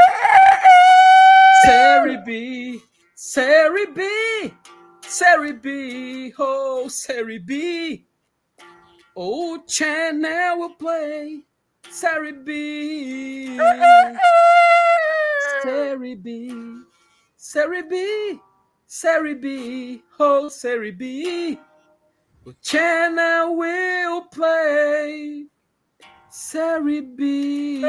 Sari 1.64 2.18
B. 2.26 2.82
Sari 3.14 3.86
B. 3.94 4.54
Sari 5.02 5.54
B. 5.54 6.34
Oh, 6.40 6.88
Sari 6.88 7.38
B. 7.38 8.06
Oh, 9.16 9.64
Channel 9.68 10.58
will 10.58 10.74
play. 10.74 11.44
Sari 11.90 12.32
B. 12.32 13.60
Sari 15.66 16.14
B. 16.14 16.52
Sari 17.38 17.82
B. 17.90 18.40
Sari 18.86 19.34
B. 19.34 20.04
Oh, 20.20 20.48
Sari 20.48 20.92
B. 20.92 21.58
The 22.46 22.56
channel 22.62 23.56
will 23.58 24.22
play. 24.26 25.48
Sari 26.30 27.02
B. 27.02 27.82